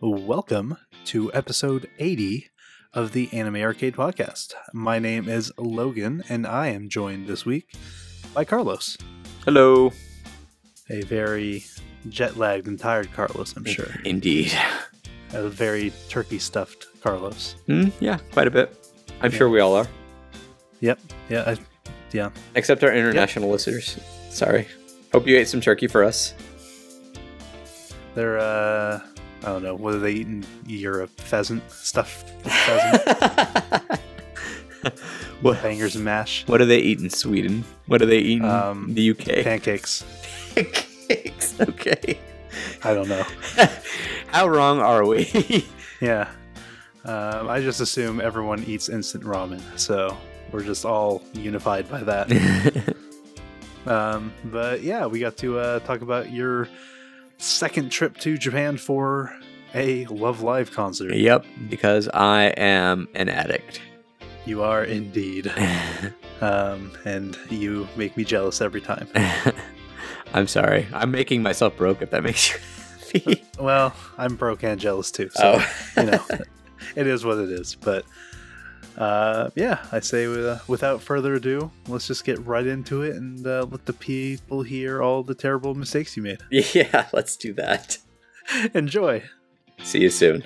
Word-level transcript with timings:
Welcome 0.00 0.76
to 1.06 1.32
episode 1.34 1.88
80 1.98 2.48
of 2.94 3.12
the 3.12 3.28
Anime 3.32 3.56
Arcade 3.56 3.94
Podcast. 3.94 4.54
My 4.72 4.98
name 4.98 5.28
is 5.28 5.52
Logan, 5.58 6.22
and 6.28 6.46
I 6.46 6.68
am 6.68 6.88
joined 6.88 7.26
this 7.26 7.44
week 7.44 7.74
by 8.34 8.44
Carlos. 8.44 8.96
Hello. 9.44 9.92
A 10.90 11.02
very 11.02 11.64
jet 12.08 12.36
lagged 12.36 12.66
and 12.68 12.78
tired 12.78 13.12
Carlos, 13.12 13.56
I'm 13.56 13.64
sure. 13.64 13.88
Indeed. 14.04 14.52
A 15.32 15.48
very 15.48 15.92
turkey 16.08 16.38
stuffed 16.38 16.86
Carlos. 17.02 17.56
Mm, 17.68 17.92
yeah, 18.00 18.18
quite 18.32 18.46
a 18.46 18.50
bit. 18.50 18.74
I'm 19.20 19.30
sure 19.32 19.48
we 19.48 19.60
all 19.60 19.74
are, 19.74 19.86
Yep. 20.80 21.00
Yeah. 21.28 21.42
I, 21.44 21.56
yeah. 22.12 22.30
except 22.54 22.84
our 22.84 22.94
international 22.94 23.50
listeners. 23.50 23.98
Sorry. 24.30 24.68
Hope 25.12 25.26
you 25.26 25.36
ate 25.36 25.48
some 25.48 25.60
turkey 25.60 25.88
for 25.88 26.04
us. 26.04 26.34
They're, 28.14 28.38
uh, 28.38 29.00
I 29.42 29.46
don't 29.46 29.62
know, 29.62 29.74
what 29.74 29.92
do 29.92 30.00
they 30.00 30.12
eat 30.12 30.26
in 30.26 30.44
Europe? 30.66 31.10
Pheasant? 31.20 31.62
stuff. 31.70 32.24
pheasant? 32.42 34.00
what, 35.42 35.62
Bangers 35.62 35.94
and 35.96 36.04
mash? 36.04 36.44
what 36.46 36.58
do 36.58 36.66
they 36.66 36.78
eat 36.80 36.98
in 37.00 37.08
Sweden? 37.10 37.64
What 37.86 37.98
do 37.98 38.06
they 38.06 38.18
eat 38.18 38.40
in 38.40 38.44
Um, 38.44 38.94
the 38.94 39.10
UK? 39.10 39.44
Pancakes? 39.44 40.04
Pancakes. 40.54 40.84
Okay. 41.60 42.18
I 42.84 42.92
don't 42.94 43.08
know. 43.08 43.24
How 44.28 44.46
wrong 44.46 44.78
are 44.78 45.04
we? 45.06 45.66
Yeah. 46.00 46.28
Um, 47.04 47.48
I 47.48 47.60
just 47.60 47.80
assume 47.80 48.20
everyone 48.20 48.62
eats 48.64 48.88
instant 48.88 49.24
ramen, 49.24 49.60
so 49.76 50.16
we're 50.52 50.62
just 50.62 50.84
all 50.84 51.22
unified 51.32 51.88
by 51.90 52.02
that. 52.04 52.94
um, 53.86 54.32
but 54.44 54.82
yeah, 54.82 55.06
we 55.06 55.18
got 55.18 55.36
to 55.38 55.58
uh, 55.58 55.78
talk 55.80 56.02
about 56.02 56.30
your 56.30 56.68
second 57.38 57.90
trip 57.90 58.16
to 58.18 58.36
Japan 58.36 58.76
for 58.76 59.34
a 59.74 60.04
Love 60.06 60.42
Live 60.42 60.72
concert. 60.72 61.14
yep, 61.14 61.44
because 61.68 62.08
I 62.12 62.44
am 62.56 63.08
an 63.14 63.28
addict. 63.28 63.80
You 64.44 64.62
are 64.62 64.84
indeed. 64.84 65.52
Um, 66.40 66.92
and 67.04 67.36
you 67.50 67.88
make 67.96 68.16
me 68.16 68.22
jealous 68.22 68.60
every 68.60 68.80
time. 68.80 69.08
I'm 70.34 70.46
sorry. 70.46 70.86
I'm 70.92 71.10
making 71.10 71.42
myself 71.42 71.76
broke 71.76 72.00
if 72.00 72.10
that 72.10 72.22
makes 72.22 72.52
you 72.52 72.58
happy. 73.24 73.44
Well, 73.58 73.92
I'm 74.16 74.36
broke 74.36 74.62
and 74.62 74.78
jealous 74.78 75.10
too, 75.10 75.30
so 75.30 75.58
oh. 75.58 75.72
you 75.96 76.10
know, 76.10 76.24
it 76.94 77.08
is 77.08 77.24
what 77.24 77.38
it 77.38 77.50
is. 77.50 77.74
But 77.74 78.04
uh, 78.98 79.50
yeah, 79.54 79.86
I 79.92 80.00
say 80.00 80.26
uh, 80.26 80.58
without 80.66 81.00
further 81.00 81.34
ado, 81.34 81.70
let's 81.86 82.08
just 82.08 82.24
get 82.24 82.44
right 82.44 82.66
into 82.66 83.02
it 83.02 83.14
and 83.14 83.46
uh, 83.46 83.64
let 83.70 83.86
the 83.86 83.92
people 83.92 84.62
hear 84.62 85.00
all 85.00 85.22
the 85.22 85.34
terrible 85.34 85.74
mistakes 85.74 86.16
you 86.16 86.22
made. 86.22 86.40
Yeah, 86.50 87.06
let's 87.12 87.36
do 87.36 87.52
that. 87.54 87.98
Enjoy. 88.74 89.22
See 89.82 90.00
you 90.00 90.10
soon. 90.10 90.44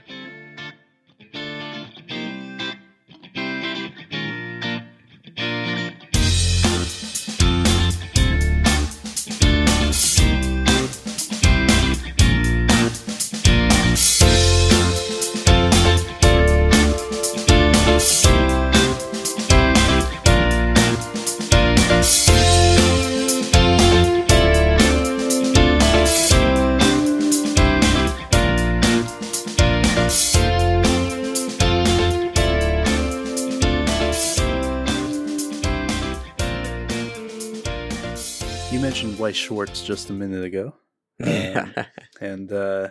Schwarz 39.42 39.82
just 39.82 40.10
a 40.10 40.12
minute 40.12 40.44
ago, 40.44 40.74
Um, 41.24 41.74
and 42.20 42.52
uh, 42.52 42.88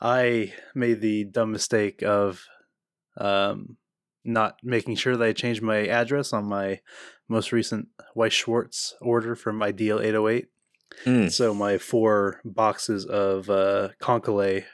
I 0.00 0.52
made 0.74 1.00
the 1.00 1.24
dumb 1.24 1.52
mistake 1.52 2.02
of 2.02 2.42
um, 3.18 3.76
not 4.24 4.56
making 4.62 4.96
sure 4.96 5.16
that 5.16 5.24
I 5.24 5.32
changed 5.32 5.62
my 5.62 5.86
address 5.86 6.32
on 6.32 6.46
my 6.46 6.80
most 7.28 7.52
recent 7.52 7.88
Weiss 8.14 8.32
Schwarz 8.32 8.94
order 9.00 9.34
from 9.36 9.62
Ideal 9.62 10.00
808. 10.00 10.46
Mm. 11.04 11.32
So 11.32 11.54
my 11.54 11.78
four 11.78 12.40
boxes 12.44 13.04
of 13.04 13.50
uh, 13.50 13.90
KanColle. 14.00 14.64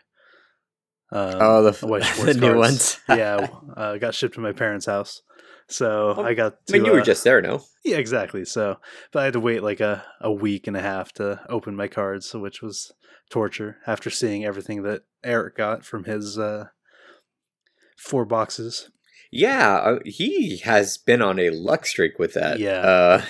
Um, 1.12 1.34
Oh, 1.40 1.70
the, 1.70 1.86
Weiss 1.86 2.18
the 2.24 2.34
new 2.34 2.56
ones. 2.56 3.00
yeah, 3.08 3.48
uh, 3.76 3.96
got 3.96 4.14
shipped 4.14 4.34
to 4.34 4.40
my 4.40 4.52
parents' 4.52 4.86
house. 4.86 5.22
So 5.70 6.14
Oh, 6.19 6.22
I 6.22 6.34
got. 6.34 6.56
I 6.69 6.72
mean, 6.72 6.82
to, 6.82 6.86
you 6.88 6.92
were 6.94 7.00
uh, 7.00 7.04
just 7.04 7.25
there, 7.25 7.41
no? 7.41 7.62
yeah, 7.84 7.97
exactly. 7.97 8.44
So, 8.44 8.76
but 9.12 9.20
I 9.20 9.25
had 9.25 9.32
to 9.34 9.41
wait 9.41 9.62
like 9.62 9.81
a, 9.81 10.04
a 10.20 10.32
week 10.32 10.66
and 10.66 10.76
a 10.76 10.81
half 10.82 11.12
to 11.14 11.41
open 11.48 11.76
my 11.76 11.88
cards, 11.88 12.32
which 12.34 12.60
was 12.62 12.92
torture 13.31 13.76
after 13.86 14.10
seeing 14.10 14.44
everything 14.44 14.82
that 14.82 15.03
Eric 15.22 15.56
got 15.56 15.84
from 15.84 16.04
his 16.04 16.38
uh, 16.38 16.66
four 17.97 18.25
boxes. 18.25 18.91
Yeah, 19.32 19.76
uh, 19.76 19.98
he 20.04 20.59
has 20.64 20.98
been 20.98 21.22
on 21.22 21.38
a 21.38 21.50
luck 21.50 21.86
streak 21.86 22.19
with 22.19 22.34
that. 22.34 22.59
Yeah. 22.59 22.80
Uh, 22.80 23.22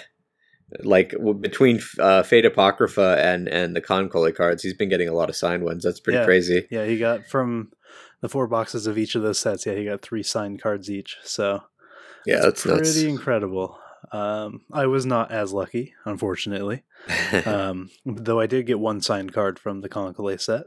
like 0.83 1.11
w- 1.11 1.35
between 1.35 1.81
uh, 1.99 2.23
Fate 2.23 2.47
Apocrypha 2.47 3.19
and 3.21 3.49
and 3.49 3.75
the 3.77 3.81
KanColle 3.83 4.35
cards, 4.35 4.63
he's 4.63 4.73
been 4.75 4.89
getting 4.89 5.09
a 5.09 5.13
lot 5.15 5.29
of 5.29 5.37
signed 5.37 5.65
ones. 5.65 5.85
That's 5.85 6.01
pretty 6.01 6.19
Yeah. 6.21 6.25
crazy. 6.25 6.67
Yeah, 6.71 6.87
he 6.87 6.97
got 6.99 7.27
from 7.27 7.73
the 8.23 8.29
four 8.29 8.47
boxes 8.47 8.87
of 8.87 8.97
each 8.97 9.15
of 9.15 9.23
those 9.23 9.39
sets. 9.39 9.67
Yeah, 9.67 9.75
he 9.75 9.85
got 9.85 10.01
three 10.01 10.23
signed 10.23 10.63
cards 10.63 10.89
each. 10.91 11.17
So 11.23 11.65
Yeah, 12.27 12.41
that's 12.41 12.63
pretty 12.63 12.79
nuts. 12.79 12.97
incredible. 12.99 13.79
Um, 14.13 14.63
I 14.73 14.87
was 14.87 15.07
not 15.07 15.31
as 15.31 15.53
lucky, 15.53 15.95
unfortunately. 16.05 16.83
um, 17.47 17.91
though 18.05 18.41
I 18.41 18.47
did 18.47 18.67
get 18.67 18.79
one 18.81 19.01
signed 19.01 19.33
card 19.33 19.59
from 19.59 19.81
the 19.81 19.89
KanColle 19.89 20.41
set. 20.41 20.65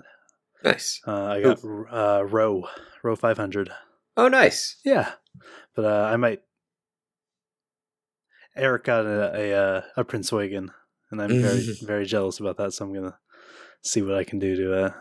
nice. 0.64 1.02
Uh, 1.06 1.26
I 1.26 1.42
got 1.42 1.64
uh, 1.64 2.24
row 2.26 2.68
row 3.04 3.16
five 3.16 3.38
hundred. 3.38 3.70
Oh, 4.16 4.28
nice. 4.28 4.78
Yeah, 4.86 5.12
but 5.76 5.86
uh, 5.86 6.10
I 6.12 6.16
might. 6.18 6.42
Eric 8.56 8.84
got 8.84 9.06
a 9.06 9.36
a, 9.36 9.54
uh, 9.54 9.82
a 9.98 10.04
Prince 10.04 10.32
Wagon, 10.32 10.72
and 11.12 11.22
I'm 11.22 11.42
very 11.42 11.66
very 11.82 12.06
jealous 12.06 12.40
about 12.40 12.58
that. 12.58 12.74
So 12.74 12.86
I'm 12.86 12.94
gonna 12.94 13.18
see 13.82 14.02
what 14.02 14.16
I 14.16 14.24
can 14.24 14.40
do 14.40 14.56
to 14.56 14.86
uh, 14.86 14.92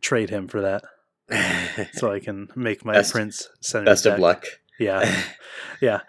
trade 0.00 0.30
him 0.30 0.48
for 0.48 0.62
that, 0.62 1.88
so 1.92 2.10
I 2.10 2.20
can 2.20 2.48
make 2.56 2.84
my 2.84 2.94
Best- 2.94 3.12
Prince 3.12 3.48
center. 3.60 3.84
Best 3.84 4.06
of 4.06 4.18
luck. 4.18 4.46
Yeah, 4.78 5.22
yeah. 5.80 6.00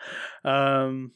Um, 0.44 1.12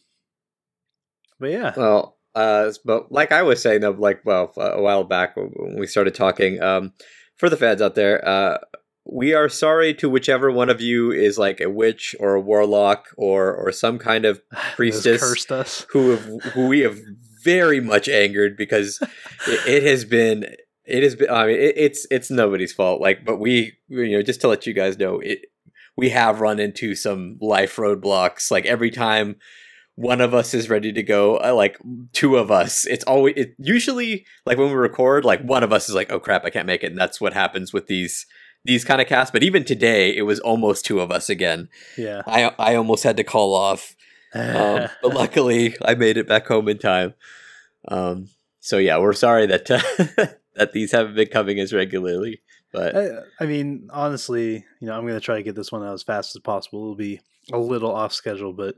but 1.40 1.52
yeah, 1.52 1.74
Well, 1.76 2.18
uh, 2.36 2.72
but 2.86 3.12
like 3.12 3.32
I 3.32 3.44
was 3.44 3.62
saying 3.62 3.82
though, 3.82 3.92
like 3.92 4.22
well, 4.26 4.52
a 4.58 4.82
while 4.82 5.04
back 5.04 5.36
when 5.36 5.76
we 5.78 5.88
started 5.88 6.16
talking, 6.16 6.62
um, 6.62 6.94
for 7.36 7.50
the 7.50 7.58
fans 7.58 7.82
out 7.82 7.96
there, 7.96 8.28
uh, 8.28 8.58
we 9.06 9.34
are 9.34 9.50
sorry 9.50 9.94
to 9.96 10.10
whichever 10.10 10.52
one 10.52 10.70
of 10.70 10.82
you 10.82 11.12
is 11.12 11.38
like 11.38 11.60
a 11.60 11.70
witch 11.70 12.16
or 12.20 12.36
a 12.36 12.42
warlock 12.42 13.08
or 13.18 13.54
or 13.54 13.72
some 13.72 14.00
kind 14.00 14.26
of 14.26 14.42
priestess 14.76 15.22
cursed 15.22 15.52
us. 15.52 15.86
who 15.90 16.12
have 16.12 16.26
who 16.54 16.68
we 16.68 16.80
have 16.80 17.00
very 17.44 17.82
much 17.82 18.08
angered 18.08 18.56
because 18.56 19.00
it, 19.48 19.68
it 19.68 19.84
has 19.84 20.06
been 20.06 20.46
it 20.86 21.04
has 21.04 21.16
been 21.16 21.30
I 21.30 21.48
mean 21.48 21.60
it, 21.60 21.74
it's 21.78 22.08
it's 22.10 22.32
nobody's 22.32 22.74
fault 22.74 23.02
like 23.02 23.26
but 23.26 23.38
we 23.38 23.74
you 23.90 24.18
know 24.18 24.22
just 24.22 24.42
to 24.42 24.48
let 24.48 24.66
you 24.66 24.74
guys 24.74 24.98
know 24.98 25.20
it 25.20 25.46
we 25.96 26.10
have 26.10 26.42
run 26.42 26.60
into 26.60 26.96
some 26.96 27.38
life 27.40 27.76
roadblocks. 27.76 28.52
Like 28.52 28.66
every 28.66 28.92
time 28.92 29.36
one 29.96 30.22
of 30.22 30.34
us 30.34 30.54
is 30.54 30.70
ready 30.70 30.92
to 30.92 31.04
go 31.04 31.38
uh, 31.38 31.54
like 31.54 31.78
two 32.14 32.36
of 32.36 32.50
us 32.50 32.84
it's 32.88 33.04
always 33.04 33.36
it 33.38 33.54
usually 33.60 34.26
like 34.44 34.58
when 34.58 34.70
we 34.70 34.74
record 34.74 35.24
like 35.24 35.40
one 35.44 35.62
of 35.62 35.72
us 35.72 35.88
is 35.88 35.94
like 35.94 36.12
oh 36.12 36.20
crap 36.20 36.44
I 36.46 36.50
can't 36.50 36.66
make 36.66 36.84
it. 36.84 36.92
And 36.92 37.00
that's 37.00 37.22
what 37.22 37.34
happens 37.34 37.74
with 37.74 37.88
these 37.88 38.26
these 38.66 38.86
kind 38.86 39.02
of 39.02 39.08
casts. 39.08 39.32
But 39.32 39.44
even 39.44 39.64
today 39.64 40.16
it 40.16 40.24
was 40.24 40.40
almost 40.40 40.86
two 40.86 41.00
of 41.00 41.12
us 41.12 41.30
again. 41.30 41.70
Yeah. 41.98 42.22
I 42.26 42.52
I 42.58 42.76
almost 42.76 43.04
had 43.04 43.18
to 43.18 43.24
call 43.24 43.54
off. 43.54 43.96
Um, 44.34 44.88
but 45.02 45.14
luckily 45.14 45.76
I 45.82 45.96
made 45.96 46.18
it 46.18 46.28
back 46.28 46.48
home 46.48 46.68
in 46.68 46.80
time. 46.80 47.14
Um, 47.88 48.30
so 48.60 48.78
yeah, 48.78 48.98
we're 48.98 49.14
sorry 49.14 49.46
that 49.48 49.70
uh, 49.70 50.28
that 50.56 50.72
these 50.72 50.92
haven't 50.92 51.16
been 51.16 51.28
coming 51.28 51.60
as 51.60 51.74
regularly, 51.74 52.42
but 52.74 52.98
I, 52.98 53.10
I 53.40 53.46
mean, 53.46 53.88
honestly, 53.92 54.66
you 54.82 54.88
know, 54.88 54.94
I'm 54.94 55.04
going 55.04 55.14
to 55.14 55.22
try 55.22 55.36
to 55.36 55.44
get 55.44 55.56
this 55.56 55.72
one 55.72 55.84
out 55.84 55.94
as 55.94 56.04
fast 56.04 56.36
as 56.36 56.42
possible. 56.42 56.82
It'll 56.82 56.96
be 56.96 57.22
a 57.52 57.58
little 57.58 57.92
off 57.94 58.14
schedule, 58.14 58.52
but 58.52 58.76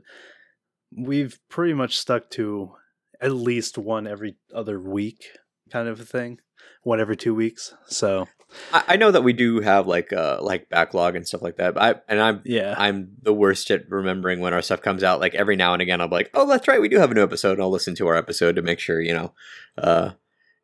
we've 0.94 1.38
pretty 1.48 1.72
much 1.72 1.98
stuck 1.98 2.30
to 2.30 2.72
at 3.20 3.32
least 3.32 3.78
one 3.78 4.06
every 4.06 4.36
other 4.54 4.78
week 4.78 5.26
kind 5.70 5.88
of 5.88 6.00
a 6.00 6.04
thing, 6.04 6.38
one 6.82 7.00
every 7.00 7.16
two 7.16 7.34
weeks. 7.34 7.74
So 7.86 8.28
I, 8.72 8.84
I 8.88 8.96
know 8.96 9.10
that 9.10 9.24
we 9.24 9.32
do 9.32 9.60
have 9.60 9.86
like 9.86 10.12
uh 10.12 10.38
like 10.40 10.68
backlog 10.68 11.16
and 11.16 11.26
stuff 11.26 11.42
like 11.42 11.56
that. 11.56 11.74
But 11.74 11.82
I 11.82 12.00
and 12.12 12.20
I'm 12.20 12.42
yeah, 12.44 12.74
I'm 12.76 13.16
the 13.22 13.34
worst 13.34 13.70
at 13.70 13.90
remembering 13.90 14.40
when 14.40 14.54
our 14.54 14.62
stuff 14.62 14.82
comes 14.82 15.02
out. 15.02 15.20
Like 15.20 15.34
every 15.34 15.56
now 15.56 15.72
and 15.72 15.82
again, 15.82 16.00
I'll 16.00 16.08
be 16.08 16.16
like, 16.16 16.30
"Oh, 16.34 16.46
that's 16.46 16.68
right, 16.68 16.80
we 16.80 16.88
do 16.88 16.98
have 16.98 17.10
a 17.10 17.14
new 17.14 17.22
episode." 17.22 17.52
And 17.52 17.62
I'll 17.62 17.70
listen 17.70 17.94
to 17.96 18.06
our 18.06 18.16
episode 18.16 18.56
to 18.56 18.62
make 18.62 18.78
sure 18.78 19.00
you 19.00 19.14
know 19.14 19.32
uh, 19.78 20.10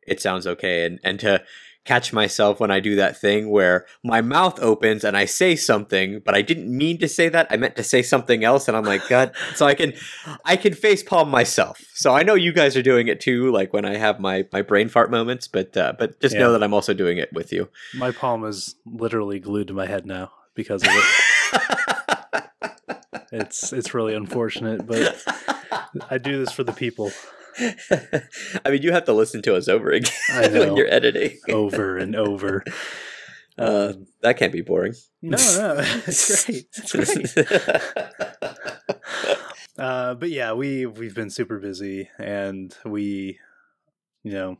it 0.07 0.21
sounds 0.21 0.47
okay, 0.47 0.85
and 0.85 0.99
and 1.03 1.19
to 1.21 1.43
catch 1.85 2.13
myself 2.13 2.59
when 2.59 2.71
I 2.71 2.79
do 2.79 2.95
that 2.95 3.19
thing 3.19 3.49
where 3.49 3.85
my 4.03 4.21
mouth 4.21 4.59
opens 4.61 5.03
and 5.03 5.17
I 5.17 5.25
say 5.25 5.55
something, 5.55 6.21
but 6.23 6.35
I 6.35 6.41
didn't 6.41 6.75
mean 6.75 6.97
to 6.99 7.07
say 7.07 7.29
that. 7.29 7.47
I 7.49 7.57
meant 7.57 7.75
to 7.75 7.83
say 7.83 8.01
something 8.01 8.43
else, 8.43 8.67
and 8.67 8.77
I'm 8.77 8.85
like, 8.85 9.07
God. 9.09 9.33
so 9.55 9.65
I 9.65 9.75
can, 9.75 9.93
I 10.45 10.55
can 10.55 10.73
face 10.73 11.03
palm 11.03 11.29
myself. 11.29 11.83
So 11.93 12.13
I 12.13 12.23
know 12.23 12.35
you 12.35 12.53
guys 12.53 12.77
are 12.77 12.81
doing 12.81 13.07
it 13.07 13.19
too, 13.19 13.51
like 13.51 13.73
when 13.73 13.85
I 13.85 13.97
have 13.97 14.19
my 14.19 14.45
my 14.51 14.61
brain 14.61 14.89
fart 14.89 15.11
moments. 15.11 15.47
But 15.47 15.75
uh, 15.75 15.93
but 15.97 16.19
just 16.21 16.35
yeah. 16.35 16.41
know 16.41 16.53
that 16.53 16.63
I'm 16.63 16.73
also 16.73 16.93
doing 16.93 17.17
it 17.17 17.31
with 17.33 17.51
you. 17.51 17.69
My 17.93 18.11
palm 18.11 18.45
is 18.45 18.75
literally 18.85 19.39
glued 19.39 19.67
to 19.67 19.73
my 19.73 19.85
head 19.85 20.05
now 20.05 20.31
because 20.55 20.83
of 20.83 20.89
it. 20.91 21.03
it's 23.31 23.73
it's 23.73 23.93
really 23.93 24.15
unfortunate, 24.15 24.87
but 24.87 25.21
I 26.09 26.17
do 26.17 26.39
this 26.39 26.51
for 26.51 26.63
the 26.63 26.73
people. 26.73 27.11
I 28.65 28.69
mean, 28.69 28.81
you 28.81 28.91
have 28.91 29.05
to 29.05 29.13
listen 29.13 29.41
to 29.43 29.55
us 29.55 29.67
over 29.67 29.89
again 29.91 30.11
when 30.51 30.75
you're 30.75 30.91
editing. 30.91 31.37
over 31.49 31.97
and 31.97 32.15
over. 32.15 32.63
Uh, 33.55 33.93
um, 33.93 34.07
that 34.21 34.35
can't 34.35 34.51
be 34.51 34.61
boring. 34.61 34.95
No, 35.21 35.37
no, 35.37 35.75
it's 36.07 36.45
great. 36.45 36.65
It's 36.75 36.91
great. 36.91 37.47
uh, 39.77 40.15
but 40.15 40.31
yeah, 40.31 40.53
we 40.53 40.87
we've 40.87 41.13
been 41.13 41.29
super 41.29 41.59
busy, 41.59 42.09
and 42.17 42.75
we, 42.83 43.37
you 44.23 44.31
know, 44.31 44.57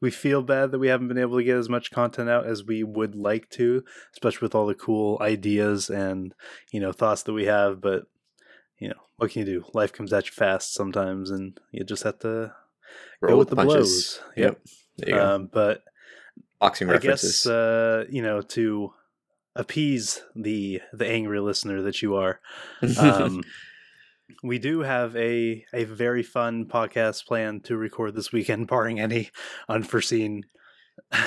we 0.00 0.10
feel 0.10 0.42
bad 0.42 0.72
that 0.72 0.80
we 0.80 0.88
haven't 0.88 1.08
been 1.08 1.18
able 1.18 1.38
to 1.38 1.44
get 1.44 1.56
as 1.56 1.68
much 1.68 1.90
content 1.90 2.28
out 2.28 2.44
as 2.44 2.64
we 2.64 2.82
would 2.82 3.14
like 3.14 3.48
to, 3.50 3.84
especially 4.12 4.46
with 4.46 4.54
all 4.54 4.66
the 4.66 4.74
cool 4.74 5.16
ideas 5.20 5.88
and 5.88 6.34
you 6.72 6.80
know 6.80 6.90
thoughts 6.90 7.22
that 7.22 7.32
we 7.34 7.44
have. 7.44 7.80
But 7.80 8.06
you 8.84 8.90
know, 8.90 9.00
what 9.16 9.30
can 9.30 9.40
you 9.40 9.46
do? 9.46 9.64
Life 9.72 9.94
comes 9.94 10.12
at 10.12 10.26
you 10.26 10.32
fast 10.32 10.74
sometimes, 10.74 11.30
and 11.30 11.58
you 11.72 11.84
just 11.84 12.02
have 12.02 12.18
to 12.18 12.52
Roll 13.22 13.32
go 13.32 13.38
with 13.38 13.48
the 13.48 13.56
punches. 13.56 13.72
blows. 13.72 14.20
Yep. 14.36 14.60
yep. 15.06 15.20
Um, 15.20 15.48
but 15.50 15.82
boxing 16.60 16.88
references. 16.88 17.46
I 17.46 17.48
guess 17.48 17.54
uh, 17.54 18.04
you 18.10 18.20
know 18.20 18.42
to 18.42 18.92
appease 19.56 20.20
the 20.36 20.82
the 20.92 21.08
angry 21.08 21.40
listener 21.40 21.80
that 21.80 22.02
you 22.02 22.16
are. 22.16 22.40
Um, 22.98 23.42
we 24.42 24.58
do 24.58 24.80
have 24.80 25.16
a 25.16 25.64
a 25.72 25.84
very 25.84 26.22
fun 26.22 26.66
podcast 26.66 27.24
planned 27.24 27.64
to 27.64 27.78
record 27.78 28.14
this 28.14 28.32
weekend, 28.32 28.66
barring 28.68 29.00
any 29.00 29.30
unforeseen 29.66 30.44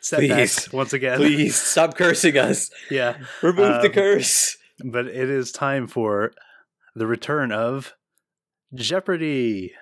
setbacks. 0.00 0.68
Please, 0.68 0.72
once 0.72 0.94
again, 0.94 1.18
please 1.18 1.54
stop 1.54 1.98
cursing 1.98 2.38
us. 2.38 2.70
Yeah, 2.90 3.18
remove 3.42 3.74
um, 3.74 3.82
the 3.82 3.90
curse. 3.90 4.56
But 4.82 5.06
it 5.06 5.28
is 5.28 5.52
time 5.52 5.86
for 5.86 6.32
the 6.94 7.06
return 7.06 7.52
of 7.52 7.94
Jeopardy. 8.74 9.72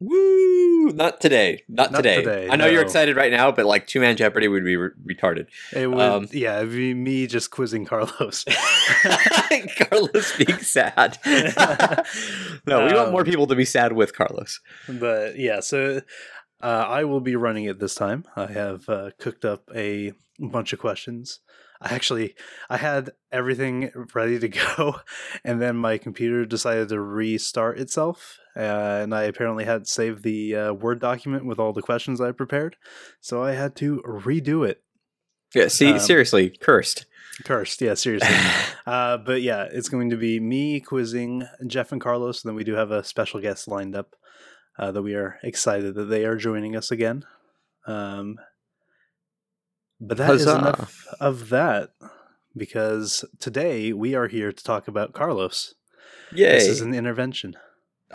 Woo! 0.00 0.90
Not 0.92 1.20
today. 1.20 1.62
Not, 1.68 1.92
Not 1.92 1.98
today. 1.98 2.16
today. 2.16 2.48
I 2.50 2.56
know 2.56 2.66
no. 2.66 2.70
you're 2.70 2.82
excited 2.82 3.16
right 3.16 3.32
now, 3.32 3.52
but 3.52 3.64
like 3.64 3.86
two 3.86 4.00
man 4.00 4.16
Jeopardy 4.16 4.48
would 4.48 4.64
be 4.64 4.76
re- 4.76 4.90
retarded. 5.06 5.46
It 5.72 5.86
would, 5.86 6.00
um, 6.00 6.28
yeah, 6.32 6.58
it'd 6.58 6.72
be 6.72 6.92
me 6.94 7.26
just 7.26 7.50
quizzing 7.50 7.84
Carlos. 7.86 8.44
Carlos 9.78 10.36
being 10.36 10.58
sad. 10.58 11.18
no, 12.66 12.84
we 12.84 12.90
um, 12.90 12.96
want 12.96 13.10
more 13.12 13.20
um, 13.20 13.26
people 13.26 13.46
to 13.46 13.54
be 13.54 13.64
sad 13.64 13.92
with 13.92 14.14
Carlos. 14.14 14.60
But 14.88 15.38
yeah, 15.38 15.60
so 15.60 16.02
uh, 16.62 16.66
I 16.86 17.04
will 17.04 17.20
be 17.20 17.36
running 17.36 17.64
it 17.64 17.78
this 17.78 17.94
time. 17.94 18.24
I 18.36 18.46
have 18.46 18.88
uh, 18.88 19.10
cooked 19.18 19.44
up 19.44 19.70
a 19.74 20.12
bunch 20.38 20.72
of 20.72 20.80
questions 20.80 21.40
I 21.84 21.94
actually 21.94 22.34
I 22.70 22.78
had 22.78 23.10
everything 23.30 23.90
ready 24.14 24.38
to 24.38 24.48
go, 24.76 25.00
and 25.44 25.60
then 25.60 25.76
my 25.76 25.98
computer 25.98 26.44
decided 26.46 26.88
to 26.88 27.00
restart 27.00 27.78
itself, 27.78 28.38
uh, 28.56 29.00
and 29.02 29.14
I 29.14 29.24
apparently 29.24 29.64
had 29.64 29.86
saved 29.86 30.22
the 30.22 30.56
uh, 30.56 30.72
Word 30.72 31.00
document 31.00 31.44
with 31.44 31.58
all 31.58 31.72
the 31.72 31.82
questions 31.82 32.20
I 32.20 32.32
prepared, 32.32 32.76
so 33.20 33.42
I 33.42 33.52
had 33.52 33.76
to 33.76 34.02
redo 34.06 34.66
it. 34.66 34.82
Yeah, 35.54 35.68
see, 35.68 35.92
um, 35.92 35.98
seriously, 35.98 36.50
cursed. 36.50 37.06
Cursed, 37.44 37.80
yeah, 37.80 37.94
seriously. 37.94 38.34
uh, 38.86 39.18
but 39.18 39.42
yeah, 39.42 39.66
it's 39.70 39.88
going 39.88 40.10
to 40.10 40.16
be 40.16 40.40
me 40.40 40.80
quizzing 40.80 41.46
Jeff 41.66 41.92
and 41.92 42.00
Carlos, 42.00 42.42
and 42.42 42.48
then 42.48 42.56
we 42.56 42.64
do 42.64 42.74
have 42.74 42.90
a 42.90 43.04
special 43.04 43.40
guest 43.40 43.68
lined 43.68 43.94
up 43.94 44.16
uh, 44.78 44.90
that 44.90 45.02
we 45.02 45.14
are 45.14 45.38
excited 45.42 45.94
that 45.94 46.06
they 46.06 46.24
are 46.24 46.36
joining 46.36 46.76
us 46.76 46.90
again. 46.90 47.24
Um, 47.86 48.38
but 50.08 50.16
that 50.18 50.26
Huzzah. 50.26 50.50
is 50.50 50.54
enough 50.56 51.06
of 51.20 51.48
that 51.50 51.90
because 52.56 53.24
today 53.40 53.92
we 53.92 54.14
are 54.14 54.28
here 54.28 54.52
to 54.52 54.64
talk 54.64 54.88
about 54.88 55.12
Carlos. 55.12 55.74
Yay. 56.32 56.52
This 56.52 56.68
is 56.68 56.80
an 56.80 56.94
intervention. 56.94 57.56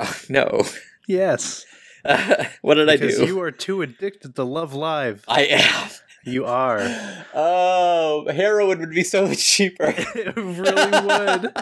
Oh, 0.02 0.18
no. 0.30 0.64
Yes. 1.10 1.66
Uh, 2.06 2.46
what 2.62 2.76
did 2.76 2.88
because 2.88 3.20
I 3.20 3.26
do? 3.26 3.28
You 3.28 3.42
are 3.42 3.52
too 3.52 3.82
addicted 3.82 4.34
to 4.36 4.46
Love 4.46 4.74
Live. 4.74 5.26
I 5.28 5.42
am. 5.46 5.90
You 6.26 6.46
are. 6.46 6.80
Oh, 7.34 8.26
heroin 8.32 8.80
would 8.80 8.92
be 8.92 9.04
so 9.04 9.28
much 9.28 9.44
cheaper. 9.46 9.94
it 9.96 10.36
really 10.38 11.08
would. 11.08 11.54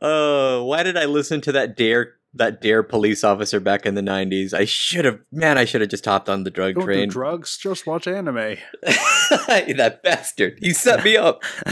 Oh, 0.00 0.64
why 0.64 0.82
did 0.82 0.96
I 0.96 1.04
listen 1.06 1.40
to 1.42 1.52
that 1.52 1.76
Dare 1.76 2.14
that 2.34 2.62
dare 2.62 2.82
police 2.82 3.24
officer 3.24 3.60
back 3.60 3.84
in 3.84 3.94
the 3.94 4.00
90s. 4.00 4.54
I 4.54 4.64
should 4.64 5.04
have, 5.04 5.20
man, 5.30 5.58
I 5.58 5.64
should 5.64 5.82
have 5.82 5.90
just 5.90 6.04
hopped 6.04 6.28
on 6.28 6.44
the 6.44 6.50
drug 6.50 6.74
Don't 6.74 6.84
train. 6.84 7.08
Do 7.08 7.12
drugs, 7.12 7.58
just 7.58 7.86
watch 7.86 8.06
anime. 8.06 8.56
that 8.82 10.00
bastard. 10.02 10.58
He 10.60 10.72
set 10.72 11.04
me 11.04 11.16
up. 11.16 11.42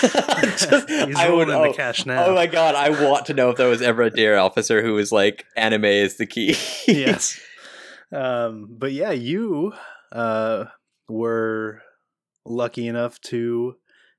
just, 0.00 0.88
He's 0.88 1.16
I 1.16 1.28
would, 1.30 1.50
oh, 1.50 1.68
the 1.68 1.72
cash 1.76 2.06
now. 2.06 2.26
Oh 2.26 2.34
my 2.34 2.46
god, 2.46 2.74
I 2.74 2.90
want 2.90 3.26
to 3.26 3.34
know 3.34 3.50
if 3.50 3.56
there 3.56 3.68
was 3.68 3.82
ever 3.82 4.02
a 4.02 4.10
dare 4.10 4.38
officer 4.38 4.82
who 4.82 4.94
was 4.94 5.10
like, 5.10 5.44
anime 5.56 5.84
is 5.84 6.18
the 6.18 6.26
key. 6.26 6.56
yes. 6.86 7.40
Um, 8.12 8.68
but 8.70 8.92
yeah, 8.92 9.10
you 9.10 9.72
uh, 10.12 10.66
were 11.08 11.82
lucky 12.44 12.86
enough 12.86 13.20
to 13.22 13.76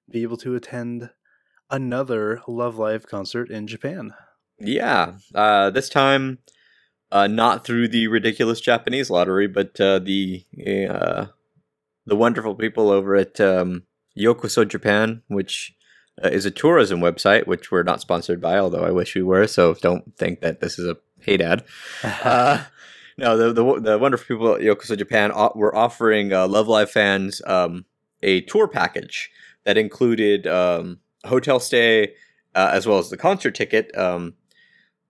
be 0.10 0.24
able 0.24 0.38
to 0.38 0.56
attend 0.56 1.12
another 1.70 2.42
Love 2.48 2.78
Live 2.78 3.08
concert 3.08 3.50
in 3.50 3.68
Japan. 3.68 4.14
Yeah, 4.60 5.14
uh, 5.36 5.70
this 5.70 5.90
time 5.90 6.40
uh, 7.12 7.28
not 7.28 7.64
through 7.64 7.88
the 7.90 8.08
ridiculous 8.08 8.60
Japanese 8.60 9.10
lottery, 9.10 9.48
but 9.48 9.80
uh, 9.80 10.00
the 10.00 10.46
uh, 10.90 11.28
the 12.06 12.16
wonderful 12.16 12.56
people 12.56 12.90
over 12.90 13.16
at 13.16 13.40
um, 13.40 13.84
Yokoso 14.18 14.68
Japan, 14.68 15.22
which 15.28 15.76
uh, 16.24 16.30
is 16.30 16.46
a 16.46 16.52
tourism 16.52 17.00
website, 17.00 17.48
which 17.48 17.72
we're 17.72 17.84
not 17.84 18.02
sponsored 18.02 18.42
by, 18.42 18.58
although 18.58 18.84
I 18.84 18.92
wish 18.92 19.16
we 19.16 19.22
were. 19.22 19.48
So 19.48 19.76
don't 19.76 20.18
think 20.18 20.42
that 20.42 20.60
this 20.60 20.80
is 20.80 20.88
a 20.88 20.98
paid 21.22 21.42
ad. 21.42 21.64
Uh, 22.24 22.64
no, 23.20 23.36
the, 23.36 23.52
the, 23.52 23.80
the 23.82 23.98
wonderful 23.98 24.28
people 24.28 24.54
at 24.54 24.62
Yokoso 24.62 24.96
Japan 24.96 25.32
were 25.56 25.76
offering 25.76 26.30
Love 26.30 26.68
Live 26.68 26.92
fans 26.92 27.42
um, 27.48 27.86
a 28.22 28.42
tour 28.42 28.68
package 28.68 29.32
that 29.64 29.76
included 29.76 30.46
um, 30.46 31.00
hotel 31.26 31.60
stay. 31.60 32.14
as 32.54 32.86
well 32.86 33.00
as 33.00 33.10
the 33.10 33.18
concert 33.18 33.56
ticket, 33.56 33.90
um, 33.98 34.36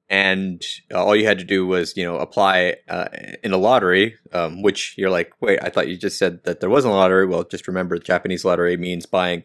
and 0.09 0.63
all 0.93 1.15
you 1.15 1.25
had 1.25 1.39
to 1.39 1.43
do 1.43 1.67
was 1.67 1.95
you 1.97 2.03
know 2.03 2.17
apply 2.17 2.75
uh, 2.89 3.07
in 3.43 3.51
a 3.51 3.57
lottery 3.57 4.15
um, 4.33 4.61
which 4.61 4.95
you're 4.97 5.09
like 5.09 5.31
wait 5.41 5.59
i 5.61 5.69
thought 5.69 5.87
you 5.87 5.97
just 5.97 6.17
said 6.17 6.43
that 6.43 6.59
there 6.59 6.69
wasn't 6.69 6.93
a 6.93 6.95
lottery. 6.95 7.25
Well 7.25 7.43
just 7.43 7.67
remember 7.67 7.97
japanese 7.97 8.45
lottery 8.45 8.77
means 8.77 9.05
buying 9.05 9.43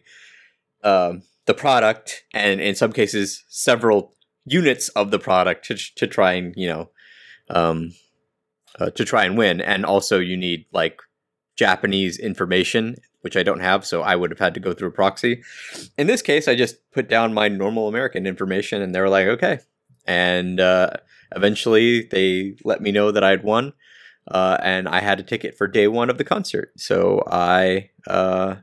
um, 0.83 1.23
the 1.45 1.53
product 1.53 2.23
and 2.33 2.61
in 2.61 2.75
some 2.75 2.93
cases 2.93 3.43
several 3.49 4.13
units 4.45 4.89
of 4.89 5.11
the 5.11 5.19
product 5.19 5.65
to, 5.65 5.75
to 5.95 6.07
try 6.07 6.33
and 6.33 6.53
you 6.55 6.67
know 6.67 6.89
um, 7.49 7.93
uh, 8.79 8.89
to 8.91 9.05
try 9.05 9.25
and 9.25 9.37
win. 9.37 9.61
And 9.61 9.85
also 9.85 10.19
you 10.19 10.37
need 10.37 10.65
like 10.71 11.01
japanese 11.55 12.17
information 12.17 12.95
which 13.21 13.37
i 13.37 13.43
don't 13.43 13.59
have 13.59 13.85
so 13.85 14.01
i 14.01 14.15
would 14.15 14.31
have 14.31 14.39
had 14.39 14.55
to 14.55 14.59
go 14.59 14.73
through 14.73 14.87
a 14.87 14.91
proxy. 14.91 15.43
In 15.97 16.07
this 16.07 16.21
case 16.21 16.47
i 16.47 16.55
just 16.55 16.77
put 16.91 17.07
down 17.07 17.33
my 17.33 17.47
normal 17.47 17.87
american 17.87 18.25
information 18.25 18.81
and 18.81 18.95
they 18.95 19.01
were 19.01 19.09
like 19.09 19.27
okay 19.27 19.59
and 20.05 20.59
uh, 20.59 20.91
eventually 21.35 22.07
they 22.11 22.55
let 22.63 22.81
me 22.81 22.91
know 22.91 23.11
that 23.11 23.23
I'd 23.23 23.43
won, 23.43 23.73
uh, 24.29 24.57
and 24.61 24.87
I 24.87 25.01
had 25.01 25.19
a 25.19 25.23
ticket 25.23 25.57
for 25.57 25.67
day 25.67 25.87
one 25.87 26.09
of 26.09 26.17
the 26.17 26.23
concert. 26.23 26.71
So 26.77 27.23
I 27.27 27.89
uh, 28.07 28.55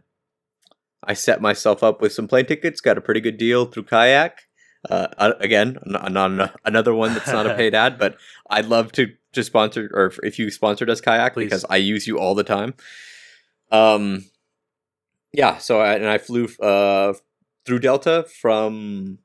I 1.03 1.15
set 1.15 1.41
myself 1.41 1.83
up 1.83 2.01
with 2.01 2.13
some 2.13 2.29
plane 2.29 2.47
tickets, 2.47 2.81
got 2.81 2.99
a 2.99 3.01
pretty 3.01 3.21
good 3.21 3.39
deal 3.39 3.67
through 3.67 3.85
Kayak. 3.85 4.43
Uh, 4.89 5.33
again, 5.41 5.79
not 5.85 6.57
another 6.65 6.95
one 6.95 7.13
that's 7.13 7.29
not 7.29 7.47
a 7.47 7.55
paid 7.55 7.75
ad, 7.75 7.99
but 7.99 8.17
I'd 8.51 8.67
love 8.67 8.93
to 8.93 9.13
to 9.33 9.45
sponsor 9.45 9.91
or 9.93 10.13
if 10.23 10.39
you 10.39 10.51
sponsored 10.51 10.91
us 10.91 11.01
Kayak 11.01 11.35
Please. 11.35 11.45
because 11.45 11.65
I 11.71 11.77
use 11.77 12.07
you 12.07 12.19
all 12.19 12.35
the 12.35 12.45
time. 12.45 12.75
Um, 13.71 14.25
yeah. 15.33 15.59
So 15.59 15.81
I, 15.81 15.95
and 15.95 16.07
I 16.07 16.19
flew 16.19 16.49
uh 16.61 17.15
through 17.65 17.81
Delta 17.81 18.25
from 18.41 19.19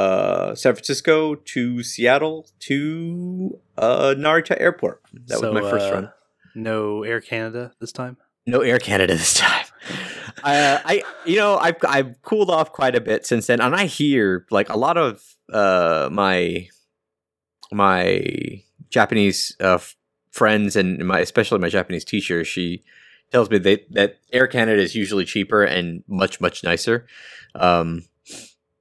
uh, 0.00 0.54
San 0.54 0.74
Francisco 0.74 1.34
to 1.34 1.82
Seattle 1.82 2.48
to 2.60 3.58
uh, 3.76 4.14
Narita 4.16 4.58
Airport. 4.58 5.02
That 5.26 5.38
so, 5.38 5.52
was 5.52 5.62
my 5.62 5.70
first 5.70 5.86
uh, 5.86 5.92
run. 5.92 6.12
No 6.54 7.02
Air 7.02 7.20
Canada 7.20 7.72
this 7.80 7.92
time. 7.92 8.16
No 8.46 8.60
Air 8.60 8.78
Canada 8.78 9.14
this 9.14 9.34
time. 9.34 9.66
uh, 10.42 10.78
I, 10.84 11.02
you 11.26 11.36
know, 11.36 11.58
I've 11.58 11.76
I've 11.86 12.22
cooled 12.22 12.50
off 12.50 12.72
quite 12.72 12.94
a 12.94 13.00
bit 13.00 13.26
since 13.26 13.46
then, 13.46 13.60
and 13.60 13.74
I 13.74 13.84
hear 13.84 14.46
like 14.50 14.70
a 14.70 14.78
lot 14.78 14.96
of 14.96 15.22
uh, 15.52 16.08
my 16.10 16.68
my 17.70 18.62
Japanese 18.88 19.54
uh, 19.60 19.78
friends 20.30 20.76
and 20.76 21.06
my 21.06 21.20
especially 21.20 21.58
my 21.58 21.68
Japanese 21.68 22.04
teacher. 22.04 22.42
She 22.44 22.82
tells 23.30 23.50
me 23.50 23.58
they, 23.58 23.84
that 23.90 24.18
Air 24.32 24.46
Canada 24.46 24.80
is 24.80 24.94
usually 24.94 25.26
cheaper 25.26 25.62
and 25.62 26.02
much 26.08 26.40
much 26.40 26.64
nicer. 26.64 27.06
Um, 27.54 28.04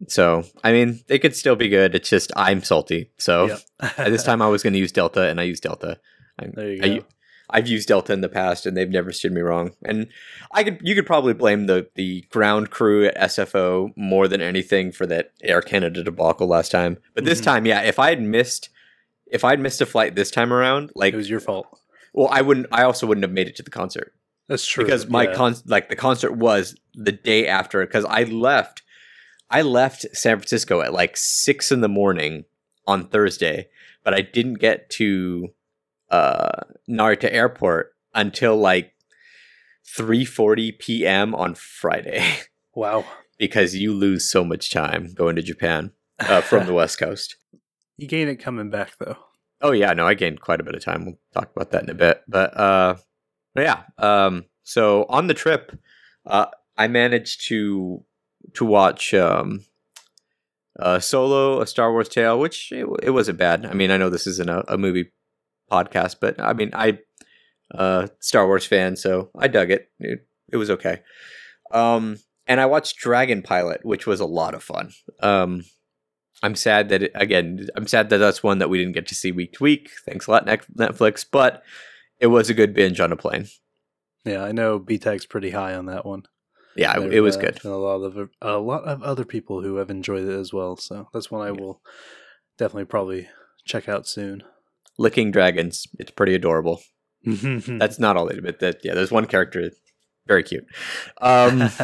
so 0.07 0.43
I 0.63 0.71
mean, 0.71 1.01
it 1.07 1.19
could 1.19 1.35
still 1.35 1.55
be 1.55 1.69
good. 1.69 1.95
It's 1.95 2.09
just 2.09 2.31
I'm 2.35 2.63
salty. 2.63 3.11
So 3.17 3.47
Yep. 3.79 3.95
this 4.07 4.23
time, 4.23 4.41
I 4.41 4.47
was 4.47 4.63
going 4.63 4.73
to 4.73 4.79
use 4.79 4.91
Delta, 4.91 5.23
and 5.27 5.39
I 5.39 5.43
used 5.43 5.63
Delta. 5.63 5.99
I, 6.39 6.47
there 6.53 6.71
you 6.73 6.81
I, 6.83 6.97
go. 6.99 7.05
I've 7.51 7.67
used 7.67 7.87
Delta 7.87 8.13
in 8.13 8.21
the 8.21 8.29
past, 8.29 8.65
and 8.67 8.77
they've 8.77 8.89
never 8.89 9.11
steered 9.11 9.33
me 9.33 9.41
wrong. 9.41 9.71
And 9.83 10.07
I 10.51 10.63
could, 10.63 10.79
you 10.83 10.93
could 10.93 11.07
probably 11.07 11.33
blame 11.33 11.65
the 11.65 11.89
the 11.95 12.21
ground 12.29 12.69
crew 12.69 13.05
at 13.07 13.17
SFO 13.17 13.89
more 13.97 14.27
than 14.27 14.39
anything 14.41 14.91
for 14.91 15.05
that 15.07 15.31
Air 15.43 15.61
Canada 15.61 16.03
debacle 16.03 16.47
last 16.47 16.71
time. 16.71 16.97
But 17.15 17.25
this 17.25 17.41
Mhm. 17.41 17.45
time, 17.45 17.65
yeah, 17.65 17.81
if 17.81 17.97
I 17.99 18.09
had 18.09 18.21
missed, 18.21 18.69
if 19.31 19.43
I'd 19.43 19.59
missed 19.59 19.81
a 19.81 19.85
flight 19.85 20.15
this 20.15 20.31
time 20.31 20.53
around, 20.53 20.91
like, 20.95 21.13
it 21.13 21.17
was 21.17 21.29
your 21.29 21.39
fault. 21.39 21.67
well, 22.13 22.27
I 22.31 22.41
wouldn't. 22.41 22.67
I 22.71 22.83
also 22.83 23.05
wouldn't 23.07 23.23
have 23.23 23.33
made 23.33 23.47
it 23.47 23.55
to 23.57 23.63
the 23.63 23.69
concert 23.71 24.13
That's 24.47 24.65
true. 24.65 24.83
because 24.85 25.07
my 25.09 25.23
yeah. 25.23 25.33
con 25.35 25.55
like 25.65 25.89
the 25.89 25.95
concert 25.95 26.33
was 26.33 26.75
the 26.93 27.11
day 27.11 27.47
after 27.47 27.85
because 27.85 28.05
I 28.05 28.23
left 28.23 28.83
I 29.49 29.61
left 29.61 30.05
San 30.13 30.37
Francisco 30.37 30.81
at 30.81 30.93
like 30.93 31.17
six 31.17 31.71
in 31.71 31.81
the 31.81 31.89
morning 31.89 32.45
on 32.85 33.07
Thursday, 33.07 33.69
but 34.03 34.13
I 34.13 34.21
didn't 34.21 34.55
get 34.55 34.89
to 34.91 35.49
uh 36.09 36.61
Narita 36.89 37.31
Airport 37.31 37.93
until 38.13 38.57
like 38.57 38.93
three 39.85 40.25
forty 40.25 40.71
PM 40.71 41.33
on 41.35 41.55
Friday 41.55 42.23
wow. 42.75 43.05
because 43.37 43.75
you 43.75 43.93
lose 43.93 44.29
so 44.29 44.43
much 44.43 44.71
time 44.71 45.13
going 45.13 45.35
to 45.35 45.41
Japan 45.41 45.91
uh, 46.19 46.41
from 46.41 46.65
the 46.65 46.73
West 46.79 46.99
Coast. 46.99 47.37
you 47.97 48.07
gain 48.07 48.27
it 48.27 48.37
coming 48.37 48.69
back 48.69 48.93
though. 48.99 49.17
Oh 49.61 49.71
yeah, 49.71 49.93
no, 49.93 50.07
I 50.07 50.13
gained 50.13 50.41
quite 50.41 50.61
a 50.61 50.63
bit 50.63 50.75
of 50.75 50.83
time. 50.83 51.05
We'll 51.05 51.19
talk 51.33 51.51
about 51.55 51.71
that 51.71 51.83
in 51.83 51.89
a 51.89 51.95
bit. 51.95 52.21
But 52.27 52.55
uh 52.57 52.95
but 53.53 53.61
yeah, 53.63 53.81
um 53.97 54.45
so 54.63 55.05
on 55.09 55.27
the 55.27 55.33
trip, 55.33 55.77
uh 56.25 56.47
I 56.77 56.87
managed 56.87 57.47
to 57.49 58.05
to 58.53 58.65
watch 58.65 59.13
um 59.13 59.65
uh 60.79 60.99
Solo, 60.99 61.61
a 61.61 61.67
Star 61.67 61.91
Wars 61.91 62.09
tale, 62.09 62.39
which 62.39 62.71
it, 62.71 62.87
it 63.03 63.09
wasn't 63.11 63.37
bad. 63.37 63.65
I 63.65 63.73
mean, 63.73 63.91
I 63.91 63.97
know 63.97 64.09
this 64.09 64.27
isn't 64.27 64.49
a, 64.49 64.73
a 64.73 64.77
movie 64.77 65.11
podcast, 65.71 66.17
but 66.21 66.39
I 66.39 66.53
mean, 66.53 66.71
I 66.73 66.99
uh 67.73 68.07
Star 68.19 68.45
Wars 68.47 68.65
fan, 68.65 68.95
so 68.95 69.29
I 69.37 69.47
dug 69.47 69.71
it. 69.71 69.89
It, 69.99 70.27
it 70.51 70.57
was 70.57 70.69
okay. 70.69 71.01
Um 71.71 72.17
and 72.47 72.59
I 72.59 72.65
watched 72.65 72.97
Dragon 72.97 73.41
Pilot, 73.43 73.81
which 73.83 74.07
was 74.07 74.19
a 74.19 74.25
lot 74.25 74.53
of 74.53 74.63
fun. 74.63 74.91
Um 75.21 75.63
I'm 76.41 76.55
sad 76.55 76.89
that 76.89 77.03
it, 77.03 77.11
again, 77.15 77.67
I'm 77.75 77.87
sad 77.87 78.09
that 78.09 78.17
that's 78.17 78.41
one 78.41 78.59
that 78.59 78.69
we 78.69 78.77
didn't 78.77 78.93
get 78.93 79.07
to 79.07 79.15
see 79.15 79.31
week 79.31 79.53
to 79.53 79.63
week. 79.63 79.89
Thanks 80.05 80.27
a 80.27 80.31
lot, 80.31 80.45
Netflix. 80.45 81.25
But 81.29 81.63
it 82.19 82.27
was 82.27 82.49
a 82.49 82.53
good 82.53 82.73
binge 82.73 82.99
on 82.99 83.11
a 83.11 83.17
plane. 83.17 83.47
Yeah, 84.25 84.43
I 84.43 84.51
know 84.51 84.79
BTEC's 84.79 85.25
pretty 85.25 85.51
high 85.51 85.75
on 85.75 85.85
that 85.87 86.05
one. 86.05 86.23
Yeah, 86.75 86.99
it, 86.99 87.13
it 87.15 87.21
was 87.21 87.35
uh, 87.35 87.39
good. 87.41 87.59
been 87.61 87.71
A 87.71 87.77
lot 87.77 88.01
of 88.03 88.29
a 88.41 88.57
lot 88.57 88.83
of 88.83 89.01
other 89.03 89.25
people 89.25 89.61
who 89.61 89.75
have 89.77 89.89
enjoyed 89.89 90.27
it 90.27 90.39
as 90.39 90.53
well. 90.53 90.75
So 90.77 91.07
that's 91.13 91.31
one 91.31 91.41
I 91.45 91.51
Yeah. 91.51 91.59
will 91.59 91.81
definitely 92.57 92.85
probably 92.85 93.27
check 93.65 93.89
out 93.89 94.07
soon. 94.07 94.43
Licking 94.97 95.31
dragons. 95.31 95.87
It's 95.97 96.11
pretty 96.11 96.35
adorable. 96.35 96.81
That's 97.25 97.99
not 97.99 98.15
all 98.17 98.25
they 98.27 98.39
but 98.39 98.59
that 98.59 98.79
yeah, 98.83 98.93
there's 98.93 99.11
one 99.11 99.25
character 99.25 99.71
very 100.27 100.43
cute. 100.43 100.65
Um 101.21 101.69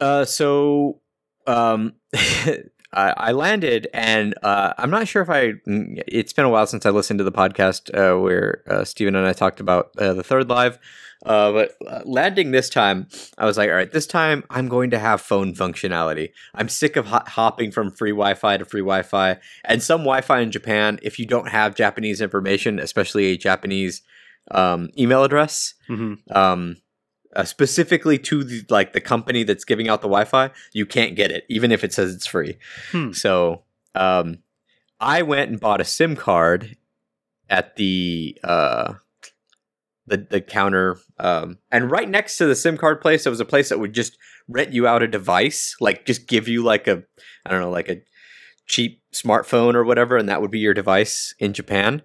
uh 0.00 0.24
so 0.24 1.00
um 1.46 1.94
I, 2.92 3.14
I 3.16 3.32
landed 3.32 3.86
and 3.94 4.34
uh, 4.42 4.72
I'm 4.76 4.90
not 4.90 5.06
sure 5.06 5.22
if 5.22 5.30
I. 5.30 5.52
mm, 5.68 6.02
It's 6.08 6.32
been 6.32 6.44
a 6.44 6.48
while 6.48 6.66
since 6.66 6.84
I 6.84 6.90
listened 6.90 7.18
to 7.18 7.24
the 7.24 7.30
podcast 7.30 7.94
uh, 7.96 8.20
where 8.20 8.64
uh, 8.68 8.82
Steven 8.82 9.14
and 9.14 9.28
I 9.28 9.32
talked 9.32 9.60
about 9.60 9.90
uh, 9.96 10.12
the 10.12 10.24
third 10.24 10.48
live. 10.48 10.76
Uh, 11.24 11.52
but 11.52 11.76
uh, 11.86 12.00
landing 12.04 12.50
this 12.50 12.70
time, 12.70 13.06
I 13.36 13.44
was 13.44 13.58
like, 13.58 13.68
all 13.68 13.76
right, 13.76 13.92
this 13.92 14.06
time 14.06 14.44
I'm 14.48 14.68
going 14.68 14.90
to 14.90 14.98
have 14.98 15.20
phone 15.20 15.54
functionality. 15.54 16.30
I'm 16.54 16.68
sick 16.68 16.96
of 16.96 17.06
ho- 17.06 17.22
hopping 17.26 17.70
from 17.70 17.90
free 17.90 18.10
Wi 18.12 18.34
Fi 18.34 18.56
to 18.56 18.64
free 18.64 18.80
Wi 18.80 19.02
Fi. 19.02 19.38
And 19.64 19.82
some 19.82 20.00
Wi 20.00 20.22
Fi 20.22 20.40
in 20.40 20.50
Japan, 20.50 20.98
if 21.02 21.18
you 21.18 21.26
don't 21.26 21.48
have 21.48 21.74
Japanese 21.74 22.20
information, 22.20 22.78
especially 22.78 23.26
a 23.26 23.36
Japanese 23.36 24.02
um, 24.50 24.88
email 24.98 25.22
address, 25.24 25.74
hmm 25.86 26.14
um, 26.30 26.76
uh, 27.36 27.44
specifically 27.44 28.18
to 28.18 28.42
the, 28.42 28.64
like 28.68 28.92
the 28.92 29.00
company 29.00 29.42
that's 29.44 29.64
giving 29.64 29.88
out 29.88 30.00
the 30.00 30.08
Wi-Fi, 30.08 30.50
you 30.72 30.86
can't 30.86 31.14
get 31.14 31.30
it, 31.30 31.44
even 31.48 31.70
if 31.70 31.84
it 31.84 31.92
says 31.92 32.14
it's 32.14 32.26
free. 32.26 32.58
Hmm. 32.90 33.12
So 33.12 33.62
um, 33.94 34.38
I 34.98 35.22
went 35.22 35.50
and 35.50 35.60
bought 35.60 35.80
a 35.80 35.84
SIM 35.84 36.16
card 36.16 36.76
at 37.48 37.76
the 37.76 38.36
uh, 38.42 38.94
the 40.10 40.26
the 40.28 40.40
counter, 40.40 40.98
um, 41.18 41.58
and 41.70 41.90
right 41.90 42.08
next 42.08 42.36
to 42.38 42.46
the 42.46 42.54
SIM 42.54 42.76
card 42.76 43.00
place, 43.00 43.24
there 43.24 43.30
was 43.30 43.40
a 43.40 43.46
place 43.46 43.70
that 43.70 43.78
would 43.80 43.94
just 43.94 44.18
rent 44.48 44.72
you 44.72 44.86
out 44.86 45.02
a 45.02 45.08
device, 45.08 45.76
like 45.80 46.04
just 46.04 46.26
give 46.26 46.48
you 46.48 46.62
like 46.62 46.86
a 46.86 47.02
I 47.46 47.50
don't 47.50 47.60
know, 47.60 47.70
like 47.70 47.88
a 47.88 48.02
cheap 48.66 49.02
smartphone 49.14 49.74
or 49.74 49.84
whatever, 49.84 50.16
and 50.16 50.28
that 50.28 50.42
would 50.42 50.50
be 50.50 50.58
your 50.58 50.74
device 50.74 51.34
in 51.38 51.52
Japan. 51.52 52.02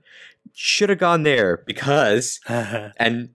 Should 0.54 0.90
have 0.90 1.00
gone 1.00 1.24
there 1.24 1.64
because 1.66 2.40
and 2.48 3.30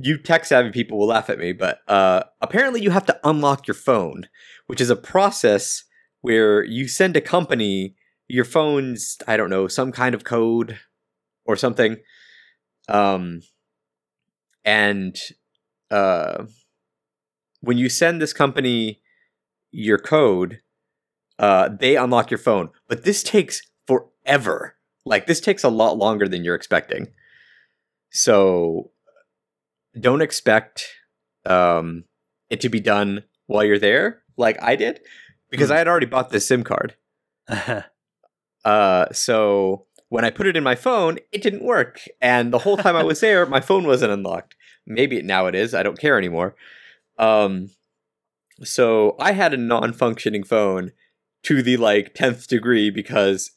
you 0.00 0.18
tech 0.18 0.44
savvy 0.44 0.70
people 0.70 0.98
will 0.98 1.06
laugh 1.06 1.30
at 1.30 1.38
me, 1.38 1.52
but 1.52 1.78
uh, 1.88 2.24
apparently 2.40 2.82
you 2.82 2.90
have 2.90 3.06
to 3.06 3.20
unlock 3.24 3.66
your 3.66 3.74
phone, 3.74 4.28
which 4.66 4.80
is 4.80 4.90
a 4.90 4.96
process 4.96 5.84
where 6.20 6.64
you 6.64 6.88
send 6.88 7.16
a 7.16 7.20
company 7.20 7.94
your 8.30 8.44
phone's 8.44 9.18
I 9.26 9.36
don't 9.36 9.50
know 9.50 9.66
some 9.68 9.92
kind 9.92 10.14
of 10.14 10.24
code 10.24 10.78
or 11.44 11.56
something, 11.56 11.96
um, 12.88 13.40
and 14.64 15.16
uh, 15.90 16.44
when 17.60 17.78
you 17.78 17.88
send 17.88 18.20
this 18.20 18.32
company 18.32 19.00
your 19.70 19.98
code, 19.98 20.60
uh, 21.38 21.68
they 21.68 21.96
unlock 21.96 22.30
your 22.30 22.38
phone, 22.38 22.70
but 22.88 23.04
this 23.04 23.22
takes 23.22 23.62
forever. 23.86 24.76
Like 25.04 25.26
this 25.26 25.40
takes 25.40 25.64
a 25.64 25.68
lot 25.68 25.96
longer 25.96 26.28
than 26.28 26.44
you're 26.44 26.54
expecting. 26.54 27.08
So 28.10 28.90
don't 29.98 30.20
expect 30.22 30.86
um, 31.46 32.04
it 32.50 32.60
to 32.60 32.68
be 32.68 32.80
done 32.80 33.24
while 33.46 33.64
you're 33.64 33.78
there, 33.78 34.22
like 34.36 34.62
I 34.62 34.76
did, 34.76 35.00
because 35.50 35.68
Hmm. 35.68 35.74
I 35.74 35.78
had 35.78 35.88
already 35.88 36.06
bought 36.06 36.30
this 36.30 36.46
SIM 36.46 36.64
card. 36.64 36.96
Uh, 38.62 39.06
so 39.12 39.86
when 40.10 40.24
I 40.24 40.30
put 40.30 40.48
it 40.48 40.56
in 40.56 40.64
my 40.64 40.74
phone, 40.74 41.18
it 41.32 41.40
didn't 41.40 41.64
work, 41.64 42.00
and 42.20 42.52
the 42.52 42.58
whole 42.58 42.76
time 42.76 42.96
I 42.96 43.04
was 43.04 43.20
there, 43.20 43.46
my 43.46 43.60
phone 43.60 43.86
wasn't 43.86 44.12
unlocked. 44.12 44.56
Maybe 44.86 45.22
now 45.22 45.46
it 45.46 45.54
is. 45.54 45.72
I 45.72 45.84
don't 45.84 45.98
care 45.98 46.18
anymore. 46.18 46.56
Um, 47.16 47.70
so 48.62 49.14
I 49.20 49.32
had 49.32 49.54
a 49.54 49.56
non-functioning 49.56 50.42
phone 50.44 50.92
to 51.44 51.62
the 51.62 51.76
like 51.76 52.14
tenth 52.14 52.48
degree 52.48 52.90
because 52.90 53.52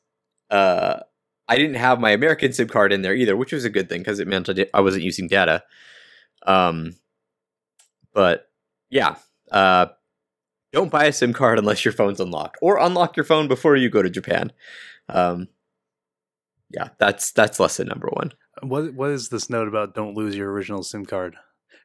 uh, 0.51 0.99
I 1.49 1.55
didn't 1.57 1.75
have 1.75 1.99
my 1.99 2.11
American 2.11 2.53
SIM 2.53 2.67
card 2.67 2.93
in 2.93 3.01
there 3.01 3.15
either, 3.15 3.35
which 3.35 3.51
was 3.51 3.65
a 3.65 3.69
good 3.69 3.89
thing 3.89 4.01
because 4.01 4.19
it 4.19 4.27
meant 4.27 4.47
I, 4.47 4.53
di- 4.53 4.69
I 4.73 4.81
wasn't 4.81 5.03
using 5.03 5.27
data. 5.27 5.63
Um, 6.45 6.93
but 8.13 8.49
yeah, 8.91 9.15
uh, 9.51 9.87
don't 10.71 10.91
buy 10.91 11.05
a 11.05 11.13
SIM 11.13 11.33
card 11.33 11.57
unless 11.57 11.83
your 11.83 11.93
phone's 11.93 12.19
unlocked, 12.19 12.57
or 12.61 12.77
unlock 12.77 13.17
your 13.17 13.23
phone 13.23 13.47
before 13.47 13.75
you 13.75 13.89
go 13.89 14.03
to 14.03 14.09
Japan. 14.09 14.51
Um, 15.09 15.47
yeah, 16.73 16.89
that's 16.97 17.31
that's 17.31 17.59
lesson 17.59 17.87
number 17.87 18.09
one. 18.11 18.33
what 18.61 18.93
what 18.93 19.11
is 19.11 19.29
this 19.29 19.49
note 19.49 19.67
about? 19.67 19.95
Don't 19.95 20.15
lose 20.15 20.35
your 20.35 20.51
original 20.51 20.83
SIM 20.83 21.05
card 21.05 21.35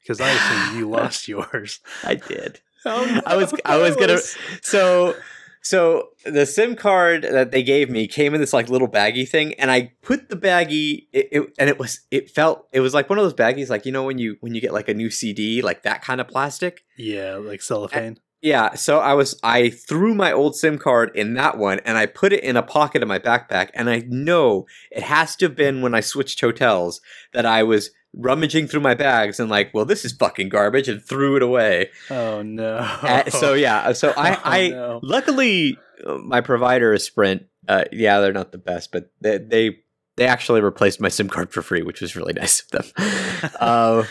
because 0.02 0.21
I 0.21 0.30
assume 0.30 0.78
you 0.78 0.88
lost 0.90 1.28
yours. 1.28 1.80
I 2.04 2.14
did. 2.16 2.61
Oh, 2.85 3.21
I 3.26 3.35
was 3.35 3.52
I 3.64 3.76
was 3.76 3.97
gonna 3.97 4.18
so 4.62 5.16
so 5.62 6.11
the 6.25 6.47
SIM 6.47 6.76
card 6.76 7.25
that 7.25 7.50
they 7.50 7.64
gave 7.64 7.90
me 7.90 8.07
came 8.07 8.35
in 8.35 8.40
this 8.40 8.52
like 8.52 8.68
little 8.71 8.87
baggy 8.87 9.25
thing, 9.25 9.54
and 9.54 9.68
I 9.68 9.92
put 10.00 10.28
the 10.28 10.37
baggy 10.37 11.09
it, 11.12 11.28
it, 11.33 11.52
and 11.59 11.68
it 11.68 11.80
was 11.80 12.00
it 12.12 12.30
felt 12.30 12.68
it 12.73 12.78
was 12.78 12.95
like 12.95 13.11
one 13.11 13.18
of 13.18 13.25
those 13.25 13.35
baggies 13.35 13.68
like 13.68 13.85
you 13.85 13.90
know 13.90 14.04
when 14.04 14.18
you 14.18 14.37
when 14.40 14.54
you 14.54 14.61
get 14.61 14.73
like 14.73 14.88
a 14.88 14.95
new 14.95 15.11
CD 15.11 15.61
like 15.61 15.83
that 15.83 16.02
kind 16.02 16.21
of 16.21 16.28
plastic. 16.28 16.85
Yeah, 16.97 17.35
like 17.35 17.62
cellophane. 17.62 18.21
Yeah, 18.40 18.75
so 18.75 18.99
I 19.00 19.14
was 19.14 19.38
I 19.42 19.71
threw 19.71 20.14
my 20.14 20.30
old 20.33 20.54
SIM 20.54 20.78
card 20.78 21.11
in 21.14 21.35
that 21.35 21.59
one 21.59 21.80
and 21.85 21.99
I 21.99 22.07
put 22.07 22.33
it 22.33 22.45
in 22.45 22.57
a 22.57 22.62
pocket 22.62 23.02
of 23.02 23.09
my 23.09 23.18
backpack 23.18 23.71
and 23.75 23.90
I 23.90 24.04
know 24.07 24.66
it 24.92 25.02
has 25.02 25.35
to 25.37 25.47
have 25.47 25.57
been 25.57 25.83
when 25.83 25.95
I 25.95 26.00
switched 26.00 26.40
hotels 26.40 27.00
that 27.33 27.45
I 27.45 27.64
was 27.64 27.90
rummaging 28.14 28.68
through 28.68 28.80
my 28.80 28.95
bags 28.95 29.40
and 29.40 29.50
like, 29.50 29.75
well, 29.75 29.85
this 29.85 30.04
is 30.04 30.12
fucking 30.12 30.49
garbage 30.50 30.88
and 30.88 31.02
threw 31.04 31.35
it 31.37 31.42
away. 31.42 31.90
Oh 32.11 32.42
no! 32.42 32.76
Uh, 32.76 33.28
so 33.28 33.54
yeah, 33.54 33.92
so 33.92 34.11
I 34.16 34.35
Oh, 34.37 34.40
I 34.45 34.68
no. 34.68 35.00
luckily 35.02 35.76
uh, 36.07 36.18
my 36.18 36.40
provider 36.40 36.92
is 36.95 37.04
Sprint. 37.04 37.45
Uh, 37.66 37.85
yeah, 37.92 38.21
they're 38.21 38.33
not 38.33 38.52
the 38.52 38.59
best, 38.59 38.92
but 38.92 39.11
they 39.21 39.38
they 39.38 39.78
they 40.16 40.26
actually 40.26 40.61
replaced 40.61 41.00
my 41.00 41.09
SIM 41.09 41.28
card 41.28 41.52
for 41.52 41.61
free, 41.61 41.83
which 41.83 42.00
was 42.00 42.14
really 42.16 42.33
nice 42.37 42.61
of 42.62 42.71
them. 42.71 43.50
uh, 43.61 44.04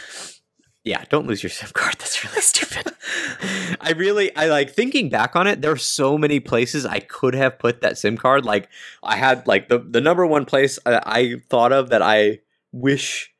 yeah, 0.87 1.03
don't 1.09 1.27
lose 1.27 1.43
your 1.43 1.49
SIM 1.49 1.69
card. 1.73 1.95
That's 1.99 2.23
really 2.23 2.41
stupid. 2.41 2.93
I 3.81 3.91
really, 3.95 4.35
I 4.35 4.47
like 4.47 4.71
thinking 4.71 5.09
back 5.09 5.35
on 5.35 5.47
it. 5.47 5.61
There 5.61 5.71
are 5.71 5.77
so 5.77 6.17
many 6.17 6.39
places 6.39 6.85
I 6.85 6.99
could 6.99 7.33
have 7.35 7.59
put 7.59 7.81
that 7.81 7.97
SIM 7.97 8.17
card. 8.17 8.45
Like 8.45 8.69
I 9.03 9.17
had 9.17 9.45
like 9.47 9.69
the 9.69 9.79
the 9.79 10.01
number 10.01 10.25
one 10.25 10.45
place 10.45 10.79
I, 10.85 11.01
I 11.05 11.35
thought 11.49 11.71
of 11.71 11.89
that 11.89 12.01
I 12.01 12.39
wish 12.71 13.31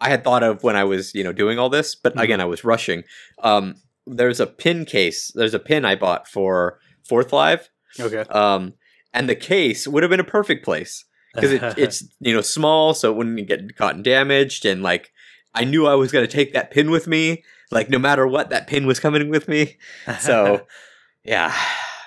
I 0.00 0.08
had 0.08 0.24
thought 0.24 0.42
of 0.42 0.62
when 0.62 0.76
I 0.76 0.84
was 0.84 1.14
you 1.14 1.24
know 1.24 1.32
doing 1.32 1.58
all 1.58 1.68
this, 1.68 1.94
but 1.94 2.14
Mhm. 2.16 2.22
again 2.22 2.40
I 2.40 2.44
was 2.46 2.64
rushing. 2.64 3.04
Um, 3.42 3.76
there's 4.06 4.40
a 4.40 4.46
pin 4.46 4.84
case. 4.84 5.30
There's 5.34 5.54
a 5.54 5.58
pin 5.60 5.84
I 5.84 5.94
bought 5.94 6.26
for 6.28 6.78
Fourth 7.08 7.32
Live, 7.32 7.68
Okay. 8.00 8.20
um, 8.30 8.74
and 9.12 9.28
the 9.28 9.36
case 9.36 9.86
would 9.86 10.02
have 10.02 10.10
been 10.10 10.20
a 10.20 10.24
perfect 10.24 10.64
place 10.64 11.04
because 11.34 11.52
it, 11.52 11.62
it's 11.78 12.04
you 12.20 12.34
know 12.34 12.40
small, 12.40 12.94
so 12.94 13.10
it 13.12 13.16
wouldn't 13.16 13.46
get 13.46 13.76
gotten 13.76 14.02
damaged, 14.02 14.64
and 14.64 14.82
like 14.82 15.12
I 15.54 15.64
knew 15.64 15.86
I 15.86 15.94
was 15.94 16.12
gonna 16.12 16.26
take 16.26 16.52
that 16.52 16.70
pin 16.70 16.90
with 16.90 17.06
me. 17.06 17.44
Like 17.70 17.90
no 17.90 17.98
matter 17.98 18.26
what, 18.26 18.50
that 18.50 18.66
pin 18.66 18.86
was 18.86 19.00
coming 19.00 19.28
with 19.28 19.48
me. 19.48 19.76
So 20.20 20.66
yeah, 21.24 21.54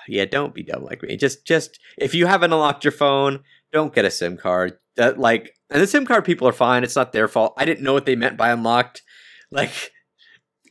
yeah. 0.08 0.24
Don't 0.24 0.54
be 0.54 0.62
dumb 0.62 0.84
like 0.84 1.02
me. 1.02 1.16
Just 1.16 1.46
just 1.46 1.78
if 1.98 2.14
you 2.14 2.26
haven't 2.26 2.52
unlocked 2.52 2.84
your 2.84 2.92
phone, 2.92 3.40
don't 3.72 3.94
get 3.94 4.04
a 4.04 4.10
SIM 4.10 4.36
card. 4.36 4.78
That 4.96 5.18
like, 5.18 5.54
and 5.70 5.82
the 5.82 5.86
SIM 5.86 6.06
card 6.06 6.24
people 6.24 6.48
are 6.48 6.52
fine. 6.52 6.84
It's 6.84 6.96
not 6.96 7.12
their 7.12 7.28
fault. 7.28 7.54
I 7.56 7.64
didn't 7.64 7.84
know 7.84 7.92
what 7.92 8.06
they 8.06 8.16
meant 8.16 8.36
by 8.36 8.50
unlocked. 8.50 9.02
Like, 9.50 9.92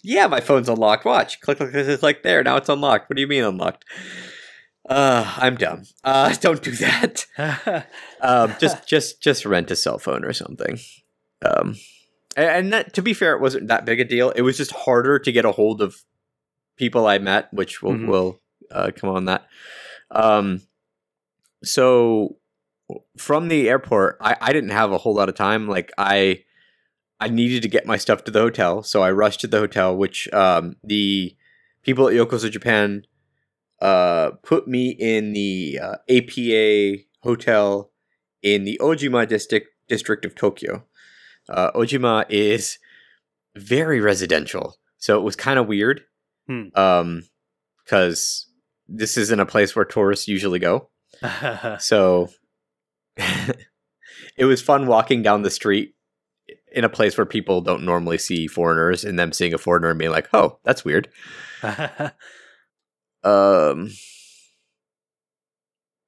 yeah, 0.03 0.27
my 0.27 0.39
phone's 0.39 0.69
unlocked. 0.69 1.05
Watch, 1.05 1.39
click, 1.41 1.57
click, 1.57 1.71
click, 1.71 1.85
click, 1.85 1.99
click 1.99 2.23
there. 2.23 2.43
Now 2.43 2.57
it's 2.57 2.69
unlocked. 2.69 3.09
What 3.09 3.15
do 3.15 3.21
you 3.21 3.27
mean 3.27 3.43
unlocked? 3.43 3.85
Uh, 4.87 5.33
I'm 5.37 5.55
dumb. 5.55 5.83
Uh, 6.03 6.33
don't 6.41 6.61
do 6.61 6.71
that. 6.71 7.25
Um, 8.21 8.55
just 8.59 8.87
just 8.87 9.21
just 9.21 9.45
rent 9.45 9.69
a 9.69 9.75
cell 9.75 9.99
phone 9.99 10.25
or 10.25 10.33
something. 10.33 10.79
Um, 11.45 11.75
and, 12.35 12.73
that, 12.73 12.93
to 12.93 13.01
be 13.01 13.13
fair, 13.13 13.33
it 13.35 13.41
wasn't 13.41 13.67
that 13.69 13.85
big 13.85 13.99
a 13.99 14.05
deal. 14.05 14.31
It 14.31 14.41
was 14.41 14.57
just 14.57 14.71
harder 14.71 15.19
to 15.19 15.31
get 15.31 15.45
a 15.45 15.51
hold 15.51 15.81
of 15.81 16.03
people 16.77 17.07
I 17.07 17.17
met, 17.19 17.53
which 17.53 17.81
will 17.81 17.93
Mhm. 17.93 18.07
will 18.07 18.41
uh, 18.71 18.91
come 18.95 19.09
on 19.09 19.25
that. 19.25 19.47
Um, 20.11 20.61
so 21.63 22.37
from 23.17 23.47
the 23.47 23.69
airport, 23.69 24.17
I, 24.21 24.35
I 24.41 24.53
didn't 24.53 24.69
have 24.71 24.91
a 24.91 24.97
whole 24.97 25.15
lot 25.15 25.29
of 25.29 25.35
time. 25.35 25.67
Like 25.67 25.91
I 25.97 26.43
I 27.19 27.29
needed 27.29 27.61
to 27.61 27.69
get 27.69 27.85
my 27.85 27.95
stuff 27.97 28.23
to 28.25 28.31
the 28.31 28.41
hotel, 28.41 28.83
so 28.83 29.01
I 29.01 29.11
rushed 29.11 29.39
to 29.41 29.47
the 29.47 29.59
hotel, 29.59 29.95
which 29.95 30.31
um, 30.33 30.75
the 30.83 31.35
people 31.83 32.07
at 32.09 32.13
Yokoso 32.13 32.51
Japan 32.51 33.03
uh, 33.81 34.31
put 34.43 34.67
me 34.67 34.89
in 34.89 35.31
the 35.33 35.79
uh, 35.81 35.95
APA 36.09 37.03
hotel 37.23 37.91
in 38.41 38.63
the 38.65 38.77
Ojima 38.81 39.27
district 39.27 39.69
district 39.87 40.25
of 40.25 40.35
Tokyo. 40.35 40.85
Uh, 41.49 41.71
Ojima 41.71 42.25
is 42.29 42.77
very 43.55 44.01
residential, 44.01 44.75
so 44.97 45.17
it 45.17 45.23
was 45.23 45.35
kind 45.35 45.59
of 45.59 45.67
weird. 45.67 46.01
Hmm. 46.47 46.67
Um, 46.75 47.23
because 47.83 48.47
this 48.87 49.17
isn't 49.17 49.39
a 49.39 49.45
place 49.45 49.75
where 49.75 49.85
tourists 49.85 50.27
usually 50.27 50.59
go. 50.59 50.89
So 51.79 52.29
it 53.17 54.45
was 54.45 54.61
fun 54.61 54.87
walking 54.87 55.21
down 55.21 55.43
the 55.43 55.49
street 55.51 55.95
in 56.71 56.83
a 56.83 56.89
place 56.89 57.17
where 57.17 57.25
people 57.25 57.61
don't 57.61 57.83
normally 57.85 58.17
see 58.17 58.47
foreigners 58.47 59.05
and 59.05 59.17
them 59.17 59.31
seeing 59.31 59.53
a 59.53 59.57
foreigner 59.57 59.89
and 59.91 59.99
being 59.99 60.11
like, 60.11 60.27
"Oh, 60.33 60.59
that's 60.63 60.83
weird." 60.85 61.09
Um 63.23 63.89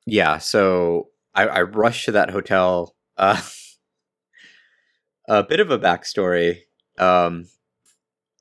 Yeah, 0.05 0.37
so 0.37 1.09
I, 1.33 1.47
I 1.47 1.61
rushed 1.63 2.05
to 2.05 2.11
that 2.13 2.29
hotel. 2.29 2.95
Uh 3.17 3.41
a 5.27 5.43
bit 5.43 5.59
of 5.59 5.69
a 5.71 5.79
backstory. 5.79 6.59
Um 6.97 7.45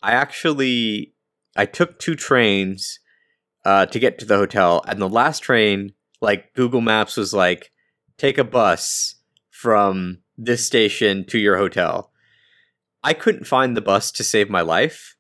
I 0.03 0.13
actually 0.13 1.15
I 1.57 1.67
took 1.67 1.99
two 1.99 2.15
trains 2.15 2.99
uh 3.65 3.87
to 3.87 3.99
get 3.99 4.19
to 4.19 4.25
the 4.27 4.37
hotel 4.37 4.83
and 4.87 5.01
the 5.01 5.09
last 5.09 5.41
train 5.41 5.93
like 6.21 6.55
Google 6.55 6.81
Maps 6.81 7.17
was 7.17 7.33
like 7.35 7.71
take 8.17 8.39
a 8.39 8.45
bus 8.45 9.17
from 9.51 10.19
this 10.39 10.67
station 10.67 11.25
to 11.27 11.39
your 11.39 11.57
hotel. 11.57 12.13
I 13.03 13.13
couldn't 13.15 13.47
find 13.47 13.77
the 13.77 13.81
bus 13.83 14.11
to 14.13 14.25
save 14.25 14.51
my 14.51 14.61
life 14.63 15.17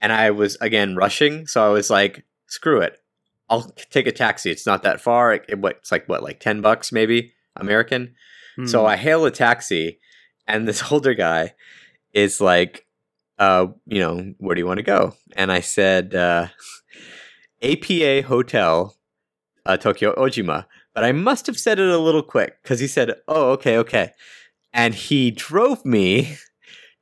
and 0.00 0.12
I 0.12 0.30
was 0.30 0.56
again 0.60 0.96
rushing, 0.96 1.46
so 1.46 1.64
I 1.64 1.68
was 1.68 1.90
like 1.90 2.24
screw 2.46 2.80
it. 2.80 2.98
I'll 3.48 3.70
take 3.90 4.06
a 4.06 4.12
taxi. 4.12 4.50
It's 4.50 4.66
not 4.66 4.82
that 4.82 5.00
far. 5.00 5.34
It, 5.34 5.44
it- 5.48 5.58
it's 5.64 5.92
like 5.92 6.08
what 6.08 6.22
like 6.22 6.40
10 6.40 6.60
bucks 6.60 6.90
maybe 6.92 7.32
American. 7.56 8.14
So 8.66 8.80
Hmm. 8.82 8.86
I 8.86 8.96
hail 8.96 9.24
a 9.24 9.30
taxi, 9.30 9.98
and 10.52 10.68
this 10.68 10.82
older 10.92 11.14
guy 11.14 11.54
is 12.12 12.40
like, 12.40 12.86
uh, 13.38 13.66
you 13.86 13.98
know, 13.98 14.34
where 14.38 14.54
do 14.54 14.60
you 14.60 14.66
want 14.66 14.78
to 14.78 14.84
go? 14.84 15.14
And 15.34 15.50
I 15.50 15.60
said, 15.60 16.14
uh, 16.14 16.48
APA 17.62 18.22
Hotel, 18.22 18.94
uh, 19.66 19.76
Tokyo 19.76 20.14
Ojima. 20.14 20.66
But 20.94 21.04
I 21.04 21.12
must 21.12 21.46
have 21.46 21.58
said 21.58 21.78
it 21.78 21.88
a 21.88 21.98
little 21.98 22.22
quick 22.22 22.62
because 22.62 22.78
he 22.78 22.86
said, 22.86 23.14
oh, 23.26 23.52
okay, 23.52 23.78
okay. 23.78 24.12
And 24.74 24.94
he 24.94 25.30
drove 25.30 25.84
me 25.86 26.36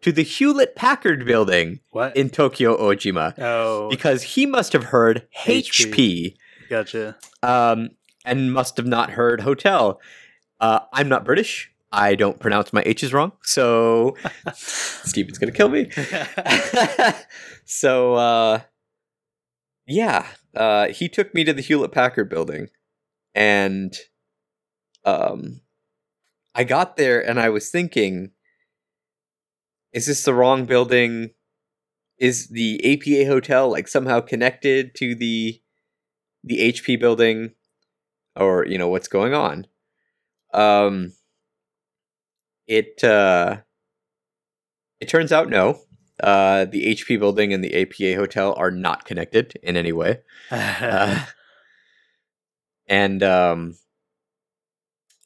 to 0.02 0.12
the 0.12 0.22
Hewlett 0.22 0.76
Packard 0.76 1.26
building 1.26 1.80
what? 1.90 2.16
in 2.16 2.30
Tokyo 2.30 2.76
Ojima 2.76 3.34
oh, 3.38 3.90
because 3.90 4.22
he 4.22 4.46
must 4.46 4.72
have 4.72 4.84
heard 4.84 5.26
HP. 5.44 5.90
HP 5.90 6.36
gotcha. 6.68 7.16
um, 7.42 7.90
and 8.24 8.52
must 8.52 8.76
have 8.76 8.86
not 8.86 9.10
heard 9.10 9.40
hotel. 9.40 10.00
Uh, 10.60 10.80
I'm 10.92 11.08
not 11.08 11.24
British. 11.24 11.70
I 11.92 12.14
don't 12.14 12.38
pronounce 12.38 12.72
my 12.72 12.82
H's 12.86 13.12
wrong, 13.12 13.32
so 13.42 14.16
Steven's 14.54 15.38
gonna 15.38 15.52
kill 15.52 15.68
me. 15.68 15.90
so 17.64 18.14
uh, 18.14 18.60
yeah, 19.86 20.26
uh, 20.54 20.88
he 20.88 21.08
took 21.08 21.34
me 21.34 21.44
to 21.44 21.52
the 21.52 21.62
Hewlett 21.62 21.92
Packard 21.92 22.28
building, 22.28 22.68
and 23.34 23.94
um, 25.04 25.60
I 26.54 26.64
got 26.64 26.96
there 26.96 27.26
and 27.26 27.40
I 27.40 27.48
was 27.48 27.70
thinking, 27.70 28.30
is 29.92 30.06
this 30.06 30.24
the 30.24 30.34
wrong 30.34 30.66
building? 30.66 31.30
Is 32.18 32.48
the 32.48 32.80
APA 32.84 33.28
hotel 33.28 33.70
like 33.70 33.88
somehow 33.88 34.20
connected 34.20 34.94
to 34.96 35.14
the 35.14 35.60
the 36.44 36.72
HP 36.72 37.00
building, 37.00 37.52
or 38.36 38.66
you 38.66 38.78
know 38.78 38.88
what's 38.88 39.08
going 39.08 39.34
on? 39.34 39.66
Um, 40.52 41.12
it 42.70 43.02
uh, 43.02 43.58
it 45.00 45.08
turns 45.08 45.32
out 45.32 45.50
no. 45.50 45.80
Uh, 46.22 46.66
the 46.66 46.94
HP 46.94 47.18
building 47.18 47.52
and 47.52 47.64
the 47.64 47.74
APA 47.74 48.14
hotel 48.14 48.54
are 48.56 48.70
not 48.70 49.06
connected 49.06 49.58
in 49.62 49.76
any 49.76 49.90
way. 49.90 50.20
Uh, 50.50 51.24
and 52.86 53.22
um, 53.22 53.76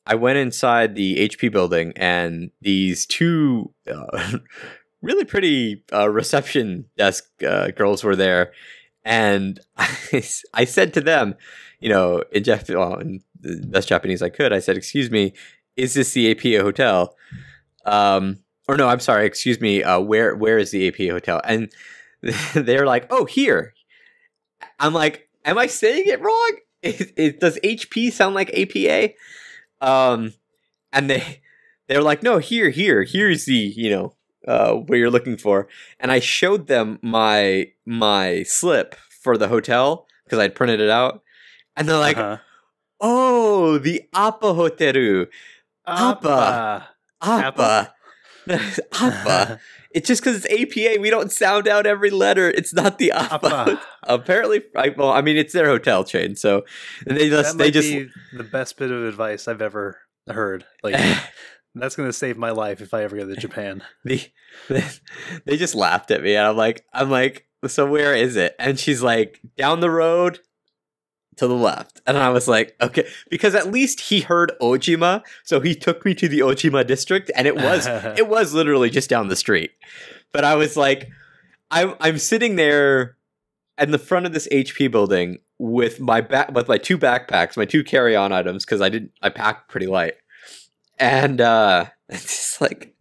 I 0.06 0.14
went 0.14 0.38
inside 0.38 0.94
the 0.94 1.28
HP 1.28 1.50
building, 1.52 1.92
and 1.96 2.50
these 2.60 3.06
two 3.06 3.74
uh, 3.92 4.38
really 5.02 5.24
pretty 5.24 5.84
uh, 5.92 6.08
reception 6.08 6.86
desk 6.96 7.24
uh, 7.46 7.72
girls 7.72 8.02
were 8.04 8.16
there. 8.16 8.52
And 9.04 9.60
I 9.76 10.64
said 10.64 10.94
to 10.94 11.02
them, 11.02 11.34
you 11.80 11.90
know, 11.90 12.22
in, 12.32 12.42
Jap- 12.42 12.74
well, 12.74 12.98
in 13.00 13.20
the 13.38 13.66
best 13.66 13.88
Japanese 13.88 14.22
I 14.22 14.30
could, 14.30 14.52
I 14.52 14.60
said, 14.60 14.76
"Excuse 14.76 15.10
me, 15.10 15.34
is 15.76 15.94
this 15.94 16.12
the 16.12 16.30
APA 16.30 16.62
hotel?" 16.62 17.14
Um, 17.84 18.40
or 18.68 18.76
no, 18.76 18.88
I'm 18.88 19.00
sorry, 19.00 19.26
excuse 19.26 19.60
me. 19.60 19.82
Uh, 19.82 20.00
where 20.00 20.34
where 20.34 20.58
is 20.58 20.70
the 20.70 20.88
APA 20.88 21.12
hotel? 21.12 21.40
And 21.44 21.70
they're 22.54 22.86
like, 22.86 23.06
"Oh, 23.10 23.24
here." 23.24 23.74
I'm 24.80 24.94
like, 24.94 25.28
"Am 25.44 25.58
I 25.58 25.66
saying 25.66 26.04
it 26.06 26.20
wrong? 26.20 26.56
It, 26.82 27.12
it, 27.16 27.40
does 27.40 27.58
HP 27.64 28.12
sound 28.12 28.34
like 28.34 28.50
APA?" 28.50 29.14
Um, 29.80 30.34
and 30.92 31.10
they 31.10 31.40
they're 31.88 32.02
like, 32.02 32.22
"No, 32.22 32.38
here, 32.38 32.70
here, 32.70 33.04
here's 33.04 33.44
the 33.46 33.54
you 33.54 33.90
know 33.90 34.14
uh, 34.46 34.72
where 34.74 34.98
you're 34.98 35.10
looking 35.10 35.36
for." 35.36 35.68
And 36.00 36.10
I 36.12 36.20
showed 36.20 36.66
them 36.66 36.98
my 37.02 37.72
my 37.84 38.42
slip 38.44 38.94
for 39.22 39.36
the 39.36 39.48
hotel 39.48 40.06
because 40.24 40.38
I'd 40.38 40.54
printed 40.54 40.80
it 40.80 40.90
out, 40.90 41.22
and 41.76 41.88
they're 41.88 41.98
like, 41.98 42.16
Uh-huh. 42.16 42.38
"Oh, 43.00 43.78
the 43.78 44.02
Appa 44.14 44.46
Hoteru, 44.54 45.26
Appa. 45.86 46.88
Appa." 47.22 47.94
Appa. 48.92 49.60
It's 49.94 50.08
just 50.08 50.24
because 50.24 50.44
it's 50.44 50.76
APA. 50.76 51.00
We 51.00 51.08
don't 51.08 51.30
sound 51.30 51.68
out 51.68 51.86
every 51.86 52.10
letter. 52.10 52.50
It's 52.50 52.74
not 52.74 52.98
the 52.98 53.12
APA. 53.12 53.34
Appa. 53.46 53.80
Apparently, 54.02 54.62
I, 54.74 54.88
well, 54.88 55.10
I 55.10 55.22
mean, 55.22 55.36
it's 55.36 55.52
their 55.52 55.66
hotel 55.66 56.02
chain, 56.02 56.34
so 56.34 56.64
and 57.06 57.16
they 57.16 57.30
just 57.30 57.56
they 57.56 57.70
just 57.70 57.88
be 57.88 58.08
the 58.36 58.42
best 58.42 58.76
bit 58.76 58.90
of 58.90 59.04
advice 59.04 59.46
I've 59.46 59.62
ever 59.62 59.98
heard. 60.26 60.64
Like 60.82 60.96
that's 61.76 61.94
gonna 61.94 62.12
save 62.12 62.36
my 62.36 62.50
life 62.50 62.80
if 62.80 62.92
I 62.92 63.04
ever 63.04 63.16
go 63.16 63.24
to 63.24 63.36
Japan. 63.36 63.84
they, 64.04 64.32
they 64.68 65.56
just 65.56 65.76
laughed 65.76 66.10
at 66.10 66.24
me, 66.24 66.34
and 66.34 66.44
I'm 66.44 66.56
like, 66.56 66.84
I'm 66.92 67.08
like, 67.08 67.46
so 67.68 67.88
where 67.88 68.16
is 68.16 68.34
it? 68.34 68.56
And 68.58 68.80
she's 68.80 69.00
like, 69.00 69.38
down 69.56 69.78
the 69.78 69.90
road 69.90 70.40
to 71.36 71.46
the 71.46 71.54
left, 71.54 72.00
and 72.06 72.16
I 72.16 72.30
was 72.30 72.48
like, 72.48 72.76
okay, 72.80 73.06
because 73.30 73.54
at 73.54 73.70
least 73.70 74.00
he 74.00 74.20
heard 74.20 74.52
Ojima, 74.60 75.22
so 75.42 75.60
he 75.60 75.74
took 75.74 76.04
me 76.04 76.14
to 76.14 76.28
the 76.28 76.40
Ojima 76.40 76.86
district, 76.86 77.30
and 77.34 77.46
it 77.46 77.56
was 77.56 77.86
it 78.16 78.28
was 78.28 78.54
literally 78.54 78.90
just 78.90 79.10
down 79.10 79.28
the 79.28 79.36
street. 79.36 79.72
But 80.32 80.44
I 80.44 80.54
was 80.54 80.76
like, 80.76 81.08
I'm 81.70 81.94
I'm 82.00 82.18
sitting 82.18 82.56
there 82.56 83.16
in 83.78 83.90
the 83.90 83.98
front 83.98 84.26
of 84.26 84.32
this 84.32 84.48
HP 84.52 84.90
building 84.90 85.38
with 85.58 86.00
my 86.00 86.20
back 86.20 86.52
with 86.52 86.68
my 86.68 86.78
two 86.78 86.98
backpacks, 86.98 87.56
my 87.56 87.64
two 87.64 87.84
carry 87.84 88.16
on 88.16 88.32
items 88.32 88.64
because 88.64 88.80
I 88.80 88.88
didn't 88.88 89.12
I 89.22 89.30
packed 89.30 89.68
pretty 89.70 89.86
light, 89.86 90.14
and 90.98 91.40
uh, 91.40 91.86
it's 92.08 92.26
just 92.26 92.60
like 92.60 92.94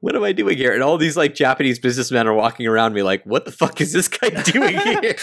what 0.00 0.16
am 0.16 0.24
I 0.24 0.32
doing 0.32 0.56
here? 0.56 0.72
And 0.72 0.82
all 0.82 0.98
these 0.98 1.16
like 1.16 1.34
Japanese 1.34 1.78
businessmen 1.78 2.26
are 2.26 2.34
walking 2.34 2.66
around 2.66 2.94
me 2.94 3.02
like, 3.02 3.24
what 3.24 3.44
the 3.44 3.52
fuck 3.52 3.80
is 3.80 3.92
this 3.92 4.08
guy 4.08 4.30
doing 4.42 4.76
here? 5.02 5.14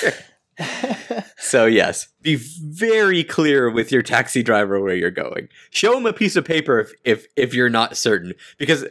So 1.38 1.66
yes, 1.66 2.08
be 2.22 2.36
very 2.36 3.24
clear 3.24 3.70
with 3.70 3.92
your 3.92 4.02
taxi 4.02 4.44
driver 4.44 4.80
where 4.82 4.96
you're 4.96 5.12
going. 5.12 5.48
Show 5.70 5.98
him 5.98 6.06
a 6.06 6.14
piece 6.14 6.36
of 6.36 6.46
paper 6.46 6.80
if 6.80 6.92
if, 7.06 7.28
if 7.36 7.54
you're 7.54 7.70
not 7.70 7.96
certain, 7.98 8.34
because 8.58 8.86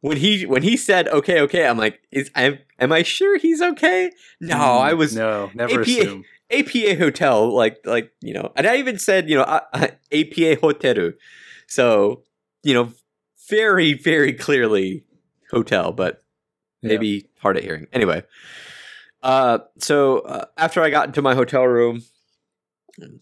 when 0.00 0.16
he 0.18 0.44
when 0.46 0.62
he 0.62 0.76
said 0.76 1.08
okay 1.08 1.40
okay, 1.40 1.66
I'm 1.66 1.78
like, 1.78 2.00
is 2.10 2.30
am, 2.34 2.58
am 2.78 2.92
I 2.92 3.02
sure 3.02 3.38
he's 3.38 3.62
okay? 3.62 4.10
No, 4.40 4.56
I 4.56 4.92
was 4.94 5.16
no, 5.16 5.50
never 5.54 5.80
APA, 5.80 5.90
assume. 5.90 6.24
APA 6.52 6.96
hotel, 6.96 7.54
like 7.54 7.78
like 7.84 8.12
you 8.20 8.34
know, 8.34 8.52
and 8.56 8.66
I 8.66 8.76
even 8.76 8.98
said 8.98 9.28
you 9.30 9.36
know 9.36 9.42
uh, 9.44 9.60
uh, 9.72 9.86
APA 10.12 10.56
hotel, 10.60 11.12
so 11.66 12.22
you 12.62 12.74
know, 12.74 12.92
very 13.48 13.94
very 13.94 14.32
clearly 14.32 15.04
hotel, 15.50 15.92
but 15.92 16.22
maybe 16.82 17.06
Yeah. 17.08 17.20
hard 17.40 17.56
at 17.56 17.62
hearing. 17.62 17.86
Anyway, 17.92 18.22
uh, 19.24 19.58
so 19.78 20.18
uh, 20.20 20.44
after 20.56 20.82
I 20.82 20.90
got 20.90 21.06
into 21.08 21.22
my 21.22 21.34
hotel 21.34 21.64
room, 21.64 22.02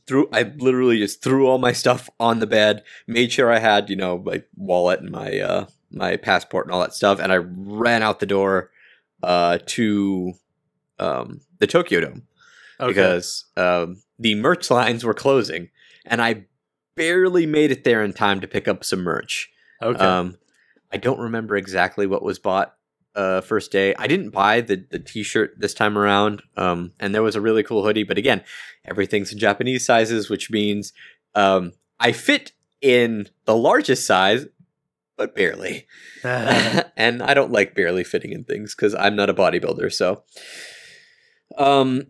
threw 0.07 0.29
I 0.33 0.43
literally 0.59 0.99
just 0.99 1.23
threw 1.23 1.47
all 1.47 1.59
my 1.59 1.73
stuff 1.73 2.11
on 2.21 2.41
the 2.41 2.47
bed, 2.47 2.83
made 3.07 3.33
sure 3.33 3.51
I 3.51 3.59
had 3.59 3.89
you 3.89 3.97
know 3.97 4.19
my 4.19 4.43
wallet 4.57 5.01
and 5.01 5.11
my 5.11 5.39
uh, 5.39 5.67
my 5.91 6.17
passport 6.17 6.67
and 6.67 6.75
all 6.75 6.81
that 6.81 6.93
stuff, 6.95 7.19
and 7.21 7.33
I 7.33 7.37
ran 7.37 8.03
out 8.03 8.21
the 8.21 8.27
door 8.27 8.71
uh, 9.23 9.59
to 9.67 10.35
um, 10.99 11.41
the 11.59 11.67
Tokyo 11.67 12.01
Dome 12.01 12.23
Okay. 12.81 12.89
because 12.91 13.45
um, 13.57 14.03
the 14.19 14.35
merch 14.35 14.71
lines 14.71 15.05
were 15.05 15.15
closing, 15.15 15.71
and 16.05 16.21
I 16.21 16.47
barely 16.97 17.47
made 17.47 17.71
it 17.71 17.85
there 17.85 18.03
in 18.03 18.13
time 18.13 18.41
to 18.41 18.49
pick 18.49 18.67
up 18.67 18.85
some 18.85 19.01
merch. 19.01 19.51
okay. 19.81 20.05
Um, 20.05 20.37
I 20.93 20.97
don't 20.99 21.21
remember 21.21 21.57
exactly 21.57 22.07
what 22.07 22.23
was 22.23 22.39
bought 22.39 22.75
uh, 23.15 23.41
first 23.41 23.71
day. 23.71 23.95
I 23.99 24.07
didn't 24.07 24.31
buy 24.31 24.61
the 24.61 24.85
the 24.91 24.99
T-shirt 24.99 25.55
this 25.59 25.75
time 25.75 25.99
around, 25.99 26.43
um, 26.57 26.93
and 26.99 27.15
there 27.15 27.23
was 27.23 27.37
a 27.37 27.41
really 27.41 27.63
cool 27.63 27.85
hoodie. 27.85 28.05
But 28.05 28.19
again, 28.19 28.43
everything's 28.85 29.33
in 29.33 29.39
Japanese 29.39 29.85
sizes, 29.85 30.31
which 30.31 30.51
means 30.51 30.93
um, 31.35 31.73
I 32.01 32.13
fit 32.13 32.53
in 32.81 33.29
the 33.45 33.57
largest 33.57 34.07
size, 34.07 34.47
but 35.17 35.35
barely. 35.35 35.87
and 36.25 37.23
I 37.23 37.35
don't 37.35 37.53
like 37.53 37.75
barely 37.75 38.05
fitting 38.05 38.33
in 38.33 38.45
things 38.45 38.75
because 38.75 38.95
I'm 38.95 39.17
not 39.17 39.31
a 39.31 39.35
bodybuilder. 39.35 39.93
So, 39.93 40.25
um, 41.59 42.09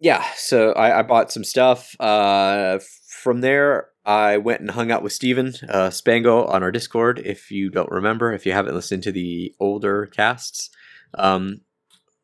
yeah. 0.00 0.24
So 0.36 0.72
I, 0.72 1.00
I 1.00 1.02
bought 1.02 1.32
some 1.32 1.44
stuff. 1.44 1.94
Uh, 2.00 2.78
from 3.26 3.40
there, 3.40 3.88
I 4.06 4.36
went 4.36 4.60
and 4.60 4.70
hung 4.70 4.92
out 4.92 5.02
with 5.02 5.12
Steven 5.12 5.48
uh, 5.68 5.90
Spango 5.90 6.48
on 6.48 6.62
our 6.62 6.70
Discord. 6.70 7.20
If 7.24 7.50
you 7.50 7.70
don't 7.70 7.90
remember, 7.90 8.32
if 8.32 8.46
you 8.46 8.52
haven't 8.52 8.76
listened 8.76 9.02
to 9.02 9.12
the 9.12 9.52
older 9.58 10.06
casts, 10.06 10.70
um, 11.14 11.62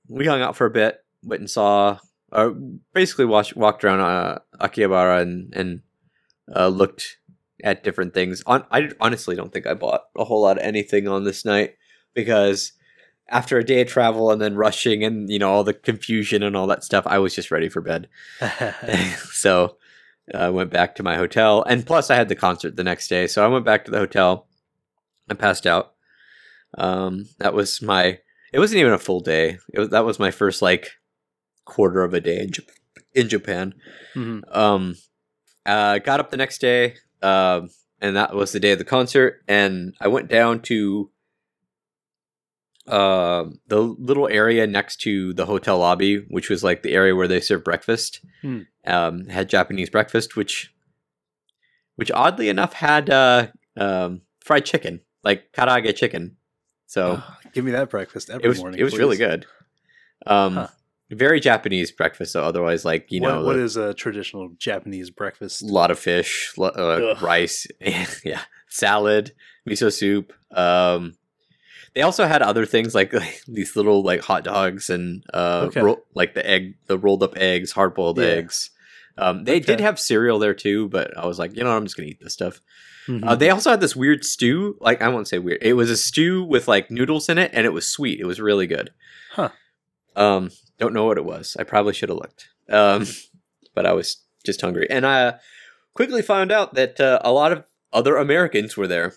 we 0.08 0.26
hung 0.26 0.40
out 0.40 0.56
for 0.56 0.64
a 0.64 0.70
bit. 0.70 1.04
Went 1.24 1.40
and 1.40 1.50
saw, 1.50 1.98
uh, 2.30 2.50
basically 2.94 3.24
watched, 3.24 3.56
walked 3.56 3.82
around 3.82 4.00
uh, 4.00 4.38
Akihabara 4.60 5.22
and 5.22 5.52
and 5.54 5.80
uh, 6.54 6.68
looked 6.68 7.18
at 7.64 7.82
different 7.82 8.14
things. 8.14 8.44
On, 8.46 8.64
I 8.70 8.90
honestly 9.00 9.34
don't 9.34 9.52
think 9.52 9.66
I 9.66 9.74
bought 9.74 10.02
a 10.16 10.24
whole 10.24 10.42
lot 10.42 10.58
of 10.58 10.62
anything 10.62 11.08
on 11.08 11.24
this 11.24 11.44
night 11.44 11.74
because 12.14 12.72
after 13.28 13.58
a 13.58 13.64
day 13.64 13.80
of 13.80 13.88
travel 13.88 14.30
and 14.30 14.40
then 14.40 14.54
rushing 14.54 15.02
and 15.02 15.28
you 15.28 15.40
know 15.40 15.50
all 15.50 15.64
the 15.64 15.74
confusion 15.74 16.44
and 16.44 16.56
all 16.56 16.68
that 16.68 16.84
stuff, 16.84 17.08
I 17.08 17.18
was 17.18 17.34
just 17.34 17.50
ready 17.50 17.68
for 17.68 17.80
bed. 17.80 18.08
so 19.32 19.76
I 20.34 20.50
went 20.50 20.70
back 20.70 20.94
to 20.96 21.02
my 21.02 21.16
hotel, 21.16 21.62
and 21.64 21.84
plus 21.86 22.10
I 22.10 22.14
had 22.16 22.28
the 22.28 22.36
concert 22.36 22.76
the 22.76 22.84
next 22.84 23.08
day, 23.08 23.26
so 23.26 23.44
I 23.44 23.48
went 23.48 23.64
back 23.64 23.84
to 23.84 23.90
the 23.90 23.98
hotel. 23.98 24.46
I 25.28 25.34
passed 25.34 25.66
out. 25.66 25.94
Um, 26.78 27.26
that 27.38 27.54
was 27.54 27.82
my. 27.82 28.18
It 28.52 28.58
wasn't 28.58 28.80
even 28.80 28.92
a 28.92 28.98
full 28.98 29.20
day. 29.20 29.58
It 29.72 29.78
was, 29.80 29.88
that 29.90 30.04
was 30.04 30.18
my 30.18 30.30
first 30.30 30.62
like 30.62 30.88
quarter 31.64 32.02
of 32.02 32.14
a 32.14 32.20
day 32.20 32.40
in, 32.40 32.50
Jap- 32.50 32.70
in 33.14 33.28
Japan. 33.28 33.74
Mhm. 34.14 34.42
Um, 34.54 34.96
uh, 35.64 35.98
got 35.98 36.20
up 36.20 36.30
the 36.30 36.36
next 36.36 36.60
day, 36.60 36.96
um, 37.22 37.70
and 38.00 38.16
that 38.16 38.34
was 38.34 38.52
the 38.52 38.60
day 38.60 38.72
of 38.72 38.78
the 38.78 38.84
concert. 38.84 39.42
And 39.48 39.94
I 40.00 40.08
went 40.08 40.28
down 40.28 40.60
to 40.62 41.10
um 42.88 43.60
the 43.68 43.78
little 43.80 44.28
area 44.28 44.66
next 44.66 44.96
to 45.02 45.32
the 45.34 45.46
hotel 45.46 45.78
lobby, 45.78 46.24
which 46.28 46.50
was 46.50 46.64
like 46.64 46.82
the 46.82 46.92
area 46.94 47.14
where 47.14 47.28
they 47.28 47.40
serve 47.40 47.62
breakfast. 47.64 48.20
Hmm. 48.42 48.60
Um, 48.86 49.26
had 49.28 49.48
Japanese 49.48 49.88
breakfast, 49.90 50.34
which, 50.34 50.74
which 51.96 52.10
oddly 52.10 52.48
enough 52.48 52.72
had 52.72 53.08
uh, 53.10 53.46
um, 53.76 54.22
fried 54.40 54.64
chicken, 54.64 55.00
like 55.22 55.52
karaage 55.52 55.94
chicken. 55.94 56.36
So 56.86 57.22
Oh, 57.22 57.36
give 57.52 57.64
me 57.64 57.70
that 57.70 57.88
breakfast 57.90 58.28
every 58.30 58.44
it 58.44 58.48
was 58.48 58.58
morning. 58.58 58.80
it 58.80 58.84
was 58.84 58.98
really 58.98 59.16
good. 59.16 59.46
Um, 60.26 60.54
Huh. 60.54 60.66
very 61.10 61.38
Japanese 61.38 61.92
breakfast. 61.92 62.32
So 62.32 62.42
otherwise, 62.42 62.84
like 62.84 63.06
you 63.12 63.20
what, 63.22 63.28
know, 63.28 63.42
what 63.44 63.54
the- 63.56 63.62
is 63.62 63.76
a 63.76 63.94
traditional 63.94 64.48
Japanese 64.58 65.10
breakfast? 65.10 65.62
a 65.62 65.66
lot 65.66 65.90
of 65.92 65.98
fish, 65.98 66.52
lo- 66.56 66.68
uh, 66.68 67.16
rice, 67.22 67.66
yeah, 68.24 68.42
salad, 68.68 69.32
miso 69.68 69.92
soup. 69.92 70.32
Um, 70.50 71.14
they 71.94 72.02
also 72.02 72.26
had 72.26 72.42
other 72.42 72.64
things 72.66 72.94
like, 73.00 73.12
these 73.46 73.76
little 73.76 74.02
like 74.02 74.20
hot 74.22 74.44
dogs 74.44 74.90
and 74.90 75.24
uh, 75.34 75.66
Okay. 75.68 75.80
ro- 75.82 76.02
like 76.14 76.34
the 76.34 76.46
egg, 76.48 76.74
the 76.86 76.98
rolled 76.98 77.22
up 77.22 77.36
eggs, 77.36 77.72
hard 77.72 77.94
boiled 77.94 78.18
Yeah. 78.18 78.24
eggs. 78.26 78.70
Um, 79.18 79.44
they 79.44 79.60
did 79.60 79.80
have 79.80 80.00
cereal 80.00 80.38
there 80.38 80.54
too, 80.54 80.88
but 80.88 81.16
I 81.18 81.26
was 81.26 81.38
like, 81.38 81.54
you 81.56 81.62
know, 81.64 81.70
I'm 81.76 81.84
just 81.84 81.96
gonna 81.96 82.08
eat 82.08 82.20
this 82.22 82.32
stuff. 82.32 82.60
Mhm. 83.08 83.26
Uh, 83.26 83.34
they 83.34 83.50
also 83.50 83.68
had 83.70 83.80
this 83.80 83.94
weird 83.96 84.24
stew. 84.24 84.76
Like 84.80 85.02
I 85.02 85.08
won't 85.08 85.28
say 85.28 85.38
weird. 85.38 85.58
It 85.60 85.74
was 85.74 85.90
a 85.90 85.96
stew 85.96 86.42
with 86.44 86.66
like 86.68 86.90
noodles 86.90 87.28
in 87.28 87.36
it, 87.36 87.50
and 87.52 87.66
it 87.66 87.72
was 87.74 87.86
sweet. 87.86 88.20
It 88.20 88.26
was 88.26 88.40
really 88.40 88.66
good. 88.66 88.90
Huh. 89.32 89.50
Um, 90.16 90.50
don't 90.78 90.94
know 90.94 91.04
what 91.04 91.18
it 91.18 91.24
was. 91.24 91.56
I 91.58 91.64
probably 91.64 91.92
should 91.94 92.08
have 92.08 92.18
looked. 92.18 92.48
Um, 92.70 93.06
but 93.74 93.84
I 93.86 93.92
was 93.92 94.22
just 94.46 94.60
hungry, 94.62 94.86
and 94.88 95.06
I 95.06 95.34
quickly 95.94 96.22
found 96.22 96.50
out 96.52 96.74
that 96.74 96.98
uh, 97.00 97.18
a 97.22 97.32
lot 97.32 97.52
of 97.52 97.64
other 97.92 98.16
Americans 98.16 98.76
were 98.78 98.86
there. 98.88 99.14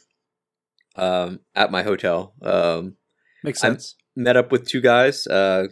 Um, 0.95 1.41
at 1.55 1.71
my 1.71 1.83
hotel. 1.83 2.33
Um, 2.41 2.95
Makes 3.43 3.59
sense. 3.59 3.95
met 4.15 4.37
up 4.37 4.51
with 4.51 4.67
two 4.67 4.81
guys. 4.81 5.27
Uh, 5.27 5.67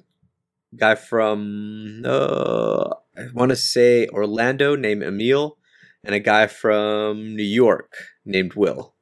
guy 0.75 0.95
from 0.95 2.01
uh, 2.05 2.89
I 3.17 3.27
want 3.33 3.49
to 3.49 3.55
say 3.55 4.07
Orlando 4.07 4.75
named 4.75 5.03
Emil, 5.03 5.57
and 6.03 6.15
a 6.15 6.19
guy 6.19 6.47
from 6.47 7.35
New 7.35 7.43
York 7.43 7.93
named 8.25 8.53
Will. 8.55 8.95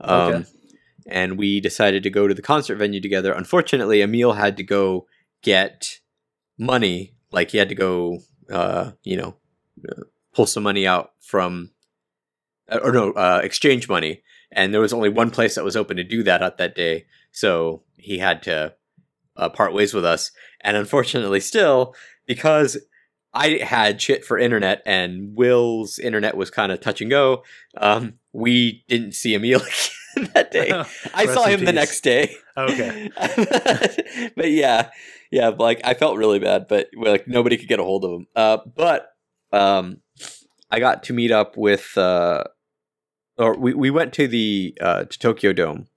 Um, 0.00 0.32
Okay. 0.34 0.44
And 1.08 1.38
we 1.38 1.60
decided 1.60 2.02
to 2.02 2.10
go 2.10 2.26
to 2.26 2.34
the 2.34 2.42
concert 2.42 2.76
venue 2.76 3.00
together. 3.00 3.32
Unfortunately, 3.32 4.02
Emil 4.02 4.32
had 4.32 4.56
to 4.56 4.64
go 4.64 5.06
get 5.40 6.00
money. 6.58 7.14
Like 7.30 7.52
he 7.52 7.58
had 7.58 7.68
to 7.68 7.76
go, 7.76 8.18
uh, 8.50 8.90
you 9.04 9.16
know, 9.16 9.36
uh, 9.88 10.02
pull 10.34 10.46
some 10.46 10.64
money 10.64 10.84
out 10.84 11.12
from, 11.20 11.70
uh, 12.68 12.80
or 12.82 12.90
no, 12.90 13.12
uh, 13.12 13.40
exchange 13.44 13.88
money. 13.88 14.22
And 14.52 14.72
there 14.72 14.80
was 14.80 14.92
only 14.92 15.08
one 15.08 15.30
place 15.30 15.54
that 15.54 15.64
was 15.64 15.76
open 15.76 15.96
to 15.96 16.04
do 16.04 16.22
that 16.22 16.42
at 16.42 16.58
that 16.58 16.74
day. 16.74 17.06
So 17.32 17.82
he 17.96 18.18
had 18.18 18.42
to 18.44 18.74
uh, 19.36 19.48
part 19.48 19.74
ways 19.74 19.92
with 19.92 20.04
us. 20.04 20.30
And 20.60 20.76
unfortunately, 20.76 21.40
still, 21.40 21.94
because 22.26 22.78
I 23.34 23.58
had 23.62 24.00
shit 24.00 24.24
for 24.24 24.38
internet 24.38 24.82
and 24.86 25.36
Will's 25.36 25.98
internet 25.98 26.36
was 26.36 26.50
kind 26.50 26.72
of 26.72 26.80
touch 26.80 27.00
and 27.00 27.10
go, 27.10 27.42
um, 27.76 28.14
we 28.32 28.84
didn't 28.88 29.12
see 29.12 29.34
Emil 29.34 29.60
again 30.16 30.30
that 30.34 30.50
day. 30.50 30.70
I 31.14 31.26
saw 31.26 31.44
him 31.44 31.64
the 31.64 31.72
next 31.72 32.00
day. 32.02 32.34
Okay. 32.56 33.10
but 34.36 34.50
yeah, 34.50 34.90
yeah, 35.30 35.48
like 35.48 35.80
I 35.84 35.94
felt 35.94 36.16
really 36.16 36.38
bad, 36.38 36.66
but 36.68 36.88
like 36.96 37.28
nobody 37.28 37.56
could 37.56 37.68
get 37.68 37.80
a 37.80 37.84
hold 37.84 38.04
of 38.04 38.12
him. 38.12 38.26
Uh, 38.34 38.58
but 38.74 39.10
um, 39.52 40.00
I 40.70 40.80
got 40.80 41.04
to 41.04 41.12
meet 41.12 41.30
up 41.30 41.56
with, 41.56 41.96
uh, 41.96 42.44
or 43.38 43.56
we, 43.56 43.74
we 43.74 43.90
went 43.90 44.12
to 44.14 44.28
the 44.28 44.76
uh, 44.80 45.04
to 45.04 45.18
Tokyo 45.18 45.52
Dome, 45.52 45.88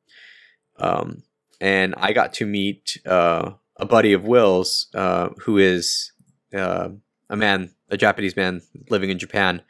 um, 0.77 1.23
and 1.59 1.93
I 1.97 2.13
got 2.13 2.33
to 2.35 2.45
meet 2.45 2.97
uh, 3.05 3.51
a 3.77 3.85
buddy 3.85 4.13
of 4.13 4.25
Will's 4.25 4.87
uh, 4.93 5.29
who 5.39 5.57
is 5.57 6.11
uh, 6.53 6.89
a 7.29 7.35
man, 7.35 7.71
a 7.89 7.97
Japanese 7.97 8.35
man 8.35 8.61
living 8.89 9.09
in 9.09 9.19
Japan, 9.19 9.61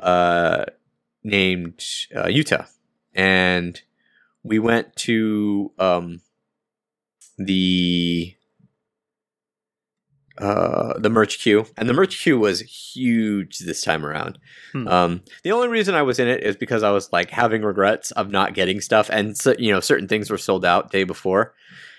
uh, 0.00 0.64
named 1.22 1.84
uh, 2.14 2.24
Yuta, 2.24 2.68
and 3.14 3.80
we 4.42 4.58
went 4.58 4.94
to 4.96 5.72
um, 5.78 6.20
the 7.36 8.35
uh, 10.38 10.98
the 10.98 11.10
merch 11.10 11.38
queue, 11.38 11.66
and 11.76 11.88
the 11.88 11.94
merch 11.94 12.20
queue 12.22 12.38
was 12.38 12.60
huge 12.60 13.60
this 13.60 13.82
time 13.82 14.04
around. 14.04 14.38
Hmm. 14.72 14.88
Um, 14.88 15.22
the 15.42 15.52
only 15.52 15.68
reason 15.68 15.94
I 15.94 16.02
was 16.02 16.18
in 16.18 16.28
it 16.28 16.42
is 16.42 16.56
because 16.56 16.82
I 16.82 16.90
was 16.90 17.12
like 17.12 17.30
having 17.30 17.62
regrets 17.62 18.10
of 18.12 18.30
not 18.30 18.54
getting 18.54 18.80
stuff, 18.80 19.08
and 19.10 19.36
so, 19.36 19.54
you 19.58 19.72
know 19.72 19.80
certain 19.80 20.08
things 20.08 20.30
were 20.30 20.38
sold 20.38 20.64
out 20.64 20.90
day 20.90 21.04
before. 21.04 21.54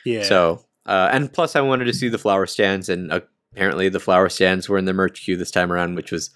Yeah. 0.05 0.23
So, 0.23 0.65
uh, 0.85 1.09
and 1.11 1.31
plus, 1.31 1.55
I 1.55 1.61
wanted 1.61 1.85
to 1.85 1.93
see 1.93 2.09
the 2.09 2.17
flower 2.17 2.45
stands, 2.45 2.89
and 2.89 3.11
apparently, 3.53 3.89
the 3.89 3.99
flower 3.99 4.29
stands 4.29 4.69
were 4.69 4.77
in 4.77 4.85
the 4.85 4.93
merch 4.93 5.23
queue 5.23 5.37
this 5.37 5.51
time 5.51 5.71
around, 5.71 5.95
which 5.95 6.11
was 6.11 6.29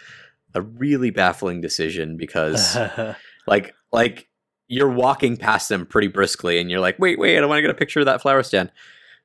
a 0.53 0.61
really 0.61 1.11
baffling 1.11 1.61
decision 1.61 2.17
because, 2.17 2.77
like, 3.47 3.75
like 3.91 4.27
you're 4.67 4.89
walking 4.89 5.37
past 5.37 5.69
them 5.69 5.85
pretty 5.85 6.07
briskly, 6.07 6.59
and 6.59 6.71
you're 6.71 6.79
like, 6.79 6.97
wait, 6.97 7.19
wait, 7.19 7.37
I 7.37 7.45
want 7.45 7.59
to 7.59 7.61
get 7.61 7.71
a 7.71 7.75
picture 7.75 7.99
of 7.99 8.07
that 8.07 8.21
flower 8.21 8.43
stand. 8.43 8.71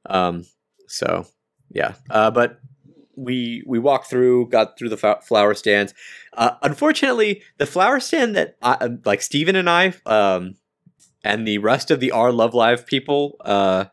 Um, 0.08 0.44
so 0.88 1.26
yeah, 1.70 1.94
uh, 2.10 2.30
but 2.30 2.60
we 3.16 3.62
we 3.66 3.78
walked 3.78 4.08
through, 4.08 4.48
got 4.48 4.78
through 4.78 4.90
the 4.90 5.18
flower 5.22 5.54
stands. 5.54 5.94
Uh, 6.34 6.52
unfortunately, 6.62 7.42
the 7.58 7.66
flower 7.66 7.98
stand 7.98 8.36
that 8.36 8.56
I, 8.62 8.72
uh, 8.74 8.88
like 9.04 9.22
Steven 9.22 9.56
and 9.56 9.68
I, 9.68 9.94
um, 10.04 10.56
and 11.24 11.46
the 11.46 11.58
rest 11.58 11.90
of 11.90 12.00
the 12.00 12.12
R 12.12 12.30
Love 12.30 12.54
Live 12.54 12.86
people, 12.86 13.36
uh, 13.44 13.86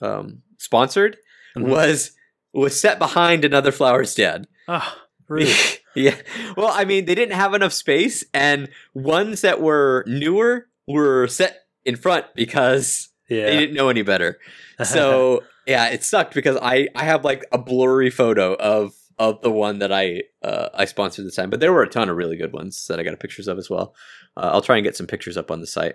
um, 0.00 0.42
sponsored 0.58 1.18
mm-hmm. 1.56 1.68
was 1.68 2.12
was 2.52 2.80
set 2.80 2.98
behind 2.98 3.44
another 3.44 3.72
flower 3.72 4.04
stand. 4.04 4.46
Oh, 4.68 4.94
really? 5.28 5.54
yeah. 5.94 6.16
Well, 6.56 6.70
I 6.72 6.84
mean, 6.84 7.04
they 7.04 7.14
didn't 7.14 7.36
have 7.36 7.54
enough 7.54 7.72
space, 7.72 8.24
and 8.32 8.68
ones 8.94 9.40
that 9.42 9.60
were 9.60 10.04
newer 10.06 10.68
were 10.86 11.26
set 11.26 11.64
in 11.84 11.96
front 11.96 12.26
because 12.34 13.08
yeah. 13.28 13.46
they 13.46 13.58
didn't 13.58 13.74
know 13.74 13.88
any 13.88 14.02
better. 14.02 14.38
So 14.84 15.42
yeah, 15.70 15.86
it 15.86 16.02
sucked 16.02 16.34
because 16.34 16.56
I 16.60 16.88
I 16.96 17.04
have 17.04 17.24
like 17.24 17.46
a 17.52 17.58
blurry 17.58 18.10
photo 18.10 18.54
of 18.54 18.92
of 19.20 19.40
the 19.42 19.52
one 19.52 19.78
that 19.78 19.92
I 19.92 20.24
uh, 20.42 20.70
I 20.74 20.84
sponsored 20.84 21.26
this 21.26 21.36
time, 21.36 21.48
but 21.48 21.60
there 21.60 21.72
were 21.72 21.84
a 21.84 21.88
ton 21.88 22.08
of 22.08 22.16
really 22.16 22.36
good 22.36 22.52
ones 22.52 22.86
that 22.88 22.98
I 22.98 23.04
got 23.04 23.18
pictures 23.20 23.46
of 23.46 23.56
as 23.56 23.70
well. 23.70 23.94
Uh, 24.36 24.50
I'll 24.52 24.62
try 24.62 24.76
and 24.76 24.84
get 24.84 24.96
some 24.96 25.06
pictures 25.06 25.36
up 25.36 25.50
on 25.50 25.60
the 25.60 25.68
site. 25.68 25.94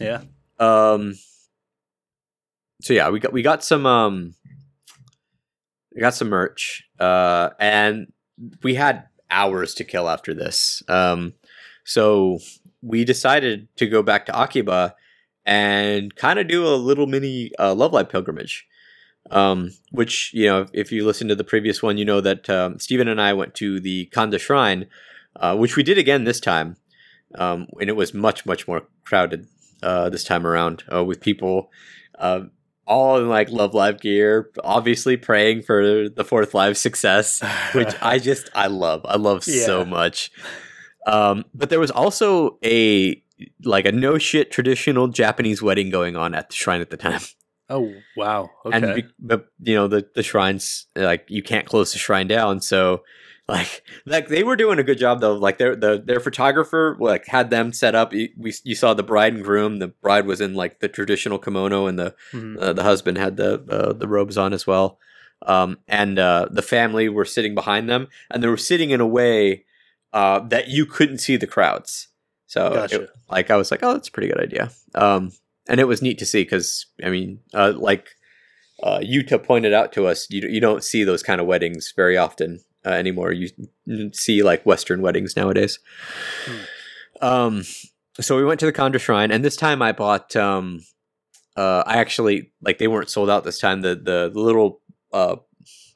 Yeah. 0.00 0.22
Um. 0.58 1.16
So 2.80 2.94
yeah, 2.94 3.10
we 3.10 3.20
got 3.20 3.34
we 3.34 3.42
got 3.42 3.62
some 3.62 3.84
um. 3.84 4.34
We 5.94 6.00
got 6.00 6.14
some 6.14 6.30
merch, 6.30 6.84
uh, 6.98 7.50
and 7.58 8.12
we 8.62 8.74
had 8.76 9.08
hours 9.30 9.74
to 9.74 9.84
kill 9.84 10.08
after 10.08 10.32
this. 10.32 10.82
Um, 10.88 11.34
so 11.84 12.38
we 12.80 13.04
decided 13.04 13.68
to 13.76 13.86
go 13.86 14.02
back 14.02 14.24
to 14.26 14.40
Akiba 14.40 14.94
and 15.44 16.14
kind 16.14 16.38
of 16.38 16.48
do 16.48 16.64
a 16.64 16.76
little 16.76 17.06
mini 17.06 17.50
uh, 17.58 17.74
Love 17.74 17.92
Live 17.92 18.08
pilgrimage. 18.08 18.66
Um, 19.30 19.72
which 19.92 20.32
you 20.34 20.46
know, 20.46 20.66
if 20.72 20.90
you 20.90 21.04
listen 21.04 21.28
to 21.28 21.36
the 21.36 21.44
previous 21.44 21.82
one, 21.82 21.98
you 21.98 22.04
know 22.04 22.20
that 22.20 22.50
um, 22.50 22.78
Stephen 22.78 23.08
and 23.08 23.20
I 23.20 23.32
went 23.32 23.54
to 23.56 23.78
the 23.78 24.06
Kanda 24.06 24.38
Shrine, 24.38 24.86
uh, 25.36 25.56
which 25.56 25.76
we 25.76 25.82
did 25.82 25.98
again 25.98 26.24
this 26.24 26.40
time, 26.40 26.76
um, 27.36 27.68
and 27.80 27.88
it 27.88 27.96
was 27.96 28.12
much 28.14 28.44
much 28.44 28.66
more 28.66 28.82
crowded 29.04 29.46
uh, 29.82 30.08
this 30.08 30.24
time 30.24 30.46
around 30.46 30.84
uh, 30.92 31.04
with 31.04 31.20
people 31.20 31.70
uh, 32.18 32.40
all 32.90 33.18
in 33.18 33.28
like 33.28 33.50
Love 33.50 33.72
Live 33.72 34.00
gear, 34.00 34.50
obviously 34.64 35.16
praying 35.16 35.62
for 35.62 36.08
the 36.08 36.24
fourth 36.24 36.54
live 36.54 36.76
success, 36.76 37.40
which 37.72 37.94
I 38.02 38.18
just 38.30 38.50
I 38.54 38.66
love. 38.66 39.02
I 39.04 39.16
love 39.16 39.44
yeah. 39.46 39.64
so 39.64 39.84
much. 39.84 40.32
Um, 41.06 41.44
but 41.54 41.70
there 41.70 41.80
was 41.80 41.90
also 41.90 42.58
a 42.64 43.22
like 43.64 43.86
a 43.86 43.92
no 43.92 44.18
shit 44.18 44.50
traditional 44.50 45.08
Japanese 45.08 45.62
wedding 45.62 45.88
going 45.88 46.16
on 46.16 46.34
at 46.34 46.50
the 46.50 46.56
shrine 46.56 46.80
at 46.80 46.90
the 46.90 46.96
time. 46.96 47.20
Oh 47.70 47.94
wow! 48.16 48.50
Okay. 48.66 48.76
And 48.76 49.12
but 49.20 49.46
you 49.62 49.74
know 49.76 49.86
the 49.86 50.06
the 50.14 50.24
shrines 50.24 50.86
like 50.96 51.24
you 51.28 51.42
can't 51.42 51.66
close 51.66 51.92
the 51.92 51.98
shrine 51.98 52.26
down, 52.26 52.60
so 52.60 53.04
like 53.48 53.84
like 54.06 54.28
they 54.28 54.42
were 54.42 54.56
doing 54.56 54.80
a 54.80 54.82
good 54.82 54.98
job 54.98 55.20
though. 55.20 55.34
Like 55.34 55.58
their 55.58 55.76
the 55.76 56.02
their 56.04 56.18
photographer 56.18 56.96
like 56.98 57.26
had 57.26 57.50
them 57.50 57.72
set 57.72 57.94
up. 57.94 58.12
We 58.12 58.52
you 58.64 58.74
saw 58.74 58.92
the 58.92 59.04
bride 59.04 59.34
and 59.34 59.44
groom. 59.44 59.78
The 59.78 59.88
bride 59.88 60.26
was 60.26 60.40
in 60.40 60.54
like 60.54 60.80
the 60.80 60.88
traditional 60.88 61.38
kimono, 61.38 61.86
and 61.86 61.98
the 61.98 62.14
mm-hmm. 62.32 62.58
uh, 62.58 62.72
the 62.72 62.82
husband 62.82 63.18
had 63.18 63.36
the 63.36 63.62
uh, 63.70 63.92
the 63.92 64.08
robes 64.08 64.36
on 64.36 64.52
as 64.52 64.66
well. 64.66 64.98
Um, 65.46 65.78
and 65.88 66.18
uh, 66.18 66.48
the 66.50 66.62
family 66.62 67.08
were 67.08 67.24
sitting 67.24 67.54
behind 67.54 67.88
them, 67.88 68.08
and 68.30 68.42
they 68.42 68.48
were 68.48 68.56
sitting 68.56 68.90
in 68.90 69.00
a 69.00 69.06
way 69.06 69.64
uh, 70.12 70.40
that 70.48 70.68
you 70.68 70.86
couldn't 70.86 71.18
see 71.18 71.36
the 71.36 71.46
crowds. 71.46 72.08
So 72.46 72.74
gotcha. 72.74 73.02
it, 73.02 73.10
like 73.30 73.50
I 73.50 73.56
was 73.56 73.70
like, 73.70 73.82
oh, 73.82 73.92
that's 73.92 74.08
a 74.08 74.12
pretty 74.12 74.28
good 74.28 74.40
idea. 74.40 74.70
Um, 74.94 75.32
and 75.70 75.78
it 75.78 75.86
was 75.86 76.02
neat 76.02 76.18
to 76.18 76.26
see 76.26 76.42
because 76.42 76.86
I 77.02 77.08
mean, 77.08 77.38
uh, 77.54 77.72
like 77.76 78.08
uh, 78.82 78.98
Yuta 78.98 79.42
pointed 79.42 79.72
out 79.72 79.92
to 79.92 80.06
us, 80.06 80.26
you 80.28 80.46
you 80.48 80.60
don't 80.60 80.84
see 80.84 81.04
those 81.04 81.22
kind 81.22 81.40
of 81.40 81.46
weddings 81.46 81.92
very 81.96 82.16
often 82.18 82.60
uh, 82.84 82.90
anymore. 82.90 83.32
You 83.32 83.48
see 84.12 84.42
like 84.42 84.66
Western 84.66 85.00
weddings 85.00 85.36
nowadays. 85.36 85.78
Hmm. 86.44 87.24
Um, 87.24 87.62
so 88.20 88.36
we 88.36 88.44
went 88.44 88.60
to 88.60 88.66
the 88.66 88.72
Kanda 88.72 88.98
Shrine, 88.98 89.30
and 89.30 89.44
this 89.44 89.56
time 89.56 89.80
I 89.80 89.92
bought. 89.92 90.34
Um, 90.36 90.80
uh, 91.56 91.84
I 91.86 91.98
actually 91.98 92.52
like 92.60 92.78
they 92.78 92.88
weren't 92.88 93.10
sold 93.10 93.30
out 93.30 93.44
this 93.44 93.60
time. 93.60 93.82
The 93.82 93.94
the, 93.94 94.30
the 94.32 94.40
little 94.40 94.80
uh, 95.12 95.36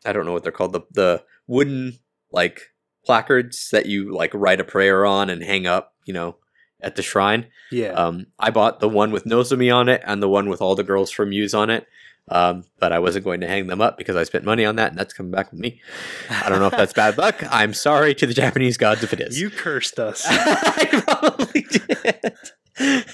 I 0.06 0.12
don't 0.12 0.24
know 0.24 0.32
what 0.32 0.44
they're 0.44 0.52
called. 0.52 0.72
The 0.72 0.82
the 0.92 1.24
wooden 1.48 1.98
like 2.30 2.60
placards 3.04 3.70
that 3.72 3.87
you 3.87 4.14
like 4.14 4.32
write 4.34 4.60
a 4.60 4.64
prayer 4.64 5.04
on 5.04 5.30
and 5.30 5.42
hang 5.42 5.66
up. 5.66 5.94
You 6.06 6.14
know, 6.14 6.37
at 6.84 6.96
the 6.96 7.02
shrine. 7.02 7.46
Yeah. 7.72 7.92
Um, 7.92 8.26
I 8.38 8.50
bought 8.50 8.80
the 8.80 8.88
one 8.88 9.10
with 9.10 9.24
Nozomi 9.24 9.74
on 9.74 9.88
it 9.88 10.02
and 10.04 10.22
the 10.22 10.28
one 10.28 10.48
with 10.48 10.60
all 10.60 10.74
the 10.74 10.84
girls 10.84 11.10
from 11.10 11.30
Muse 11.30 11.54
on 11.54 11.70
it. 11.70 11.86
Um, 12.28 12.64
but 12.78 12.92
I 12.92 13.00
wasn't 13.00 13.24
going 13.24 13.40
to 13.42 13.48
hang 13.48 13.66
them 13.66 13.82
up 13.82 13.98
because 13.98 14.16
I 14.16 14.24
spent 14.24 14.44
money 14.44 14.64
on 14.64 14.76
that, 14.76 14.90
and 14.90 14.98
that's 14.98 15.12
coming 15.12 15.30
back 15.30 15.50
with 15.50 15.60
me. 15.60 15.82
I 16.30 16.48
don't 16.48 16.58
know 16.58 16.68
if 16.68 16.72
that's 16.72 16.94
bad 16.94 17.18
luck. 17.18 17.42
I'm 17.50 17.74
sorry 17.74 18.14
to 18.14 18.26
the 18.26 18.32
Japanese 18.32 18.78
gods 18.78 19.02
if 19.02 19.12
it 19.12 19.20
is. 19.20 19.38
You 19.38 19.50
cursed 19.50 19.98
us. 19.98 20.24
I 20.26 21.02
probably 21.06 21.62
did. 21.62 22.32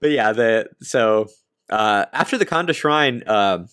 but 0.00 0.10
yeah, 0.10 0.32
the 0.32 0.68
so 0.82 1.28
uh, 1.70 2.04
after 2.12 2.36
the 2.36 2.44
Kanda 2.44 2.74
Shrine, 2.74 3.22
uh, 3.26 3.66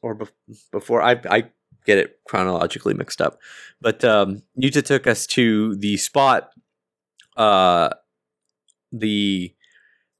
or 0.00 0.14
be- 0.14 0.26
before 0.72 1.02
I, 1.02 1.20
I 1.28 1.44
get 1.84 1.98
it 1.98 2.20
chronologically 2.26 2.94
mixed 2.94 3.20
up, 3.20 3.38
but 3.82 4.02
um, 4.02 4.42
Yuta 4.60 4.82
took 4.82 5.06
us 5.06 5.26
to 5.26 5.76
the 5.76 5.98
spot 5.98 6.50
uh 7.38 7.90
the 8.92 9.54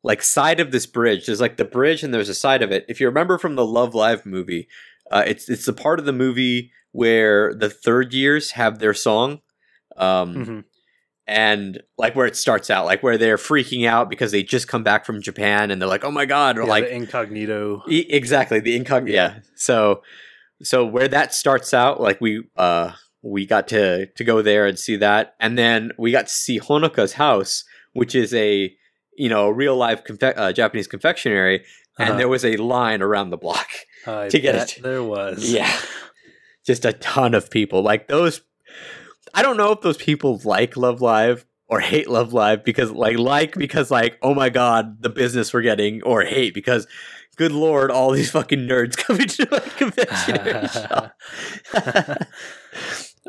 like 0.03 0.23
side 0.23 0.61
of 0.61 0.71
this 0.71 0.87
bridge. 0.87 1.27
There's 1.27 1.41
like 1.41 1.57
the 1.57 1.65
bridge 1.65 2.03
and 2.03 2.15
there's 2.15 2.29
a 2.29 2.35
side 2.35 2.63
of 2.63 2.73
it. 2.73 2.85
If 2.89 3.01
you 3.01 3.07
remember 3.07 3.39
from 3.39 3.57
the 3.57 3.67
Love 3.67 3.95
Live 3.95 4.25
movie, 4.25 4.69
uh, 5.11 5.25
it's 5.27 5.49
it's 5.49 5.67
the 5.67 5.73
part 5.73 5.99
of 5.99 6.07
the 6.07 6.13
movie 6.13 6.73
where 6.93 7.53
the 7.55 7.69
third 7.69 8.15
years 8.15 8.53
have 8.53 8.79
their 8.79 8.95
song. 8.95 9.41
Um, 9.97 10.35
mm-hmm. 10.35 10.61
And 11.27 11.83
like 11.99 12.17
where 12.17 12.25
it 12.25 12.37
starts 12.37 12.71
out, 12.71 12.87
like 12.87 13.03
where 13.03 13.19
they're 13.19 13.37
freaking 13.37 13.87
out 13.87 14.09
because 14.09 14.33
they 14.33 14.43
just 14.43 14.67
come 14.67 14.83
back 14.83 15.05
from 15.05 15.21
Japan 15.21 15.71
and 15.71 15.83
they're 15.83 15.89
like, 15.89 16.05
"Oh 16.05 16.11
my 16.11 16.25
god!" 16.25 16.57
Or 16.57 16.63
yeah, 16.63 16.69
like 16.69 16.85
incognito. 16.87 17.83
E- 17.87 18.07
exactly 18.09 18.61
the 18.61 18.75
incognito. 18.77 19.15
Yeah. 19.15 19.35
yeah. 19.35 19.41
So, 19.55 20.03
so 20.63 20.87
where 20.87 21.09
that 21.09 21.35
starts 21.35 21.75
out, 21.75 22.01
like 22.01 22.19
we 22.23 22.45
uh 22.57 22.93
we 23.23 23.47
got 23.47 23.69
to 23.69 24.07
to 24.07 24.25
go 24.25 24.43
there 24.43 24.67
and 24.67 24.79
see 24.79 24.97
that, 24.97 25.35
and 25.41 25.59
then 25.59 25.93
we 25.99 26.13
got 26.13 26.29
to 26.29 26.33
see 26.33 26.61
Honoka's 26.61 27.15
house, 27.15 27.65
which 27.93 28.15
is 28.15 28.33
a 28.35 28.75
you 29.17 29.29
know 29.29 29.49
real 29.49 29.77
life 29.77 30.05
confe- 30.05 30.37
uh, 30.37 30.53
Japanese 30.53 30.87
confectionery, 30.87 31.65
and 31.99 32.11
uh-huh. 32.11 32.19
there 32.19 32.29
was 32.29 32.45
a 32.45 32.57
line 32.57 33.03
around 33.03 33.31
the 33.31 33.37
block 33.37 33.69
I 34.07 34.29
to 34.31 34.39
get 34.39 34.55
it. 34.55 34.83
There 34.83 35.03
was, 35.03 35.51
yeah, 35.51 35.73
just 36.65 36.85
a 36.85 36.93
ton 36.93 37.35
of 37.35 37.51
people. 37.51 37.83
Like 37.83 38.09
those, 38.09 38.43
I 39.35 39.43
don't 39.43 39.57
know 39.57 39.73
if 39.73 39.81
those 39.81 39.97
people 39.97 40.41
like 40.45 40.77
Love 40.77 41.01
Live 41.01 41.45
or 41.69 41.81
hate 41.81 42.09
Love 42.09 42.33
Live 42.33 42.65
because 42.65 42.91
like 42.91 43.19
like 43.19 43.55
because 43.55 43.91
like 43.91 44.19
oh 44.23 44.35
my 44.35 44.49
god 44.49 45.03
the 45.03 45.11
business 45.11 45.53
we're 45.53 45.63
getting, 45.63 46.03
or 46.03 46.23
hate 46.23 46.55
because 46.55 46.87
good 47.37 47.53
lord 47.53 47.91
all 47.91 48.11
these 48.11 48.33
fucking 48.33 48.67
nerds 48.67 48.97
coming 49.07 49.29
to 49.29 49.57
a 49.57 49.61
confectionery 49.61 50.69
shop. 50.69 51.15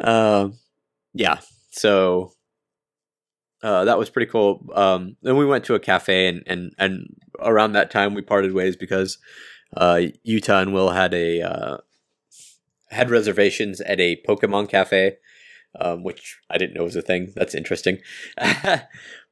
Um, 0.02 0.54
yeah. 1.14 1.40
So 1.72 2.34
uh, 3.62 3.86
that 3.86 3.98
was 3.98 4.10
pretty 4.10 4.32
cool. 4.32 4.66
Um, 4.74 5.18
then 5.22 5.38
we 5.38 5.46
went 5.46 5.66
to 5.66 5.76
a 5.76 5.80
cafe, 5.80 6.28
and 6.28 6.44
and 6.48 6.74
and 6.78 7.16
around 7.40 7.74
that 7.74 7.92
time 7.92 8.14
we 8.14 8.22
parted 8.22 8.54
ways 8.54 8.76
because 8.76 9.18
uh, 9.76 10.02
Yuta 10.28 10.62
and 10.62 10.74
Will 10.74 10.92
had 10.92 11.14
a 11.14 11.42
uh, 11.42 11.78
had 12.90 13.10
reservations 13.10 13.82
at 13.82 14.00
a 14.00 14.22
Pokemon 14.28 14.70
cafe, 14.70 15.18
um, 15.80 16.04
which 16.04 16.40
I 16.50 16.58
didn't 16.58 16.76
know 16.76 16.84
was 16.84 16.96
a 16.96 17.02
thing. 17.02 17.34
That's 17.36 17.56
interesting. 17.56 18.00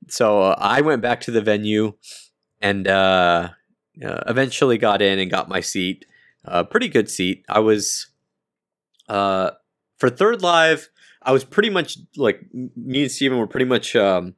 so 0.09 0.41
uh, 0.41 0.55
I 0.57 0.81
went 0.81 1.01
back 1.01 1.21
to 1.21 1.31
the 1.31 1.41
venue 1.41 1.93
and 2.61 2.87
uh, 2.87 3.49
uh, 4.03 4.19
eventually 4.27 4.77
got 4.77 5.01
in 5.01 5.19
and 5.19 5.31
got 5.31 5.49
my 5.49 5.61
seat. 5.61 6.05
A 6.45 6.63
pretty 6.63 6.87
good 6.87 7.09
seat. 7.09 7.43
I 7.49 7.59
was 7.59 8.07
uh, 9.09 9.51
for 9.97 10.09
third 10.09 10.41
live, 10.41 10.89
I 11.21 11.31
was 11.31 11.43
pretty 11.43 11.69
much 11.69 11.97
like 12.15 12.41
me 12.53 13.03
and 13.03 13.11
Steven 13.11 13.37
were 13.37 13.47
pretty 13.47 13.65
much 13.65 13.95
um, 13.95 14.35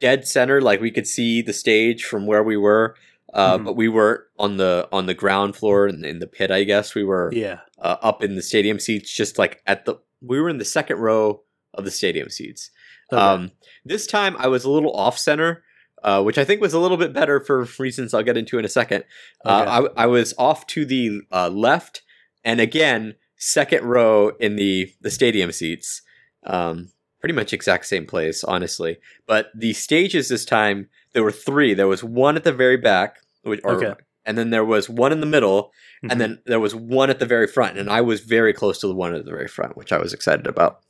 dead 0.00 0.26
center. 0.26 0.60
Like 0.60 0.80
we 0.80 0.90
could 0.90 1.06
see 1.06 1.42
the 1.42 1.52
stage 1.52 2.04
from 2.04 2.26
where 2.26 2.42
we 2.42 2.56
were, 2.56 2.96
uh, 3.32 3.56
mm-hmm. 3.56 3.64
but 3.64 3.76
we 3.76 3.88
were 3.88 4.28
on 4.38 4.56
the 4.56 4.88
on 4.92 5.06
the 5.06 5.14
ground 5.14 5.56
floor 5.56 5.86
in, 5.86 6.04
in 6.04 6.20
the 6.20 6.26
pit. 6.26 6.50
I 6.50 6.64
guess 6.64 6.94
we 6.94 7.04
were 7.04 7.30
yeah 7.32 7.60
uh, 7.78 7.96
up 8.00 8.22
in 8.22 8.36
the 8.36 8.42
stadium 8.42 8.78
seats, 8.78 9.12
just 9.12 9.38
like 9.38 9.62
at 9.66 9.84
the 9.84 9.96
we 10.22 10.40
were 10.40 10.48
in 10.48 10.58
the 10.58 10.64
second 10.64 10.98
row 10.98 11.42
of 11.74 11.84
the 11.84 11.90
stadium 11.90 12.30
seats. 12.30 12.70
Okay. 13.12 13.20
Um, 13.20 13.50
this 13.84 14.06
time 14.06 14.36
I 14.38 14.48
was 14.48 14.64
a 14.64 14.70
little 14.70 14.92
off 14.92 15.18
center. 15.18 15.62
Uh, 16.02 16.22
which 16.22 16.36
I 16.36 16.44
think 16.44 16.60
was 16.60 16.74
a 16.74 16.78
little 16.78 16.98
bit 16.98 17.14
better 17.14 17.40
for 17.40 17.66
reasons 17.78 18.12
I'll 18.12 18.22
get 18.22 18.36
into 18.36 18.58
in 18.58 18.64
a 18.66 18.68
second. 18.68 19.04
Uh, 19.42 19.62
okay. 19.62 19.88
I, 19.96 20.02
I 20.02 20.06
was 20.06 20.34
off 20.36 20.66
to 20.66 20.84
the 20.84 21.22
uh, 21.32 21.48
left, 21.48 22.02
and 22.44 22.60
again, 22.60 23.14
second 23.36 23.84
row 23.84 24.30
in 24.40 24.56
the 24.56 24.92
the 25.00 25.10
stadium 25.10 25.52
seats. 25.52 26.02
Um, 26.46 26.90
pretty 27.20 27.34
much 27.34 27.52
exact 27.54 27.86
same 27.86 28.04
place, 28.06 28.44
honestly. 28.44 28.98
But 29.26 29.50
the 29.54 29.72
stages 29.72 30.28
this 30.28 30.44
time 30.44 30.88
there 31.14 31.22
were 31.22 31.32
three. 31.32 31.72
There 31.74 31.88
was 31.88 32.04
one 32.04 32.36
at 32.36 32.44
the 32.44 32.52
very 32.52 32.76
back, 32.76 33.16
which, 33.42 33.60
or, 33.64 33.74
Okay. 33.76 33.94
and 34.26 34.36
then 34.36 34.50
there 34.50 34.64
was 34.64 34.90
one 34.90 35.10
in 35.12 35.20
the 35.20 35.26
middle, 35.26 35.72
Mhm. 36.02 36.10
and 36.12 36.20
then 36.20 36.42
there 36.44 36.60
was 36.60 36.74
one 36.74 37.08
at 37.08 37.20
the 37.20 37.24
very 37.26 37.46
front. 37.46 37.78
And 37.78 37.88
I 37.88 38.02
was 38.02 38.20
very 38.20 38.52
close 38.52 38.78
to 38.80 38.86
the 38.88 38.94
one 38.94 39.14
at 39.14 39.24
the 39.24 39.30
very 39.30 39.48
front, 39.48 39.74
which 39.76 39.90
I 39.92 39.96
was 39.98 40.12
excited 40.12 40.46
about 40.46 40.80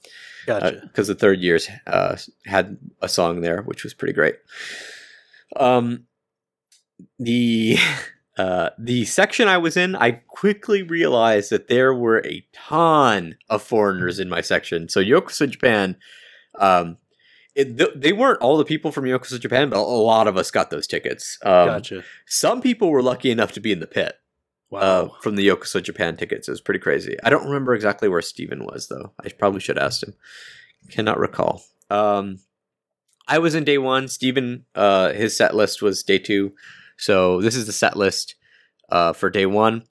gotcha. 0.47 0.81
because 0.83 1.07
the 1.07 1.15
third 1.15 1.39
years 1.41 1.69
uh, 1.87 2.17
had 2.47 2.79
a 3.01 3.09
song 3.09 3.41
there, 3.41 3.63
which 3.63 3.85
was 3.85 3.95
pretty 3.95 4.15
great. 4.15 4.37
Um, 5.57 6.07
the 7.19 7.77
uh, 8.37 8.71
the 8.79 9.05
section 9.05 9.47
I 9.49 9.59
was 9.59 9.77
in, 9.77 9.95
I 9.97 10.11
quickly 10.29 10.83
realized 10.83 11.51
that 11.51 11.69
there 11.69 11.95
were 11.95 12.25
a 12.27 12.47
ton 12.53 13.37
of 13.49 13.63
foreigners 13.63 14.19
in 14.19 14.29
my 14.29 14.41
section. 14.41 14.89
So 14.89 15.01
Yokoso 15.01 15.49
Japan, 15.49 15.97
um, 16.59 16.97
it, 17.55 17.79
th- 17.79 17.91
they 17.95 18.13
weren't 18.13 18.41
all 18.41 18.57
the 18.57 18.65
people 18.65 18.91
from 18.91 19.05
Yokoso 19.05 19.39
Japan, 19.39 19.71
but 19.71 19.79
a 19.79 19.83
lot 19.83 20.27
of 20.27 20.37
us 20.37 20.51
got 20.51 20.71
those 20.71 20.87
tickets. 20.89 21.39
Um, 21.45 21.69
gotcha. 21.69 22.03
Some 22.27 22.61
people 22.61 22.91
were 22.91 23.03
lucky 23.03 23.31
enough 23.31 23.53
to 23.53 23.61
be 23.61 23.71
in 23.73 23.79
the 23.81 23.87
pit 23.87 24.15
Wow. 24.71 24.81
uh, 24.81 25.09
from 25.21 25.37
the 25.37 25.47
Yokoso 25.47 25.81
Japan 25.81 26.17
tickets. 26.17 26.49
It 26.49 26.51
was 26.51 26.61
pretty 26.61 26.81
crazy. 26.81 27.17
I 27.23 27.31
don't 27.31 27.45
remember 27.47 27.75
exactly 27.75 28.09
where 28.09 28.23
Steven 28.23 28.65
was 28.65 28.89
though. 28.89 29.13
I 29.25 29.29
probably 29.29 29.61
should 29.61 29.77
have 29.77 29.87
asked 29.87 30.03
him. 30.03 30.15
Cannot 30.91 31.19
recall. 31.21 31.63
Um, 31.91 32.41
I 33.29 33.39
was 33.39 33.55
in 33.55 33.63
day 33.63 33.79
one. 33.79 34.09
Steven, 34.09 34.65
uh, 34.75 35.13
his 35.13 35.37
set 35.37 35.55
list 35.55 35.81
was 35.81 36.03
day 36.03 36.19
two. 36.19 36.55
So 36.97 37.41
this 37.41 37.57
is 37.57 37.67
the 37.67 37.73
set 37.73 37.97
list 37.97 38.35
uh, 38.91 39.13
for 39.13 39.31
day 39.31 39.47
one. 39.47 39.85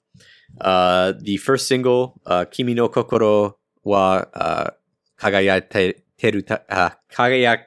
Uh, 0.60 1.12
the 1.20 1.36
first 1.38 1.66
single, 1.68 2.20
uh, 2.26 2.44
Kimi 2.44 2.74
no 2.74 2.88
Kokoro 2.88 3.56
wa 3.82 4.24
uh, 4.34 4.70
Kagayate 5.18 5.94
teru 6.18 6.42
ta- 6.42 6.62
uh, 6.68 6.90
Kagayak. 7.12 7.64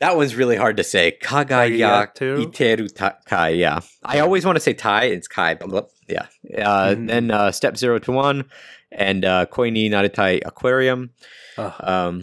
That 0.00 0.16
one's 0.16 0.34
really 0.34 0.56
hard 0.56 0.76
to 0.78 0.84
say. 0.84 1.16
Kagayak 1.22 2.14
iteru 2.38 2.92
ta- 2.92 3.18
kai. 3.26 3.50
Yeah, 3.50 3.80
I 4.02 4.18
always 4.18 4.44
want 4.44 4.56
to 4.56 4.60
say 4.60 4.74
Tai. 4.74 5.04
It's 5.04 5.28
Kai. 5.28 5.54
Blah, 5.54 5.68
blah. 5.68 5.82
Yeah. 6.08 6.26
Uh, 6.58 6.94
Mhm. 6.94 7.06
Then 7.06 7.30
uh, 7.30 7.52
step 7.52 7.76
zero 7.76 7.98
to 8.00 8.10
one, 8.12 8.44
and 8.90 9.24
uh, 9.24 9.46
Koi 9.46 9.70
ni 9.70 9.88
Naretai 9.88 10.40
Aquarium. 10.44 11.10
Ugh. 11.56 11.72
Um, 11.80 12.22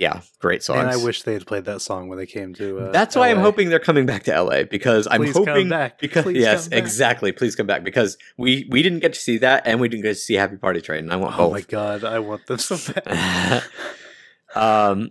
yeah, 0.00 0.22
great 0.40 0.62
songs. 0.62 0.80
and 0.80 0.88
I 0.88 0.96
wish 0.96 1.22
they 1.22 1.34
had 1.34 1.46
played 1.46 1.66
that 1.66 1.80
song 1.82 2.08
when 2.08 2.16
they 2.18 2.26
came 2.26 2.54
to. 2.54 2.80
Uh, 2.80 2.90
That's 2.90 3.14
why 3.14 3.28
I'm 3.30 3.36
hoping 3.38 3.68
they're 3.68 3.78
coming 3.90 4.06
back 4.06 4.22
to 4.24 4.42
LA 4.42 4.62
because 4.64 5.06
I'm 5.10 5.20
Please 5.20 5.34
come 5.34 5.44
hoping 5.46 5.68
back. 5.68 6.00
because 6.00 6.22
Please 6.24 6.38
yes, 6.42 6.68
exactly. 6.72 7.30
Please 7.32 7.54
come 7.54 7.66
back 7.66 7.84
because 7.84 8.16
we 8.38 8.66
we 8.70 8.82
didn't 8.82 9.00
get 9.00 9.12
to 9.12 9.20
see 9.20 9.36
that 9.38 9.62
and 9.66 9.78
we 9.78 9.88
didn't 9.88 10.02
get 10.04 10.14
to 10.14 10.22
see 10.28 10.34
Happy 10.34 10.56
Party 10.56 10.80
Train. 10.80 11.10
I 11.12 11.16
want 11.16 11.38
Oh 11.38 11.50
my 11.50 11.60
god, 11.60 12.02
I 12.02 12.18
want 12.18 12.46
them 12.46 12.58
so 12.58 12.78
bad. 12.92 13.62
um, 14.54 15.10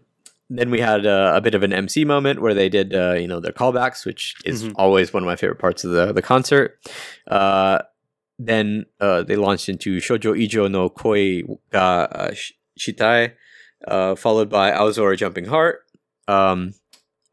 then 0.49 0.71
we 0.71 0.79
had 0.79 1.05
uh, 1.05 1.33
a 1.35 1.41
bit 1.41 1.53
of 1.53 1.61
an 1.61 1.71
MC 1.71 2.05
moment 2.05 2.41
where 2.41 2.53
they 2.55 2.69
did 2.69 2.95
uh, 2.95 3.13
you 3.13 3.27
know 3.27 3.39
their 3.39 3.51
callbacks, 3.53 4.05
which 4.05 4.35
is 4.45 4.63
Mhm. 4.63 4.73
always 4.75 5.13
one 5.13 5.21
of 5.23 5.27
my 5.27 5.35
favorite 5.35 5.59
parts 5.59 5.83
of 5.83 5.91
the 5.91 6.11
the 6.13 6.21
concert. 6.23 6.79
Uh, 7.27 7.79
then 8.39 8.85
uh, 8.99 9.21
they 9.23 9.35
launched 9.35 9.69
into 9.69 9.97
Shoujo 9.97 10.33
Ijo 10.33 10.71
no 10.71 10.89
Koi 10.89 11.43
ga 11.71 12.07
uh, 12.11 12.31
Shitai, 12.79 13.33
uh, 13.89 14.15
followed 14.15 14.49
by 14.49 14.71
Aozora 14.71 15.17
Jumping 15.17 15.45
Heart. 15.45 15.81
Um, 16.27 16.73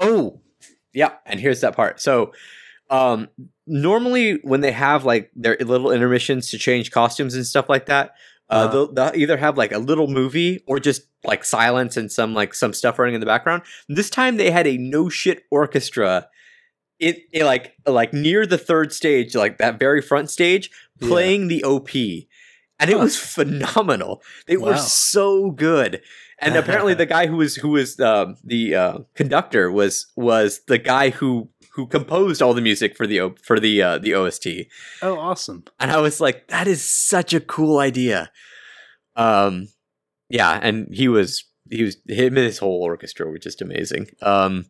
oh, 0.01 0.41
yeah, 0.93 1.13
and 1.27 1.39
here's 1.41 1.61
that 1.61 1.77
part. 1.77 2.01
So, 2.01 2.33
um, 2.91 3.29
normally 3.67 4.39
when 4.43 4.61
they 4.61 4.73
have 4.73 5.05
like 5.05 5.31
their 5.35 5.57
little 5.61 5.91
intermissions 5.91 6.51
to 6.51 6.59
change 6.59 6.91
costumes 6.91 7.35
and 7.35 7.47
stuff 7.47 7.69
like 7.69 7.87
that, 7.87 8.13
uh, 8.49 8.55
Uh-huh. 8.55 8.69
they'll, 8.73 8.93
they'll 8.93 9.13
either 9.17 9.37
have 9.37 9.59
like 9.59 9.73
a 9.73 9.79
little 9.79 10.07
movie 10.07 10.63
or 10.67 10.79
just 10.79 11.03
like 11.25 11.45
silence 11.45 11.97
and 11.97 12.11
some 12.13 12.33
like 12.33 12.55
some 12.55 12.73
stuff 12.73 12.99
running 12.99 13.15
in 13.15 13.21
the 13.21 13.27
background. 13.27 13.63
This 13.89 14.09
time 14.09 14.37
they 14.37 14.51
had 14.53 14.67
a 14.67 14.77
no 14.79 15.09
shit 15.09 15.43
orchestra. 15.51 16.29
It, 17.01 17.25
it 17.33 17.45
like 17.45 17.75
like 17.87 18.13
near 18.15 18.47
the 18.47 18.57
third 18.57 18.93
stage, 18.93 19.35
like 19.35 19.59
that 19.59 19.79
very 19.79 20.01
front 20.01 20.31
stage, 20.31 20.71
Yeah. 21.01 21.09
playing 21.09 21.49
the 21.49 21.63
OP, 21.65 21.91
and 22.79 22.89
it 22.89 22.95
Huh. 22.97 23.03
was 23.03 23.17
phenomenal. 23.19 24.23
They 24.47 24.57
were 24.57 24.77
so 24.79 25.51
good. 25.51 26.01
And 26.39 26.55
apparently, 26.55 26.93
the 26.95 27.07
guy 27.07 27.27
who 27.27 27.37
was 27.37 27.57
who 27.57 27.71
was 27.71 27.99
um, 27.99 28.37
the 28.45 28.75
uh, 28.75 28.99
conductor 29.15 29.71
was 29.71 30.07
was 30.17 30.61
the 30.69 30.79
guy 30.79 31.11
who 31.11 31.49
who 31.73 31.87
composed 31.87 32.43
all 32.43 32.53
the 32.55 32.61
music 32.61 32.97
for 32.97 33.07
the 33.07 33.35
for 33.43 33.59
the 33.59 33.81
uh, 33.83 33.99
the 33.99 34.15
OST. 34.15 34.47
Oh, 35.03 35.19
awesome. 35.19 35.65
And 35.81 35.91
I 35.91 36.01
was 36.01 36.21
like, 36.21 36.49
that 36.49 36.67
is 36.67 36.83
such 36.83 37.33
a 37.33 37.41
cool 37.41 37.79
idea. 37.79 38.31
Um, 39.15 39.69
yeah, 40.29 40.59
and 40.63 40.89
he 40.93 41.09
was 41.09 41.45
he 41.71 41.85
was 41.85 41.97
him 42.07 42.37
and 42.37 42.45
his 42.45 42.59
whole 42.59 42.83
orchestra 42.83 43.27
were 43.27 43.39
just 43.39 43.63
amazing. 43.63 44.09
Um, 44.21 44.67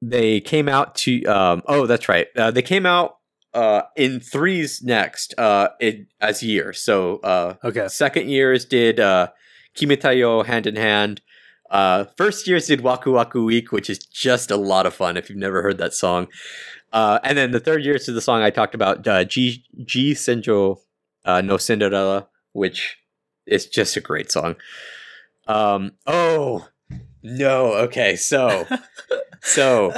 they 0.00 0.40
came 0.40 0.68
out 0.68 0.94
to 0.96 1.24
um, 1.24 1.62
oh, 1.66 1.86
that's 1.86 2.08
right. 2.08 2.28
Uh, 2.36 2.50
they 2.50 2.62
came 2.62 2.86
out 2.86 3.16
uh 3.52 3.82
in 3.96 4.20
threes 4.20 4.80
next 4.80 5.34
uh 5.36 5.70
in, 5.80 6.06
as 6.20 6.40
year. 6.40 6.72
So 6.72 7.16
uh 7.16 7.54
Okay. 7.64 7.88
second 7.88 8.28
years 8.28 8.64
did 8.64 9.00
uh 9.00 9.30
Kimitayo 9.80 10.44
hand 10.44 10.66
in 10.66 10.76
hand. 10.76 11.20
Uh 11.70 12.04
first 12.16 12.46
years 12.46 12.66
did 12.66 12.80
Waku 12.80 13.12
Waku 13.14 13.44
Week, 13.44 13.72
which 13.72 13.88
is 13.88 13.98
just 13.98 14.50
a 14.50 14.56
lot 14.56 14.86
of 14.86 14.94
fun 14.94 15.16
if 15.16 15.28
you've 15.28 15.38
never 15.38 15.62
heard 15.62 15.78
that 15.78 15.94
song. 15.94 16.28
Uh 16.92 17.18
and 17.22 17.38
then 17.38 17.52
the 17.52 17.60
third 17.60 17.84
years 17.84 18.04
to 18.04 18.12
the 18.12 18.20
song 18.20 18.42
I 18.42 18.50
talked 18.50 18.74
about, 18.74 19.06
uh 19.06 19.24
G 19.24 19.64
G 19.84 20.12
Senjo 20.12 20.78
uh 21.24 21.40
no 21.40 21.56
Cinderella, 21.56 22.28
which 22.52 22.98
is 23.46 23.66
just 23.66 23.96
a 23.96 24.00
great 24.00 24.30
song. 24.30 24.56
Um 25.46 25.92
oh 26.06 26.68
no, 27.22 27.74
okay, 27.74 28.16
so 28.16 28.66
so 29.42 29.92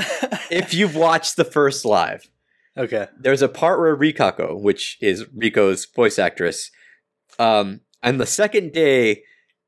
if 0.50 0.74
you've 0.74 0.96
watched 0.96 1.36
the 1.36 1.44
first 1.44 1.84
live, 1.84 2.28
okay. 2.76 3.06
there's 3.18 3.42
a 3.42 3.48
part 3.48 3.78
where 3.80 3.96
Rikako, 3.96 4.60
which 4.60 4.98
is 5.00 5.24
Riko's 5.24 5.86
voice 5.86 6.18
actress, 6.18 6.70
um, 7.38 7.80
on 8.02 8.18
the 8.18 8.26
second 8.26 8.72
day, 8.72 9.22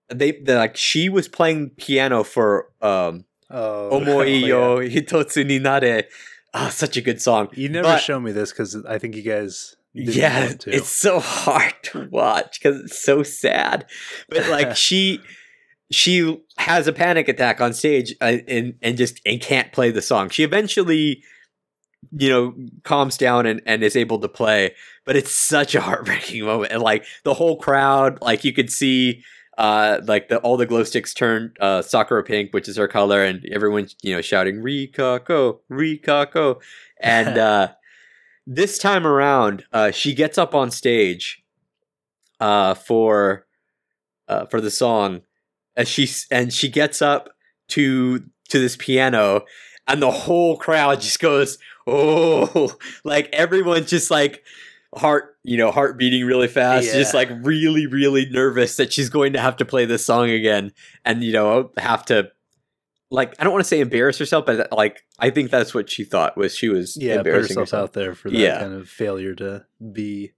they 0.08 0.38
like 0.46 0.76
she 0.76 1.08
was 1.08 1.28
playing 1.28 1.70
piano 1.76 2.22
for 2.24 2.68
um, 2.82 3.24
Oh, 3.50 3.90
Omoi 3.92 4.40
yeah. 4.40 4.46
yo 4.46 4.78
Hitotsu 4.78 5.44
ni 5.46 5.58
Nare. 5.58 6.04
Ah, 6.52 6.68
such 6.68 6.96
a 6.96 7.00
good 7.00 7.20
song. 7.20 7.48
You 7.54 7.68
never 7.68 7.88
But- 7.88 8.00
show 8.00 8.20
me 8.20 8.32
this 8.32 8.52
because 8.52 8.76
I 8.88 8.98
think 8.98 9.16
you 9.16 9.22
guys. 9.22 9.76
yeah, 9.92 10.52
it's 10.66 10.88
so 10.88 11.20
hard 11.20 11.74
to 11.84 12.08
watch 12.10 12.58
because 12.60 12.80
it's 12.80 12.98
so 13.02 13.22
sad. 13.22 13.86
But 14.28 14.48
like 14.48 14.74
she, 14.84 15.20
she 15.92 16.40
has 16.58 16.86
a 16.88 16.92
panic 16.92 17.28
attack 17.28 17.60
on 17.60 17.72
stage 17.74 18.14
uh, 18.20 18.38
and 18.48 18.74
and 18.82 18.96
just 18.96 19.20
and 19.24 19.40
can't 19.40 19.72
play 19.72 19.90
the 19.90 20.02
song. 20.02 20.30
She 20.30 20.42
eventually, 20.42 21.22
you 22.12 22.28
know, 22.28 22.54
calms 22.82 23.16
down 23.16 23.46
and 23.46 23.60
and 23.66 23.82
is 23.84 23.94
able 23.96 24.18
to 24.20 24.28
play. 24.28 24.74
But 25.04 25.16
it's 25.16 25.32
such 25.34 25.74
a 25.74 25.80
heartbreaking 25.80 26.44
moment, 26.44 26.72
and 26.72 26.82
like 26.82 27.04
the 27.24 27.34
whole 27.34 27.56
crowd, 27.58 28.20
like 28.22 28.44
you 28.44 28.52
could 28.52 28.70
see. 28.70 29.22
Uh, 29.56 30.00
like 30.04 30.28
the 30.28 30.38
all 30.38 30.56
the 30.56 30.66
glow 30.66 30.82
sticks 30.82 31.14
turn 31.14 31.52
uh 31.60 31.80
sakura 31.80 32.24
pink, 32.24 32.52
which 32.52 32.68
is 32.68 32.76
her 32.76 32.88
color, 32.88 33.24
and 33.24 33.44
everyone's 33.52 33.94
you 34.02 34.14
know 34.14 34.20
shouting 34.20 34.56
"Rikako, 34.56 35.60
Rikako," 35.70 36.60
and 37.00 37.38
uh, 37.38 37.68
this 38.46 38.78
time 38.78 39.06
around, 39.06 39.64
uh, 39.72 39.90
she 39.90 40.14
gets 40.14 40.38
up 40.38 40.54
on 40.54 40.70
stage 40.70 41.42
uh, 42.40 42.74
for 42.74 43.46
uh, 44.28 44.46
for 44.46 44.60
the 44.60 44.70
song, 44.70 45.22
and 45.76 45.86
she 45.86 46.08
and 46.30 46.52
she 46.52 46.68
gets 46.68 47.00
up 47.00 47.30
to 47.68 48.24
to 48.48 48.58
this 48.58 48.76
piano, 48.76 49.44
and 49.86 50.02
the 50.02 50.10
whole 50.10 50.56
crowd 50.56 51.00
just 51.00 51.20
goes, 51.20 51.58
"Oh!" 51.86 52.76
Like 53.04 53.28
everyone's 53.32 53.90
just 53.90 54.10
like 54.10 54.42
heart, 54.96 55.36
you 55.42 55.56
know, 55.56 55.70
heart 55.70 55.98
beating 55.98 56.24
really 56.24 56.48
fast, 56.48 56.92
just 56.92 57.14
like 57.14 57.28
really, 57.42 57.86
really 57.86 58.26
nervous 58.30 58.76
that 58.76 58.92
she's 58.92 59.08
going 59.10 59.32
to 59.34 59.40
have 59.40 59.56
to 59.58 59.64
play 59.64 59.84
this 59.86 60.04
song 60.04 60.30
again, 60.30 60.72
and 61.04 61.22
you 61.24 61.32
know, 61.32 61.70
have 61.78 62.04
to. 62.06 62.30
Like 63.10 63.34
I 63.38 63.44
don't 63.44 63.52
want 63.52 63.62
to 63.64 63.68
say 63.68 63.78
embarrass 63.80 64.18
herself, 64.18 64.44
but 64.46 64.72
like 64.72 65.04
I 65.20 65.30
think 65.30 65.50
that's 65.50 65.72
what 65.74 65.88
she 65.88 66.02
thought 66.04 66.36
was 66.36 66.56
she 66.56 66.68
was 66.68 66.96
yeah, 66.96 67.12
put 67.12 67.18
embarrassing 67.18 67.54
herself 67.56 67.68
herself. 67.68 67.82
out 67.90 67.92
there 67.92 68.14
for 68.14 68.28
that 68.30 68.36
Yeah. 68.36 68.58
kind 68.60 68.74
of 68.74 68.88
failure 68.88 69.34
to 69.36 69.64
be, 69.92 70.32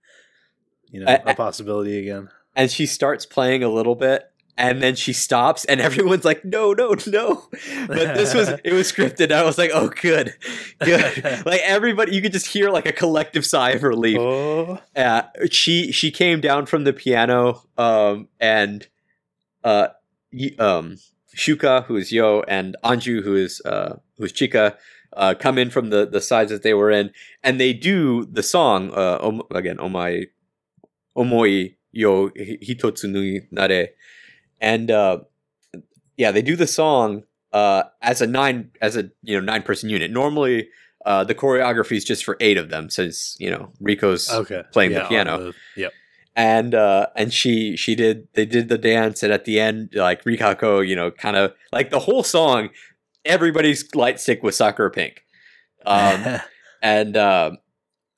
you 0.91 1.01
know, 1.01 1.07
I- 1.07 1.31
a 1.31 1.35
possibility 1.35 1.99
again. 1.99 2.29
and 2.55 2.71
she 2.71 2.85
starts 2.85 3.25
playing 3.25 3.63
a 3.63 3.69
little 3.71 3.95
bit 3.95 4.25
and 4.57 4.83
then 4.83 4.95
she 4.95 5.13
stops 5.13 5.65
and 5.67 5.81
everyone's 5.89 6.25
like 6.25 6.45
no 6.45 6.73
no 6.73 6.95
no. 7.07 7.45
But 7.87 8.15
this 8.15 8.35
was 8.35 8.49
it 8.65 8.73
was 8.73 8.91
scripted. 8.91 9.33
I 9.33 9.45
was 9.45 9.59
like 9.59 9.71
oh 9.73 9.89
good 9.89 10.35
good. 10.81 11.43
Like 11.47 11.61
everybody 11.65 12.15
you 12.15 12.23
could 12.23 12.33
just 12.33 12.47
hear 12.47 12.71
like 12.71 12.87
a 12.87 12.93
collective 12.93 13.45
sigh 13.45 13.71
of 13.71 13.83
relief. 13.83 14.19
Oh, 14.19 14.81
uh, 14.95 15.23
she 15.51 15.93
she 15.93 16.11
came 16.11 16.41
down 16.41 16.67
from 16.67 16.85
the 16.85 16.93
piano 16.93 17.63
um 17.77 18.29
and 18.41 18.87
uh 19.65 19.89
um 20.59 20.97
shuka 21.35 21.85
who 21.85 21.97
is 21.97 22.13
yo 22.13 22.43
and 22.49 22.77
anju 22.85 23.23
who 23.23 23.35
is 23.37 23.61
uh 23.65 23.97
who's 24.17 24.33
chika 24.33 24.77
uh 25.17 25.35
come 25.39 25.59
in 25.59 25.71
from 25.71 25.91
the 25.91 26.07
the 26.07 26.21
sides 26.21 26.51
that 26.51 26.63
they 26.63 26.75
were 26.75 26.91
in 26.91 27.11
and 27.43 27.61
they 27.61 27.73
do 27.73 28.25
the 28.25 28.43
song 28.43 28.91
uh 28.93 29.19
om- 29.21 29.43
again 29.55 29.77
omai 29.77 30.29
omoi 31.17 31.75
yo 31.93 32.31
hitotsu 32.31 33.11
ni 33.11 33.41
nare 33.51 33.91
and 34.61 34.91
uh 34.91 35.19
yeah, 36.17 36.31
they 36.31 36.43
do 36.43 36.57
the 36.57 36.67
song 36.67 37.25
uh, 37.53 37.85
as 38.03 38.21
a 38.23 38.27
nine 38.27 38.71
as 38.81 38.97
a 38.97 39.11
you 39.23 39.35
know 39.39 39.41
nine 39.41 39.63
person 39.63 39.91
unit. 39.91 40.11
Normally, 40.11 40.69
uh, 41.05 41.25
the 41.25 41.35
choreography 41.35 41.97
is 41.97 42.05
just 42.05 42.25
for 42.25 42.37
eight 42.41 42.57
of 42.57 42.71
them, 42.71 42.89
since 42.91 43.37
you 43.39 43.51
know 43.51 43.71
Riko's 43.83 44.31
Okay. 44.31 44.63
playing 44.73 44.93
Yeah, 44.93 45.03
the 45.03 45.09
piano, 45.09 45.39
the- 45.39 45.55
yep. 45.77 45.93
and 46.35 46.75
uh, 46.75 47.09
and 47.17 47.33
she 47.33 47.77
she 47.77 47.95
did 47.95 48.29
they 48.35 48.47
did 48.47 48.69
the 48.71 48.79
dance, 48.79 49.23
and 49.23 49.33
at 49.33 49.45
the 49.45 49.61
end, 49.61 49.91
like 49.95 50.25
Rikako, 50.25 50.87
you 50.87 50.97
know, 50.97 51.11
kind 51.11 51.37
of 51.37 51.53
like 51.73 51.91
the 51.91 52.01
whole 52.01 52.23
song, 52.23 52.71
everybody's 53.25 53.95
light 53.95 54.19
stick 54.21 54.43
was 54.43 54.57
Sakura 54.57 54.91
Pink, 54.91 55.25
um, 55.87 56.41
and 56.83 57.17
um 57.17 57.59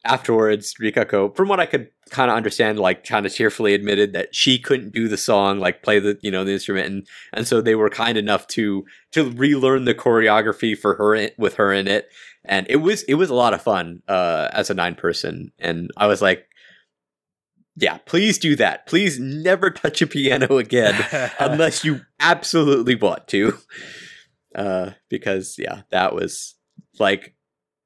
afterwards, 0.04 0.74
Rikako, 0.80 1.34
from 1.34 1.48
what 1.48 1.60
I 1.60 1.66
could 1.66 1.88
kind 2.10 2.30
of 2.30 2.36
understand, 2.36 2.78
like 2.78 3.04
kind 3.04 3.26
of 3.26 3.34
tearfully 3.34 3.74
admitted 3.74 4.12
that 4.12 4.34
she 4.34 4.58
couldn't 4.58 4.92
do 4.92 5.08
the 5.08 5.16
song, 5.16 5.58
like 5.58 5.82
play 5.82 5.98
the 5.98 6.18
you 6.22 6.30
know 6.30 6.44
the 6.44 6.52
instrument, 6.52 6.86
and 6.86 7.06
and 7.32 7.46
so 7.46 7.60
they 7.60 7.74
were 7.74 7.90
kind 7.90 8.16
enough 8.16 8.46
to 8.48 8.84
to 9.12 9.30
relearn 9.30 9.84
the 9.84 9.94
choreography 9.94 10.76
for 10.76 10.94
her 10.94 11.14
in, 11.14 11.30
with 11.38 11.54
her 11.54 11.72
in 11.72 11.88
it, 11.88 12.08
and 12.44 12.66
it 12.68 12.76
was 12.76 13.02
it 13.04 13.14
was 13.14 13.30
a 13.30 13.34
lot 13.34 13.54
of 13.54 13.62
fun 13.62 14.02
uh, 14.08 14.48
as 14.52 14.70
a 14.70 14.74
nine 14.74 14.94
person, 14.94 15.52
and 15.58 15.90
I 15.96 16.06
was 16.06 16.22
like, 16.22 16.46
yeah, 17.76 17.98
please 17.98 18.38
do 18.38 18.56
that. 18.56 18.86
Please 18.86 19.18
never 19.18 19.70
touch 19.70 20.02
a 20.02 20.06
piano 20.06 20.58
again 20.58 20.94
unless 21.40 21.84
you 21.84 22.00
absolutely 22.20 22.94
want 22.94 23.28
to, 23.28 23.58
uh, 24.54 24.90
because 25.08 25.56
yeah, 25.58 25.82
that 25.90 26.14
was 26.14 26.54
like 26.98 27.34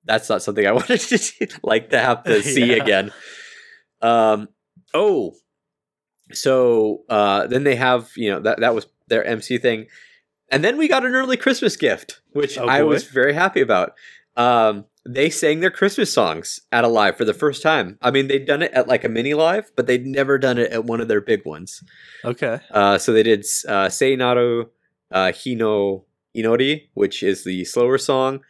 that's 0.05 0.29
not 0.29 0.43
something 0.43 0.67
I 0.67 0.73
wanted 0.81 1.01
to 1.01 1.19
see- 1.19 1.49
like 1.63 1.91
to 1.91 1.99
have 1.99 2.25
to 2.25 2.43
see 2.55 2.71
Yeah. 2.77 2.83
again. 2.83 3.13
Um. 4.01 4.49
Oh. 4.95 5.35
So 6.33 7.03
uh, 7.09 7.47
then 7.47 7.65
they 7.65 7.77
have 7.77 8.11
you 8.17 8.31
know 8.31 8.41
that 8.41 8.61
that 8.61 8.75
was 8.75 8.87
their 9.09 9.25
MC 9.25 9.59
thing, 9.59 9.87
and 10.51 10.65
then 10.65 10.79
we 10.79 10.89
got 10.89 11.05
an 11.05 11.15
early 11.15 11.37
Christmas 11.37 11.77
gift, 11.77 12.21
which 12.33 12.57
Oh, 12.59 12.67
I 12.67 12.83
was 12.83 13.05
very 13.05 13.35
happy 13.35 13.61
about. 13.61 13.93
Um, 14.37 14.87
they 15.05 15.29
sang 15.29 15.61
their 15.61 15.71
Christmas 15.71 16.11
songs 16.13 16.61
at 16.71 16.85
a 16.85 16.89
live 16.89 17.17
for 17.19 17.25
the 17.27 17.35
first 17.35 17.61
time. 17.63 17.99
I 18.01 18.11
mean, 18.11 18.29
they'd 18.29 18.47
done 18.47 18.63
it 18.63 18.73
at 18.73 18.89
like 18.89 19.05
a 19.05 19.09
mini 19.11 19.35
live, 19.35 19.71
but 19.77 19.87
they'd 19.87 20.07
never 20.07 20.39
done 20.39 20.57
it 20.59 20.71
at 20.73 20.85
one 20.85 21.01
of 21.03 21.09
their 21.09 21.21
big 21.21 21.45
ones. 21.45 21.83
okay. 22.25 22.61
Uh, 22.71 22.97
so 22.99 23.13
they 23.13 23.25
did 23.25 23.41
uh, 23.69 23.89
Seinaru 23.89 24.69
uh, 25.11 25.27
Hino 25.35 26.05
Inori, 26.37 26.89
which 26.95 27.23
is 27.23 27.45
the 27.45 27.65
slower 27.67 27.99
song, 27.99 28.41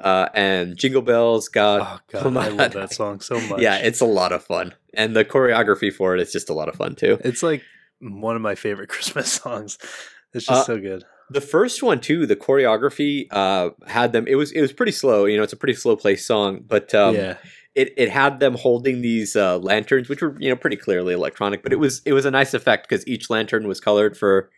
uh, 0.00 0.28
and 0.34 0.76
Jingle 0.76 1.02
Bells 1.02 1.48
got. 1.48 1.80
Oh 1.80 2.20
god, 2.30 2.36
I 2.36 2.48
love 2.48 2.72
that 2.72 2.92
song 3.00 3.20
so 3.20 3.40
much. 3.48 3.60
Yeah, 3.60 3.76
it's 3.78 4.00
a 4.00 4.06
lot 4.06 4.32
of 4.32 4.44
fun, 4.44 4.74
and 4.94 5.14
the 5.16 5.24
choreography 5.24 5.92
for 5.92 6.14
it 6.14 6.20
is 6.20 6.32
just 6.32 6.48
a 6.50 6.54
lot 6.54 6.68
of 6.68 6.74
fun 6.76 6.94
too. 6.94 7.18
it's 7.24 7.42
like 7.42 7.62
one 8.00 8.36
of 8.36 8.42
my 8.42 8.54
favorite 8.54 8.88
Christmas 8.94 9.32
songs. 9.32 9.78
It's 10.34 10.46
just 10.46 10.62
Uh, 10.62 10.74
so 10.74 10.78
good. 10.80 11.04
The 11.30 11.40
first 11.42 11.82
one 11.82 12.00
too, 12.00 12.26
the 12.26 12.36
choreography 12.36 13.26
uh, 13.30 13.70
had 13.86 14.12
them. 14.12 14.26
It 14.26 14.36
was 14.36 14.50
it 14.52 14.60
was 14.60 14.72
pretty 14.72 14.92
slow. 14.92 15.24
You 15.26 15.36
know, 15.36 15.42
it's 15.42 15.52
a 15.52 15.56
pretty 15.56 15.74
slow 15.74 15.96
paced 15.96 16.26
song, 16.26 16.64
but 16.66 16.94
um, 16.94 17.14
yeah. 17.16 17.36
it 17.74 17.92
it 17.96 18.08
had 18.10 18.40
them 18.40 18.54
holding 18.54 19.02
these 19.02 19.36
uh, 19.36 19.58
lanterns, 19.58 20.08
which 20.08 20.22
were 20.22 20.34
you 20.38 20.48
know 20.48 20.56
pretty 20.56 20.76
clearly 20.76 21.12
electronic, 21.12 21.62
but 21.62 21.72
it 21.72 21.78
was 21.78 22.00
it 22.06 22.12
was 22.14 22.24
a 22.24 22.30
nice 22.30 22.54
effect 22.54 22.88
because 22.88 23.06
each 23.06 23.28
lantern 23.30 23.66
was 23.68 23.78
colored 23.80 24.16
for 24.16 24.48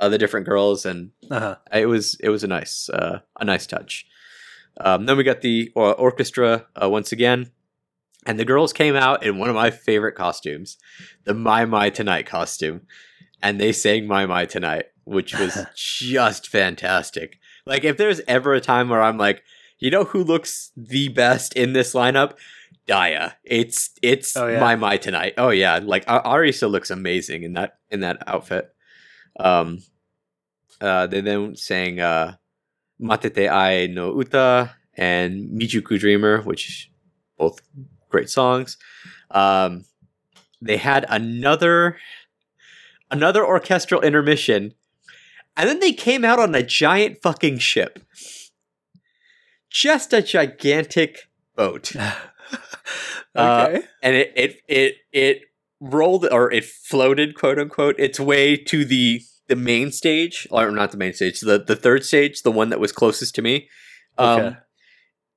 uh, 0.00 0.08
the 0.08 0.16
different 0.18 0.46
girls, 0.46 0.86
and 0.86 1.10
Uh-huh. 1.30 1.56
it 1.72 1.86
was 1.86 2.16
it 2.20 2.30
was 2.30 2.42
a 2.44 2.48
nice 2.48 2.88
uh, 2.88 3.20
a 3.38 3.44
nice 3.44 3.66
touch. 3.66 4.06
Um, 4.80 5.06
then 5.06 5.16
we 5.16 5.24
got 5.24 5.40
the 5.40 5.70
uh, 5.76 5.92
orchestra 5.92 6.66
uh, 6.80 6.88
once 6.88 7.12
again, 7.12 7.50
and 8.26 8.38
the 8.38 8.44
girls 8.44 8.72
came 8.72 8.96
out 8.96 9.22
in 9.22 9.38
one 9.38 9.48
of 9.48 9.54
my 9.54 9.70
favorite 9.70 10.14
costumes, 10.14 10.78
the 11.24 11.34
My 11.34 11.64
My 11.64 11.90
Tonight 11.90 12.26
costume, 12.26 12.82
and 13.42 13.60
they 13.60 13.72
sang 13.72 14.06
My 14.06 14.26
My 14.26 14.46
Tonight, 14.46 14.86
which 15.04 15.38
was 15.38 15.58
just 15.76 16.48
fantastic. 16.48 17.38
Like 17.66 17.84
if 17.84 17.96
there's 17.96 18.20
ever 18.26 18.52
a 18.54 18.60
time 18.60 18.88
where 18.88 19.02
I'm 19.02 19.18
like, 19.18 19.42
you 19.78 19.90
know 19.90 20.04
who 20.04 20.24
looks 20.24 20.72
the 20.76 21.08
best 21.08 21.54
in 21.54 21.72
this 21.72 21.94
lineup? 21.94 22.34
Dia. 22.86 23.36
It's 23.44 23.90
it's 24.02 24.36
Oh, 24.36 24.46
yeah? 24.46 24.60
My 24.60 24.76
My 24.76 24.96
Tonight. 24.96 25.34
Oh 25.38 25.50
yeah, 25.50 25.78
like 25.82 26.04
Arisa 26.06 26.70
looks 26.70 26.90
amazing 26.90 27.42
in 27.42 27.54
that 27.54 27.78
in 27.90 28.00
that 28.00 28.22
outfit. 28.26 28.74
Um, 29.38 29.82
uh, 30.80 31.06
they 31.06 31.20
then 31.20 31.56
sang 31.56 32.00
uh, 32.00 32.36
Matete 33.00 33.50
Ai 33.50 33.86
no 33.86 34.16
Uta 34.16 34.74
and 34.96 35.50
Mijuku 35.50 35.98
Dreamer, 35.98 36.42
which 36.42 36.90
both 37.36 37.60
great 38.08 38.30
songs. 38.30 38.76
Um, 39.30 39.84
they 40.60 40.76
had 40.76 41.04
another 41.08 41.98
another 43.10 43.44
orchestral 43.44 44.00
intermission, 44.00 44.74
and 45.56 45.68
then 45.68 45.80
they 45.80 45.92
came 45.92 46.24
out 46.24 46.38
on 46.38 46.54
a 46.54 46.62
giant 46.62 47.20
fucking 47.22 47.58
ship. 47.58 47.98
Just 49.68 50.12
a 50.12 50.22
gigantic 50.22 51.28
boat 51.56 51.92
Uh, 53.34 53.80
and 54.00 54.14
it 54.14 54.32
it 54.36 54.60
it 54.68 54.94
it 55.12 55.40
rolled 55.80 56.26
or 56.30 56.52
it 56.52 56.64
floated 56.64 57.34
quote 57.34 57.58
unquote 57.58 57.98
its 57.98 58.20
way 58.20 58.56
to 58.56 58.84
the 58.84 59.22
the 59.48 59.56
main 59.56 59.92
stage 59.92 60.46
or 60.50 60.70
not 60.70 60.90
the 60.90 60.96
main 60.96 61.12
stage 61.12 61.40
the 61.40 61.58
the 61.58 61.76
third 61.76 62.04
stage 62.04 62.42
the 62.42 62.50
one 62.50 62.70
that 62.70 62.80
was 62.80 62.92
closest 62.92 63.34
to 63.34 63.42
me 63.42 63.68
um 64.18 64.38
Okay. 64.38 64.56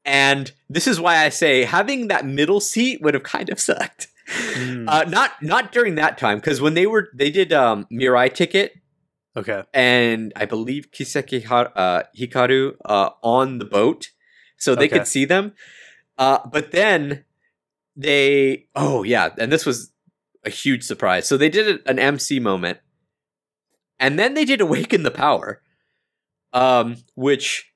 and 0.05 0.51
this 0.69 0.87
is 0.87 0.99
why 0.99 1.17
i 1.17 1.29
say 1.29 1.63
having 1.63 2.07
that 2.07 2.25
middle 2.25 2.59
seat 2.59 3.01
would 3.01 3.13
have 3.13 3.23
kind 3.23 3.49
of 3.49 3.59
sucked 3.69 4.07
Mm, 4.53 4.87
uh 4.89 5.05
not 5.07 5.31
not 5.41 5.71
during 5.71 5.95
that 5.95 6.17
time 6.17 6.37
because 6.39 6.59
when 6.59 6.73
they 6.73 6.85
were 6.85 7.09
they 7.13 7.31
did 7.31 7.53
um 7.53 7.85
mirai 7.91 8.33
ticket 8.33 8.73
okay. 9.37 9.63
and 9.73 10.33
I 10.35 10.45
believe 10.45 10.91
Kiseki 10.91 11.45
uh, 11.49 12.03
Hikaru 12.17 12.75
uh, 12.83 13.09
on 13.23 13.59
the 13.59 13.65
boat, 13.65 14.09
so 14.57 14.75
they 14.75 14.87
Okay. 14.87 14.97
could 14.97 15.07
see 15.07 15.25
them. 15.25 15.53
Uh, 16.17 16.39
but 16.51 16.71
then 16.71 17.23
they, 17.95 18.67
oh 18.75 19.03
yeah, 19.03 19.29
and 19.37 19.51
this 19.51 19.65
was 19.65 19.91
a 20.45 20.49
huge 20.49 20.83
surprise. 20.83 21.27
So 21.27 21.37
they 21.37 21.49
did 21.49 21.81
an 21.85 21.99
MC 21.99 22.39
moment, 22.39 22.79
and 23.99 24.17
then 24.17 24.33
they 24.33 24.45
did 24.45 24.61
Awaken 24.61 25.03
the 25.03 25.11
Power, 25.11 25.61
um, 26.53 26.97
which 27.15 27.71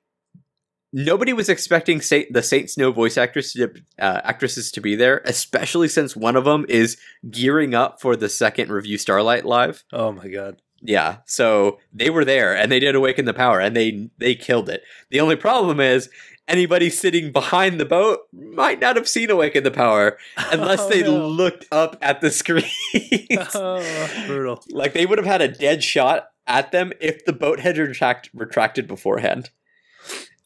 nobody 0.92 1.32
was 1.32 1.48
expecting 1.48 2.00
Saint, 2.00 2.32
the 2.32 2.42
Saint 2.42 2.70
Snow 2.70 2.92
voice 2.92 3.16
actress 3.16 3.52
to, 3.54 3.72
uh, 3.98 4.20
actresses 4.24 4.70
to 4.72 4.80
be 4.80 4.94
there, 4.94 5.22
especially 5.24 5.88
since 5.88 6.14
one 6.14 6.36
of 6.36 6.44
them 6.44 6.66
is 6.68 6.96
gearing 7.30 7.74
up 7.74 8.00
for 8.00 8.16
the 8.16 8.28
second 8.28 8.70
Revue 8.70 8.98
Starlight 8.98 9.44
Live. 9.44 9.84
Oh 9.92 10.12
my 10.12 10.28
god. 10.28 10.60
Yeah, 10.84 11.18
so 11.26 11.78
they 11.92 12.10
were 12.10 12.24
there 12.24 12.56
and 12.56 12.70
they 12.70 12.80
did 12.80 12.96
awaken 12.96 13.24
the 13.24 13.32
power 13.32 13.60
and 13.60 13.76
they 13.76 14.10
they 14.18 14.34
killed 14.34 14.68
it. 14.68 14.82
The 15.10 15.20
only 15.20 15.36
problem 15.36 15.78
is 15.78 16.10
anybody 16.48 16.90
sitting 16.90 17.32
behind 17.32 17.78
the 17.80 17.84
boat 17.84 18.20
might 18.32 18.80
not 18.80 18.96
have 18.96 19.08
seen 19.08 19.30
awaken 19.30 19.64
the 19.64 19.70
power 19.70 20.18
unless 20.50 20.80
Oh, 20.82 20.88
they 20.88 21.02
no. 21.02 21.26
looked 21.28 21.66
up 21.72 21.96
at 22.02 22.20
the 22.20 22.30
screen. 22.32 22.64
Oh, 23.54 24.08
brutal. 24.26 24.62
like 24.70 24.92
they 24.92 25.06
would 25.06 25.18
have 25.18 25.26
had 25.26 25.40
a 25.42 25.48
dead 25.48 25.82
shot 25.82 26.28
at 26.46 26.72
them 26.72 26.92
if 27.00 27.24
the 27.24 27.32
boat 27.32 27.60
had 27.60 27.78
retract, 27.78 28.30
retracted 28.34 28.86
beforehand. 28.88 29.50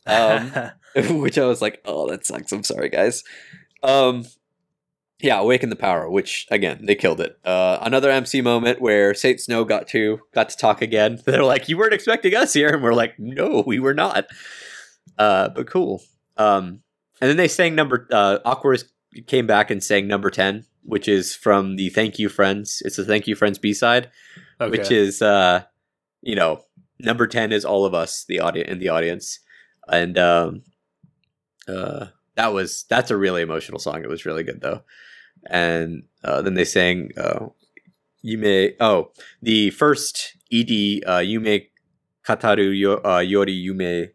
Um, 0.06 0.52
which 0.94 1.36
I 1.38 1.46
was 1.46 1.60
like, 1.60 1.80
oh, 1.84 2.08
that 2.10 2.24
sucks. 2.24 2.52
I'm 2.52 2.62
sorry, 2.62 2.88
guys. 2.88 3.24
Um, 3.82 4.24
yeah, 5.18 5.38
awaken 5.40 5.70
the 5.70 5.76
power, 5.76 6.08
which 6.10 6.46
again 6.50 6.84
they 6.84 6.94
killed 6.94 7.20
it. 7.20 7.38
Uh, 7.44 7.78
another 7.80 8.10
MC 8.10 8.40
moment 8.42 8.80
where 8.80 9.14
Saint 9.14 9.40
Snow 9.40 9.64
got 9.64 9.88
to 9.88 10.20
got 10.34 10.48
to 10.50 10.56
talk 10.56 10.82
again. 10.82 11.20
They're 11.24 11.42
like, 11.42 11.68
you 11.68 11.76
weren't 11.78 11.94
expecting 11.94 12.34
us 12.36 12.52
here, 12.52 12.68
and 12.68 12.82
we're 12.82 12.92
like, 12.92 13.18
no, 13.18 13.64
we 13.66 13.80
were 13.80 13.94
not. 13.94 14.26
Uh, 15.18 15.48
but 15.48 15.66
cool. 15.66 16.02
Um, 16.36 16.80
and 17.20 17.30
then 17.30 17.36
they 17.36 17.48
sang 17.48 17.74
number. 17.74 18.06
Uh, 18.10 18.38
Aqours 18.44 18.84
came 19.26 19.46
back 19.46 19.70
and 19.70 19.82
sang 19.82 20.06
number 20.06 20.30
ten, 20.30 20.66
which 20.82 21.08
is 21.08 21.34
from 21.34 21.76
the 21.76 21.88
Thank 21.88 22.18
You 22.18 22.28
Friends. 22.28 22.82
It's 22.84 22.96
the 22.96 23.04
Thank 23.04 23.26
You 23.26 23.34
Friends 23.34 23.58
B 23.58 23.72
side 23.72 24.10
okay. 24.60 24.70
which 24.70 24.90
is 24.90 25.22
uh 25.22 25.62
you 26.22 26.34
know 26.34 26.60
number 26.98 27.26
10 27.26 27.52
is 27.52 27.64
all 27.64 27.84
of 27.84 27.94
us 27.94 28.24
the 28.28 28.40
audience 28.40 28.70
in 28.70 28.78
the 28.78 28.88
audience 28.88 29.40
and 29.88 30.18
um 30.18 30.62
uh 31.68 32.06
that 32.34 32.52
was 32.52 32.84
that's 32.88 33.10
a 33.10 33.16
really 33.16 33.42
emotional 33.42 33.78
song 33.78 34.02
it 34.02 34.08
was 34.08 34.26
really 34.26 34.42
good 34.42 34.60
though 34.60 34.82
and 35.48 36.04
uh 36.24 36.42
then 36.42 36.54
they 36.54 36.64
sang 36.64 37.10
uh 37.16 37.46
you 38.22 38.38
may 38.38 38.74
oh 38.80 39.10
the 39.42 39.70
first 39.70 40.36
ed 40.52 40.70
uh 41.06 41.18
you 41.18 41.40
may 41.40 41.68
kataru 42.26 42.76
yo, 42.76 42.94
uh, 43.04 43.18
yori 43.18 43.52
yume 43.52 44.10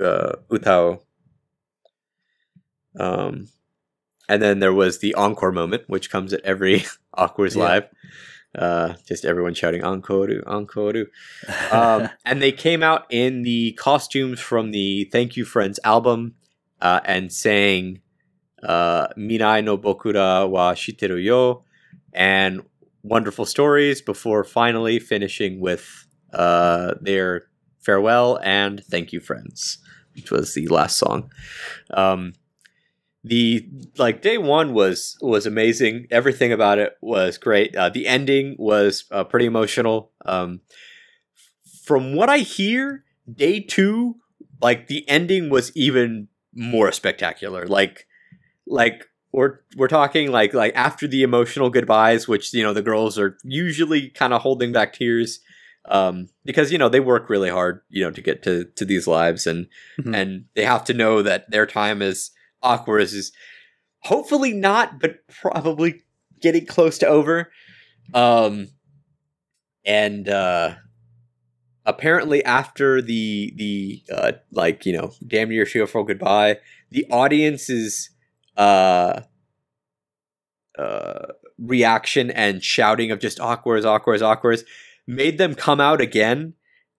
uh 0.00 0.32
utao. 0.50 1.00
Um 2.98 3.48
and 4.28 4.40
then 4.42 4.58
there 4.60 4.72
was 4.72 4.98
the 5.00 5.14
encore 5.14 5.52
moment 5.52 5.84
which 5.86 6.10
comes 6.10 6.32
at 6.32 6.40
every 6.42 6.84
Aqours's 7.16 7.56
Yeah. 7.56 7.62
live. 7.62 7.88
Uh 8.56 8.94
just 9.06 9.24
everyone 9.24 9.54
shouting 9.54 9.82
encore 9.82 10.28
encore 10.46 11.06
um, 11.72 12.08
and 12.24 12.40
they 12.40 12.52
came 12.52 12.82
out 12.82 13.04
in 13.10 13.42
the 13.42 13.72
costumes 13.72 14.38
from 14.40 14.70
the 14.70 15.08
Thank 15.10 15.36
You 15.36 15.44
Friends 15.44 15.80
album 15.84 16.36
uh, 16.80 17.00
and 17.04 17.32
sang 17.32 18.00
uh, 18.62 19.08
Mirai 19.18 19.62
no 19.64 19.76
Bokura 19.76 20.48
wa 20.48 20.72
Shiteru 20.74 21.22
yo 21.22 21.64
and 22.12 22.62
Wonderful 23.02 23.44
Stories 23.44 24.00
before 24.00 24.44
finally 24.44 24.98
finishing 25.00 25.60
with 25.60 26.06
uh, 26.32 26.94
their 27.00 27.46
farewell 27.80 28.38
and 28.42 28.82
thank 28.84 29.12
you 29.12 29.20
friends, 29.20 29.78
which 30.14 30.30
was 30.30 30.54
the 30.54 30.68
last 30.68 30.96
song. 30.96 31.30
Um, 31.92 32.34
the 33.24 33.66
like 33.96 34.20
day 34.20 34.36
one 34.36 34.74
was 34.74 35.16
was 35.22 35.46
amazing. 35.46 36.06
Everything 36.10 36.52
about 36.52 36.78
it 36.78 36.96
was 37.00 37.38
great. 37.38 37.74
Uh, 37.74 37.88
the 37.88 38.06
ending 38.06 38.54
was 38.58 39.04
uh, 39.10 39.24
pretty 39.24 39.46
emotional. 39.46 40.10
Um, 40.26 40.60
from 41.84 42.14
what 42.14 42.28
I 42.28 42.38
hear, 42.38 43.04
day 43.32 43.60
two, 43.60 44.16
like 44.60 44.88
the 44.88 45.08
ending 45.08 45.48
was 45.48 45.74
even 45.74 46.28
more 46.54 46.92
spectacular. 46.92 47.66
Like, 47.66 48.06
like 48.66 49.06
we're 49.32 49.60
we're 49.76 49.88
talking 49.88 50.30
like 50.30 50.52
like 50.52 50.74
after 50.76 51.08
the 51.08 51.22
emotional 51.22 51.70
goodbyes, 51.70 52.28
which 52.28 52.52
you 52.52 52.62
know 52.62 52.74
the 52.74 52.82
girls 52.82 53.18
are 53.18 53.38
usually 53.42 54.10
kind 54.10 54.34
of 54.34 54.42
holding 54.42 54.70
back 54.70 54.92
tears 54.92 55.40
um, 55.86 56.28
because 56.44 56.72
you 56.72 56.78
know 56.78 56.88
they 56.88 57.00
work 57.00 57.28
really 57.28 57.50
hard, 57.50 57.80
you 57.88 58.02
know, 58.02 58.10
to 58.10 58.22
get 58.22 58.42
to 58.44 58.64
to 58.76 58.84
these 58.84 59.06
lives, 59.06 59.46
and 59.46 59.66
mm-hmm. 60.00 60.14
and 60.14 60.44
they 60.54 60.64
have 60.64 60.84
to 60.84 60.94
know 60.94 61.22
that 61.22 61.50
their 61.50 61.66
time 61.66 62.02
is 62.02 62.30
Aqours 62.62 63.14
is 63.14 63.32
hopefully 64.00 64.52
not, 64.52 65.00
but 65.00 65.18
probably 65.28 66.02
getting 66.40 66.66
close 66.66 66.98
to 66.98 67.06
over. 67.06 67.50
Um, 68.12 68.68
and 69.84 70.28
uh, 70.28 70.74
apparently 71.84 72.44
after 72.44 73.02
the 73.02 73.52
the 73.56 74.02
uh, 74.12 74.32
like 74.52 74.86
you 74.86 74.92
know 74.96 75.12
damn 75.26 75.48
near 75.50 75.64
cheerful 75.64 76.04
goodbye, 76.04 76.58
the 76.90 77.06
audience's 77.10 78.10
uh, 78.56 79.20
uh, 80.78 81.26
reaction 81.58 82.30
and 82.30 82.62
shouting 82.62 83.10
of 83.10 83.20
just 83.20 83.38
Aqours, 83.38 83.84
Aqours, 83.84 84.20
Aqours 84.20 84.64
made 85.06 85.38
them 85.38 85.54
come 85.54 85.80
out 85.80 86.00
again 86.00 86.54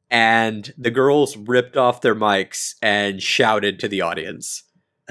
and 0.09 0.73
the 0.77 0.91
girls 0.91 1.35
ripped 1.35 1.75
off 1.75 2.01
their 2.01 2.15
mics 2.15 2.75
and 2.81 3.21
shouted 3.21 3.79
to 3.79 3.87
the 3.87 4.01
audience 4.01 4.63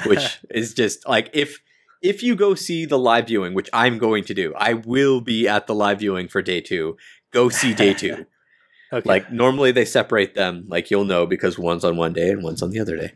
which 0.07 0.39
is 0.51 0.75
just 0.75 1.07
like 1.09 1.31
if 1.33 1.61
if 2.03 2.23
you 2.23 2.37
go 2.37 2.55
see 2.55 2.85
the 2.85 2.99
live 2.99 3.29
viewing, 3.29 3.55
which 3.55 3.71
I'm 3.73 3.97
going 3.97 4.25
to 4.25 4.35
do, 4.35 4.53
I 4.57 4.75
will 4.75 5.23
be 5.23 5.49
at 5.49 5.67
the 5.67 5.75
live 5.75 6.01
viewing 6.01 6.29
for 6.29 6.43
day 6.43 6.61
two. 6.61 6.99
Go 7.31 7.49
see 7.49 7.73
day 7.73 7.95
two. 7.95 8.27
okay. 8.93 9.09
Like 9.09 9.33
normally 9.33 9.73
they 9.73 9.87
separate 9.87 10.35
them, 10.35 10.67
like 10.69 10.91
you'll 10.91 11.07
know 11.07 11.25
because 11.25 11.59
one's 11.59 11.83
on 11.83 11.97
one 11.97 12.13
day 12.13 12.29
and 12.29 12.43
one's 12.43 12.63
on 12.63 12.71
the 12.71 12.79
other 12.79 12.99
day. 12.99 13.13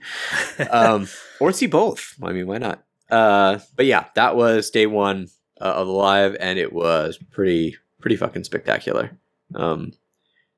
um, 0.70 1.06
or 1.40 1.52
see 1.52 1.66
both. 1.66 2.14
I 2.22 2.32
mean, 2.32 2.46
why 2.46 2.56
not? 2.56 2.82
Uh, 3.10 3.58
but 3.76 3.84
yeah, 3.84 4.06
that 4.14 4.36
was 4.36 4.70
day 4.70 4.86
one 4.86 5.28
uh, 5.60 5.64
of 5.64 5.86
the 5.86 5.92
live, 5.92 6.36
and 6.40 6.58
it 6.58 6.72
was 6.72 7.18
pretty 7.30 7.76
pretty 8.00 8.16
fucking 8.16 8.44
spectacular. 8.44 9.18
Um, 9.54 9.92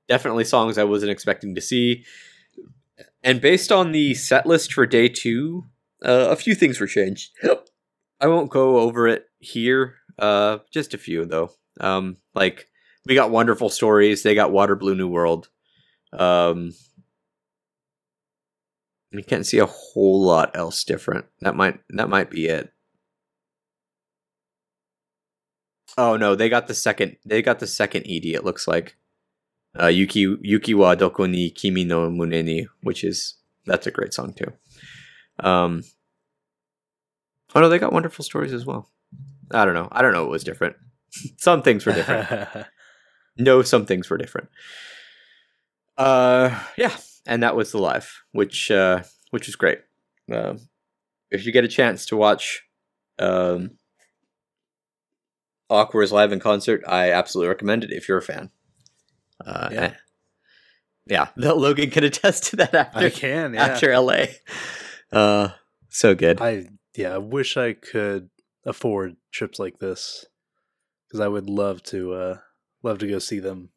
definitely 0.09 0.45
songs 0.45 0.79
I 0.79 0.85
wasn't 0.85 1.13
expecting 1.13 1.55
to 1.55 1.61
see. 1.61 2.05
And 3.23 3.41
based 3.41 3.71
on 3.71 3.93
the 3.93 4.15
set 4.15 4.47
list 4.47 4.73
for 4.73 4.87
day 4.87 5.09
two, 5.09 5.67
uh, 6.05 6.29
a 6.31 6.37
few 6.37 6.55
things 6.55 6.81
were 6.81 6.87
changed. 6.87 7.31
I 8.21 8.27
won't 8.27 8.51
go 8.51 8.79
over 8.79 9.09
it 9.09 9.27
here. 9.39 9.97
Uh, 10.19 10.59
just 10.71 10.95
a 10.95 10.99
few 10.99 11.25
though. 11.25 11.53
Um, 11.81 12.19
like 12.35 12.69
we 13.07 13.15
got 13.15 13.31
wonderful 13.31 13.71
stories. 13.71 14.23
They 14.23 14.35
got 14.35 14.53
Water 14.53 14.77
Blue 14.77 14.95
New 14.95 15.09
World. 15.09 15.49
Um, 16.13 16.73
you 19.11 19.23
can't 19.23 19.47
see 19.47 19.59
a 19.59 19.67
whole 19.67 20.23
lot 20.23 20.57
else 20.57 20.85
different. 20.85 21.27
That 21.41 21.57
might 21.57 21.81
that 21.91 22.09
might 22.09 22.31
be 22.31 22.47
it. 22.47 22.73
Oh 25.99 26.17
no, 26.17 26.35
they 26.35 26.49
got 26.49 26.69
the 26.69 26.75
second. 26.75 27.17
They 27.25 27.43
got 27.43 27.59
the 27.59 27.67
second 27.67 28.07
ED. 28.07 28.27
It 28.27 28.45
looks 28.45 28.67
like. 28.69 28.97
Uh, 29.81 29.87
Yuki 29.87 30.37
Yuki 30.43 30.75
wa 30.75 30.97
doko 30.97 31.31
ni 31.31 31.49
kimi 31.51 31.85
no 31.85 32.11
mune 32.11 32.45
ni, 32.45 32.67
which 32.83 33.05
is 33.05 33.35
that's 33.67 33.87
a 33.87 33.91
great 33.91 34.13
song 34.13 34.33
too. 34.33 34.53
Um, 35.39 35.85
oh 37.55 37.61
no, 37.61 37.69
they 37.69 37.79
got 37.79 37.93
wonderful 37.93 38.25
stories 38.25 38.53
as 38.53 38.67
well. 38.67 38.91
I 39.53 39.65
don't 39.65 39.75
know. 39.75 39.89
I 39.93 40.03
don't 40.03 40.13
know 40.13 40.23
what 40.23 40.33
was 40.33 40.45
different. 40.45 40.77
some 41.37 41.63
things 41.63 41.87
were 41.87 41.93
different. 41.93 42.67
no, 43.37 43.63
some 43.63 43.87
things 43.87 44.11
were 44.11 44.19
different. 44.19 44.49
Uh, 45.97 46.59
yeah, 46.77 46.97
and 47.27 47.43
that 47.43 47.57
was 47.57 47.73
the 47.73 47.79
live, 47.79 48.23
which 48.33 48.71
uh, 48.71 49.03
which 49.31 49.47
was 49.47 49.57
great. 49.57 49.81
Um, 50.33 50.59
if 51.31 51.47
you 51.47 51.53
get 51.53 51.65
a 51.65 51.69
chance 51.69 52.07
to 52.07 52.17
watch 52.17 52.63
um, 53.19 53.73
Aqours's 55.71 56.13
live 56.13 56.33
in 56.33 56.41
concert, 56.41 56.83
I 56.87 57.13
absolutely 57.13 57.49
recommend 57.49 57.85
it 57.85 57.93
if 57.93 58.09
you're 58.09 58.19
a 58.19 58.23
fan. 58.23 58.51
Uh, 59.45 59.69
yeah. 59.73 59.95
yeah, 61.07 61.29
Logan 61.37 61.91
can 61.91 62.05
attest 62.05 62.45
to 62.47 62.57
that 62.57 62.75
after 62.75 62.99
I 62.99 63.11
can 63.11 63.55
yeah. 63.55 63.65
after 63.65 63.99
LA. 63.99 64.25
Uh, 65.13 65.51
so 65.89 66.15
good. 66.15 66.41
I 66.41 66.67
yeah, 66.97 67.15
I 67.15 67.19
wish 67.19 67.57
I 67.57 67.73
could 67.73 68.31
afford 68.65 69.17
trips 69.33 69.59
like 69.59 69.79
this 69.79 70.27
because 71.09 71.21
I 71.21 71.29
would 71.29 71.49
love 71.49 71.83
to 71.85 72.13
uh 72.13 72.37
love 72.83 72.99
to 72.99 73.09
go 73.09 73.19
see 73.19 73.41
them 73.41 73.71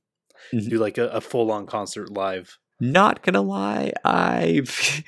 mm-hmm. 0.54 0.70
do 0.70 0.78
like 0.78 0.98
a, 0.98 1.08
a 1.10 1.22
full 1.22 1.52
on 1.52 1.66
concert 1.66 2.12
live. 2.12 2.58
Not 2.80 3.24
gonna 3.24 3.42
lie, 3.42 3.94
I 4.04 4.64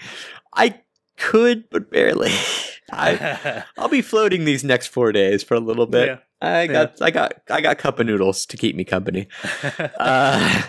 I 0.54 0.82
could 1.18 1.70
but 1.70 1.92
barely. 1.92 2.32
I 2.92 3.64
I'll 3.78 3.90
be 3.90 4.02
floating 4.02 4.46
these 4.46 4.64
next 4.64 4.88
four 4.88 5.12
days 5.12 5.44
for 5.44 5.56
a 5.56 5.60
little 5.60 5.88
bit. 5.88 6.08
Yeah. 6.08 6.18
I 6.42 6.68
got 6.68 7.00
yeah. 7.00 7.06
I 7.06 7.12
got 7.12 7.34
I 7.50 7.62
got 7.62 7.78
cup 7.78 8.00
of 8.00 8.08
noodles 8.08 8.46
to 8.48 8.58
keep 8.58 8.76
me 8.76 8.84
company. 8.84 9.28
uh, 10.00 10.64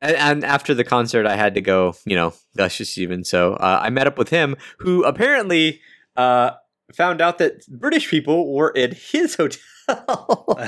and, 0.00 0.16
and, 0.16 0.44
after 0.44 0.74
the 0.74 0.84
concert, 0.84 1.26
I 1.26 1.36
had 1.36 1.54
to 1.54 1.60
go, 1.60 1.94
you 2.04 2.16
know, 2.16 2.34
Luscious 2.56 2.98
even. 2.98 3.22
So 3.24 3.54
uh, 3.54 3.80
I 3.82 3.90
met 3.90 4.06
up 4.06 4.18
with 4.18 4.30
him, 4.30 4.56
who 4.78 5.04
apparently 5.04 5.80
uh, 6.16 6.52
found 6.92 7.20
out 7.20 7.38
that 7.38 7.66
British 7.68 8.08
people 8.08 8.52
were 8.52 8.70
in 8.70 8.94
his 8.94 9.34
hotel. 9.86 10.58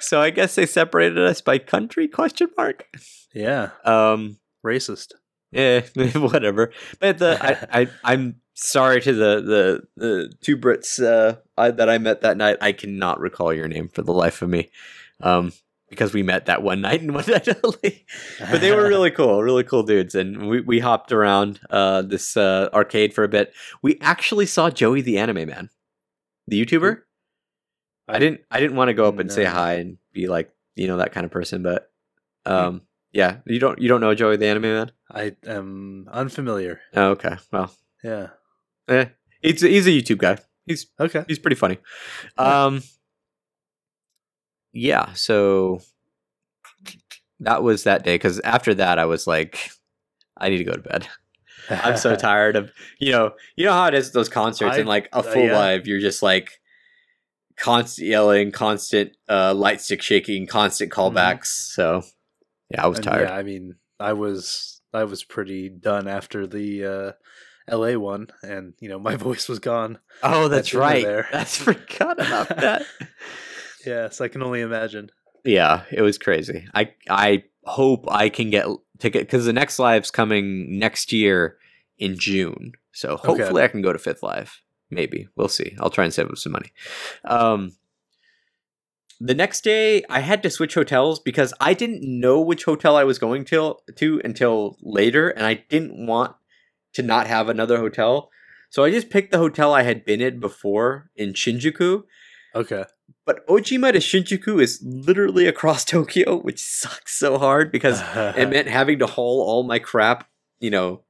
so 0.00 0.20
I 0.20 0.30
guess 0.30 0.54
they 0.54 0.66
separated 0.66 1.18
us 1.18 1.40
by 1.40 1.58
country? 1.58 2.08
Question 2.08 2.48
mark. 2.56 2.88
Yeah. 3.34 3.70
Um, 3.84 4.38
racist. 4.64 5.12
Yeah, 5.52 5.82
whatever. 6.18 6.72
But 6.98 7.18
the 7.18 7.38
I, 7.40 7.82
I 7.82 7.88
I'm 8.02 8.36
sorry 8.54 9.00
to 9.00 9.12
the 9.12 9.40
the 9.40 9.82
the 9.96 10.32
two 10.40 10.56
Brits 10.56 11.02
uh, 11.02 11.36
I, 11.56 11.70
that 11.70 11.88
I 11.88 11.98
met 11.98 12.20
that 12.22 12.36
night. 12.36 12.58
I 12.60 12.72
cannot 12.72 13.20
recall 13.20 13.52
your 13.52 13.68
name 13.68 13.88
for 13.88 14.02
the 14.02 14.12
life 14.12 14.42
of 14.42 14.48
me. 14.48 14.70
Um, 15.20 15.52
because 15.92 16.14
we 16.14 16.22
met 16.22 16.46
that 16.46 16.62
one 16.62 16.80
night 16.80 17.02
in 17.02 17.12
one 17.12 17.26
night 17.28 17.46
only. 17.62 18.06
but 18.50 18.62
they 18.62 18.72
were 18.72 18.88
really 18.88 19.10
cool, 19.10 19.42
really 19.42 19.62
cool 19.62 19.82
dudes, 19.82 20.14
and 20.14 20.48
we, 20.48 20.60
we 20.62 20.78
hopped 20.80 21.12
around 21.12 21.60
uh, 21.68 22.00
this 22.00 22.34
uh, 22.36 22.70
arcade 22.72 23.12
for 23.12 23.24
a 23.24 23.28
bit. 23.28 23.52
We 23.82 23.98
actually 24.00 24.46
saw 24.46 24.70
Joey 24.70 25.02
the 25.02 25.18
Anime 25.18 25.46
Man, 25.46 25.68
the 26.48 26.64
YouTuber. 26.64 27.02
I, 28.08 28.16
I 28.16 28.18
didn't 28.18 28.40
I 28.50 28.58
didn't 28.58 28.76
want 28.76 28.88
to 28.88 28.94
go 28.94 29.06
up 29.06 29.18
and 29.18 29.28
no. 29.28 29.34
say 29.34 29.44
hi 29.44 29.74
and 29.74 29.98
be 30.12 30.26
like 30.26 30.50
you 30.74 30.88
know 30.88 30.96
that 30.96 31.12
kind 31.12 31.24
of 31.24 31.30
person, 31.30 31.62
but 31.62 31.90
um, 32.46 32.82
yeah, 33.12 33.38
you 33.44 33.58
don't 33.58 33.78
you 33.78 33.88
don't 33.88 34.00
know 34.00 34.14
Joey 34.14 34.38
the 34.38 34.46
Anime 34.46 34.62
Man. 34.62 34.92
I 35.10 35.36
am 35.46 36.08
unfamiliar. 36.10 36.80
Oh, 36.94 37.10
okay, 37.10 37.36
well, 37.52 37.70
yeah, 38.02 38.28
eh, 38.88 39.06
he's 39.40 39.60
he's 39.60 39.86
a 39.86 39.90
YouTube 39.90 40.18
guy. 40.18 40.38
He's 40.66 40.86
okay. 40.98 41.24
He's 41.28 41.38
pretty 41.38 41.56
funny. 41.56 41.78
Um 42.36 42.82
yeah, 44.72 45.12
so 45.12 45.80
that 47.40 47.62
was 47.62 47.84
that 47.84 48.04
day 48.04 48.14
because 48.14 48.40
after 48.40 48.74
that 48.74 48.98
I 48.98 49.04
was 49.04 49.26
like, 49.26 49.70
I 50.36 50.48
need 50.48 50.58
to 50.58 50.64
go 50.64 50.72
to 50.72 50.80
bed. 50.80 51.08
I'm 51.68 51.96
so 51.96 52.16
tired 52.16 52.56
of 52.56 52.72
you 52.98 53.12
know 53.12 53.34
you 53.56 53.66
know 53.66 53.72
how 53.72 53.86
it 53.86 53.94
is 53.94 54.12
those 54.12 54.28
concerts 54.28 54.76
I, 54.76 54.80
and 54.80 54.88
like 54.88 55.08
a 55.12 55.16
uh, 55.18 55.22
full 55.22 55.42
uh, 55.42 55.46
yeah. 55.46 55.58
live 55.58 55.86
you're 55.86 56.00
just 56.00 56.22
like 56.22 56.60
constant 57.56 58.08
yelling, 58.08 58.50
constant 58.50 59.16
uh, 59.28 59.54
light 59.54 59.80
stick 59.80 60.02
shaking, 60.02 60.46
constant 60.46 60.90
mm-hmm. 60.90 61.00
callbacks. 61.00 61.48
Mm-hmm. 61.48 61.72
So 61.74 62.02
yeah, 62.70 62.84
I 62.84 62.86
was 62.86 62.98
and 62.98 63.04
tired. 63.04 63.28
Yeah, 63.28 63.36
I 63.36 63.42
mean, 63.42 63.76
I 64.00 64.12
was 64.12 64.80
I 64.92 65.04
was 65.04 65.24
pretty 65.24 65.68
done 65.68 66.08
after 66.08 66.46
the 66.46 66.84
uh, 66.84 67.12
L.A. 67.72 67.96
one, 67.96 68.28
and 68.42 68.74
you 68.78 68.88
know 68.88 68.98
my 68.98 69.16
voice 69.28 69.48
was 69.48 69.58
gone. 69.58 69.98
Oh, 70.22 70.48
that's 70.48 70.74
right. 70.74 71.02
There. 71.02 71.28
That's 71.32 71.56
forgot 71.56 72.20
about 72.20 72.48
that. 72.48 72.86
Yes, 73.84 74.20
I 74.20 74.28
can 74.28 74.44
only 74.44 74.60
imagine. 74.60 75.10
Yeah, 75.44 75.82
it 75.90 76.02
was 76.02 76.16
crazy. 76.16 76.68
I 76.72 76.92
I 77.10 77.42
hope 77.64 78.04
I 78.08 78.28
can 78.28 78.48
get 78.48 78.64
ticket 79.00 79.22
because 79.22 79.44
the 79.44 79.52
next 79.52 79.80
live's 79.80 80.08
coming 80.08 80.78
next 80.78 81.12
year 81.12 81.56
in 81.98 82.16
June. 82.16 82.74
So 82.92 83.16
hopefully 83.16 83.60
okay. 83.60 83.64
I 83.64 83.66
can 83.66 83.82
go 83.82 83.92
to 83.92 83.98
Fifth 83.98 84.22
Live. 84.22 84.60
Maybe 84.88 85.26
we'll 85.34 85.48
see. 85.48 85.74
I'll 85.80 85.90
try 85.90 86.04
and 86.04 86.14
save 86.14 86.28
up 86.28 86.38
some 86.38 86.52
money. 86.52 86.70
Um, 87.24 87.72
the 89.18 89.34
next 89.34 89.64
day 89.64 90.04
I 90.08 90.20
had 90.20 90.44
to 90.44 90.50
switch 90.50 90.74
hotels 90.74 91.18
because 91.18 91.52
I 91.60 91.74
didn't 91.74 92.02
know 92.02 92.40
which 92.40 92.64
hotel 92.64 92.96
I 92.96 93.02
was 93.02 93.18
going 93.18 93.44
to 93.46 93.76
to 93.96 94.20
until 94.24 94.76
later, 94.80 95.28
and 95.28 95.44
I 95.44 95.54
didn't 95.54 96.06
want 96.06 96.36
to 96.94 97.02
not 97.02 97.26
have 97.26 97.48
another 97.48 97.78
hotel. 97.78 98.30
So 98.70 98.84
I 98.84 98.90
just 98.90 99.10
picked 99.10 99.32
the 99.32 99.38
hotel 99.38 99.74
I 99.74 99.82
had 99.82 100.04
been 100.04 100.22
at 100.22 100.40
before 100.40 101.10
in 101.16 101.32
Shinjuku. 101.32 102.02
Okay 102.54 102.84
but 103.24 103.46
Ojima 103.46 103.92
to 103.92 103.98
Shinjuku 103.98 104.60
is 104.60 104.82
literally 104.82 105.46
across 105.46 105.84
Tokyo, 105.86 106.36
which 106.36 106.62
sucks 106.62 107.14
so 107.18 107.38
hard 107.38 107.70
because 107.70 108.00
it 108.36 108.48
meant 108.50 108.68
having 108.68 108.98
to 108.98 109.06
haul 109.06 109.42
all 109.42 109.62
my 109.62 109.78
crap, 109.78 110.28
you 110.60 110.70
know, 110.70 111.02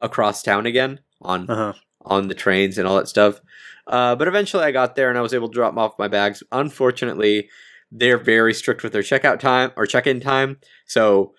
across 0.00 0.42
town 0.42 0.66
again 0.66 1.00
on 1.20 1.48
uh-huh. 1.48 1.74
on 2.02 2.28
the 2.28 2.34
trains 2.34 2.78
and 2.78 2.88
all 2.88 2.96
that 2.96 3.08
stuff. 3.08 3.40
Uh, 3.86 4.14
but 4.14 4.28
eventually 4.28 4.64
I 4.64 4.70
got 4.70 4.94
there 4.94 5.08
and 5.08 5.18
I 5.18 5.22
was 5.22 5.34
able 5.34 5.48
to 5.48 5.54
drop 5.54 5.76
off 5.76 5.98
my 5.98 6.08
bags. 6.08 6.42
Unfortunately, 6.52 7.48
they're 7.90 8.18
very 8.18 8.54
strict 8.54 8.82
with 8.82 8.92
their 8.92 9.02
checkout 9.02 9.40
time 9.40 9.72
or 9.76 9.84
check-in 9.84 10.20
time, 10.20 10.58
so 10.86 11.34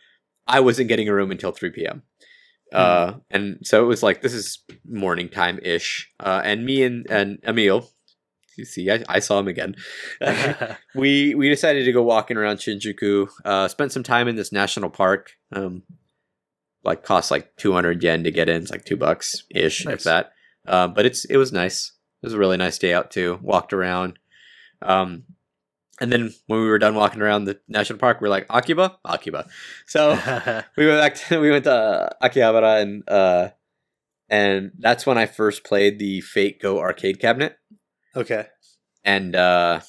I 0.47 0.59
wasn't 0.59 0.89
getting 0.89 1.07
a 1.07 1.13
room 1.13 1.31
until 1.31 1.51
3 1.51 1.71
p.m. 1.71 2.03
Uh, 2.71 3.15
and 3.29 3.59
so 3.63 3.83
it 3.83 3.87
was 3.87 4.01
like 4.01 4.21
this 4.21 4.33
is 4.33 4.59
morning 4.87 5.29
time 5.29 5.59
ish. 5.61 6.09
Uh, 6.19 6.41
and 6.43 6.65
me 6.65 6.83
and 6.83 7.05
and 7.09 7.39
Emil, 7.45 7.89
you 8.57 8.65
see, 8.65 8.89
I, 8.89 9.03
I 9.09 9.19
saw 9.19 9.39
him 9.39 9.47
again. 9.47 9.75
we 10.95 11.35
we 11.35 11.49
decided 11.49 11.85
to 11.85 11.91
go 11.91 12.01
walking 12.03 12.37
around 12.37 12.57
Shinjuku. 12.57 13.27
Uh, 13.43 13.67
spent 13.67 13.91
some 13.91 14.03
time 14.03 14.27
in 14.27 14.35
this 14.35 14.51
national 14.51 14.89
park. 14.89 15.31
Um, 15.51 15.83
like 16.83 17.03
cost 17.03 17.29
like 17.29 17.55
200 17.57 18.01
yen 18.01 18.23
to 18.23 18.31
get 18.31 18.49
in. 18.49 18.61
It's 18.63 18.71
like 18.71 18.85
two 18.85 18.97
bucks 18.97 19.43
ish, 19.53 19.85
Nice. 19.85 19.93
if 19.93 20.03
that. 20.05 20.31
Uh, 20.65 20.87
but 20.87 21.05
it's 21.05 21.25
it 21.25 21.37
was 21.37 21.51
nice. 21.51 21.91
It 22.23 22.25
was 22.27 22.33
a 22.33 22.39
really 22.39 22.57
nice 22.57 22.77
day 22.77 22.93
out 22.93 23.11
too. 23.11 23.39
Walked 23.41 23.73
around. 23.73 24.17
Um, 24.81 25.23
and 26.01 26.11
then 26.11 26.33
when 26.47 26.59
we 26.59 26.67
were 26.67 26.79
done 26.79 26.95
walking 26.95 27.21
around 27.21 27.45
the 27.45 27.59
national 27.69 27.99
park, 27.99 28.19
we 28.19 28.27
are 28.27 28.31
like 28.31 28.47
Akiba, 28.49 28.97
Akiba. 29.05 29.47
So 29.85 30.11
we 30.75 30.87
went 30.87 30.99
back 30.99 31.15
to 31.15 31.39
we 31.45 31.51
went 31.51 31.63
to 31.65 32.09
Akihabara 32.21 32.81
and 32.81 33.07
uh, 33.07 33.49
and 34.27 34.71
that's 34.79 35.05
when 35.05 35.17
I 35.17 35.27
first 35.27 35.63
played 35.63 35.99
the 35.99 36.19
Fate 36.21 36.59
Go 36.61 36.79
arcade 36.79 37.19
cabinet. 37.19 37.57
Okay. 38.15 38.47
and 39.05 39.35
uh 39.37 39.79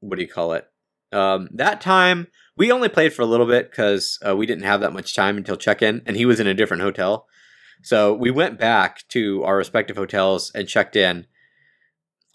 what 0.00 0.16
do 0.16 0.22
you 0.22 0.28
call 0.28 0.52
it? 0.52 0.66
Um 1.12 1.48
that 1.54 1.80
time 1.80 2.26
we 2.58 2.72
only 2.72 2.88
played 2.88 3.12
for 3.14 3.22
a 3.22 3.26
little 3.26 3.46
bit 3.46 3.70
because 3.70 4.18
uh, 4.26 4.34
we 4.36 4.46
didn't 4.46 4.64
have 4.64 4.80
that 4.80 4.92
much 4.92 5.14
time 5.14 5.36
until 5.36 5.56
check-in 5.56 6.02
and 6.04 6.16
he 6.16 6.26
was 6.26 6.40
in 6.40 6.46
a 6.46 6.54
different 6.54 6.82
hotel. 6.82 7.26
So 7.82 8.12
we 8.14 8.30
went 8.30 8.58
back 8.58 9.06
to 9.10 9.44
our 9.44 9.56
respective 9.56 9.96
hotels 9.96 10.50
and 10.54 10.66
checked 10.68 10.96
in 10.96 11.26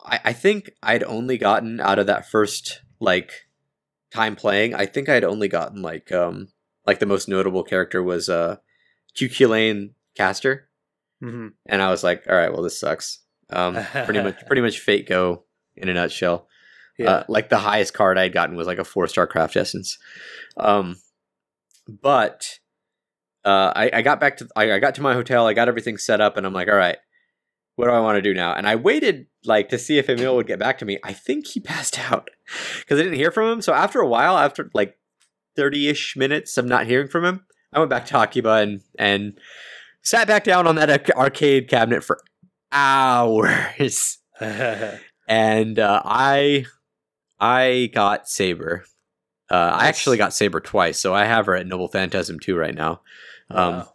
i, 0.04 0.20
I 0.26 0.34
think 0.34 0.72
i'd 0.84 1.04
only 1.04 1.38
gotten 1.38 1.80
out 1.80 2.00
of 2.00 2.08
that 2.08 2.30
first 2.30 2.82
like 3.00 3.32
time 4.14 4.36
playing 4.36 4.74
i 4.74 4.86
think 4.86 5.10
i'd 5.10 5.24
only 5.24 5.48
gotten 5.48 5.82
like 5.82 6.12
um 6.12 6.50
like 6.86 7.00
the 7.00 7.06
most 7.06 7.28
notable 7.28 7.64
character 7.64 8.02
was 8.02 8.30
uh 8.30 8.58
Cu 9.18 9.28
Chulainn 9.28 9.92
Caster 10.16 10.70
hmm 11.22 11.50
and 11.68 11.82
I 11.82 11.90
was 11.90 12.04
like, 12.04 12.26
all 12.28 12.36
right, 12.36 12.52
well, 12.52 12.64
this 12.64 12.80
sucks. 12.80 13.20
Um, 13.50 13.78
pretty 14.06 14.22
much, 14.22 14.44
pretty 14.48 14.62
much 14.62 14.80
Fate 14.80 15.08
Go 15.08 15.44
in 15.76 15.88
a 15.88 15.94
nutshell. 15.94 16.48
Yeah. 16.98 17.10
Uh, 17.10 17.24
like 17.28 17.50
the 17.50 17.60
highest 17.60 17.94
card 17.94 18.18
I'd 18.18 18.34
gotten 18.34 18.56
was 18.56 18.68
like 18.68 18.80
a 18.80 18.84
four 18.84 19.08
star 19.08 19.28
craft 19.28 19.56
essence. 19.56 19.98
Um, 20.58 20.98
but 21.88 22.60
uh, 23.46 23.72
I, 23.76 23.92
I 23.94 24.02
got 24.02 24.20
back 24.20 24.38
to 24.38 24.48
I, 24.56 24.74
I 24.74 24.80
got 24.80 24.96
to 24.96 25.02
my 25.02 25.14
hotel. 25.14 25.48
I 25.48 25.54
got 25.54 25.68
everything 25.68 25.98
set 25.98 26.22
up, 26.22 26.38
and 26.38 26.46
I'm 26.46 26.54
like, 26.54 26.68
all 26.68 26.76
right, 26.76 26.98
what 27.76 27.86
do 27.86 27.92
I 27.92 28.00
want 28.00 28.18
to 28.18 28.22
do 28.22 28.34
now? 28.34 28.54
And 28.54 28.68
I 28.68 28.76
waited 28.76 29.28
like 29.46 29.70
to 29.70 29.78
see 29.78 29.98
if 29.98 30.10
Emil 30.10 30.36
would 30.36 30.48
get 30.48 30.60
back 30.60 30.78
to 30.80 30.86
me. 30.86 31.00
I 31.04 31.14
think 31.14 31.48
he 31.48 31.60
passed 31.60 32.00
out 32.00 32.30
because 32.80 33.00
I 33.00 33.04
didn't 33.04 33.18
hear 33.18 33.32
from 33.32 33.52
him. 33.52 33.62
So 33.62 33.74
after 33.74 34.00
a 34.00 34.08
while, 34.08 34.38
after 34.38 34.70
like 34.74 34.98
thirty 35.56 35.88
ish 35.88 36.16
minutes 36.16 36.58
of 36.58 36.66
not 36.66 36.86
hearing 36.86 37.08
from 37.08 37.26
him, 37.26 37.46
I 37.74 37.80
went 37.80 37.90
back 37.90 38.06
to 38.08 38.20
Akiba 38.20 38.56
and 38.56 38.82
and 38.98 39.40
sat 40.04 40.28
back 40.28 40.44
down 40.44 40.68
on 40.68 40.76
that 40.76 41.10
arcade 41.12 41.68
cabinet 41.70 42.04
for 42.04 42.20
hours 42.72 44.18
and 44.40 45.80
uh, 45.80 46.02
I 46.06 46.66
I 47.40 47.90
got 47.94 48.28
Saber. 48.28 48.86
Uh, 49.50 49.78
I 49.80 49.88
actually 49.88 50.18
got 50.18 50.34
Saber 50.34 50.60
twice, 50.60 51.00
so 51.00 51.14
I 51.14 51.26
have 51.26 51.46
her 51.46 51.56
at 51.56 51.68
Noble 51.68 51.90
Phantasm 51.90 52.40
2 52.40 52.56
right 52.56 52.74
now. 52.74 53.02
Um, 53.50 53.74
Wow. 53.74 53.91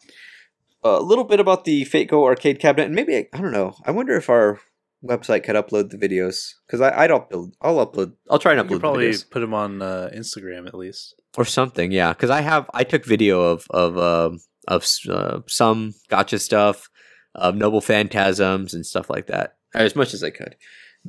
A 0.94 1.02
little 1.02 1.24
bit 1.24 1.40
about 1.40 1.64
the 1.64 1.84
Fate 1.84 2.08
Go 2.08 2.24
arcade 2.24 2.60
cabinet, 2.60 2.86
and 2.86 2.94
maybe 2.94 3.16
I, 3.16 3.28
I 3.32 3.40
don't 3.40 3.52
know. 3.52 3.74
I 3.84 3.90
wonder 3.90 4.16
if 4.16 4.28
our 4.30 4.60
website 5.04 5.44
could 5.44 5.56
upload 5.56 5.90
the 5.90 5.98
videos 5.98 6.54
because 6.66 6.80
I 6.80 7.04
I'd 7.04 7.10
upload. 7.10 7.52
I'll 7.60 7.84
upload. 7.86 8.12
I'll 8.30 8.38
try 8.38 8.52
and 8.52 8.58
you 8.58 8.64
upload 8.64 8.68
could 8.68 8.76
the 8.76 8.80
probably 8.80 9.10
videos 9.10 9.30
put 9.30 9.40
them 9.40 9.54
on 9.54 9.82
uh, 9.82 10.10
Instagram 10.14 10.66
at 10.66 10.74
least. 10.74 11.14
or 11.36 11.44
something. 11.44 11.92
Yeah, 11.92 12.12
because 12.12 12.30
I 12.30 12.40
have 12.40 12.70
I 12.74 12.84
took 12.84 13.04
video 13.04 13.40
of 13.40 13.66
of 13.70 13.98
um 13.98 14.40
of 14.68 14.86
uh, 15.08 15.40
some 15.46 15.94
gacha 16.10 16.40
stuff, 16.40 16.88
of 17.34 17.54
Noble 17.56 17.80
Phantasms 17.80 18.74
and 18.74 18.84
stuff 18.84 19.08
like 19.10 19.26
that, 19.28 19.56
as 19.74 19.94
much 19.96 20.14
as 20.14 20.24
I 20.24 20.30
could. 20.30 20.56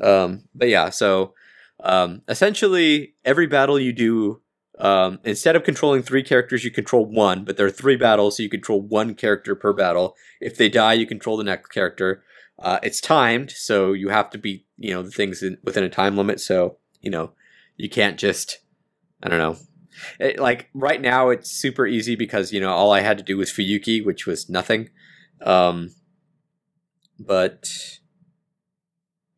Um, 0.01 0.43
but 0.53 0.69
yeah, 0.69 0.89
so 0.89 1.33
um, 1.83 2.21
essentially 2.27 3.15
every 3.25 3.47
battle 3.47 3.79
you 3.79 3.93
do, 3.93 4.41
um, 4.79 5.19
instead 5.23 5.55
of 5.55 5.63
controlling 5.63 6.03
three 6.03 6.23
characters, 6.23 6.63
you 6.63 6.71
control 6.71 7.05
one. 7.05 7.43
But 7.43 7.57
there 7.57 7.65
are 7.65 7.71
three 7.71 7.95
battles, 7.95 8.37
so 8.37 8.43
you 8.43 8.49
control 8.49 8.81
one 8.81 9.15
character 9.15 9.55
per 9.55 9.73
battle. 9.73 10.15
If 10.39 10.57
they 10.57 10.69
die, 10.69 10.93
you 10.93 11.05
control 11.07 11.37
the 11.37 11.43
next 11.43 11.69
character. 11.69 12.23
Uh, 12.59 12.79
it's 12.83 13.01
timed, 13.01 13.51
so 13.51 13.93
you 13.93 14.09
have 14.09 14.29
to 14.31 14.37
beat 14.37 14.65
you 14.77 14.93
know 14.93 15.03
the 15.03 15.11
things 15.11 15.43
in, 15.43 15.57
within 15.63 15.83
a 15.83 15.89
time 15.89 16.17
limit. 16.17 16.39
So 16.39 16.77
you 17.01 17.09
know 17.11 17.31
you 17.75 17.89
can't 17.89 18.17
just 18.17 18.59
I 19.21 19.29
don't 19.29 19.39
know. 19.39 19.57
It, 20.19 20.39
like 20.39 20.69
right 20.73 21.01
now, 21.01 21.29
it's 21.29 21.49
super 21.49 21.87
easy 21.87 22.15
because 22.15 22.53
you 22.53 22.59
know 22.59 22.71
all 22.71 22.91
I 22.91 23.01
had 23.01 23.17
to 23.17 23.23
do 23.23 23.37
was 23.37 23.51
Fuyuki, 23.51 24.05
which 24.05 24.25
was 24.27 24.49
nothing. 24.49 24.89
Um, 25.41 25.91
but 27.19 27.67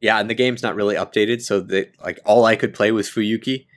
yeah, 0.01 0.19
and 0.19 0.29
the 0.29 0.33
game's 0.33 0.63
not 0.63 0.75
really 0.75 0.95
updated, 0.95 1.41
so 1.41 1.59
that 1.61 1.93
like 2.03 2.19
all 2.25 2.45
I 2.45 2.55
could 2.55 2.73
play 2.73 2.91
was 2.91 3.09
Fuyuki, 3.09 3.67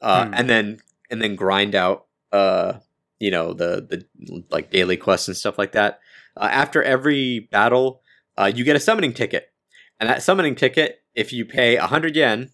uh, 0.00 0.26
Hmm. 0.26 0.34
and 0.34 0.50
then 0.50 0.80
and 1.14 1.22
then 1.22 1.36
grind 1.36 1.76
out 1.76 2.06
uh 2.32 2.74
you 3.20 3.30
know 3.30 3.52
the 3.52 4.04
the 4.18 4.44
like 4.50 4.70
daily 4.70 4.96
quests 4.96 5.28
and 5.28 5.36
stuff 5.36 5.56
like 5.56 5.72
that. 5.72 6.00
Uh, 6.36 6.48
after 6.50 6.82
every 6.82 7.48
battle, 7.52 8.02
uh, 8.36 8.50
you 8.52 8.64
get 8.64 8.76
a 8.76 8.80
summoning 8.80 9.12
ticket, 9.12 9.52
and 10.00 10.10
that 10.10 10.22
summoning 10.22 10.56
ticket, 10.56 10.98
if 11.14 11.32
you 11.32 11.44
pay 11.44 11.76
hundred 11.76 12.16
yen, 12.16 12.50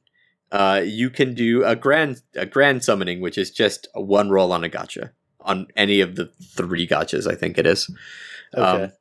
uh, 0.52 0.82
you 0.84 1.08
can 1.11 1.34
do 1.34 1.64
a 1.64 1.74
grand 1.74 2.22
a 2.36 2.46
grand 2.46 2.84
summoning, 2.84 3.20
which 3.20 3.38
is 3.38 3.50
just 3.50 3.88
one 3.94 4.30
roll 4.30 4.52
on 4.52 4.62
a 4.62 4.68
gacha 4.68 5.11
on 5.40 5.66
any 5.76 6.00
of 6.00 6.16
the 6.16 6.26
three 6.54 6.86
gachas. 6.86 7.26
I 7.26 7.34
think 7.34 7.56
it 7.56 7.66
is. 7.66 7.90
Okay. 8.54 8.84
Um, 8.84 8.92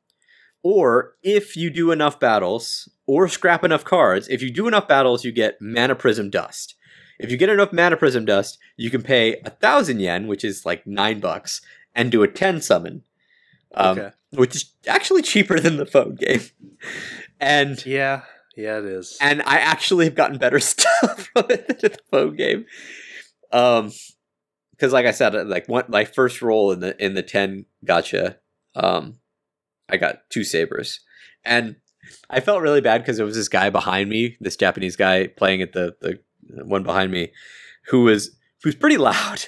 or 0.62 1.14
if 1.22 1.56
you 1.56 1.70
do 1.70 1.90
enough 1.90 2.18
battles 2.18 2.88
or 3.06 3.28
scrap 3.28 3.64
enough 3.64 3.84
cards, 3.84 4.28
if 4.28 4.42
you 4.42 4.50
do 4.50 4.66
enough 4.66 4.88
battles, 4.88 5.24
you 5.24 5.32
get 5.32 5.56
mana 5.60 5.94
prism 5.94 6.30
dust. 6.30 6.74
If 7.20 7.30
you 7.30 7.36
get 7.36 7.48
enough 7.48 7.72
mana 7.72 7.96
prism 7.96 8.24
dust, 8.24 8.58
you 8.76 8.90
can 8.90 9.02
pay 9.02 9.40
a 9.44 9.50
thousand 9.50 10.00
yen, 10.00 10.26
which 10.26 10.44
is 10.44 10.64
like 10.64 10.86
nine 10.86 11.20
bucks, 11.20 11.60
and 11.94 12.10
do 12.10 12.22
a 12.22 12.28
ten 12.28 12.60
summon, 12.60 13.02
um, 13.74 13.98
okay. 13.98 14.10
which 14.30 14.56
is 14.56 14.72
actually 14.86 15.22
cheaper 15.22 15.60
than 15.60 15.76
the 15.76 15.86
phone 15.86 16.14
game. 16.14 16.42
And 17.38 17.84
Yeah. 17.84 18.22
Yeah, 18.56 18.78
it 18.78 18.84
is. 18.84 19.16
and 19.20 19.42
I 19.42 19.58
actually 19.58 20.04
have 20.06 20.14
gotten 20.14 20.36
better 20.36 20.60
stuff 20.60 21.30
from 21.32 21.46
it 21.50 21.80
than 21.80 21.92
the 21.92 21.98
phone 22.10 22.36
game. 22.36 22.66
Um, 23.52 23.92
because 24.72 24.92
like 24.92 25.06
I 25.06 25.10
said, 25.10 25.34
like 25.46 25.68
one 25.68 25.84
my 25.88 26.04
first 26.04 26.40
roll 26.40 26.72
in 26.72 26.80
the 26.80 27.02
in 27.02 27.14
the 27.14 27.22
ten 27.22 27.66
gacha, 27.84 28.36
um, 28.74 29.18
I 29.88 29.98
got 29.98 30.30
two 30.30 30.42
sabers, 30.42 31.00
and 31.44 31.76
I 32.30 32.40
felt 32.40 32.62
really 32.62 32.80
bad 32.80 33.02
because 33.02 33.18
there 33.18 33.26
was 33.26 33.36
this 33.36 33.48
guy 33.48 33.68
behind 33.68 34.08
me, 34.08 34.38
this 34.40 34.56
Japanese 34.56 34.96
guy 34.96 35.26
playing 35.26 35.60
at 35.60 35.74
the 35.74 35.96
the 36.00 36.20
one 36.64 36.82
behind 36.82 37.10
me, 37.12 37.32
who 37.88 38.02
was 38.04 38.36
who 38.62 38.68
was 38.68 38.74
pretty 38.76 38.96
loud. 38.96 39.46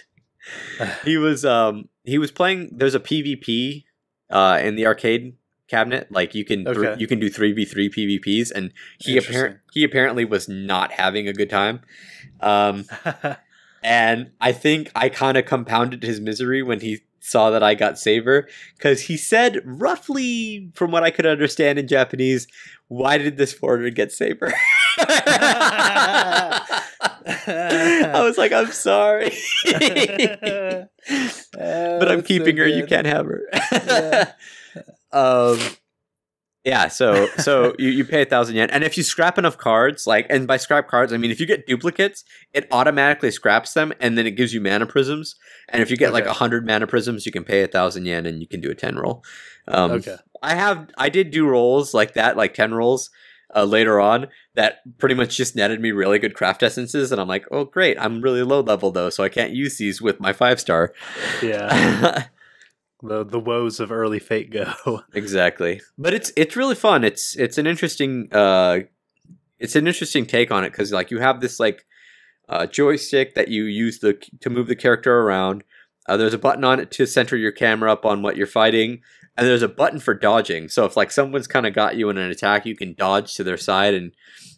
he 1.05 1.17
was 1.17 1.45
um 1.45 1.89
he 2.05 2.19
was 2.19 2.31
playing. 2.31 2.71
There's 2.73 2.95
a 2.95 3.01
PvP 3.01 3.85
uh 4.31 4.61
in 4.63 4.77
the 4.77 4.87
arcade 4.87 5.37
cabinet. 5.69 6.11
Like 6.11 6.35
you 6.35 6.45
can 6.45 6.67
Okay. 6.69 6.97
you 6.99 7.07
can 7.07 7.19
do 7.19 7.31
three 7.31 7.53
v 7.53 7.65
three 7.65 7.89
PvPs, 7.89 8.51
and 8.51 8.73
he 8.99 9.17
apparent 9.17 9.59
he 9.73 9.85
apparently 9.85 10.25
was 10.25 10.49
not 10.49 10.93
having 10.93 11.29
a 11.29 11.33
good 11.33 11.51
time. 11.51 11.81
Um, 12.41 12.85
and 13.83 14.33
I 14.41 14.53
think 14.53 14.91
I 14.95 15.09
kind 15.09 15.37
of 15.39 15.47
compounded 15.47 16.03
his 16.03 16.21
misery 16.21 16.63
when 16.63 16.81
he 16.81 17.01
saw 17.21 17.51
that 17.51 17.63
I 17.63 17.75
got 17.75 17.99
Saber 18.01 18.49
because 18.77 19.03
he 19.03 19.17
said 19.17 19.61
roughly, 19.65 20.71
from 20.75 20.91
what 20.91 21.05
I 21.05 21.11
could 21.13 21.25
understand 21.25 21.79
in 21.79 21.87
Japanese, 21.87 22.49
"Why 22.89 23.17
did 23.17 23.37
this 23.37 23.53
foreigner 23.53 23.91
get 23.91 24.11
Saber?" 24.13 24.53
I 27.47 28.23
was 28.23 28.39
like, 28.39 28.53
"I'm 28.53 28.71
sorry, 28.71 29.33
but 29.65 30.89
I'm 32.11 32.23
keeping 32.23 32.57
her. 32.57 32.67
You 32.67 32.87
can't 32.87 33.07
have 33.07 33.27
her." 33.27 33.43
Yeah. 33.73 34.33
um, 35.13 35.59
yeah. 36.65 36.89
So 36.89 37.27
so 37.39 37.75
you, 37.79 37.89
you 37.89 38.05
pay 38.05 38.23
a 38.23 38.25
thousand 38.25 38.57
yen, 38.57 38.71
and 38.71 38.85
if 38.85 38.97
you 38.97 39.03
scrap 39.03 39.37
enough 39.37 39.59
cards, 39.59 40.07
like, 40.07 40.27
and 40.31 40.47
by 40.47 40.57
scrap 40.59 40.89
cards, 40.89 41.13
I 41.13 41.17
mean 41.17 41.31
if 41.31 41.41
you 41.41 41.47
get 41.47 41.67
duplicates, 41.67 42.25
it 42.53 42.69
automatically 42.71 43.31
scraps 43.31 43.75
them, 43.75 43.93
and 43.99 44.17
then 44.17 44.27
it 44.27 44.33
gives 44.33 44.55
you 44.55 44.61
mana 44.61 44.87
prisms. 44.87 45.35
And 45.69 45.83
if 45.83 45.91
you 45.91 45.97
get 45.97 46.13
like 46.13 46.27
a 46.27 46.35
hundred 46.35 46.67
mana 46.67 46.87
prisms, 46.87 47.27
you 47.27 47.33
can 47.33 47.45
pay 47.45 47.63
a 47.63 47.69
thousand 47.69 48.07
yen, 48.07 48.27
and 48.27 48.41
you 48.41 48.47
can 48.47 48.61
do 48.61 48.71
a 48.71 48.75
ten 48.75 48.97
roll. 48.97 49.25
Um, 49.67 49.93
okay. 49.93 50.17
I 50.43 50.55
have 50.55 50.89
I 50.97 51.09
did 51.09 51.31
do 51.31 51.47
rolls 51.47 51.95
like 51.95 52.15
that, 52.15 52.37
like 52.37 52.55
ten 52.55 52.73
rolls. 52.75 53.11
Uh, 53.55 53.65
later 53.65 54.01
on 54.01 54.29
that 54.55 54.81
pretty 54.99 55.15
much 55.15 55.37
just 55.37 55.57
netted 55.57 55.81
me 55.81 55.91
really 55.91 56.19
good 56.19 56.35
craft 56.35 56.63
essences, 56.63 57.13
and 57.13 57.21
I'm 57.21 57.29
like, 57.29 57.47
oh 57.51 57.65
great, 57.65 57.99
I'm 57.99 58.21
really 58.21 58.43
low 58.43 58.61
level 58.61 58.91
though, 58.91 59.11
so 59.11 59.23
I 59.25 59.29
can't 59.29 59.53
use 59.53 59.79
these 59.79 60.01
with 60.01 60.21
my 60.21 60.33
five 60.33 60.61
star. 60.61 60.93
Yeah. 61.43 62.27
the 63.03 63.25
the 63.25 63.41
woes 63.41 63.81
of 63.81 63.91
early 63.91 64.19
Fate 64.19 64.51
Go. 64.51 65.03
exactly, 65.15 65.81
but 65.99 66.15
it's 66.15 66.33
it's 66.37 66.57
really 66.57 66.75
fun. 66.75 67.05
It's 67.05 67.37
it's 67.37 67.59
an 67.59 67.67
interesting 67.67 68.29
uh, 68.33 68.81
it's 69.59 69.77
an 69.77 69.87
interesting 69.87 70.27
take 70.27 70.51
on 70.51 70.65
it 70.65 70.71
because 70.71 70.93
like 70.93 71.11
you 71.11 71.19
have 71.19 71.41
this 71.41 71.59
like 71.59 71.85
uh, 72.49 72.67
joystick 72.67 73.35
that 73.35 73.49
you 73.49 73.65
use 73.65 73.99
the 73.99 74.15
to 74.41 74.51
move 74.51 74.69
the 74.69 74.77
character 74.77 75.21
around. 75.21 75.65
Uh, 76.09 76.17
there's 76.17 76.35
a 76.35 76.39
button 76.39 76.65
on 76.65 76.81
it 76.81 76.91
to 76.91 77.07
center 77.07 77.37
your 77.37 77.53
camera 77.53 77.93
up 77.93 78.05
on 78.05 78.23
what 78.23 78.37
you're 78.37 78.47
fighting, 78.47 79.01
and 79.37 79.47
there's 79.47 79.63
a 79.63 79.69
button 79.69 79.99
for 79.99 80.15
dodging. 80.15 80.69
So 80.69 80.85
if 80.85 80.97
like 80.97 81.11
someone's 81.11 81.47
kind 81.47 81.67
of 81.67 81.75
got 81.75 81.97
you 81.97 82.11
in 82.11 82.19
an 82.19 82.31
attack, 82.31 82.67
you 82.67 82.77
can 82.77 82.95
dodge 82.95 83.35
to 83.35 83.45
their 83.45 83.57
side 83.57 83.95
and 83.95 84.13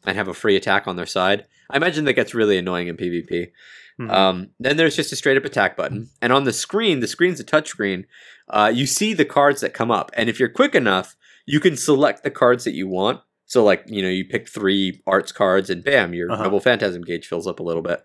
and 0.05 0.17
have 0.17 0.29
a 0.29 0.35
free 0.35 0.57
attack 0.57 0.87
on 0.87 0.97
their 0.97 1.07
side. 1.07 1.47
I 1.71 1.77
imagine 1.77 2.05
that 2.05 2.13
gets 2.15 2.35
really 2.35 2.59
annoying 2.59 2.89
in 2.89 2.97
PvP. 2.97 3.53
Mm-hmm. 4.01 4.11
Um, 4.11 4.51
then 4.59 4.77
there's 4.77 4.97
just 4.97 5.13
a 5.13 5.17
straight 5.17 5.37
up 5.37 5.45
attack 5.45 5.77
button, 5.77 6.11
and 6.21 6.33
on 6.33 6.45
the 6.45 6.53
screen, 6.53 7.01
the 7.01 7.07
screen's 7.07 7.41
a 7.41 7.45
touchscreen. 7.45 8.05
Uh, 8.49 8.71
you 8.75 8.87
see 8.87 9.15
the 9.15 9.25
cards 9.25 9.61
that 9.61 9.73
come 9.73 9.91
up, 9.91 10.11
and 10.15 10.29
if 10.29 10.41
you're 10.41 10.49
quick 10.49 10.75
enough, 10.75 11.17
you 11.47 11.61
can 11.61 11.77
select 11.77 12.25
the 12.25 12.31
cards 12.31 12.65
that 12.65 12.75
you 12.75 12.89
want. 12.89 13.21
So 13.47 13.63
like 13.63 13.85
you 13.87 14.03
know, 14.03 14.09
you 14.09 14.25
pick 14.25 14.49
three 14.49 15.01
arts 15.07 15.31
cards, 15.31 15.71
and 15.71 15.85
bam, 15.85 16.13
your 16.13 16.31
uh-huh. 16.31 16.43
noble 16.43 16.61
phantasm 16.61 17.03
gauge 17.03 17.27
fills 17.27 17.47
up 17.47 17.61
a 17.61 17.63
little 17.63 17.83
bit. 17.83 18.05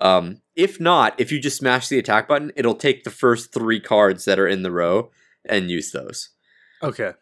Um, 0.00 0.40
if 0.56 0.80
not, 0.80 1.14
if 1.18 1.30
you 1.30 1.40
just 1.40 1.58
smash 1.58 1.86
the 1.86 2.00
attack 2.00 2.26
button, 2.26 2.50
it'll 2.56 2.74
take 2.74 3.04
the 3.04 3.10
first 3.10 3.54
three 3.54 3.78
cards 3.78 4.24
that 4.24 4.40
are 4.40 4.48
in 4.48 4.62
the 4.62 4.72
row 4.72 5.10
and 5.48 5.70
use 5.70 5.92
those. 5.92 6.30
Okay. 6.82 7.12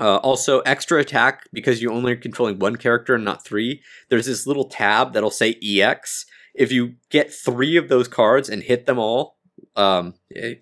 Uh, 0.00 0.16
also, 0.16 0.60
extra 0.60 1.00
attack 1.00 1.48
because 1.52 1.82
you 1.82 1.90
only 1.90 2.12
are 2.12 2.16
controlling 2.16 2.58
one 2.58 2.76
character 2.76 3.14
and 3.14 3.24
not 3.24 3.44
three. 3.44 3.82
There's 4.10 4.26
this 4.26 4.46
little 4.46 4.68
tab 4.68 5.12
that'll 5.12 5.30
say 5.30 5.58
EX. 5.62 6.24
If 6.54 6.70
you 6.70 6.94
get 7.10 7.32
three 7.32 7.76
of 7.76 7.88
those 7.88 8.06
cards 8.06 8.48
and 8.48 8.62
hit 8.62 8.86
them 8.86 8.98
all, 8.98 9.38
um, 9.74 10.14
eh, 10.34 10.54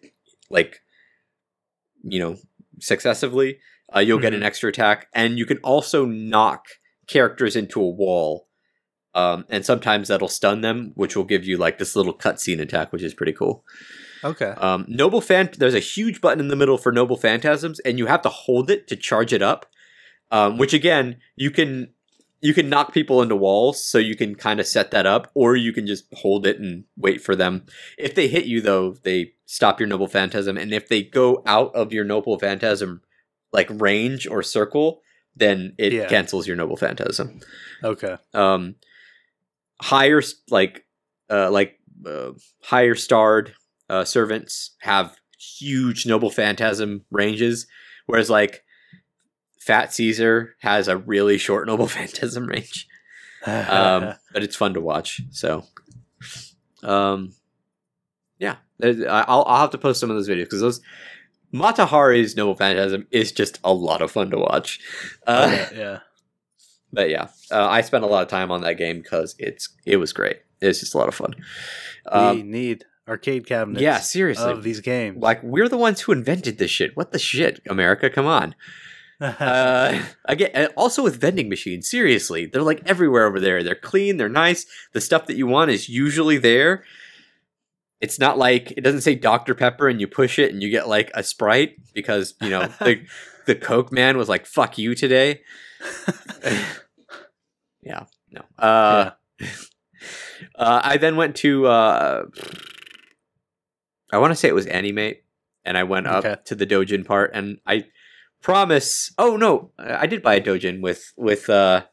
like, 0.49 0.81
you 2.03 2.19
know, 2.19 2.37
successively, 2.81 3.59
uh, 3.95 4.01
you'll 4.01 4.17
mm-hmm. 4.17 4.23
get 4.23 4.33
an 4.33 4.41
mm-hmm. 4.41 4.47
extra 4.47 4.71
attack. 4.71 5.09
And 5.13 5.39
you 5.39 5.45
can 5.45 5.59
also 5.59 6.07
knock 6.07 6.65
characters 7.07 7.57
into 7.57 7.81
a 7.81 7.91
wall. 7.91 8.49
Um, 9.15 9.45
and 9.49 9.65
sometimes 9.65 10.09
that'll 10.09 10.29
stun 10.29 10.61
them, 10.61 10.93
which 10.95 11.17
will 11.17 11.25
give 11.25 11.45
you 11.45 11.57
like 11.57 11.79
this 11.79 11.97
little 11.97 12.17
cutscene 12.17 12.61
attack, 12.61 12.93
which 12.93 13.03
is 13.03 13.15
pretty 13.15 13.33
cool. 13.33 13.65
Okay. 14.27 14.55
Um, 14.57 14.85
Noble 14.89 15.20
Phant. 15.20 15.59
There's 15.59 15.74
a 15.74 15.81
huge 15.81 16.20
button 16.20 16.41
in 16.41 16.49
the 16.49 16.57
middle 16.57 16.79
for 16.79 16.91
Noble 16.91 17.16
Phantasms, 17.16 17.79
and 17.81 17.99
you 17.99 18.07
have 18.07 18.22
to 18.22 18.29
hold 18.29 18.70
it 18.70 18.89
to 18.89 18.97
charge 18.97 19.33
it 19.33 19.43
up. 19.43 19.66
Um, 20.33 20.59
which 20.59 20.74
again, 20.74 21.18
you 21.37 21.53
can 21.53 21.91
you 22.41 22.53
can 22.53 22.68
knock 22.68 22.93
people 22.93 23.22
into 23.22 23.37
walls, 23.37 23.85
so 23.85 23.99
you 23.99 24.16
can 24.16 24.35
kind 24.35 24.59
of 24.59 24.66
set 24.66 24.91
that 24.91 25.07
up, 25.07 25.31
or 25.35 25.55
you 25.55 25.72
can 25.72 25.87
just 25.87 26.07
hold 26.14 26.47
it 26.47 26.59
and 26.59 26.85
wait 26.97 27.20
for 27.20 27.37
them. 27.37 27.64
If 27.97 28.14
they 28.14 28.27
hit 28.27 28.45
you, 28.47 28.61
though, 28.61 28.97
they 29.05 29.35
stop 29.47 29.79
your 29.79 29.89
Noble 29.89 30.09
Phantasm, 30.09 30.57
and 30.57 30.74
if 30.74 30.89
they 30.89 31.03
go 31.03 31.43
out 31.47 31.74
of 31.74 31.93
your 31.93 32.05
Noble 32.05 32.39
Phantasm 32.39 33.03
like 33.53 33.68
range 33.70 34.27
or 34.27 34.43
circle, 34.43 35.01
then 35.37 35.74
it 35.79 35.93
yeah. 35.93 36.09
cancels 36.09 36.49
your 36.49 36.57
Noble 36.57 36.77
Phantasm. 36.77 37.41
Okay. 37.85 38.16
Um, 38.35 38.74
higher 39.81 40.22
like 40.51 40.85
uh 41.31 41.51
like 41.51 41.79
uh, 42.07 42.31
higher 42.62 42.95
starred 42.95 43.55
uh, 43.89 44.05
servants 44.05 44.72
have 44.80 45.16
huge 45.39 46.07
noble 46.07 46.30
phantasm 46.30 47.05
ranges, 47.11 47.66
whereas 48.07 48.30
like 48.30 48.64
Fat 49.61 49.93
Caesar 49.95 50.55
has 50.61 50.89
a 50.89 50.97
really 50.97 51.39
short 51.39 51.66
noble 51.66 51.87
phantasm 51.89 52.47
range. 52.47 52.87
um, 53.47 54.14
but 54.32 54.43
it's 54.43 54.57
fun 54.57 54.74
to 54.74 54.80
watch. 54.80 55.20
So, 55.30 55.64
um, 56.82 57.34
yeah, 58.39 58.57
I'll 58.82 59.45
I'll 59.47 59.61
have 59.61 59.70
to 59.70 59.78
post 59.78 60.01
some 60.01 60.11
of 60.11 60.16
those 60.16 60.28
videos 60.28 60.45
because 60.45 60.61
those 60.61 60.80
Matahari's 61.53 62.37
Noble 62.37 62.55
Phantasm 62.55 63.07
is 63.11 63.32
just 63.32 63.59
a 63.64 63.72
lot 63.72 64.03
of 64.03 64.11
fun 64.11 64.30
to 64.30 64.39
watch. 64.39 64.80
Uh, 65.26 65.49
yeah, 65.51 65.78
yeah. 65.78 65.99
But 66.93 67.11
yeah, 67.11 67.28
uh, 67.51 67.66
I 67.66 67.82
spent 67.82 68.05
a 68.05 68.07
lot 68.07 68.22
of 68.22 68.28
time 68.28 68.51
on 68.51 68.62
that 68.62 68.78
game 68.78 69.03
because 69.03 69.34
it's 69.39 69.68
it 69.84 69.97
was 69.97 70.12
great. 70.14 70.39
It's 70.62 70.80
just 70.80 70.95
a 70.95 70.99
lot 70.99 71.09
of 71.09 71.14
fun. 71.14 71.34
Um, 72.07 72.37
we 72.37 72.43
need 72.43 72.84
arcade 73.09 73.47
cabinets. 73.47 73.83
Yeah, 73.83 74.01
seriously, 74.01 74.51
of 74.51 74.63
these 74.63 74.81
games. 74.81 75.23
Like 75.23 75.43
we're 75.43 75.69
the 75.69 75.77
ones 75.77 76.03
who 76.03 76.13
invented 76.13 76.59
this 76.59 76.71
shit. 76.71 76.97
What 76.97 77.13
the 77.13 77.19
shit, 77.19 77.61
America? 77.69 78.11
Come 78.11 78.27
on. 78.27 78.55
uh, 79.21 80.03
again, 80.27 80.69
also 80.77 81.03
with 81.03 81.21
vending 81.21 81.49
machines. 81.49 81.89
Seriously, 81.89 82.47
they're 82.47 82.63
like 82.63 82.83
everywhere 82.85 83.27
over 83.27 83.41
there. 83.41 83.63
They're 83.63 83.75
clean. 83.75 84.19
They're 84.19 84.29
nice. 84.29 84.67
The 84.93 85.01
stuff 85.01 85.27
that 85.27 85.37
you 85.37 85.47
want 85.47 85.71
is 85.71 85.89
usually 85.89 86.37
there. 86.37 86.85
It's 88.01 88.19
not 88.19 88.37
like 88.37 88.73
it 88.73 88.83
doesn't 88.83 89.01
say 89.01 89.15
Dr 89.15 89.55
Pepper 89.55 89.89
and 89.89 90.01
you 90.01 90.07
push 90.07 90.39
it 90.39 90.53
and 90.53 90.63
you 90.63 90.69
get 90.69 90.87
like 90.87 91.11
a 91.15 91.23
Sprite 91.23 91.77
because 91.95 92.35
you 92.43 92.51
know 92.51 92.67
the 92.81 93.07
the 93.47 93.55
Coke 93.55 93.91
man 93.91 94.19
was 94.19 94.29
like 94.29 94.45
"fuck 94.45 94.77
you" 94.77 94.95
today. 94.95 95.41
yeah, 97.83 98.05
no. 98.31 98.43
Uh, 98.59 99.13
yeah. 99.41 99.47
uh, 100.57 100.81
I 100.85 100.99
then 100.99 101.17
went 101.17 101.37
to 101.37 101.67
uh, 101.67 102.25
I 104.13 104.19
want 104.19 104.31
to 104.31 104.37
say 104.37 104.49
it 104.49 104.55
was 104.55 104.67
Animate, 104.67 105.25
and 105.65 105.77
I 105.77 105.83
went 105.83 106.07
up 106.07 106.25
okay. 106.25 106.37
to 106.45 106.55
the 106.55 106.67
Dojin 106.67 107.05
part, 107.05 107.31
and 107.35 107.59
I 107.67 107.87
promise. 108.43 109.13
Oh 109.19 109.37
no, 109.37 109.73
I 109.79 110.07
did 110.07 110.23
buy 110.23 110.35
a 110.37 110.41
Dojin 110.41 110.81
with 110.81 111.13
with 111.17 111.51
uh, 111.51 111.85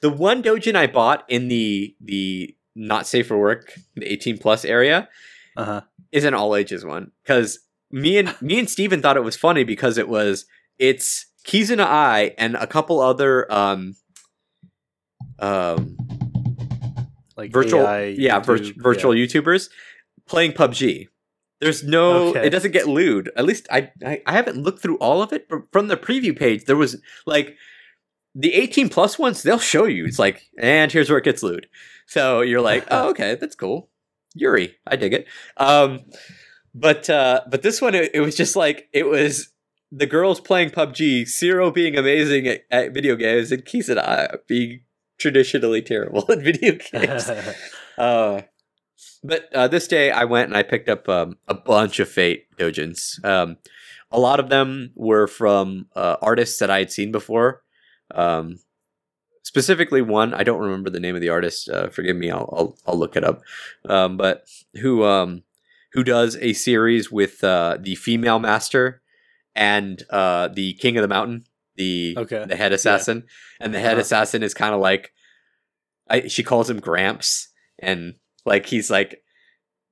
the 0.00 0.10
one 0.10 0.42
Dojin 0.42 0.76
I 0.76 0.86
bought 0.86 1.24
in 1.28 1.48
the 1.48 1.96
the 2.00 2.54
not 2.74 3.06
safe 3.06 3.28
for 3.28 3.38
work, 3.38 3.72
the 3.94 4.10
eighteen 4.10 4.38
plus 4.38 4.64
area, 4.64 5.08
uh-huh. 5.56 5.82
is 6.12 6.24
an 6.24 6.34
all 6.34 6.54
ages 6.54 6.84
one 6.84 7.12
because 7.22 7.60
me 7.90 8.18
and 8.18 8.34
me 8.40 8.58
and 8.58 8.68
Steven 8.68 9.00
thought 9.00 9.16
it 9.16 9.24
was 9.24 9.36
funny 9.36 9.64
because 9.64 9.98
it 9.98 10.08
was 10.08 10.44
it's 10.78 11.26
Kizuna 11.46 11.84
Ai 11.84 12.34
and 12.36 12.56
a 12.56 12.66
couple 12.66 13.00
other 13.00 13.50
um 13.52 13.96
um 15.38 15.96
like 17.36 17.52
virtual 17.52 17.86
AI 17.86 18.06
yeah 18.18 18.38
vir- 18.40 18.72
virtual 18.76 19.14
yeah. 19.14 19.26
YouTubers 19.26 19.70
playing 20.26 20.52
PUBG 20.52 21.08
there's 21.60 21.82
no, 21.82 22.28
okay. 22.28 22.46
it 22.46 22.50
doesn't 22.50 22.72
get 22.72 22.88
lewd. 22.88 23.30
At 23.36 23.44
least 23.44 23.66
I, 23.70 23.90
I, 24.04 24.22
I 24.26 24.32
haven't 24.32 24.58
looked 24.58 24.82
through 24.82 24.98
all 24.98 25.22
of 25.22 25.32
it, 25.32 25.48
but 25.48 25.62
from 25.72 25.88
the 25.88 25.96
preview 25.96 26.36
page, 26.38 26.64
there 26.64 26.76
was 26.76 27.00
like 27.24 27.56
the 28.34 28.54
18 28.54 28.88
plus 28.88 29.18
ones. 29.18 29.42
They'll 29.42 29.58
show 29.58 29.84
you. 29.84 30.04
It's 30.04 30.18
like, 30.18 30.42
and 30.58 30.92
here's 30.92 31.08
where 31.08 31.18
it 31.18 31.24
gets 31.24 31.42
lewd. 31.42 31.68
So 32.06 32.42
you're 32.42 32.60
like, 32.60 32.86
oh, 32.90 33.10
okay, 33.10 33.36
that's 33.36 33.56
cool. 33.56 33.88
Yuri, 34.34 34.76
I 34.86 34.96
dig 34.96 35.14
it. 35.14 35.26
Um, 35.56 36.00
but 36.74 37.08
uh, 37.08 37.40
but 37.50 37.62
this 37.62 37.80
one, 37.80 37.94
it, 37.94 38.10
it 38.12 38.20
was 38.20 38.36
just 38.36 38.54
like 38.54 38.88
it 38.92 39.04
was 39.04 39.48
the 39.90 40.06
girls 40.06 40.40
playing 40.40 40.70
PUBG, 40.70 41.26
Zero 41.26 41.70
being 41.70 41.96
amazing 41.96 42.46
at, 42.46 42.64
at 42.70 42.92
video 42.92 43.16
games, 43.16 43.50
and 43.50 43.64
Kizuna 43.64 44.36
being 44.46 44.80
traditionally 45.18 45.80
terrible 45.80 46.24
at 46.30 46.42
video 46.42 46.76
games. 46.92 47.30
uh, 47.98 48.42
but 49.22 49.52
uh, 49.54 49.68
this 49.68 49.88
day 49.88 50.10
I 50.10 50.24
went 50.24 50.48
and 50.48 50.56
I 50.56 50.62
picked 50.62 50.88
up 50.88 51.08
um, 51.08 51.38
a 51.48 51.54
bunch 51.54 52.00
of 52.00 52.08
Fate 52.08 52.46
dojins. 52.56 53.24
Um, 53.24 53.56
a 54.10 54.18
lot 54.18 54.40
of 54.40 54.48
them 54.48 54.92
were 54.94 55.26
from 55.26 55.86
uh, 55.96 56.16
artists 56.22 56.58
that 56.58 56.70
I 56.70 56.78
had 56.78 56.92
seen 56.92 57.12
before. 57.12 57.62
Um, 58.14 58.60
specifically, 59.42 60.02
one 60.02 60.32
I 60.32 60.42
don't 60.42 60.60
remember 60.60 60.90
the 60.90 61.00
name 61.00 61.14
of 61.14 61.20
the 61.20 61.28
artist. 61.28 61.68
Uh, 61.68 61.88
forgive 61.88 62.16
me, 62.16 62.30
I'll, 62.30 62.52
I'll, 62.56 62.78
I'll 62.86 62.98
look 62.98 63.16
it 63.16 63.24
up. 63.24 63.42
Um, 63.88 64.16
but 64.16 64.46
who 64.80 65.04
um, 65.04 65.42
who 65.92 66.04
does 66.04 66.36
a 66.36 66.52
series 66.52 67.10
with 67.10 67.42
uh, 67.42 67.78
the 67.80 67.94
female 67.94 68.38
master 68.38 69.02
and 69.54 70.02
uh, 70.10 70.48
the 70.48 70.74
king 70.74 70.96
of 70.96 71.02
the 71.02 71.08
mountain, 71.08 71.44
the 71.76 72.14
okay. 72.18 72.44
the 72.46 72.56
head 72.56 72.72
assassin, 72.72 73.24
yeah. 73.26 73.64
and 73.66 73.74
the 73.74 73.80
head 73.80 73.92
uh-huh. 73.92 74.02
assassin 74.02 74.42
is 74.42 74.54
kind 74.54 74.74
of 74.74 74.80
like 74.80 75.12
I, 76.08 76.28
she 76.28 76.42
calls 76.42 76.70
him 76.70 76.80
Gramps, 76.80 77.48
and 77.78 78.14
like 78.46 78.66
he's 78.66 78.90
like 78.90 79.22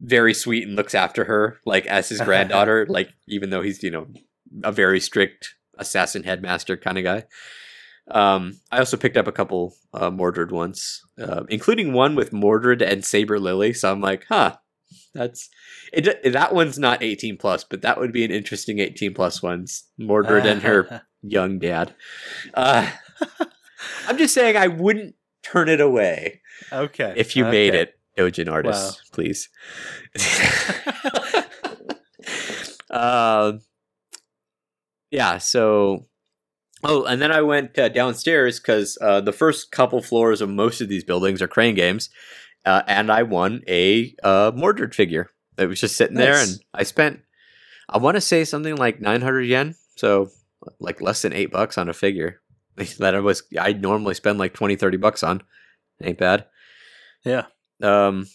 very 0.00 0.34
sweet 0.34 0.66
and 0.66 0.76
looks 0.76 0.94
after 0.94 1.24
her 1.24 1.58
like 1.66 1.86
as 1.86 2.08
his 2.08 2.20
granddaughter. 2.20 2.86
like 2.88 3.10
even 3.28 3.50
though 3.50 3.62
he's 3.62 3.82
you 3.82 3.90
know 3.90 4.06
a 4.62 4.72
very 4.72 5.00
strict 5.00 5.54
assassin 5.78 6.22
headmaster 6.22 6.76
kind 6.76 6.98
of 6.98 7.04
guy. 7.04 7.24
Um, 8.10 8.60
I 8.70 8.78
also 8.78 8.96
picked 8.96 9.16
up 9.16 9.26
a 9.26 9.32
couple 9.32 9.74
uh, 9.94 10.10
Mordred 10.10 10.50
ones, 10.50 11.02
uh, 11.18 11.44
including 11.48 11.92
one 11.92 12.14
with 12.14 12.32
Mordred 12.32 12.82
and 12.82 13.04
Saber 13.04 13.40
Lily. 13.40 13.72
So 13.72 13.90
I'm 13.90 14.02
like, 14.02 14.26
huh, 14.28 14.56
that's 15.14 15.48
it. 15.92 16.32
That 16.32 16.54
one's 16.54 16.78
not 16.78 17.02
18 17.02 17.38
plus, 17.38 17.64
but 17.64 17.82
that 17.82 17.98
would 17.98 18.12
be 18.12 18.24
an 18.24 18.30
interesting 18.30 18.78
18 18.78 19.14
plus 19.14 19.42
ones. 19.42 19.84
Mordred 19.96 20.44
and 20.44 20.62
her 20.62 21.02
young 21.22 21.58
dad. 21.58 21.94
Uh, 22.52 22.90
I'm 24.06 24.18
just 24.18 24.34
saying 24.34 24.56
I 24.56 24.68
wouldn't 24.68 25.14
turn 25.42 25.68
it 25.68 25.80
away. 25.80 26.42
Okay. 26.72 27.14
If 27.16 27.36
you 27.36 27.44
okay. 27.44 27.50
made 27.50 27.74
it. 27.74 27.98
Dojin 28.16 28.50
artists, 28.50 29.00
wow. 29.00 29.08
please. 29.12 29.48
uh, 32.90 33.52
yeah, 35.10 35.38
so 35.38 36.06
Oh, 36.86 37.04
and 37.04 37.20
then 37.20 37.32
I 37.32 37.40
went 37.40 37.78
uh, 37.78 37.88
downstairs 37.88 38.60
because 38.60 38.98
uh, 39.00 39.22
the 39.22 39.32
first 39.32 39.72
couple 39.72 40.02
floors 40.02 40.42
of 40.42 40.50
most 40.50 40.82
of 40.82 40.88
these 40.88 41.02
buildings 41.02 41.40
are 41.40 41.48
crane 41.48 41.74
games, 41.74 42.10
uh, 42.66 42.82
and 42.86 43.10
I 43.10 43.22
won 43.22 43.62
a 43.66 44.14
uh, 44.22 44.52
Mordred 44.54 44.94
figure. 44.94 45.30
It 45.56 45.66
was 45.66 45.80
just 45.80 45.96
sitting 45.96 46.18
nice. 46.18 46.24
there, 46.24 46.42
and 46.42 46.60
I 46.74 46.82
spent, 46.82 47.20
I 47.88 47.96
want 47.96 48.16
to 48.16 48.20
say 48.20 48.44
something 48.44 48.76
like 48.76 49.00
nine 49.00 49.22
hundred 49.22 49.44
yen, 49.44 49.76
so 49.96 50.28
like 50.78 51.00
less 51.00 51.22
than 51.22 51.32
eight 51.32 51.50
bucks 51.50 51.78
on 51.78 51.88
a 51.88 51.94
figure. 51.94 52.42
that 52.98 53.14
I 53.14 53.20
was 53.20 53.44
I 53.58 53.72
normally 53.72 54.14
spend 54.14 54.38
like 54.38 54.52
20, 54.52 54.76
30 54.76 54.96
bucks 54.98 55.22
on. 55.22 55.42
Ain't 56.02 56.18
bad. 56.18 56.46
Yeah. 57.24 57.46
Um, 57.84 58.26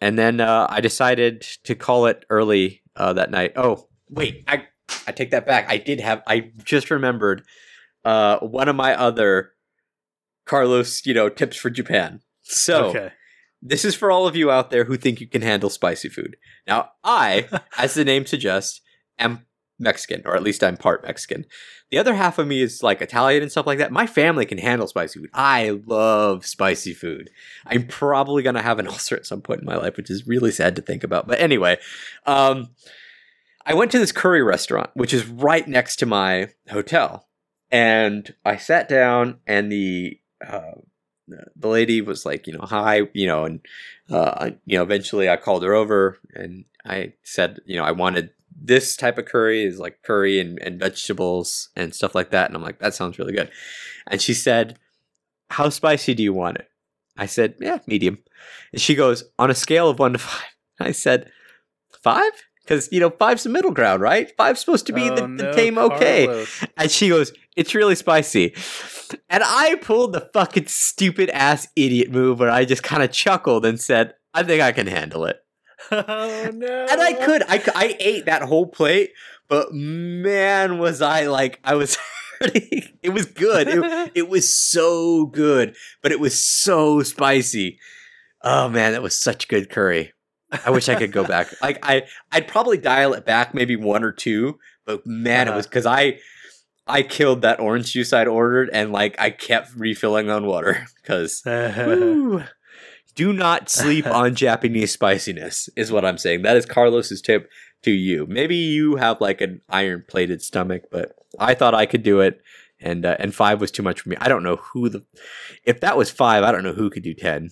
and 0.00 0.18
then 0.18 0.40
uh, 0.40 0.66
I 0.70 0.80
decided 0.80 1.42
to 1.64 1.74
call 1.74 2.06
it 2.06 2.24
early 2.30 2.82
uh, 2.96 3.12
that 3.14 3.30
night. 3.30 3.52
Oh, 3.56 3.88
wait, 4.08 4.44
I 4.46 4.66
I 5.06 5.12
take 5.12 5.30
that 5.32 5.46
back. 5.46 5.66
I 5.68 5.78
did 5.78 6.00
have. 6.00 6.22
I 6.26 6.52
just 6.64 6.90
remembered 6.90 7.42
uh, 8.04 8.38
one 8.38 8.68
of 8.68 8.76
my 8.76 8.94
other 8.94 9.52
Carlos, 10.46 11.04
you 11.04 11.14
know, 11.14 11.28
tips 11.28 11.56
for 11.56 11.70
Japan. 11.70 12.20
So 12.42 12.86
okay. 12.86 13.12
this 13.60 13.84
is 13.84 13.94
for 13.94 14.10
all 14.10 14.26
of 14.26 14.36
you 14.36 14.50
out 14.50 14.70
there 14.70 14.84
who 14.84 14.96
think 14.96 15.20
you 15.20 15.26
can 15.26 15.42
handle 15.42 15.70
spicy 15.70 16.08
food. 16.08 16.36
Now, 16.66 16.90
I, 17.04 17.48
as 17.78 17.94
the 17.94 18.04
name 18.04 18.26
suggests, 18.26 18.80
am 19.18 19.46
Mexican, 19.78 20.22
or 20.24 20.34
at 20.34 20.42
least 20.42 20.64
I'm 20.64 20.76
part 20.76 21.04
Mexican. 21.04 21.44
The 21.90 21.98
other 21.98 22.14
half 22.14 22.38
of 22.38 22.46
me 22.46 22.62
is 22.62 22.82
like 22.82 23.00
Italian 23.00 23.42
and 23.42 23.50
stuff 23.50 23.66
like 23.66 23.78
that. 23.78 23.92
My 23.92 24.06
family 24.06 24.44
can 24.44 24.58
handle 24.58 24.86
spicy 24.86 25.20
food. 25.20 25.30
I 25.32 25.80
love 25.86 26.44
spicy 26.44 26.94
food. 26.94 27.30
I'm 27.66 27.86
probably 27.86 28.42
gonna 28.42 28.62
have 28.62 28.78
an 28.78 28.88
ulcer 28.88 29.16
at 29.16 29.26
some 29.26 29.40
point 29.40 29.60
in 29.60 29.66
my 29.66 29.76
life, 29.76 29.96
which 29.96 30.10
is 30.10 30.26
really 30.26 30.50
sad 30.50 30.76
to 30.76 30.82
think 30.82 31.04
about. 31.04 31.26
But 31.26 31.40
anyway, 31.40 31.78
um, 32.26 32.70
I 33.64 33.74
went 33.74 33.90
to 33.92 33.98
this 33.98 34.12
curry 34.12 34.42
restaurant, 34.42 34.90
which 34.94 35.12
is 35.12 35.26
right 35.26 35.66
next 35.66 35.96
to 35.96 36.06
my 36.06 36.48
hotel, 36.70 37.28
and 37.70 38.34
I 38.44 38.56
sat 38.56 38.88
down, 38.88 39.38
and 39.46 39.70
the 39.70 40.18
uh, 40.46 40.72
the 41.56 41.68
lady 41.68 42.00
was 42.00 42.24
like, 42.24 42.46
you 42.46 42.52
know, 42.54 42.64
hi, 42.64 43.02
you 43.12 43.26
know, 43.26 43.44
and 43.44 43.60
uh, 44.10 44.50
you 44.64 44.78
know, 44.78 44.82
eventually 44.82 45.28
I 45.28 45.36
called 45.36 45.62
her 45.62 45.74
over 45.74 46.18
and 46.34 46.64
I 46.84 47.12
said, 47.22 47.60
you 47.66 47.76
know, 47.76 47.84
I 47.84 47.92
wanted 47.92 48.30
this 48.60 48.96
type 48.96 49.18
of 49.18 49.26
curry 49.26 49.64
is 49.64 49.78
like 49.78 50.02
curry 50.02 50.40
and, 50.40 50.58
and 50.60 50.80
vegetables 50.80 51.68
and 51.76 51.94
stuff 51.94 52.14
like 52.14 52.30
that. 52.30 52.48
And 52.48 52.56
I'm 52.56 52.62
like, 52.62 52.78
that 52.80 52.94
sounds 52.94 53.18
really 53.18 53.32
good. 53.32 53.50
And 54.08 54.20
she 54.20 54.34
said, 54.34 54.78
How 55.50 55.68
spicy 55.68 56.14
do 56.14 56.22
you 56.22 56.32
want 56.32 56.58
it? 56.58 56.68
I 57.16 57.26
said, 57.26 57.54
Yeah, 57.60 57.78
medium. 57.86 58.18
And 58.72 58.80
she 58.80 58.94
goes, 58.94 59.24
On 59.38 59.50
a 59.50 59.54
scale 59.54 59.88
of 59.88 59.98
one 59.98 60.12
to 60.12 60.18
five. 60.18 60.50
I 60.80 60.92
said, 60.92 61.30
Five? 62.02 62.32
Because, 62.62 62.88
you 62.92 63.00
know, 63.00 63.08
five's 63.08 63.44
the 63.44 63.48
middle 63.48 63.70
ground, 63.70 64.02
right? 64.02 64.30
Five's 64.36 64.60
supposed 64.60 64.86
to 64.88 64.92
be 64.92 65.08
oh, 65.08 65.14
the, 65.14 65.22
the 65.22 65.44
no, 65.44 65.52
tame 65.52 65.78
okay. 65.78 66.46
And 66.76 66.90
she 66.90 67.08
goes, 67.08 67.32
It's 67.56 67.74
really 67.74 67.94
spicy. 67.94 68.54
And 69.30 69.42
I 69.44 69.76
pulled 69.76 70.12
the 70.12 70.28
fucking 70.34 70.66
stupid 70.66 71.30
ass 71.30 71.66
idiot 71.76 72.10
move 72.10 72.40
where 72.40 72.50
I 72.50 72.64
just 72.64 72.82
kind 72.82 73.02
of 73.02 73.10
chuckled 73.10 73.64
and 73.64 73.80
said, 73.80 74.14
I 74.34 74.42
think 74.42 74.60
I 74.60 74.72
can 74.72 74.86
handle 74.86 75.24
it. 75.24 75.38
Oh 75.92 76.50
no! 76.52 76.86
And 76.90 77.00
I 77.00 77.12
could, 77.12 77.42
I, 77.44 77.62
I 77.74 77.96
ate 78.00 78.26
that 78.26 78.42
whole 78.42 78.66
plate, 78.66 79.12
but 79.48 79.72
man, 79.72 80.78
was 80.78 81.00
I 81.00 81.26
like, 81.26 81.60
I 81.64 81.74
was. 81.74 81.96
it 82.40 83.12
was 83.12 83.26
good. 83.26 83.68
It, 83.68 84.12
it 84.14 84.28
was 84.28 84.52
so 84.52 85.26
good, 85.26 85.74
but 86.02 86.12
it 86.12 86.20
was 86.20 86.42
so 86.42 87.02
spicy. 87.02 87.78
Oh 88.42 88.68
man, 88.68 88.92
that 88.92 89.02
was 89.02 89.18
such 89.18 89.48
good 89.48 89.70
curry. 89.70 90.12
I 90.64 90.70
wish 90.70 90.88
I 90.88 90.94
could 90.94 91.12
go 91.12 91.24
back. 91.24 91.48
Like 91.60 91.78
I, 91.82 92.04
I'd 92.32 92.48
probably 92.48 92.78
dial 92.78 93.12
it 93.14 93.26
back 93.26 93.54
maybe 93.54 93.76
one 93.76 94.02
or 94.02 94.12
two, 94.12 94.58
but 94.86 95.06
man, 95.06 95.48
uh-huh. 95.48 95.54
it 95.54 95.56
was 95.56 95.66
because 95.66 95.86
I, 95.86 96.20
I 96.86 97.02
killed 97.02 97.42
that 97.42 97.60
orange 97.60 97.92
juice 97.92 98.12
I'd 98.12 98.28
ordered, 98.28 98.70
and 98.72 98.92
like 98.92 99.20
I 99.20 99.30
kept 99.30 99.74
refilling 99.76 100.30
on 100.30 100.46
water 100.46 100.86
because 100.96 101.42
do 103.18 103.32
not 103.32 103.68
sleep 103.68 104.06
on 104.22 104.36
Japanese 104.36 104.92
spiciness, 104.92 105.68
is 105.76 105.90
what 105.90 106.04
I'm 106.04 106.18
saying. 106.18 106.42
That 106.42 106.56
is 106.56 106.64
Carlos's 106.64 107.20
tip 107.20 107.50
to 107.82 107.90
you. 107.90 108.26
Maybe 108.28 108.54
you 108.54 108.94
have 108.94 109.20
like 109.20 109.40
an 109.40 109.60
iron 109.68 110.04
plated 110.08 110.40
stomach, 110.40 110.84
but 110.92 111.16
I 111.38 111.54
thought 111.54 111.74
I 111.74 111.84
could 111.84 112.04
do 112.04 112.20
it. 112.20 112.40
And 112.80 113.04
uh, 113.04 113.16
and 113.18 113.34
five 113.34 113.60
was 113.60 113.72
too 113.72 113.82
much 113.82 114.02
for 114.02 114.10
me. 114.10 114.16
I 114.20 114.28
don't 114.28 114.44
know 114.44 114.54
who 114.56 114.88
the 114.88 115.04
if 115.64 115.80
that 115.80 115.96
was 115.96 116.10
five, 116.12 116.44
I 116.44 116.52
don't 116.52 116.62
know 116.62 116.74
who 116.74 116.90
could 116.90 117.02
do 117.02 117.12
ten. 117.12 117.50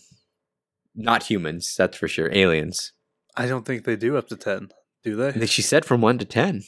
Not 0.95 1.25
humans, 1.25 1.75
that's 1.77 1.97
for 1.97 2.07
sure. 2.07 2.33
Aliens. 2.33 2.93
I 3.37 3.47
don't 3.47 3.67
think 3.67 3.85
they 3.85 3.97
do 3.97 4.17
up 4.17 4.29
to 4.29 4.37
ten. 4.37 4.69
Do 5.03 5.17
they? 5.17 5.47
She 5.47 5.62
said 5.62 5.85
from 5.85 6.01
one 6.01 6.19
to 6.19 6.25
ten. 6.25 6.62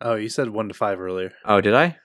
Oh, 0.00 0.16
you 0.16 0.28
said 0.28 0.50
one 0.50 0.66
to 0.66 0.74
five 0.74 0.98
earlier. 0.98 1.32
Oh, 1.44 1.60
did 1.60 1.72
I? 1.74 1.98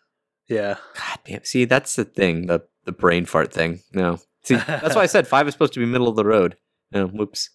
Yeah. 0.48 0.76
God 0.94 1.20
damn. 1.26 1.44
See, 1.44 1.66
that's 1.66 1.96
the 1.96 2.06
thing, 2.06 2.46
the 2.46 2.62
the 2.84 2.92
brain 2.92 3.26
fart 3.26 3.52
thing. 3.52 3.82
No. 3.92 4.20
See, 4.46 4.56
that's 4.56 4.96
why 4.96 5.02
I 5.02 5.08
said 5.08 5.28
five 5.28 5.48
is 5.48 5.54
supposed 5.54 5.74
to 5.74 5.80
be 5.80 5.86
middle 5.86 6.08
of 6.08 6.16
the 6.16 6.26
road. 6.26 6.58
Oh, 6.94 7.08
whoops. 7.08 7.50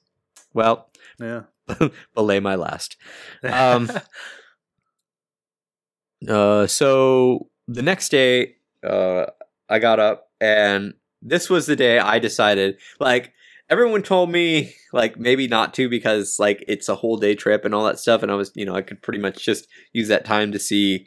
Well, 0.53 0.91
yeah. 1.21 1.43
belay 2.15 2.41
my 2.41 2.57
last. 2.57 2.97
Um, 3.45 3.91
uh, 6.29 6.67
so 6.67 7.49
the 7.69 7.83
next 7.83 8.09
day, 8.09 8.57
uh, 8.85 9.27
I 9.69 9.79
got 9.79 10.01
up, 10.01 10.31
and 10.41 10.95
this 11.23 11.49
was 11.49 11.67
the 11.67 11.77
day 11.77 11.99
I 11.99 12.19
decided. 12.19 12.79
Like 12.99 13.33
everyone 13.69 14.03
told 14.03 14.31
me, 14.31 14.75
like 14.93 15.17
maybe 15.17 15.47
not 15.47 15.75
to 15.75 15.89
because 15.89 16.37
like 16.39 16.65
it's 16.67 16.89
a 16.89 16.97
whole 16.97 17.17
day 17.17 17.37
trip 17.37 17.65
and 17.65 17.75
all 17.75 17.85
that 17.85 18.01
stuff, 18.01 18.23
and 18.23 18.33
I 18.33 18.35
was, 18.35 18.51
you 18.55 18.67
know, 18.67 18.75
I 18.75 18.83
could 18.83 19.01
pretty 19.01 19.21
much 19.21 19.45
just 19.45 19.69
use 19.93 20.09
that 20.09 20.25
time 20.25 20.51
to 20.53 20.59
see 20.59 21.07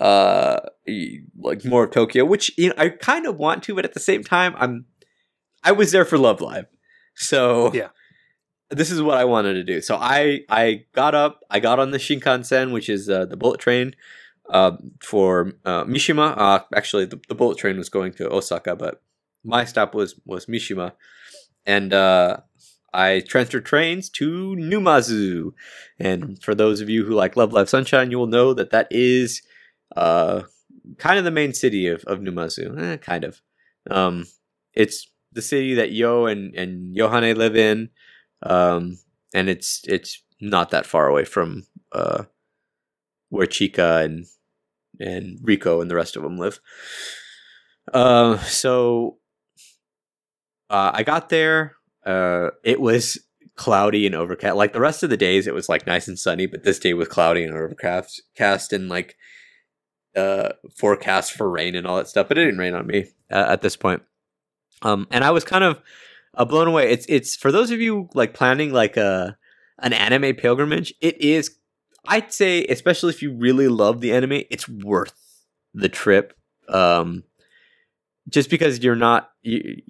uh 0.00 0.58
like 1.38 1.64
more 1.64 1.84
of 1.84 1.90
Tokyo, 1.90 2.24
which 2.24 2.56
you 2.58 2.68
know 2.68 2.74
I 2.76 2.90
kind 2.90 3.26
of 3.26 3.38
want 3.38 3.62
to, 3.64 3.74
but 3.74 3.84
at 3.84 3.94
the 3.94 4.00
same 4.00 4.22
time 4.22 4.54
I'm 4.58 4.86
I 5.62 5.72
was 5.72 5.92
there 5.92 6.04
for 6.04 6.18
Love 6.18 6.40
Live. 6.40 6.66
So 7.14 7.72
yeah. 7.72 7.88
This 8.70 8.90
is 8.90 9.02
what 9.02 9.18
I 9.18 9.26
wanted 9.26 9.52
to 9.54 9.64
do. 9.64 9.82
So 9.82 9.96
I 9.96 10.40
I 10.48 10.86
got 10.94 11.14
up, 11.14 11.40
I 11.50 11.60
got 11.60 11.78
on 11.78 11.90
the 11.90 11.98
Shinkansen, 11.98 12.72
which 12.72 12.88
is 12.88 13.10
uh, 13.10 13.26
the 13.26 13.36
bullet 13.36 13.60
train 13.60 13.94
uh, 14.48 14.72
for 15.02 15.52
uh, 15.66 15.84
Mishima. 15.84 16.34
Uh, 16.36 16.60
actually, 16.74 17.04
the, 17.04 17.20
the, 17.28 17.34
bullet 17.34 17.58
train 17.58 17.76
was 17.76 17.90
going 17.90 18.12
to 18.14 18.30
Osaka, 18.30 18.74
but 18.74 19.02
my 19.44 19.66
stop 19.66 19.94
was 19.94 20.18
was 20.24 20.46
Mishima, 20.46 20.92
and 21.66 21.92
uh, 21.92 22.38
I 22.92 23.20
transferred 23.20 23.66
trains 23.66 24.08
to 24.10 24.56
Numazu. 24.58 25.52
And 25.98 26.42
for 26.42 26.54
those 26.54 26.80
of 26.80 26.88
you 26.88 27.04
who 27.04 27.14
like 27.14 27.36
Love 27.36 27.52
Live 27.52 27.68
Sunshine, 27.68 28.10
you 28.10 28.18
will 28.18 28.26
know 28.26 28.54
that 28.54 28.70
that 28.70 28.88
is 28.90 29.42
uh, 29.96 30.42
kind 30.98 31.18
of 31.18 31.24
the 31.24 31.30
main 31.30 31.54
city 31.54 31.86
of, 31.86 32.04
of 32.04 32.20
Numazu. 32.20 32.80
Eh, 32.80 32.96
kind 32.98 33.24
of. 33.24 33.40
Um, 33.90 34.26
it's 34.74 35.08
the 35.32 35.42
city 35.42 35.74
that 35.74 35.92
Yo 35.92 36.26
and 36.26 36.54
and 36.54 36.96
Yohane 36.96 37.36
live 37.36 37.56
in, 37.56 37.90
um, 38.42 38.98
and 39.34 39.48
it's 39.48 39.82
it's 39.84 40.22
not 40.40 40.70
that 40.70 40.86
far 40.86 41.08
away 41.08 41.24
from 41.24 41.66
uh, 41.92 42.24
where 43.28 43.46
Chika 43.46 44.04
and 44.04 44.26
and 45.00 45.38
Riko 45.40 45.80
and 45.80 45.90
the 45.90 45.94
rest 45.94 46.16
of 46.16 46.22
them 46.22 46.36
live. 46.36 46.60
Uh, 47.92 48.38
so 48.38 49.18
uh, 50.70 50.90
I 50.94 51.02
got 51.02 51.28
there. 51.28 51.76
Uh, 52.04 52.50
it 52.64 52.80
was 52.80 53.18
cloudy 53.56 54.06
and 54.06 54.14
overcast. 54.14 54.56
Like 54.56 54.72
the 54.72 54.80
rest 54.80 55.02
of 55.02 55.10
the 55.10 55.16
days, 55.16 55.46
it 55.46 55.54
was 55.54 55.68
like 55.68 55.86
nice 55.86 56.08
and 56.08 56.18
sunny, 56.18 56.46
but 56.46 56.64
this 56.64 56.78
day 56.78 56.94
was 56.94 57.08
cloudy 57.08 57.44
and 57.44 57.54
overcast, 57.54 58.22
cast 58.36 58.72
and 58.72 58.88
like 58.88 59.16
uh 60.14 60.50
forecast 60.76 61.32
for 61.32 61.48
rain 61.48 61.74
and 61.74 61.86
all 61.86 61.96
that 61.96 62.08
stuff. 62.08 62.28
But 62.28 62.36
it 62.38 62.44
didn't 62.44 62.60
rain 62.60 62.74
on 62.74 62.86
me 62.86 63.06
uh, 63.30 63.46
at 63.48 63.62
this 63.62 63.76
point. 63.76 64.02
Um, 64.82 65.06
and 65.10 65.24
I 65.24 65.30
was 65.30 65.44
kind 65.44 65.64
of 65.64 65.80
uh, 66.34 66.44
blown 66.44 66.68
away. 66.68 66.90
It's 66.90 67.06
it's 67.08 67.36
for 67.36 67.52
those 67.52 67.70
of 67.70 67.80
you 67.80 68.08
like 68.14 68.34
planning 68.34 68.72
like 68.72 68.96
a 68.96 69.36
an 69.78 69.92
anime 69.92 70.34
pilgrimage. 70.36 70.94
It 71.00 71.20
is, 71.20 71.56
I'd 72.06 72.32
say, 72.32 72.64
especially 72.66 73.10
if 73.10 73.22
you 73.22 73.32
really 73.32 73.68
love 73.68 74.00
the 74.00 74.12
anime, 74.12 74.42
it's 74.50 74.68
worth 74.68 75.46
the 75.74 75.88
trip. 75.88 76.36
Um, 76.68 77.24
just 78.28 78.50
because 78.50 78.82
you're 78.82 78.96
not 78.96 79.30
you, 79.42 79.82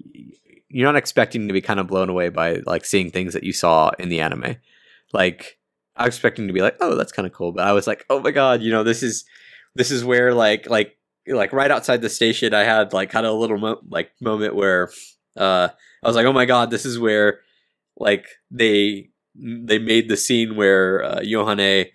you're 0.69 0.87
not 0.87 0.95
expecting 0.95 1.47
to 1.47 1.53
be 1.53 1.61
kind 1.61 1.79
of 1.79 1.87
blown 1.87 2.09
away 2.09 2.29
by 2.29 2.61
like 2.65 2.83
seeing 2.83 3.11
things 3.11 3.33
that 3.33 3.43
you 3.43 3.53
saw 3.53 3.91
in 3.99 4.09
the 4.09 4.19
anime. 4.19 4.55
Like 5.13 5.59
I 5.95 6.05
was 6.05 6.15
expecting 6.15 6.47
to 6.47 6.53
be 6.53 6.61
like, 6.61 6.77
oh, 6.81 6.95
that's 6.95 7.11
kind 7.11 7.27
of 7.27 7.33
cool, 7.33 7.51
but 7.51 7.67
I 7.67 7.73
was 7.73 7.85
like, 7.85 8.05
oh 8.09 8.19
my 8.19 8.31
god, 8.31 8.61
you 8.61 8.71
know, 8.71 8.83
this 8.83 9.03
is 9.03 9.25
this 9.75 9.91
is 9.91 10.03
where 10.03 10.33
like 10.33 10.69
like 10.69 10.97
like 11.27 11.53
right 11.53 11.71
outside 11.71 12.01
the 12.01 12.09
station, 12.09 12.53
I 12.53 12.63
had 12.63 12.93
like 12.93 13.09
kind 13.09 13.25
of 13.25 13.33
a 13.33 13.37
little 13.37 13.57
mo- 13.57 13.81
like 13.89 14.11
moment 14.21 14.55
where 14.55 14.91
uh, 15.37 15.69
I 16.03 16.07
was 16.07 16.15
like, 16.15 16.25
oh 16.25 16.33
my 16.33 16.45
god, 16.45 16.71
this 16.71 16.85
is 16.85 16.99
where 16.99 17.39
like 17.97 18.27
they 18.51 19.09
they 19.35 19.79
made 19.79 20.09
the 20.09 20.17
scene 20.17 20.55
where 20.55 21.03
uh, 21.03 21.19
Yohane 21.19 21.89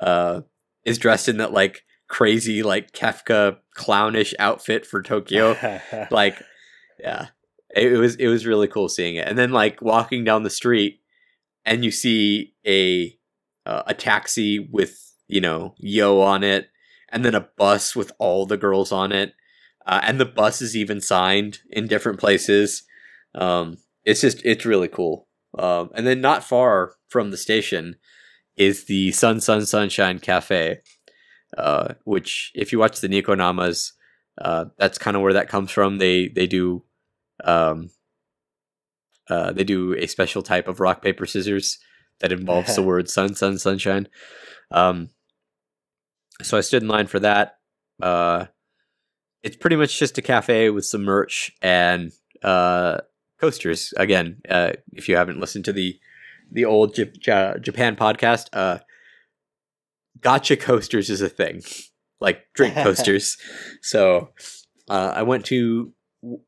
uh, 0.00 0.40
is 0.84 0.98
dressed 0.98 1.28
in 1.28 1.38
that 1.38 1.52
like 1.52 1.84
crazy 2.08 2.62
like 2.62 2.92
Kefka 2.92 3.58
clownish 3.76 4.34
outfit 4.38 4.84
for 4.84 5.02
Tokyo. 5.02 5.56
like, 6.10 6.42
yeah, 6.98 7.28
it, 7.74 7.92
it 7.92 7.98
was 7.98 8.16
it 8.16 8.28
was 8.28 8.46
really 8.46 8.68
cool 8.68 8.88
seeing 8.88 9.16
it. 9.16 9.28
And 9.28 9.38
then 9.38 9.52
like 9.52 9.80
walking 9.80 10.24
down 10.24 10.42
the 10.42 10.50
street, 10.50 11.00
and 11.64 11.84
you 11.84 11.90
see 11.90 12.54
a 12.66 13.16
uh, 13.64 13.84
a 13.86 13.94
taxi 13.94 14.58
with 14.58 14.98
you 15.28 15.40
know 15.40 15.74
Yo 15.78 16.20
on 16.20 16.42
it 16.42 16.68
and 17.12 17.24
then 17.24 17.34
a 17.34 17.48
bus 17.58 17.94
with 17.94 18.10
all 18.18 18.46
the 18.46 18.56
girls 18.56 18.90
on 18.90 19.12
it. 19.12 19.34
uh, 19.86 20.00
and 20.02 20.18
the 20.20 20.24
bus 20.24 20.62
is 20.62 20.76
even 20.76 21.00
signed 21.00 21.58
in 21.70 21.86
different 21.88 22.18
places. 22.20 22.84
Um, 23.34 23.78
it's 24.04 24.20
just 24.20 24.44
it's 24.44 24.64
really 24.64 24.88
cool. 24.88 25.28
Um, 25.58 25.90
and 25.94 26.06
then 26.06 26.20
not 26.20 26.44
far 26.44 26.94
from 27.08 27.30
the 27.30 27.36
station 27.36 27.96
is 28.56 28.84
the 28.86 29.10
Sun 29.12 29.40
Sun 29.40 29.66
Sunshine 29.66 30.18
Cafe, 30.18 30.80
uh, 31.58 31.94
which 32.04 32.52
if 32.54 32.72
you 32.72 32.78
watch 32.78 33.00
the 33.00 33.08
Niconamas, 33.08 33.92
uh, 34.40 34.66
that's 34.78 34.98
kind 34.98 35.16
of 35.16 35.22
where 35.22 35.32
that 35.34 35.48
comes 35.48 35.70
from. 35.70 35.98
They 35.98 36.28
they 36.28 36.46
do 36.46 36.84
um, 37.44 37.90
uh, 39.28 39.52
they 39.52 39.64
do 39.64 39.94
a 39.94 40.06
special 40.06 40.42
type 40.42 40.68
of 40.68 40.80
rock 40.80 41.02
paper 41.02 41.26
scissors 41.26 41.78
that 42.20 42.32
involves 42.32 42.76
the 42.76 42.82
word 42.90 43.08
sun 43.10 43.34
sun 43.34 43.58
sunshine. 43.58 44.08
Um, 44.70 45.10
so 46.40 46.56
I 46.56 46.60
stood 46.62 46.82
in 46.82 46.88
line 46.88 47.06
for 47.06 47.20
that. 47.20 47.58
Uh, 48.00 48.46
it's 49.42 49.56
pretty 49.56 49.76
much 49.76 49.98
just 49.98 50.16
a 50.18 50.22
cafe 50.22 50.70
with 50.70 50.84
some 50.84 51.02
merch 51.02 51.50
and 51.60 52.12
uh, 52.42 52.98
coasters. 53.40 53.92
Again, 53.96 54.40
uh, 54.48 54.72
if 54.92 55.08
you 55.08 55.16
haven't 55.16 55.40
listened 55.40 55.64
to 55.66 55.72
the 55.72 55.98
the 56.50 56.64
old 56.64 56.94
J- 56.94 57.10
J- 57.18 57.54
Japan 57.60 57.96
podcast, 57.96 58.46
uh, 58.52 58.78
gacha 60.20 60.58
coasters 60.60 61.10
is 61.10 61.20
a 61.22 61.28
thing, 61.28 61.62
like 62.20 62.42
drink 62.54 62.74
coasters. 62.82 63.36
so 63.80 64.30
uh, 64.88 65.12
I 65.16 65.22
went 65.22 65.44
to, 65.46 65.92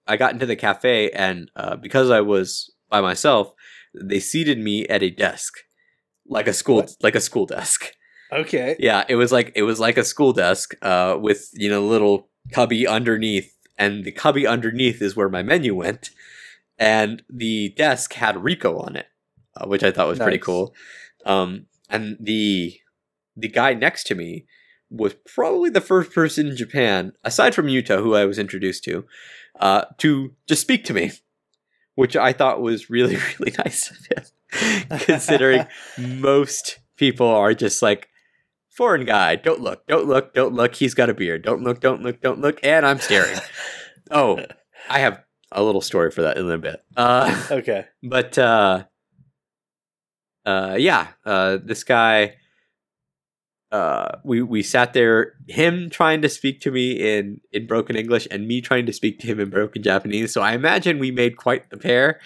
I 0.06 0.16
got 0.16 0.32
into 0.32 0.46
the 0.46 0.56
cafe, 0.56 1.10
and 1.10 1.50
uh, 1.56 1.76
because 1.76 2.10
I 2.10 2.20
was 2.20 2.72
by 2.90 3.00
myself, 3.00 3.52
they 3.94 4.20
seated 4.20 4.58
me 4.58 4.86
at 4.88 5.02
a 5.02 5.10
desk, 5.10 5.54
like 6.28 6.46
a 6.46 6.52
school, 6.52 6.76
What? 6.76 6.90
like 7.02 7.14
a 7.14 7.20
school 7.20 7.46
desk. 7.46 7.92
Okay. 8.34 8.74
Yeah, 8.80 9.04
it 9.08 9.14
was 9.14 9.30
like 9.30 9.52
it 9.54 9.62
was 9.62 9.78
like 9.78 9.96
a 9.96 10.04
school 10.04 10.32
desk, 10.32 10.74
uh, 10.82 11.16
with 11.20 11.50
you 11.52 11.70
know 11.70 11.86
little 11.86 12.28
cubby 12.52 12.86
underneath, 12.86 13.56
and 13.78 14.04
the 14.04 14.12
cubby 14.12 14.46
underneath 14.46 15.00
is 15.00 15.14
where 15.14 15.28
my 15.28 15.42
menu 15.42 15.74
went, 15.74 16.10
and 16.78 17.22
the 17.30 17.70
desk 17.76 18.14
had 18.14 18.36
Riko 18.36 18.84
on 18.84 18.96
it, 18.96 19.06
uh, 19.56 19.66
which 19.66 19.84
I 19.84 19.92
thought 19.92 20.08
was 20.08 20.18
pretty 20.18 20.38
cool. 20.38 20.74
Um, 21.24 21.66
and 21.88 22.16
the 22.18 22.76
the 23.36 23.48
guy 23.48 23.72
next 23.72 24.04
to 24.08 24.16
me 24.16 24.46
was 24.90 25.14
probably 25.26 25.70
the 25.70 25.80
first 25.80 26.12
person 26.12 26.48
in 26.48 26.56
Japan, 26.56 27.12
aside 27.22 27.54
from 27.54 27.66
Yuta, 27.66 28.02
who 28.02 28.14
I 28.14 28.24
was 28.24 28.38
introduced 28.38 28.84
to, 28.84 29.04
uh, 29.58 29.84
to 29.98 30.34
just 30.48 30.62
speak 30.62 30.84
to 30.84 30.94
me, 30.94 31.12
which 31.94 32.16
I 32.16 32.32
thought 32.32 32.60
was 32.60 32.90
really 32.90 33.16
really 33.38 33.54
nice 33.58 33.92
of 33.92 34.06
him, 34.06 34.88
considering 34.98 35.66
most 35.96 36.80
people 36.96 37.28
are 37.28 37.54
just 37.54 37.80
like 37.80 38.08
foreign 38.74 39.04
guy 39.04 39.36
don't 39.36 39.60
look 39.60 39.86
don't 39.86 40.06
look 40.06 40.34
don't 40.34 40.54
look. 40.54 40.74
He's 40.74 40.94
got 40.94 41.08
a 41.08 41.14
beard. 41.14 41.42
Don't 41.42 41.62
look 41.62 41.80
don't 41.80 42.02
look 42.02 42.20
don't 42.20 42.40
look. 42.40 42.58
And 42.62 42.84
i'm 42.84 42.98
staring. 42.98 43.38
Oh 44.10 44.38
i 44.90 44.98
have 44.98 45.22
a 45.50 45.62
little 45.62 45.80
story 45.80 46.10
for 46.10 46.22
that 46.22 46.36
in 46.36 46.50
a 46.50 46.58
bit. 46.58 46.84
Uh 46.94 47.46
okay. 47.50 47.86
but 48.02 48.36
uh 48.36 48.84
uh 50.44 50.76
yeah 50.78 51.08
uh 51.24 51.56
this 51.64 51.84
guy 51.84 52.34
uh 53.72 54.18
we 54.24 54.42
we 54.42 54.62
sat 54.62 54.92
there 54.92 55.32
him 55.48 55.88
trying 55.88 56.20
to 56.20 56.28
speak 56.28 56.60
to 56.60 56.70
me 56.70 56.92
in 56.92 57.40
in 57.50 57.66
broken 57.66 57.96
english 57.96 58.28
and 58.30 58.46
me 58.46 58.60
trying 58.60 58.84
to 58.84 58.92
speak 58.92 59.18
to 59.20 59.26
him 59.26 59.40
in 59.40 59.48
broken 59.48 59.82
japanese. 59.82 60.34
So 60.34 60.42
i 60.42 60.52
imagine 60.52 60.98
we 60.98 61.10
made 61.10 61.38
quite 61.38 61.70
the 61.70 61.78
pair 61.78 62.20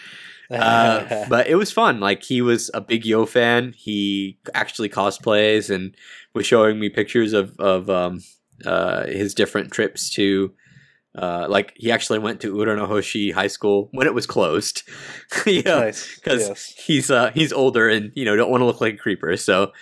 uh, 0.51 1.27
but 1.29 1.47
it 1.47 1.57
was 1.57 1.71
fun. 1.73 2.01
Like 2.01 2.23
he 2.23 2.41
was 2.43 2.71
a 2.75 2.81
big 2.81 3.05
Yo 3.05 3.27
fan. 3.27 3.75
He 3.77 4.39
actually 4.55 4.89
cosplays 4.89 5.69
and 5.75 5.95
was 6.35 6.47
showing 6.47 6.79
me 6.81 6.89
pictures 6.89 7.33
of 7.33 7.59
of 7.59 7.89
um, 7.91 8.23
uh, 8.65 9.07
his 9.07 9.35
different 9.35 9.73
trips 9.73 10.11
to. 10.15 10.53
Uh, 11.17 11.47
like 11.49 11.73
he 11.75 11.91
actually 11.91 12.19
went 12.19 12.41
to 12.41 12.55
Uranohoshi 12.55 13.33
High 13.33 13.49
School 13.49 13.89
when 13.93 14.07
it 14.07 14.15
was 14.15 14.27
closed. 14.27 14.83
yeah, 15.47 15.63
nice. 15.81 16.15
because 16.17 16.47
Yes. 16.49 16.75
he's 16.87 17.11
uh, 17.11 17.31
he's 17.35 17.53
older 17.53 17.89
and 17.89 18.13
you 18.15 18.25
know 18.25 18.37
don't 18.37 18.51
want 18.51 18.61
to 18.61 18.67
look 18.67 18.81
like 18.81 18.95
a 18.95 18.99
creeper. 18.99 19.37
So 19.37 19.73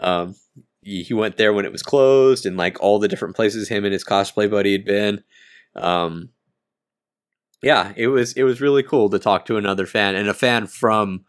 um, 0.00 0.36
he, 0.82 1.02
he 1.02 1.12
went 1.12 1.36
there 1.36 1.52
when 1.52 1.66
it 1.66 1.72
was 1.72 1.82
closed 1.82 2.46
and 2.46 2.56
like 2.56 2.80
all 2.80 2.98
the 2.98 3.08
different 3.08 3.36
places 3.36 3.68
him 3.68 3.84
and 3.84 3.92
his 3.92 4.04
cosplay 4.04 4.50
buddy 4.50 4.72
had 4.72 4.84
been. 4.86 5.22
Um, 5.74 6.30
yeah, 7.66 7.92
it 7.96 8.06
was 8.06 8.32
it 8.34 8.44
was 8.44 8.60
really 8.60 8.84
cool 8.84 9.10
to 9.10 9.18
talk 9.18 9.44
to 9.46 9.56
another 9.56 9.86
fan 9.86 10.14
and 10.14 10.28
a 10.28 10.34
fan 10.34 10.68
from 10.68 11.24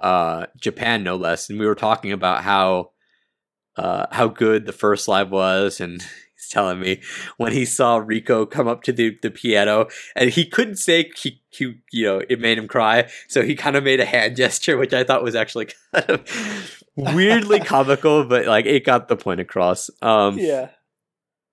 uh, 0.00 0.46
Japan 0.58 1.02
no 1.02 1.16
less. 1.16 1.50
And 1.50 1.60
we 1.60 1.66
were 1.66 1.74
talking 1.74 2.12
about 2.12 2.44
how 2.44 2.92
uh, 3.76 4.06
how 4.10 4.28
good 4.28 4.64
the 4.64 4.72
first 4.72 5.06
live 5.06 5.30
was 5.30 5.80
and. 5.80 6.02
He's 6.38 6.50
telling 6.50 6.80
me 6.80 7.00
when 7.38 7.52
he 7.52 7.64
saw 7.64 7.98
Riko 7.98 8.48
come 8.48 8.68
up 8.68 8.82
to 8.82 8.92
the, 8.92 9.16
the 9.22 9.30
piano 9.30 9.88
and 10.14 10.28
he 10.28 10.44
couldn't 10.44 10.76
say 10.76 11.10
he, 11.16 11.40
he 11.48 11.76
you 11.90 12.04
know 12.04 12.20
it 12.28 12.40
made 12.40 12.58
him 12.58 12.68
cry 12.68 13.08
so 13.26 13.40
he 13.40 13.54
kind 13.54 13.74
of 13.74 13.82
made 13.82 14.00
a 14.00 14.04
hand 14.04 14.36
gesture 14.42 14.76
which 14.76 14.92
i 14.92 15.02
thought 15.02 15.24
was 15.24 15.34
actually 15.34 15.68
kind 15.94 16.10
of 16.10 16.82
weirdly 16.94 17.58
comical 17.58 18.26
but 18.26 18.44
like 18.44 18.66
it 18.66 18.84
got 18.84 19.08
the 19.08 19.16
point 19.16 19.40
across 19.40 19.88
um 20.02 20.36
yeah, 20.38 20.68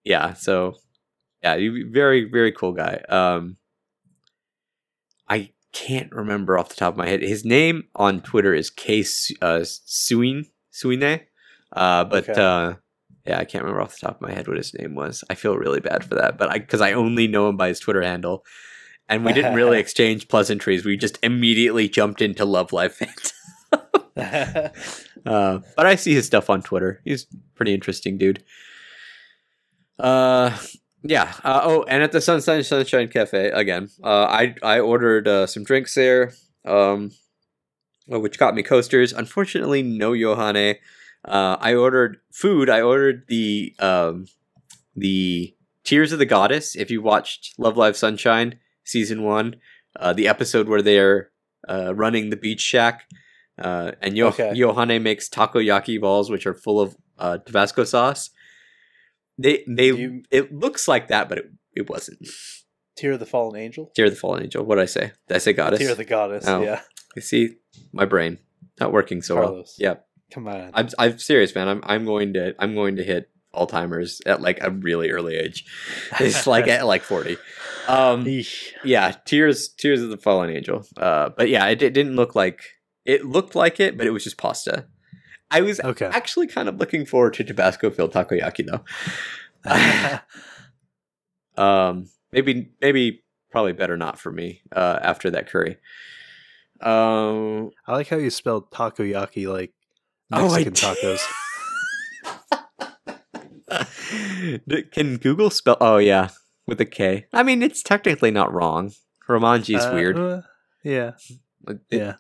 yeah. 0.03 0.33
so 0.33 0.75
yeah 1.41 1.55
very 1.89 2.25
very 2.25 2.51
cool 2.51 2.73
guy 2.73 3.01
um 3.07 3.55
can't 5.73 6.11
remember 6.11 6.57
off 6.57 6.69
the 6.69 6.75
top 6.75 6.93
of 6.93 6.97
my 6.97 7.07
head 7.07 7.21
his 7.21 7.43
name 7.43 7.83
on 7.95 8.21
twitter 8.21 8.53
is 8.53 8.69
k 8.69 9.03
Su- 9.03 9.35
uh 9.41 9.59
suine 9.63 10.45
suine 10.71 11.21
uh 11.75 12.03
but 12.05 12.29
Okay. 12.29 12.41
uh 12.41 12.73
yeah, 13.25 13.39
I 13.39 13.45
can't 13.45 13.63
remember 13.63 13.81
off 13.81 13.97
the 13.97 14.05
top 14.05 14.17
of 14.17 14.21
my 14.21 14.33
head 14.33 14.49
what 14.49 14.57
his 14.57 14.73
name 14.73 14.95
was. 14.95 15.23
I 15.29 15.35
feel 15.35 15.55
really 15.57 15.79
bad 15.79 16.03
for 16.03 16.15
that, 16.15 16.37
but 16.37 16.49
I 16.49 16.59
because 16.59 16.81
I 16.81 16.91
only 16.91 17.25
know 17.25 17.47
him 17.47 17.55
by 17.55 17.69
his 17.69 17.79
Twitter 17.79 18.01
handle, 18.01 18.43
and 19.07 19.23
we 19.23 19.31
didn't 19.31 19.55
really 19.55 19.79
exchange 19.85 20.27
pleasantries. 20.27 20.83
We 20.83 20.97
just 20.97 21.19
immediately 21.23 21.87
jumped 21.87 22.21
into 22.21 22.43
Love 22.43 22.73
Live 22.73 22.99
uh, 24.17 24.69
but 25.25 25.85
I 25.85 25.95
see 25.95 26.13
his 26.13 26.25
stuff 26.25 26.49
on 26.49 26.63
Twitter. 26.63 27.01
He's 27.05 27.25
pretty 27.55 27.73
interesting 27.73 28.17
dude. 28.17 28.43
Uh, 29.97 30.57
yeah. 31.03 31.33
Uh, 31.43 31.61
oh, 31.63 31.83
and 31.83 32.01
at 32.03 32.11
the 32.11 32.21
Sunshine 32.21 32.63
Sunshine 32.63 33.07
Cafe 33.09 33.49
again. 33.49 33.89
Uh, 34.03 34.25
I 34.25 34.55
I 34.63 34.79
ordered 34.79 35.27
uh, 35.27 35.47
some 35.47 35.63
drinks 35.63 35.95
there. 35.95 36.33
Um, 36.65 37.11
uh, 38.11 38.19
which 38.19 38.37
got 38.37 38.55
me 38.55 38.63
coasters. 38.63 39.13
Unfortunately, 39.13 39.81
no 39.81 40.11
Yohane. 40.11 40.75
Uh, 41.25 41.57
I 41.59 41.73
ordered 41.73 42.17
food. 42.33 42.69
I 42.69 42.81
ordered 42.81 43.25
the 43.27 43.73
um, 43.79 44.25
the 44.95 45.55
Tears 45.83 46.11
of 46.11 46.19
the 46.19 46.25
Goddess. 46.25 46.75
If 46.75 46.91
you 46.91 47.01
watched 47.01 47.53
Love 47.57 47.77
Live 47.77 47.95
Sunshine 47.95 48.59
season 48.83 49.23
one, 49.23 49.55
uh, 49.97 50.13
the 50.13 50.27
episode 50.27 50.67
where 50.67 50.81
they're 50.81 51.29
uh, 51.69 51.95
running 51.95 52.29
the 52.29 52.35
beach 52.35 52.59
shack, 52.61 53.03
uh, 53.57 53.91
and 54.01 54.17
Yo- 54.17 54.27
Okay. 54.27 54.51
Yohane 54.53 55.01
makes 55.01 55.29
takoyaki 55.29 55.99
balls, 55.99 56.29
which 56.29 56.45
are 56.45 56.53
full 56.53 56.81
of 56.81 56.97
uh, 57.17 57.37
Tabasco 57.37 57.83
sauce. 57.85 58.31
They 59.37 59.63
they 59.67 59.87
You- 59.87 60.23
it 60.31 60.53
looks 60.53 60.87
like 60.87 61.07
that, 61.07 61.29
but 61.29 61.37
it, 61.39 61.45
it 61.75 61.89
wasn't. 61.89 62.19
Tear 62.95 63.13
of 63.13 63.19
the 63.19 63.25
Fallen 63.25 63.59
Angel. 63.59 63.91
Tear 63.95 64.05
of 64.05 64.11
the 64.11 64.17
Fallen 64.17 64.43
Angel. 64.43 64.63
What 64.63 64.75
did 64.75 64.83
I 64.83 64.85
say? 64.85 65.11
Did 65.27 65.35
I 65.35 65.37
say 65.39 65.53
goddess? 65.53 65.79
Tear 65.79 65.91
of 65.91 65.97
the 65.97 66.05
Goddess. 66.05 66.45
Oh. 66.47 66.61
Yeah. 66.61 66.81
You 67.15 67.21
see, 67.21 67.55
my 67.91 68.05
brain 68.05 68.37
not 68.79 68.91
working 68.91 69.21
so 69.21 69.35
well. 69.35 69.43
Carlos. 69.45 69.75
Yeah, 69.79 69.95
Come 70.31 70.47
on. 70.47 70.71
I'm 70.73 70.89
I'm 70.97 71.17
serious, 71.19 71.53
man. 71.55 71.67
I'm 71.67 71.81
I'm 71.83 72.05
going 72.05 72.33
to 72.33 72.55
I'm 72.59 72.73
going 72.75 72.95
to 72.97 73.03
hit 73.03 73.29
Alzheimer's 73.53 74.19
at 74.25 74.41
like 74.41 74.63
a 74.63 74.71
really 74.71 75.11
early 75.11 75.35
age. 75.35 75.65
It's 76.19 76.47
like 76.53 76.67
at 76.67 76.85
like 76.87 77.03
40. 77.03 77.37
Um, 77.87 78.25
yeah, 78.83 79.11
tears 79.25 79.69
tears 79.69 80.01
of 80.01 80.09
the 80.09 80.17
fallen 80.17 80.49
angel. 80.49 80.85
Uh, 80.97 81.29
but 81.35 81.49
yeah, 81.49 81.67
it, 81.67 81.81
it 81.81 81.93
didn't 81.93 82.15
look 82.15 82.33
like 82.35 82.61
it 83.05 83.25
looked 83.25 83.53
like 83.55 83.79
it, 83.79 83.97
but 83.97 84.07
it 84.07 84.11
was 84.11 84.23
just 84.23 84.37
pasta. 84.37 84.87
I 85.53 85.61
was 85.61 85.79
Okay. 85.79 86.07
actually 86.07 86.47
kind 86.47 86.67
of 86.67 86.77
looking 86.77 87.05
forward 87.05 87.33
to 87.35 87.43
Tabasco 87.43 87.89
filled 87.91 88.11
takoyaki 88.13 88.65
though. 88.65 88.83
um, 91.63 92.07
maybe 92.31 92.71
maybe 92.81 93.23
probably 93.51 93.73
better 93.73 93.95
not 93.97 94.19
for 94.19 94.31
me 94.31 94.61
uh, 94.75 94.99
after 95.01 95.29
that 95.31 95.47
curry. 95.49 95.77
Um, 96.81 97.69
I 97.87 97.93
like 97.93 98.07
how 98.09 98.17
you 98.17 98.29
spelled 98.29 98.71
takoyaki 98.71 99.47
like 99.51 99.71
Oh, 100.31 100.49
Mexican 100.51 100.73
did. 100.73 100.83
tacos. 100.83 101.21
Can 104.91 105.17
Google 105.17 105.49
spell? 105.49 105.77
Oh 105.79 105.97
yeah, 105.97 106.29
with 106.67 106.81
a 106.81 106.85
K. 106.85 107.27
I 107.33 107.43
mean, 107.43 107.61
it's 107.61 107.83
technically 107.83 108.31
not 108.31 108.53
wrong. 108.53 108.91
Romanji's 109.29 109.83
Uh, 109.85 109.91
weird. 109.93 110.17
uh, 110.17 110.41
yeah. 110.83 111.11
It- 111.67 111.79
Yeah. 111.89 112.15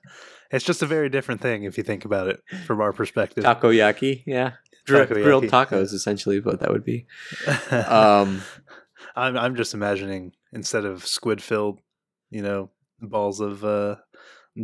It's 0.53 0.63
just 0.63 0.81
a 0.81 0.85
very 0.85 1.09
different 1.09 1.41
thing 1.41 1.63
if 1.63 1.77
you 1.77 1.83
think 1.83 2.05
about 2.05 2.27
it 2.27 2.39
from 2.65 2.79
our 2.79 2.93
perspective. 2.93 3.43
Takoyaki, 3.43 4.23
yeah. 4.25 4.51
Dri- 4.85 5.05
grilled 5.07 5.45
tacos, 5.45 5.93
essentially, 5.93 6.39
what 6.39 6.59
that 6.61 6.71
would 6.71 6.85
be. 6.85 7.07
Um, 7.71 8.41
I'm 9.15 9.37
I'm 9.37 9.55
just 9.55 9.73
imagining 9.73 10.31
instead 10.53 10.85
of 10.85 11.05
squid 11.05 11.41
filled, 11.41 11.79
you 12.29 12.41
know, 12.41 12.69
balls 13.01 13.39
of 13.39 13.63
uh, 13.65 13.97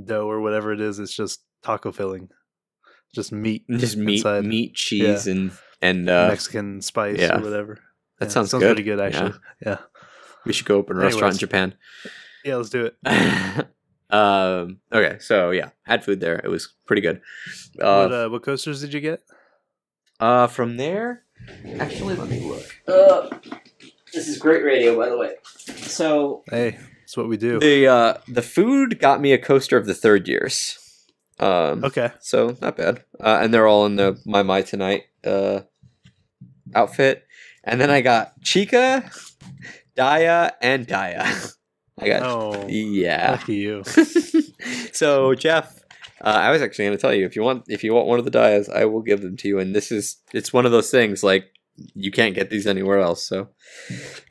dough 0.05 0.29
or 0.29 0.41
whatever 0.41 0.71
it 0.73 0.81
is, 0.81 0.99
it's 0.99 1.13
just 1.13 1.43
taco 1.63 1.91
filling, 1.91 2.29
just 3.13 3.31
meat, 3.31 3.65
just 3.71 3.97
meat, 3.97 4.17
inside 4.17 4.45
meat, 4.45 4.73
cheese, 4.75 5.27
and 5.27 5.51
and 5.81 6.09
uh, 6.09 6.27
Mexican 6.29 6.81
spice 6.81 7.19
yeah. 7.19 7.37
or 7.37 7.41
whatever. 7.41 7.79
that 8.19 8.25
Yeah, 8.27 8.31
sounds, 8.31 8.51
sounds 8.51 8.63
good. 8.63 8.75
pretty 8.75 8.83
good 8.83 8.99
actually. 8.99 9.33
Yeah. 9.65 9.77
We 10.45 10.53
should 10.53 10.65
go 10.65 10.77
open 10.77 10.97
a 10.97 11.01
restaurant 11.01 11.33
in 11.33 11.39
Japan. 11.39 11.75
Yeah, 12.43 12.55
let's 12.55 12.69
do 12.69 12.85
it. 12.85 13.67
um. 14.09 14.79
Okay. 14.91 15.17
So 15.19 15.51
yeah, 15.51 15.69
had 15.83 16.03
food 16.03 16.19
there. 16.19 16.39
It 16.43 16.47
was 16.49 16.69
pretty 16.85 17.01
good. 17.01 17.21
what 17.75 17.85
Uh, 18.11 18.25
uh, 18.25 18.29
what 18.29 18.43
coasters 18.43 18.81
did 18.81 18.93
you 18.93 19.01
get? 19.01 19.21
uh 20.19 20.47
from 20.47 20.75
there, 20.77 21.23
actually, 21.79 22.15
let 22.15 22.27
me 22.27 22.41
look. 22.41 22.65
Uh, 22.87 23.29
this 24.13 24.27
is 24.27 24.37
great 24.37 24.63
radio, 24.65 24.97
by 24.97 25.07
the 25.09 25.17
way. 25.17 25.35
So 25.87 26.43
Hey, 26.49 26.77
that's 27.01 27.15
what 27.15 27.29
we 27.29 27.37
do. 27.37 27.59
the 27.59 27.87
uh 27.87 28.13
the 28.27 28.41
food 28.41 28.99
got 28.99 29.21
me 29.21 29.31
a 29.33 29.37
coaster 29.37 29.77
of 29.77 29.85
the 29.85 29.93
third 29.95 30.27
years. 30.27 30.77
Um. 31.39 31.85
Okay. 31.85 32.11
So 32.19 32.57
not 32.61 32.75
bad. 32.75 33.03
Uh, 33.19 33.39
and 33.41 33.53
they're 33.53 33.67
all 33.67 33.85
in 33.85 33.95
the 33.95 34.19
my 34.25 34.43
my 34.43 34.61
tonight 34.61 35.03
uh 35.23 35.61
outfit. 36.75 37.25
And 37.63 37.79
then 37.79 37.89
I 37.89 38.01
got 38.01 38.41
Chika, 38.41 39.03
Dia, 39.95 40.53
and 40.61 40.87
Dia. 40.87 41.27
I 42.01 42.07
got 42.07 42.23
Oh, 42.23 42.67
yeah. 42.67 43.31
lucky 43.31 43.55
you. 43.55 43.83
so 44.93 45.35
Jeff, 45.35 45.79
uh, 46.21 46.27
I 46.29 46.51
was 46.51 46.61
actually 46.61 46.85
going 46.85 46.97
to 46.97 47.01
tell 47.01 47.13
you 47.13 47.25
if 47.25 47.35
you 47.35 47.43
want 47.43 47.63
if 47.67 47.83
you 47.83 47.93
want 47.93 48.07
one 48.07 48.19
of 48.19 48.25
the 48.25 48.31
Dias, 48.31 48.69
I 48.69 48.85
will 48.85 49.01
give 49.01 49.21
them 49.21 49.37
to 49.37 49.47
you. 49.47 49.59
And 49.59 49.75
this 49.75 49.91
is 49.91 50.17
it's 50.33 50.51
one 50.53 50.65
of 50.65 50.71
those 50.71 50.89
things 50.91 51.23
like 51.23 51.45
you 51.95 52.11
can't 52.11 52.35
get 52.35 52.49
these 52.49 52.67
anywhere 52.67 52.99
else. 52.99 53.25
So 53.25 53.49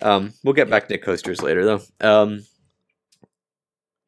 um, 0.02 0.34
we'll 0.44 0.54
get 0.54 0.68
back 0.70 0.88
to 0.88 0.98
coasters 0.98 1.42
later 1.42 1.64
though. 1.64 1.80
Um, 2.00 2.44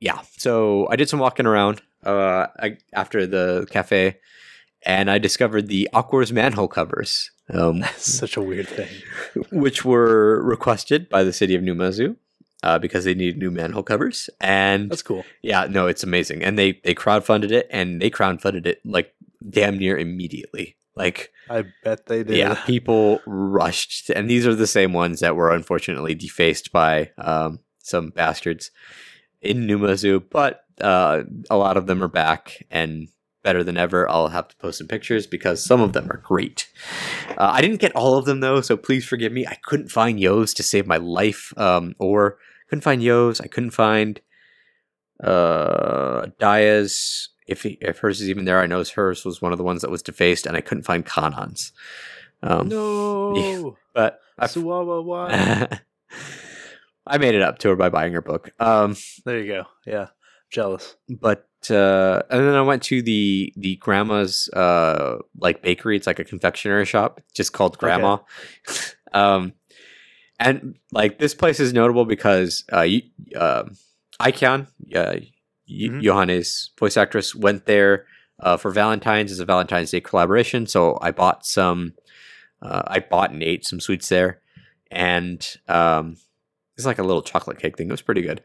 yeah. 0.01 0.21
So 0.39 0.89
I 0.91 0.97
did 0.97 1.09
some 1.09 1.21
walking 1.21 1.47
around 1.47 1.81
uh, 2.05 2.47
I, 2.59 2.79
after 2.95 3.27
the 3.27 3.67
cafe, 3.71 4.19
and 4.85 5.11
I 5.11 5.19
discovered 5.19 5.69
the 5.69 5.89
Aqours 5.95 6.33
manhole 6.33 6.69
covers. 6.69 7.31
Um, 7.53 7.81
That's 7.81 8.13
Such 8.19 8.37
a 8.37 8.43
weird 8.43 8.69
thing. 8.69 8.89
which 9.51 9.85
were 9.85 10.43
requested 10.43 11.09
by 11.09 11.25
the 11.25 11.33
city 11.33 11.55
of 11.55 11.63
Numazu 11.63 12.17
uh, 12.63 12.79
because 12.79 13.05
they 13.05 13.15
need 13.15 13.39
new 13.39 13.51
manhole 13.51 13.83
covers. 13.83 14.31
And 14.41 14.91
That's 14.91 15.03
cool. 15.03 15.25
yeah, 15.43 15.67
no, 15.69 15.87
it's 15.87 16.03
amazing. 16.03 16.43
And 16.43 16.59
they 16.59 16.81
they 16.85 16.95
crowdfunded 16.95 17.51
it, 17.51 17.67
and 17.71 18.01
they 18.01 18.11
crowdfunded 18.11 18.67
it 18.67 18.81
like 18.85 19.15
damn 19.49 19.79
near 19.79 19.97
immediately. 19.99 20.77
Like 20.97 21.33
I 21.49 21.65
bet 21.85 22.07
they 22.07 22.23
did. 22.23 22.37
yeah, 22.37 22.55
people 22.67 23.21
rushed, 23.27 24.11
and 24.11 24.29
these 24.29 24.47
are 24.47 24.55
the 24.55 24.67
same 24.67 24.93
ones 24.93 25.21
that 25.21 25.37
were 25.37 25.53
unfortunately 25.53 26.15
defaced 26.15 26.73
by 26.73 27.11
um, 27.17 27.61
some 27.79 28.11
bastards 28.11 28.71
in 29.41 29.67
Numazu. 29.67 30.23
But 30.29 30.65
uh, 30.81 31.23
a 31.49 31.57
lot 31.57 31.77
of 31.77 31.87
them 31.87 32.03
are 32.03 32.09
back 32.09 32.67
and 32.71 33.09
better 33.43 33.65
than 33.65 33.77
ever. 33.77 34.09
I'll 34.09 34.29
have 34.29 34.49
to 34.49 34.57
post 34.57 34.79
some 34.79 34.89
pictures 34.89 35.27
because 35.27 35.65
some 35.65 35.81
of 35.81 35.93
them 35.93 36.11
are 36.11 36.19
great. 36.19 36.69
Uh, 37.31 37.51
I 37.53 37.61
didn't 37.61 37.81
get 37.81 37.95
all 37.97 38.17
of 38.17 38.27
them 38.27 38.41
though, 38.41 38.61
so 38.61 38.77
please 38.77 39.05
forgive 39.05 39.33
me. 39.33 39.47
I 39.47 39.57
couldn't 39.63 39.89
find 39.89 40.21
Yo's 40.21 40.53
to 40.55 40.63
save 40.63 40.87
my 40.87 40.99
life, 40.99 41.55
um, 41.57 41.95
or 41.99 42.39
couldn't 42.71 42.83
find 42.83 43.03
Yo's. 43.03 43.41
I 43.41 43.49
couldn't 43.49 43.73
find 43.73 44.21
uh, 45.23 46.29
Dia's. 46.39 47.29
If 47.47 47.65
he, 47.65 47.79
if 47.81 47.99
hers 47.99 48.21
is 48.21 48.31
even 48.31 48.45
there, 48.45 48.61
I 48.61 48.67
know 48.67 48.83
hers 48.85 49.25
was 49.25 49.43
one 49.43 49.51
of 49.51 49.59
the 49.59 49.65
ones 49.65 49.83
that 49.83 49.91
was 49.91 50.03
defaced, 50.03 50.47
and 50.47 50.57
I 50.57 50.61
couldn't 50.61 50.85
find 50.85 51.05
Kanan's. 51.05 51.73
Um, 52.43 52.69
no. 52.69 53.77
but 53.93 54.21
I, 54.39 54.47
Suwawawa. 54.47 55.81
I 57.07 57.19
made 57.19 57.35
it 57.35 57.43
up 57.43 57.59
to 57.59 57.71
her 57.71 57.77
by 57.77 57.89
buying 57.89 58.13
her 58.13 58.23
book. 58.23 58.53
Um, 58.61 58.97
There 59.25 59.41
you 59.41 59.53
go. 59.53 59.65
Yeah. 59.85 60.07
Jealous. 60.51 60.97
but 61.09 61.49
uh, 61.71 62.23
and 62.31 62.47
then 62.47 62.55
I 62.55 62.63
went 62.63 62.83
to 62.85 63.03
the 63.03 63.53
the 63.57 63.77
grandma's 63.77 64.49
uh 64.49 65.19
like 65.39 65.63
bakery. 65.63 65.97
It's 65.97 66.07
like 66.07 66.19
a 66.19 66.25
confectionery 66.25 66.87
shop, 66.87 67.21
just 67.35 67.53
called 67.53 67.79
Grandma. 67.79 68.19
um, 69.13 69.53
and 70.41 70.77
like 70.91 71.19
this 71.19 71.35
place 71.35 71.61
is 71.61 71.73
notable 71.73 72.05
because 72.05 72.65
uh, 72.73 72.87
um, 73.37 73.77
Icon, 74.19 74.67
uh, 74.95 75.17
Mhm. 75.71 76.03
Yohane's 76.03 76.71
voice 76.79 76.97
actress, 76.97 77.33
went 77.33 77.67
there 77.67 78.07
uh, 78.41 78.57
for 78.57 78.73
Valentine's 78.73 79.31
as 79.31 79.39
a 79.39 79.45
Valentine's 79.45 79.93
Day 79.93 80.01
collaboration. 80.01 80.67
So 80.67 80.99
I 81.01 81.13
bought 81.13 81.47
some. 81.47 81.95
Uh, 82.61 82.83
I 82.89 82.99
bought 82.99 83.31
and 83.31 83.43
ate 83.43 83.65
some 83.65 83.79
sweets 83.81 84.09
there, 84.09 84.41
and 84.91 85.47
um, 85.69 86.17
it's 86.77 86.87
like 86.87 86.99
a 86.99 87.05
little 87.05 87.23
chocolate 87.23 87.59
cake 87.59 87.77
thing. 87.77 87.89
It 87.89 87.93
was 87.93 88.03
pretty 88.03 88.23
good. 88.23 88.43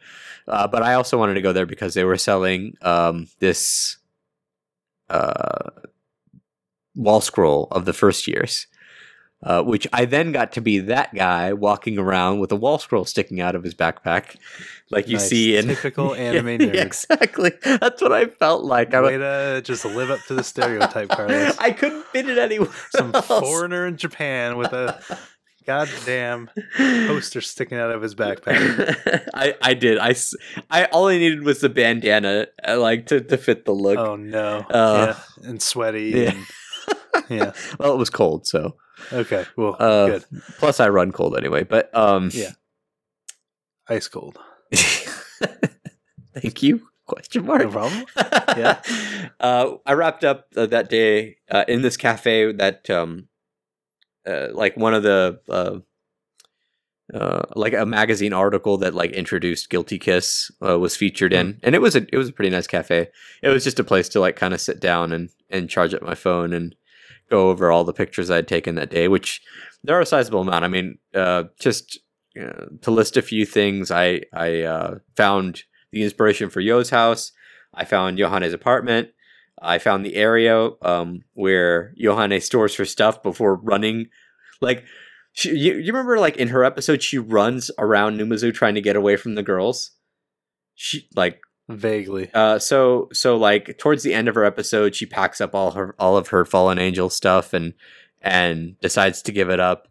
Uh, 0.47 0.67
but 0.67 0.83
I 0.83 0.93
also 0.93 1.17
wanted 1.17 1.33
to 1.33 1.41
go 1.41 1.51
there 1.51 1.65
because 1.65 1.95
they 1.95 2.03
were 2.03 2.17
selling 2.17 2.75
um, 2.81 3.27
this 3.39 3.97
uh, 5.09 5.69
wall 6.95 7.21
scroll 7.21 7.67
of 7.71 7.85
the 7.85 7.93
first 7.93 8.27
years, 8.27 8.67
uh, 9.43 9.61
which 9.63 9.87
I 9.93 10.05
then 10.05 10.31
got 10.31 10.51
to 10.53 10.61
be 10.61 10.79
that 10.79 11.13
guy 11.13 11.53
walking 11.53 11.97
around 11.99 12.39
with 12.39 12.51
a 12.51 12.55
wall 12.55 12.77
scroll 12.79 13.05
sticking 13.05 13.39
out 13.41 13.53
of 13.55 13.63
his 13.63 13.75
backpack, 13.75 14.37
like 14.89 15.07
you 15.07 15.17
Nice. 15.17 15.29
see 15.29 15.57
in 15.57 15.67
Typical 15.67 16.15
anime 16.15 16.47
Yeah, 16.47 16.57
nerd. 16.57 16.85
exactly, 16.85 17.51
that's 17.63 18.01
what 18.01 18.11
I 18.11 18.25
felt 18.25 18.63
like. 18.63 18.93
I, 18.93 19.01
Way 19.01 19.17
to 19.17 19.61
just 19.63 19.85
live 19.85 20.09
up 20.09 20.19
to 20.27 20.33
the 20.35 20.43
stereotype, 20.43 21.09
Carlos. 21.09 21.55
I 21.59 21.71
couldn't 21.71 22.05
fit 22.07 22.27
it 22.29 22.37
anywhere. 22.37 22.69
Some 22.91 23.13
else. 23.13 23.27
foreigner 23.27 23.85
in 23.87 23.97
Japan 23.97 24.57
with 24.57 24.73
a 24.73 24.99
goddamn 25.67 26.49
poster 26.77 27.41
sticking 27.41 27.77
out 27.77 27.91
of 27.91 28.01
his 28.01 28.13
backpack. 28.15 29.27
I, 29.33 29.55
I 29.61 29.73
did. 29.73 29.97
I, 29.97 30.15
I 30.69 30.85
all 30.85 31.07
I 31.07 31.17
needed 31.17 31.43
was 31.43 31.59
the 31.59 31.69
bandana, 31.69 32.47
uh, 32.67 32.79
like 32.79 33.07
to, 33.07 33.19
to 33.21 33.37
fit 33.37 33.65
the 33.65 33.71
look. 33.73 33.97
Oh 33.97 34.15
no. 34.15 34.59
Uh, 34.69 35.15
yeah. 35.41 35.49
And 35.49 35.61
sweaty. 35.61 36.11
yeah. 36.15 36.31
And, 36.31 36.45
yeah. 37.29 37.53
Well, 37.79 37.93
it 37.93 37.97
was 37.97 38.09
cold, 38.11 38.45
so 38.45 38.75
Okay. 39.11 39.45
Well, 39.57 39.75
Uh, 39.79 40.05
good. 40.07 40.25
plus 40.57 40.79
I 40.79 40.89
run 40.89 41.11
cold 41.11 41.37
anyway. 41.37 41.63
But 41.63 41.93
um, 41.95 42.29
Yeah. 42.33 42.51
Ice 43.89 44.07
cold. 44.07 44.37
thank 46.33 46.63
you? 46.63 46.87
Question 47.05 47.45
mark. 47.45 47.61
No 47.63 47.69
problem. 47.71 48.05
yeah. 48.57 48.81
Uh, 49.39 49.75
I 49.85 49.93
wrapped 49.93 50.23
up 50.23 50.47
uh, 50.55 50.65
that 50.67 50.89
day 50.89 51.35
uh, 51.51 51.65
in 51.67 51.81
this 51.81 51.97
cafe 51.97 52.51
that 52.53 52.89
um, 52.89 53.27
uh, 54.25 54.47
like 54.53 54.77
one 54.77 54.93
of 54.93 55.03
the 55.03 55.39
uh, 55.49 55.79
uh, 57.13 57.43
like 57.55 57.73
a 57.73 57.85
magazine 57.85 58.31
article 58.33 58.77
that 58.77 58.95
like 58.95 59.11
introduced 59.11 59.69
Guilty 59.69 59.99
Kiss 59.99 60.49
uh, 60.65 60.79
was 60.79 60.95
featured 60.95 61.33
in, 61.33 61.59
and 61.63 61.75
it 61.75 61.81
was 61.81 61.95
a 61.95 62.05
it 62.13 62.17
was 62.17 62.29
a 62.29 62.33
pretty 62.33 62.49
nice 62.49 62.65
cafe. 62.65 63.09
It 63.43 63.49
was 63.49 63.63
just 63.63 63.79
a 63.79 63.83
place 63.83 64.07
to 64.09 64.19
like 64.21 64.35
kind 64.37 64.53
of 64.53 64.61
sit 64.61 64.79
down 64.79 65.11
and 65.11 65.29
and 65.49 65.69
charge 65.69 65.93
up 65.93 66.01
my 66.01 66.15
phone 66.15 66.53
and 66.53 66.75
go 67.29 67.49
over 67.49 67.71
all 67.71 67.83
the 67.83 67.93
pictures 67.93 68.29
I 68.29 68.37
had 68.37 68.47
taken 68.47 68.75
that 68.75 68.89
day, 68.89 69.07
which 69.07 69.41
there 69.83 69.97
are 69.97 70.01
a 70.01 70.05
sizable 70.05 70.41
amount. 70.41 70.65
I 70.65 70.67
mean, 70.67 70.97
uh, 71.13 71.43
just 71.59 71.99
uh, 72.39 72.65
to 72.81 72.91
list 72.91 73.17
a 73.17 73.21
few 73.21 73.45
things, 73.45 73.91
I 73.91 74.21
I 74.33 74.61
uh, 74.61 74.95
found 75.15 75.63
the 75.91 76.03
inspiration 76.03 76.49
for 76.49 76.59
Yo's 76.59 76.89
house. 76.89 77.31
I 77.73 77.85
found 77.85 78.19
Yohane's 78.19 78.53
apartment. 78.53 79.09
I 79.61 79.79
found 79.79 80.05
the 80.05 80.15
area 80.15 80.69
um, 80.81 81.23
where 81.33 81.93
Johanne 81.97 82.39
stores 82.41 82.75
her 82.75 82.85
stuff 82.85 83.23
before 83.23 83.55
running. 83.55 84.07
Like, 84.61 84.83
she, 85.31 85.49
you, 85.51 85.75
you 85.75 85.91
remember, 85.91 86.19
like 86.19 86.37
in 86.37 86.49
her 86.49 86.63
episode, 86.63 87.01
she 87.01 87.17
runs 87.17 87.71
around 87.77 88.17
Numazu 88.17 88.53
trying 88.53 88.75
to 88.75 88.81
get 88.81 88.95
away 88.95 89.15
from 89.15 89.35
the 89.35 89.43
girls. 89.43 89.91
She 90.75 91.07
like 91.15 91.39
Vaguely. 91.67 92.29
uh, 92.33 92.59
so 92.59 93.09
so 93.11 93.35
like 93.37 93.77
towards 93.77 94.03
the 94.03 94.13
end 94.13 94.27
of 94.27 94.35
her 94.35 94.45
episode, 94.45 94.95
she 94.95 95.05
packs 95.05 95.41
up 95.41 95.55
all 95.55 95.71
her 95.71 95.95
all 95.97 96.15
of 96.17 96.27
her 96.27 96.45
fallen 96.45 96.77
angel 96.77 97.09
stuff 97.09 97.53
and 97.53 97.73
and 98.21 98.79
decides 98.81 99.21
to 99.23 99.31
give 99.31 99.49
it 99.49 99.59
up. 99.59 99.87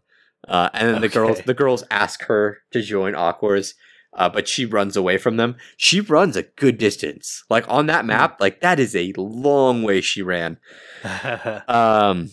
Uh, 0.47 0.69
and 0.73 0.93
then 0.93 1.01
the 1.01 1.09
girls 1.09 1.41
the 1.41 1.53
girls 1.53 1.83
ask 1.91 2.23
her 2.23 2.59
to 2.71 2.81
join 2.81 3.13
Aqours, 3.13 3.73
uh, 4.13 4.29
but 4.29 4.47
she 4.47 4.65
runs 4.65 4.95
away 4.95 5.17
from 5.17 5.37
them. 5.37 5.55
She 5.75 5.99
runs 5.99 6.37
a 6.37 6.43
good 6.43 6.77
distance, 6.77 7.43
like 7.49 7.65
on 7.67 7.87
that 7.87 8.05
map. 8.05 8.39
Like 8.39 8.61
that 8.61 8.79
is 8.79 8.95
a 8.95 9.13
long 9.17 9.83
way 9.83 10.01
she 10.01 10.21
ran. 10.21 10.57
Um, 11.67 12.31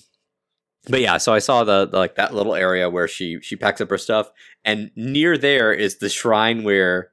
but 0.89 1.01
yeah, 1.01 1.19
so 1.19 1.32
I 1.32 1.39
saw 1.39 1.62
the, 1.62 1.86
the 1.86 1.97
like 1.97 2.16
that 2.16 2.35
little 2.35 2.55
area 2.55 2.90
where 2.90 3.06
she 3.06 3.39
she 3.40 3.55
packs 3.55 3.81
up 3.81 3.90
her 3.90 3.98
stuff, 3.98 4.31
and 4.64 4.90
near 4.97 5.39
there 5.39 5.73
is 5.73 5.98
the 5.98 6.09
shrine 6.09 6.64
where 6.64 7.11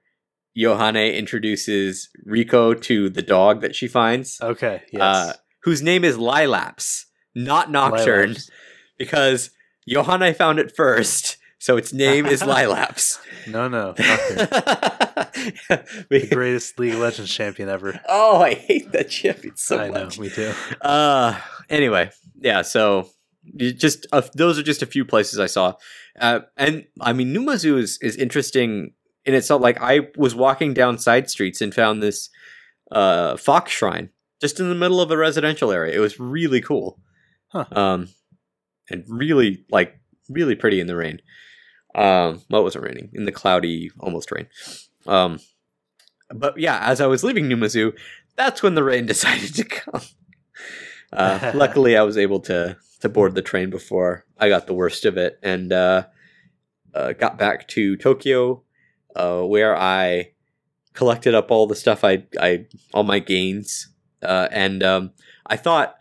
Yohane 0.58 1.16
introduces 1.18 2.10
Riko 2.28 2.80
to 2.84 3.10
the 3.10 3.22
dog 3.22 3.62
that 3.62 3.76
she 3.76 3.88
finds, 3.88 4.40
okay. 4.42 4.82
Yes. 4.92 5.02
uh, 5.02 5.34
whose 5.64 5.82
name 5.82 6.04
is 6.04 6.18
Lailaps, 6.18 7.06
not 7.36 7.72
Nocturne, 7.72 8.30
Lailaps. 8.32 8.50
because 8.98 9.52
Yohane 9.90 10.36
found 10.36 10.60
it 10.60 10.76
first, 10.76 11.38
so 11.60 11.78
its 11.78 11.94
name 11.94 12.26
is 12.26 12.42
Lailaps. 12.46 13.20
No, 13.48 13.68
no. 13.68 13.88
Nocturne. 13.98 14.48
the 16.10 16.28
greatest 16.32 16.78
League 16.80 16.94
of 16.94 17.00
Legends 17.00 17.34
champion 17.34 17.70
ever. 17.70 18.00
oh, 18.08 18.42
I 18.42 18.54
hate 18.56 18.92
that 18.92 19.10
champion 19.10 19.56
so 19.56 19.78
I 19.80 19.88
know. 19.90 20.06
much. 20.06 20.20
Me 20.20 20.30
too. 20.30 20.52
Uh 20.82 21.40
anyway, 21.70 22.12
yeah, 22.42 22.62
so 22.62 23.10
just 23.58 24.06
uh, 24.12 24.22
those 24.36 24.60
are 24.60 24.64
just 24.64 24.82
a 24.82 24.86
few 24.86 25.06
places 25.06 25.40
I 25.40 25.46
saw. 25.48 25.74
Uh, 26.20 26.42
and 26.58 26.86
I 27.02 27.14
mean 27.14 27.34
Numazu 27.34 27.78
is 27.78 27.98
is 28.02 28.16
interesting 28.16 28.94
in 29.26 29.34
itself 29.34 29.62
like 29.62 29.82
I 29.82 30.08
was 30.18 30.36
walking 30.36 30.74
down 30.74 30.98
side 30.98 31.30
streets 31.30 31.62
and 31.62 31.74
found 31.74 32.02
this 32.02 32.30
uh 32.92 33.38
fox 33.38 33.72
shrine 33.72 34.10
just 34.42 34.60
in 34.60 34.70
the 34.70 34.76
middle 34.76 35.02
of 35.02 35.12
a 35.12 35.18
residential 35.18 35.72
area. 35.72 35.96
It 35.96 36.00
was 36.00 36.20
really 36.20 36.62
cool. 36.62 37.00
Huh. 37.50 37.66
Um 37.72 38.10
and 38.90 39.04
really 39.08 39.66
like 39.72 40.00
really 40.30 40.56
pretty 40.56 40.80
in 40.80 40.88
the 40.88 40.96
rain. 40.96 41.22
Um, 41.96 42.44
well, 42.50 42.62
it 42.62 42.66
wasn't 42.66 42.86
raining 42.86 43.10
in 43.14 43.26
the 43.26 43.32
cloudy, 43.32 43.92
almost 44.00 44.32
rain. 44.32 44.48
Um, 45.08 45.40
but 46.34 46.60
yeah, 46.60 46.80
as 46.86 47.02
I 47.02 47.08
was 47.08 47.24
leaving 47.24 47.50
Numazu, 47.50 47.98
that's 48.36 48.62
when 48.62 48.76
the 48.76 48.84
rain 48.84 49.06
decided 49.08 49.56
to 49.56 49.64
come. 49.64 50.02
Uh, 51.12 51.52
luckily, 51.56 51.98
I 51.98 52.04
was 52.04 52.18
able 52.18 52.40
to 52.42 52.78
to 53.02 53.10
board 53.10 53.34
the 53.34 53.42
train 53.42 53.70
before 53.70 54.26
I 54.38 54.50
got 54.50 54.68
the 54.68 54.74
worst 54.74 55.06
of 55.06 55.18
it, 55.18 55.40
and 55.42 55.72
uh, 55.72 56.04
uh, 56.94 57.14
got 57.14 57.38
back 57.38 57.68
to 57.70 57.96
Tokyo, 57.98 58.64
uh, 59.16 59.42
where 59.42 59.76
I 59.78 60.32
collected 60.94 61.34
up 61.34 61.52
all 61.52 61.68
the 61.68 61.76
stuff 61.76 62.04
I 62.04 62.24
I 62.40 62.66
all 62.94 63.04
my 63.04 63.20
gains, 63.20 63.90
uh, 64.22 64.48
and 64.52 64.84
um, 64.84 65.12
I 65.46 65.56
thought, 65.58 65.96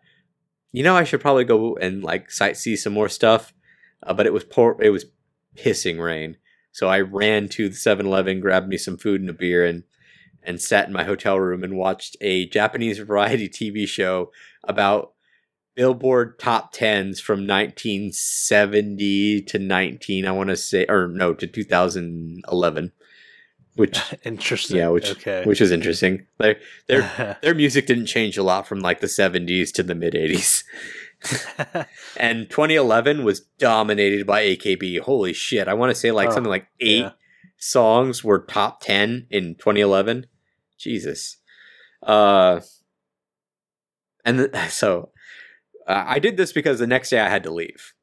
you 0.72 0.82
know, 0.82 0.96
I 0.96 1.04
should 1.04 1.20
probably 1.20 1.44
go 1.44 1.76
and 1.76 2.02
like 2.02 2.28
sightsee 2.28 2.76
some 2.76 2.92
more 2.92 3.08
stuff, 3.08 3.52
uh, 4.02 4.14
but 4.14 4.26
it 4.26 4.32
was 4.32 4.44
poor. 4.44 4.76
It 4.80 4.90
was 4.90 5.06
pissing 5.56 6.02
rain, 6.02 6.36
so 6.72 6.88
I 6.88 7.00
ran 7.00 7.48
to 7.50 7.68
the 7.68 7.74
7-Eleven, 7.74 8.40
grabbed 8.40 8.68
me 8.68 8.76
some 8.76 8.96
food 8.96 9.20
and 9.20 9.30
a 9.30 9.32
beer, 9.32 9.64
and 9.64 9.84
and 10.42 10.60
sat 10.60 10.86
in 10.86 10.92
my 10.92 11.04
hotel 11.04 11.38
room 11.38 11.62
and 11.62 11.76
watched 11.76 12.16
a 12.20 12.46
Japanese 12.46 12.98
variety 13.00 13.48
TV 13.48 13.86
show 13.86 14.30
about 14.64 15.12
Billboard 15.78 16.38
top 16.40 16.72
tens 16.72 17.20
from 17.20 17.46
1970 17.46 19.42
to 19.42 19.58
19. 19.60 20.26
I 20.26 20.32
want 20.32 20.48
to 20.50 20.56
say, 20.56 20.84
or 20.88 21.06
no, 21.06 21.34
to 21.34 21.46
2011. 21.46 22.92
Which 23.78 24.00
interesting. 24.24 24.76
Yeah, 24.76 24.88
which 24.88 25.10
okay. 25.12 25.44
which 25.44 25.60
is 25.60 25.70
interesting. 25.70 26.26
Their 26.38 26.56
their 26.88 27.38
their 27.42 27.54
music 27.54 27.86
didn't 27.86 28.06
change 28.06 28.36
a 28.36 28.42
lot 28.42 28.66
from 28.66 28.80
like 28.80 29.00
the 29.00 29.06
70s 29.06 29.72
to 29.74 29.84
the 29.84 29.94
mid 29.94 30.14
80s. 30.14 30.64
and 32.16 32.50
2011 32.50 33.22
was 33.22 33.40
dominated 33.58 34.26
by 34.26 34.42
AKB. 34.42 35.00
Holy 35.00 35.32
shit! 35.32 35.68
I 35.68 35.74
want 35.74 35.90
to 35.90 35.94
say 35.94 36.10
like 36.10 36.30
Oh, 36.30 36.32
something 36.32 36.50
like 36.50 36.66
eight 36.80 37.02
yeah. 37.04 37.10
songs 37.56 38.24
were 38.24 38.40
top 38.40 38.80
10 38.80 39.28
in 39.30 39.54
2011. 39.54 40.26
Jesus. 40.76 41.36
Uh, 42.02 42.60
and 44.24 44.50
so 44.68 45.10
uh, 45.86 46.04
I 46.06 46.18
did 46.18 46.36
this 46.36 46.52
because 46.52 46.80
the 46.80 46.86
next 46.86 47.10
day 47.10 47.20
I 47.20 47.28
had 47.28 47.44
to 47.44 47.50
leave. 47.52 47.94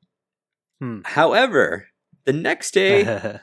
Hmm. 0.80 1.02
However, 1.04 1.88
the 2.26 2.34
next 2.34 2.72
day 2.74 3.40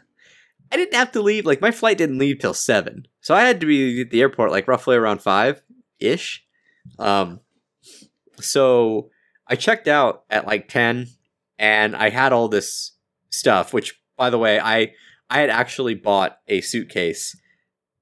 I 0.72 0.76
didn't 0.76 0.94
have 0.94 1.12
to 1.12 1.20
leave. 1.22 1.44
Like 1.46 1.60
my 1.60 1.70
flight 1.70 1.98
didn't 1.98 2.18
leave 2.18 2.38
till 2.38 2.54
seven, 2.54 3.06
so 3.20 3.34
I 3.34 3.42
had 3.42 3.60
to 3.60 3.66
be 3.66 4.00
at 4.00 4.10
the 4.10 4.20
airport 4.22 4.50
like 4.50 4.66
roughly 4.66 4.96
around 4.96 5.20
five 5.22 5.62
ish. 6.00 6.44
Um, 6.98 7.40
so 8.40 9.10
I 9.46 9.54
checked 9.56 9.88
out 9.88 10.24
at 10.30 10.46
like 10.46 10.68
ten, 10.68 11.08
and 11.58 11.94
I 11.94 12.10
had 12.10 12.32
all 12.32 12.48
this 12.48 12.92
stuff. 13.30 13.72
Which, 13.72 14.00
by 14.16 14.30
the 14.30 14.38
way, 14.38 14.58
I 14.60 14.92
I 15.30 15.40
had 15.40 15.50
actually 15.50 15.94
bought 15.94 16.38
a 16.48 16.60
suitcase 16.60 17.36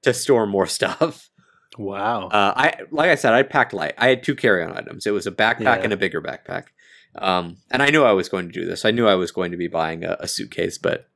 to 0.03 0.15
store 0.15 0.47
more 0.47 0.67
stuff. 0.79 1.29
wow. 1.79 2.29
Uh, 2.29 2.53
I 2.57 2.75
like 2.91 3.11
I 3.11 3.15
said, 3.17 3.33
I 3.35 3.43
packed 3.43 3.73
light. 3.73 3.95
I 3.99 4.09
had 4.09 4.23
two 4.23 4.35
carry-on 4.35 4.77
items. 4.77 5.07
It 5.07 5.13
was 5.13 5.27
a 5.27 5.33
backpack 5.33 5.61
Yeah. 5.61 5.81
and 5.83 5.93
a 5.93 5.97
bigger 5.97 6.23
backpack. 6.23 6.65
Um, 7.17 7.57
and 7.71 7.83
I 7.83 7.91
knew 7.91 8.05
I 8.05 8.13
was 8.13 8.29
going 8.29 8.47
to 8.47 8.53
do 8.53 8.65
this. 8.65 8.85
I 8.85 8.93
knew 8.93 9.07
I 9.09 9.17
was 9.17 9.33
going 9.33 9.51
to 9.51 9.57
be 9.57 9.67
buying 9.67 10.05
a, 10.05 10.17
a 10.21 10.29
suitcase, 10.29 10.79
but 10.79 11.09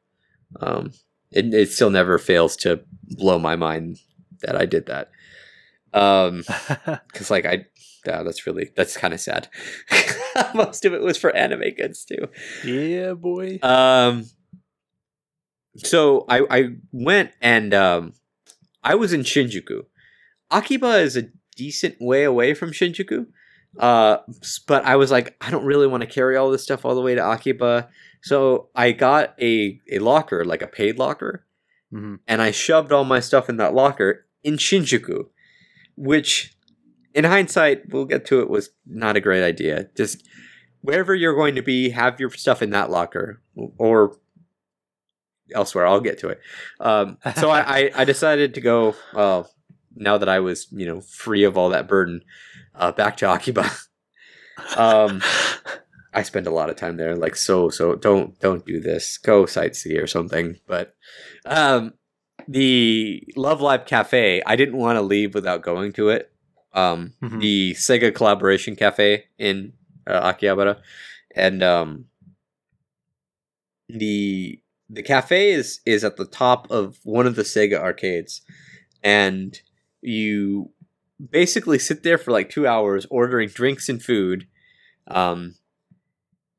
um, 0.60 0.90
it, 1.34 1.52
it 1.52 1.70
still 1.70 1.90
never 1.90 2.18
fails 2.18 2.56
to 2.58 2.80
blow 3.02 3.38
my 3.38 3.56
mind 3.56 3.98
that 4.42 4.56
I 4.56 4.66
did 4.66 4.86
that. 4.86 5.10
Um, 5.92 6.44
because 7.12 7.30
like 7.30 7.44
I, 7.44 7.66
yeah, 8.06 8.22
that's 8.22 8.46
really 8.46 8.70
that's 8.76 8.96
kind 8.96 9.12
of 9.12 9.20
sad. 9.20 9.48
Most 10.54 10.84
of 10.84 10.92
it 10.92 11.02
was 11.02 11.16
for 11.16 11.34
anime 11.34 11.74
goods 11.76 12.04
too. 12.04 12.28
yeah, 12.64 13.14
boy. 13.14 13.58
Um, 13.62 14.26
so 15.76 16.24
I 16.28 16.46
I 16.50 16.68
went 16.92 17.32
and 17.40 17.74
um, 17.74 18.12
I 18.82 18.94
was 18.94 19.12
in 19.12 19.22
Shinjuku. 19.22 19.82
Akiba 20.50 20.98
is 20.98 21.16
a 21.16 21.28
decent 21.56 21.96
way 22.00 22.24
away 22.24 22.54
from 22.54 22.70
Shinjuku. 22.70 23.26
Uh, 23.78 24.18
but 24.68 24.84
I 24.84 24.94
was 24.94 25.10
like, 25.10 25.36
I 25.40 25.50
don't 25.50 25.64
really 25.64 25.88
want 25.88 26.02
to 26.02 26.06
carry 26.06 26.36
all 26.36 26.50
this 26.50 26.62
stuff 26.62 26.84
all 26.84 26.94
the 26.94 27.00
way 27.00 27.16
to 27.16 27.24
Akiba. 27.24 27.88
So 28.24 28.70
I 28.74 28.92
got 28.92 29.34
a 29.38 29.80
a 29.92 29.98
locker, 29.98 30.44
like 30.46 30.62
a 30.62 30.66
paid 30.66 30.98
locker, 30.98 31.44
Mhm. 31.92 32.20
and 32.26 32.40
I 32.40 32.50
shoved 32.52 32.90
all 32.90 33.04
my 33.04 33.20
stuff 33.20 33.50
in 33.50 33.58
that 33.58 33.74
locker 33.74 34.24
in 34.42 34.56
Shinjuku, 34.56 35.26
which, 35.94 36.56
in 37.14 37.24
hindsight, 37.24 37.90
we'll 37.90 38.06
get 38.06 38.24
to 38.26 38.40
it, 38.40 38.48
was 38.48 38.70
not 38.86 39.16
a 39.16 39.20
great 39.20 39.44
idea. 39.44 39.90
Just 39.94 40.26
wherever 40.80 41.14
you're 41.14 41.34
going 41.34 41.54
to 41.54 41.62
be, 41.62 41.90
have 41.90 42.18
your 42.18 42.30
stuff 42.30 42.62
in 42.62 42.70
that 42.70 42.90
locker 42.90 43.42
or 43.76 44.16
elsewhere. 45.54 45.86
I'll 45.86 46.00
get 46.00 46.18
to 46.20 46.28
it. 46.28 46.40
Um, 46.80 47.18
so 47.36 47.50
I, 47.50 47.60
I, 47.78 47.90
I 47.94 48.04
decided 48.04 48.54
to 48.54 48.60
go. 48.62 48.94
Uh, 49.12 49.42
now 49.96 50.18
that 50.18 50.28
I 50.30 50.40
was, 50.40 50.66
you 50.72 50.86
know, 50.86 51.00
free 51.02 51.44
of 51.44 51.56
all 51.58 51.68
that 51.68 51.86
burden, 51.86 52.24
uh, 52.74 52.90
back 52.90 53.16
to 53.18 53.28
Akiba. 53.30 53.70
um, 54.76 55.22
I 56.14 56.22
spend 56.22 56.46
a 56.46 56.50
lot 56.52 56.70
of 56.70 56.76
time 56.76 56.96
there. 56.96 57.16
Like 57.16 57.36
so, 57.36 57.68
so 57.70 57.94
don't 57.96 58.38
don't 58.40 58.64
do 58.64 58.80
this. 58.80 59.18
Go 59.18 59.44
sightsee 59.44 60.00
or 60.00 60.06
something. 60.06 60.56
But 60.66 60.94
um, 61.44 61.94
the 62.48 63.22
Love 63.36 63.60
Live 63.60 63.84
Cafe, 63.86 64.42
I 64.46 64.56
didn't 64.56 64.76
want 64.78 64.96
to 64.96 65.02
leave 65.02 65.34
without 65.34 65.62
going 65.62 65.92
to 65.94 66.08
it. 66.10 66.30
Um, 66.72 67.12
Mhm. 67.22 67.40
the 67.40 67.74
Sega 67.74 68.14
collaboration 68.14 68.74
cafe 68.76 69.24
in 69.38 69.74
uh, 70.06 70.32
Akihabara, 70.32 70.80
and 71.34 71.62
um, 71.62 72.06
the 73.88 74.60
the 74.90 75.02
cafe 75.02 75.50
is 75.52 75.80
is 75.86 76.04
at 76.04 76.16
the 76.16 76.24
top 76.26 76.70
of 76.70 76.98
one 77.04 77.26
of 77.26 77.36
the 77.36 77.42
Sega 77.42 77.78
arcades, 77.78 78.42
and 79.02 79.60
you 80.02 80.70
basically 81.30 81.78
sit 81.78 82.02
there 82.02 82.18
for 82.18 82.32
like 82.32 82.50
two 82.50 82.66
hours 82.66 83.06
ordering 83.10 83.48
drinks 83.48 83.88
and 83.88 84.02
food, 84.02 84.46
um, 85.08 85.54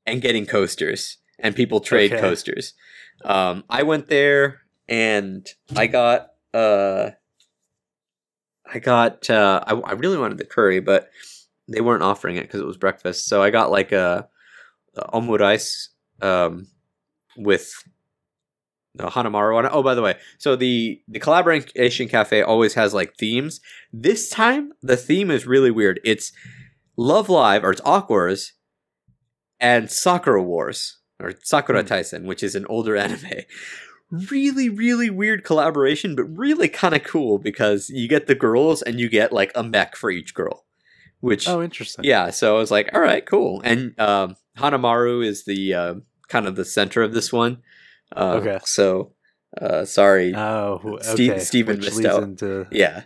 and 0.06 0.22
getting 0.22 0.46
coasters, 0.46 1.18
and 1.40 1.56
people 1.56 1.80
trade 1.80 2.12
Okay. 2.14 2.22
coasters. 2.22 2.74
Um, 3.24 3.64
I 3.70 3.84
went 3.84 4.08
there 4.08 4.62
and 4.88 5.48
I 5.76 5.88
got 5.88 6.30
uh, 6.54 7.12
I 8.72 8.80
got 8.80 9.30
uh, 9.30 9.64
I, 9.66 9.74
I 9.74 9.92
really 9.94 10.18
wanted 10.18 10.38
the 10.38 10.46
curry, 10.46 10.80
but 10.80 11.10
they 11.68 11.82
weren't 11.82 12.04
offering 12.04 12.36
it 12.36 12.44
because 12.44 12.62
it 12.62 12.68
was 12.68 12.78
breakfast. 12.78 13.28
So 13.28 13.42
I 13.42 13.50
got 13.50 13.72
like 13.72 13.92
a, 13.92 14.28
a 14.96 15.12
omurice 15.18 15.90
um, 16.22 16.68
with 17.38 17.72
no 18.94 19.08
Hanamaru 19.08 19.58
on 19.58 19.66
it. 19.66 19.72
Oh, 19.74 19.84
by 19.84 19.96
the 19.96 20.02
way, 20.02 20.16
so 20.38 20.56
the 20.56 21.02
the 21.08 21.20
collaboration 21.20 22.08
cafe 22.08 22.42
always 22.42 22.76
has 22.76 22.94
like 22.94 23.16
themes. 23.18 23.60
This 23.92 24.30
time 24.30 24.74
the 24.82 24.98
theme 24.98 25.32
is 25.32 25.46
really 25.48 25.72
weird. 25.72 26.00
It's 26.04 26.32
Love 26.98 27.28
Live 27.30 27.64
or 27.64 27.72
it's 27.72 27.82
Aqours 27.82 28.52
and 29.60 29.90
Sakura 29.90 30.42
Wars 30.44 30.98
or 31.20 31.34
Sakura 31.44 31.82
Hmm. 31.82 31.88
Taisen, 31.88 32.24
which 32.26 32.44
is 32.44 32.56
an 32.56 32.66
older 32.68 32.96
anime. 33.06 33.44
Really, 34.12 34.70
really 34.70 35.10
weird 35.10 35.44
collaboration, 35.44 36.16
but 36.16 36.24
really 36.26 36.68
kind 36.70 36.94
of 36.96 37.04
cool 37.04 37.40
because 37.40 37.90
you 37.90 38.08
get 38.08 38.28
the 38.28 38.36
girls 38.36 38.82
and 38.84 39.00
you 39.00 39.10
get 39.10 39.34
like 39.34 39.52
a 39.56 39.64
mech 39.64 39.96
for 39.96 40.12
each 40.12 40.34
girl. 40.34 40.66
Which 41.22 41.48
oh, 41.50 41.62
interesting. 41.64 42.06
yeah, 42.06 42.30
so 42.30 42.56
I 42.56 42.60
was 42.60 42.70
like, 42.70 42.92
all 42.94 43.02
right, 43.02 43.26
cool. 43.26 43.62
And 43.64 44.00
um, 44.00 44.36
Hanamaru 44.60 45.26
is 45.26 45.46
the 45.46 45.74
uh, 45.74 45.94
kind 46.28 46.46
of 46.46 46.56
the 46.56 46.66
center 46.66 47.02
of 47.02 47.14
this 47.14 47.34
one. 47.34 47.64
Uh, 48.16 48.40
Okay. 48.42 48.60
So 48.66 49.14
uh, 49.60 49.86
sorry. 49.86 50.36
Oh, 50.36 51.00
okay. 51.10 51.40
Steven 51.40 51.78
Which 51.78 51.86
missed 51.86 52.06
out. 52.06 52.22
into 52.24 52.68
yeah. 52.72 53.04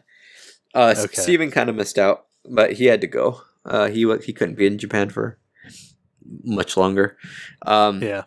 Uh, 0.76 0.93
Okay. 0.97 1.21
Steven 1.21 1.49
kind 1.49 1.69
of 1.69 1.76
missed 1.77 1.97
out, 1.97 2.26
but 2.49 2.73
he 2.73 2.85
had 2.85 2.99
to 3.01 3.07
go. 3.07 3.41
Uh, 3.63 3.88
he 3.88 4.01
he 4.26 4.34
couldn't 4.34 4.55
be 4.57 4.67
in 4.67 4.77
Japan 4.77 5.09
for 5.09 5.38
much 6.43 6.77
longer. 6.77 7.18
Um, 7.65 8.01
yeah. 8.01 8.23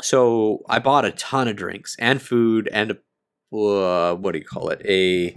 So 0.00 0.64
I 0.68 0.78
bought 0.78 1.04
a 1.04 1.10
ton 1.12 1.48
of 1.48 1.56
drinks 1.56 1.96
and 1.98 2.22
food 2.22 2.68
and 2.72 2.92
a, 2.92 3.56
uh, 3.56 4.14
what 4.14 4.32
do 4.32 4.38
you 4.38 4.44
call 4.44 4.68
it? 4.68 4.82
A 4.84 5.36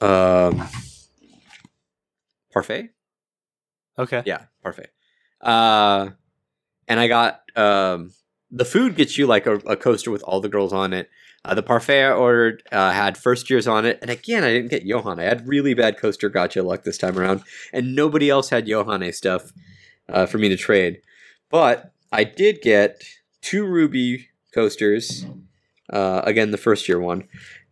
um 0.00 0.66
parfait. 2.52 2.90
Okay. 3.98 4.22
Yeah, 4.24 4.44
parfait. 4.62 4.88
Uh, 5.40 6.10
and 6.88 6.98
I 6.98 7.08
got 7.08 7.42
um, 7.56 8.12
the 8.50 8.64
food 8.64 8.96
gets 8.96 9.18
you 9.18 9.26
like 9.26 9.46
a, 9.46 9.56
a 9.56 9.76
coaster 9.76 10.10
with 10.10 10.22
all 10.22 10.40
the 10.40 10.48
girls 10.48 10.72
on 10.72 10.92
it. 10.92 11.10
Uh, 11.44 11.54
the 11.54 11.62
parfait 11.62 12.04
I 12.04 12.12
ordered 12.12 12.62
uh, 12.72 12.92
had 12.92 13.18
first 13.18 13.50
years 13.50 13.68
on 13.68 13.84
it, 13.84 13.98
and 14.00 14.10
again, 14.10 14.44
I 14.44 14.52
didn't 14.52 14.70
get 14.70 14.86
Johan. 14.86 15.20
I 15.20 15.24
had 15.24 15.46
really 15.46 15.74
bad 15.74 15.98
coaster 15.98 16.30
gacha 16.30 16.64
luck 16.64 16.84
this 16.84 16.96
time 16.96 17.18
around, 17.18 17.42
and 17.72 17.94
nobody 17.94 18.30
else 18.30 18.48
had 18.48 18.66
Yohane 18.66 19.14
stuff 19.14 19.52
uh, 20.08 20.26
for 20.26 20.38
me 20.38 20.48
to 20.48 20.56
trade. 20.56 21.00
But 21.50 21.92
I 22.12 22.24
did 22.24 22.60
get 22.62 23.02
two 23.42 23.64
Ruby 23.66 24.28
coasters. 24.52 25.26
Uh, 25.92 26.22
again, 26.24 26.50
the 26.50 26.56
first 26.58 26.88
year 26.88 26.98
one, 27.00 27.28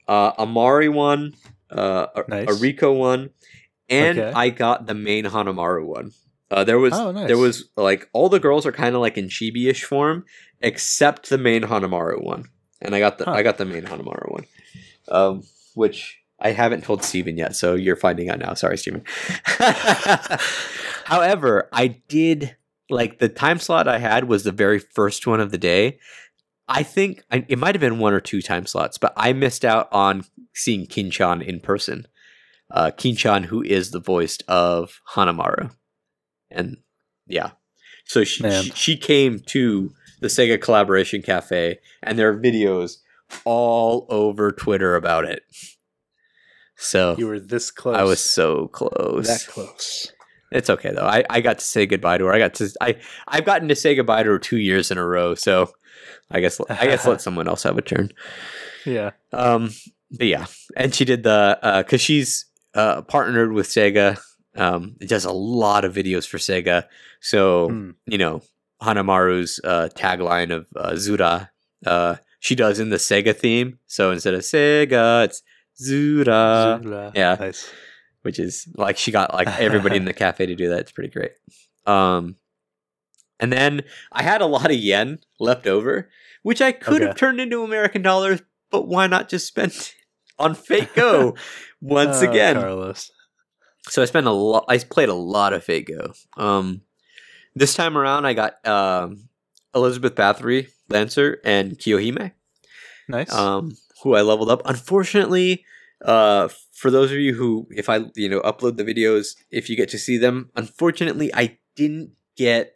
uh, 0.07 0.33
a 0.39 0.45
Mari 0.47 0.89
one, 0.89 1.35
uh, 1.71 2.07
a, 2.15 2.25
Nice. 2.29 2.49
a 2.49 2.53
Riko 2.53 2.97
one, 2.97 3.31
and 3.89 4.19
Okay. 4.19 4.33
I 4.35 4.51
got 4.51 4.87
the 4.87 4.95
main 4.95 5.25
Hanamaru 5.25 5.87
one. 5.87 6.13
Uh, 6.51 6.63
there 6.65 6.79
was 6.79 6.93
Oh, 6.93 7.11
nice. 7.13 7.27
there 7.29 7.39
was 7.39 7.71
like 7.77 8.11
all 8.13 8.29
the 8.29 8.39
girls 8.39 8.67
are 8.67 8.73
kind 8.73 8.95
of 8.95 9.01
like 9.01 9.17
in 9.17 9.29
chibi-ish 9.29 9.85
form, 9.85 10.27
except 10.61 11.31
the 11.31 11.39
main 11.39 11.63
Hanamaru 11.63 12.23
one, 12.23 12.45
and 12.83 12.95
I 12.95 12.99
got 12.99 13.17
the 13.17 13.25
Huh. 13.25 13.33
I 13.33 13.43
got 13.43 13.57
the 13.57 13.65
main 13.65 13.85
Hanamaru 13.85 14.31
one, 14.31 14.45
um, 15.09 15.43
which 15.75 16.19
I 16.39 16.51
haven't 16.51 16.85
told 16.85 17.03
Steven 17.03 17.39
yet, 17.39 17.57
so 17.57 17.75
you're 17.75 17.97
finding 17.97 18.29
out 18.29 18.39
now. 18.41 18.53
Sorry, 18.53 18.77
Steven. 18.77 19.03
However, 21.13 21.69
I 21.73 21.89
did 22.09 22.57
like 22.89 23.19
the 23.19 23.29
time 23.29 23.59
slot 23.59 23.87
I 23.87 23.99
had 23.99 24.25
was 24.25 24.45
the 24.45 24.53
very 24.53 24.79
first 24.79 25.27
one 25.27 25.41
of 25.41 25.51
the 25.51 25.59
day. 25.59 25.99
I 26.69 26.83
think 26.83 27.23
I, 27.31 27.45
it 27.49 27.59
might 27.59 27.75
have 27.75 27.81
been 27.81 27.99
one 27.99 28.15
or 28.15 28.21
two 28.21 28.41
time 28.41 28.65
slots, 28.65 28.97
but 28.97 29.13
I 29.15 29.35
missed 29.35 29.63
out 29.63 29.89
on 29.93 30.25
seeing 30.55 30.87
Kinchan 30.87 31.47
in 31.47 31.61
person. 31.61 32.07
Uh, 32.71 32.91
Kinchan, 32.97 33.45
who 33.45 33.63
is 33.63 33.91
the 33.91 34.01
voice 34.01 34.39
of 34.49 35.03
Hanamaru, 35.15 35.71
and 36.51 36.79
yeah, 37.27 37.51
so 38.07 38.25
she, 38.25 38.43
she 38.51 38.71
she 38.71 38.97
came 38.97 39.41
to 39.49 39.93
the 40.21 40.29
Sega 40.29 40.59
Collaboration 40.59 41.21
Cafe, 41.21 41.79
and 42.03 42.19
there 42.19 42.31
are 42.31 42.41
videos 42.41 42.99
all 43.45 44.07
over 44.09 44.51
Twitter 44.51 44.97
about 44.97 45.27
it. 45.27 45.43
So 46.77 47.17
You 47.19 47.27
were 47.27 47.39
this 47.39 47.71
close. 47.71 47.97
I 47.97 48.05
was 48.05 48.21
so 48.21 48.69
close. 48.69 49.27
that 49.27 49.47
close. 49.53 50.11
It's 50.55 50.71
okay 50.71 50.91
though. 50.93 51.07
I, 51.07 51.25
I 51.31 51.41
got 51.41 51.59
to 51.59 51.65
say 51.65 51.87
goodbye 51.87 52.19
to 52.19 52.27
her. 52.27 52.33
I 52.33 52.39
got 52.39 52.55
to 52.55 52.71
I 52.81 52.97
I've 53.29 53.45
gotten 53.45 53.69
to 53.69 53.75
say 53.77 53.95
goodbye 53.95 54.23
to 54.23 54.31
her 54.31 54.39
two 54.39 54.59
years 54.59 54.91
in 54.91 54.99
a 54.99 55.07
row. 55.07 55.35
So 55.35 55.73
I 56.31 56.41
guess 56.41 56.61
I 56.69 56.87
guess 56.87 57.07
let 57.07 57.21
someone 57.27 57.49
else 57.49 57.63
have 57.65 57.79
a 57.79 57.83
turn. 57.83 58.11
Yeah. 58.87 59.11
Um, 59.33 59.71
but 60.11 60.27
yeah, 60.27 60.47
and 60.77 60.95
she 60.95 61.05
did 61.05 61.23
the 61.23 61.59
because 61.87 62.01
she's 62.01 62.47
uh, 62.75 63.03
partnered 63.03 63.53
with 63.53 63.67
Sega. 63.69 64.19
Um, 64.55 64.97
it 65.01 65.09
does 65.09 65.25
a 65.25 65.33
lot 65.33 65.85
of 65.85 65.95
videos 65.95 66.27
for 66.29 66.39
Sega. 66.39 66.85
So 67.21 67.69
Hmm. 67.69 67.91
you 68.07 68.19
know 68.19 68.43
Hanamaru's 68.83 69.61
uh, 69.65 69.89
tagline 69.95 70.53
of 70.53 70.67
uh, 70.77 70.97
Zura. 70.97 71.51
Uh, 71.87 72.17
she 72.41 72.55
does 72.55 72.81
in 72.81 72.91
the 72.91 72.97
Sega 72.97 73.35
theme. 73.37 73.79
So 73.87 74.11
instead 74.11 74.35
of 74.35 74.41
Sega, 74.41 75.25
it's 75.27 75.43
Zura 75.79 76.81
Zula. 76.83 77.07
Uh, 77.09 77.13
yeah. 77.15 77.37
Nice. 77.39 77.71
Which 78.23 78.39
is 78.39 78.67
like 78.77 78.97
she 78.97 79.11
got 79.13 79.33
like 79.35 79.49
everybody 79.61 79.97
in 79.97 80.05
the 80.05 80.13
cafe 80.25 80.47
to 80.47 80.55
do 80.55 80.69
that. 80.71 80.81
It's 80.81 80.93
pretty 80.93 81.11
great. 81.11 81.33
Um, 81.87 82.37
and 83.41 83.53
then 83.53 83.83
I 84.13 84.23
had 84.23 84.41
a 84.41 84.47
lot 84.47 84.71
of 84.71 84.77
yen 84.77 85.19
left 85.41 85.67
over, 85.67 86.09
which 86.43 86.61
I 86.63 86.73
could 86.73 87.03
have 87.03 87.17
turned 87.17 87.41
into 87.41 87.63
American 87.65 88.03
dollars, 88.03 88.41
but 88.71 88.87
why 88.87 89.07
not 89.09 89.29
just 89.29 89.47
spend 89.47 89.93
on 90.39 90.55
Fate 90.55 90.95
Go 90.95 91.35
once 91.81 92.23
Oh, 92.23 92.31
again? 92.31 92.57
Carlos. 92.57 93.11
So 93.89 94.01
I 94.01 94.05
spent 94.05 94.29
a 94.29 94.31
lot. 94.33 94.65
I 94.69 94.79
played 94.79 95.09
a 95.09 95.15
lot 95.15 95.53
of 95.53 95.65
Fate 95.65 95.89
Go. 95.89 96.13
Um, 96.37 96.83
this 97.57 97.75
time 97.75 97.99
around, 97.99 98.27
I 98.27 98.33
got 98.33 98.65
um, 98.67 99.29
Elizabeth 99.75 100.15
Bathory, 100.15 100.69
Lancer, 100.89 101.41
and 101.45 101.73
Kiyohime 101.79 102.31
Nice. 103.09 103.33
um, 103.33 103.77
who 104.05 104.15
I 104.15 104.23
leveled 104.23 104.51
up. 104.51 104.63
Unfortunately, 104.67 105.65
uh, 106.05 106.49
for 106.83 106.91
those 106.91 107.13
of 107.13 107.19
you 107.19 107.33
who, 107.33 107.69
if 107.71 107.89
I 107.89 108.01
you 108.17 108.29
know 108.29 108.41
upload 108.41 108.77
the 108.77 108.83
videos, 108.85 109.37
if 109.53 109.71
you 109.71 109.77
get 109.77 109.89
to 109.91 109.99
see 109.99 110.19
them, 110.19 110.51
unfortunately, 110.57 111.33
I 111.33 111.59
didn't 111.77 112.11
get 112.37 112.75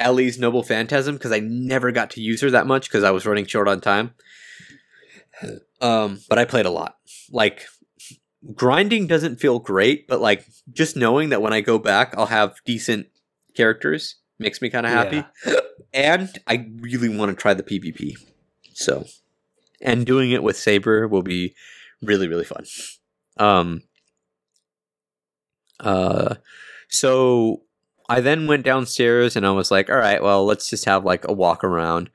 Ellie's 0.00 0.36
Noble 0.36 0.64
Phantasm 0.64 1.14
because 1.14 1.30
I 1.30 1.38
never 1.38 1.92
got 1.92 2.10
to 2.10 2.20
use 2.20 2.40
her 2.40 2.50
that 2.50 2.66
much 2.66 2.88
because 2.88 3.04
I 3.04 3.12
was 3.12 3.26
running 3.26 3.46
short 3.46 3.68
on 3.68 3.80
time. 3.80 4.14
Um, 5.80 6.18
but 6.28 6.40
I 6.40 6.44
played 6.44 6.66
a 6.66 6.70
lot. 6.70 6.96
Like 7.30 7.66
grinding 8.52 9.06
doesn't 9.06 9.38
feel 9.38 9.60
great, 9.60 10.08
but 10.08 10.20
like 10.20 10.44
just 10.72 10.96
knowing 10.96 11.28
that 11.28 11.40
when 11.40 11.52
I 11.52 11.60
go 11.60 11.78
back, 11.78 12.16
I'll 12.18 12.26
have 12.26 12.56
decent 12.66 13.06
characters 13.54 14.16
makes 14.40 14.60
me 14.60 14.70
kind 14.70 14.86
of 14.86 14.92
happy. 14.92 15.24
And 15.94 16.36
I 16.48 16.66
really 16.80 17.16
want 17.16 17.30
to 17.30 17.40
try 17.40 17.54
the 17.54 17.62
PvP. 17.62 18.14
So, 18.74 19.04
and 19.80 20.04
doing 20.04 20.32
it 20.32 20.42
with 20.42 20.56
Saber 20.56 21.06
will 21.06 21.22
be 21.22 21.54
really 22.02 22.26
really 22.26 22.44
fun. 22.44 22.64
Um 23.40 23.82
uh 25.80 26.36
so 26.88 27.62
I 28.10 28.20
then 28.20 28.48
went 28.48 28.64
downstairs 28.64 29.36
and 29.36 29.46
I 29.46 29.52
was 29.52 29.70
like, 29.70 29.88
all 29.88 29.96
right, 29.96 30.20
well, 30.20 30.44
let's 30.44 30.68
just 30.68 30.84
have 30.84 31.04
like 31.04 31.26
a 31.28 31.32
walk 31.32 31.62
around. 31.62 32.10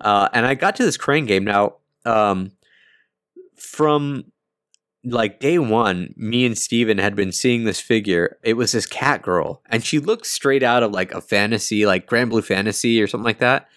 Uh, 0.00 0.28
and 0.32 0.44
I 0.44 0.54
got 0.54 0.74
to 0.76 0.84
this 0.84 0.96
crane 0.96 1.24
game. 1.24 1.44
Now, 1.44 1.76
um, 2.04 2.50
from 3.56 4.24
like 5.04 5.38
day 5.38 5.58
one, 5.60 6.12
me 6.16 6.44
and 6.44 6.58
Steven 6.58 6.98
had 6.98 7.14
been 7.14 7.30
seeing 7.30 7.62
this 7.62 7.80
figure. 7.80 8.38
It 8.42 8.54
was 8.54 8.72
this 8.72 8.86
cat 8.86 9.22
girl, 9.22 9.62
and 9.70 9.84
she 9.84 10.00
looked 10.00 10.26
straight 10.26 10.64
out 10.64 10.82
of 10.82 10.90
like 10.90 11.12
a 11.12 11.20
fantasy, 11.20 11.86
like 11.86 12.08
Granblue 12.08 12.42
Fantasy 12.42 13.00
or 13.00 13.06
something 13.06 13.24
like 13.24 13.38
that. 13.38 13.68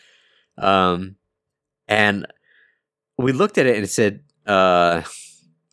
Um, 0.58 1.18
and 1.88 2.26
we 3.20 3.32
looked 3.32 3.60
at 3.60 3.68
it 3.68 3.76
and 3.76 3.84
it 3.84 3.90
said, 3.90 4.22
uh, 4.48 5.04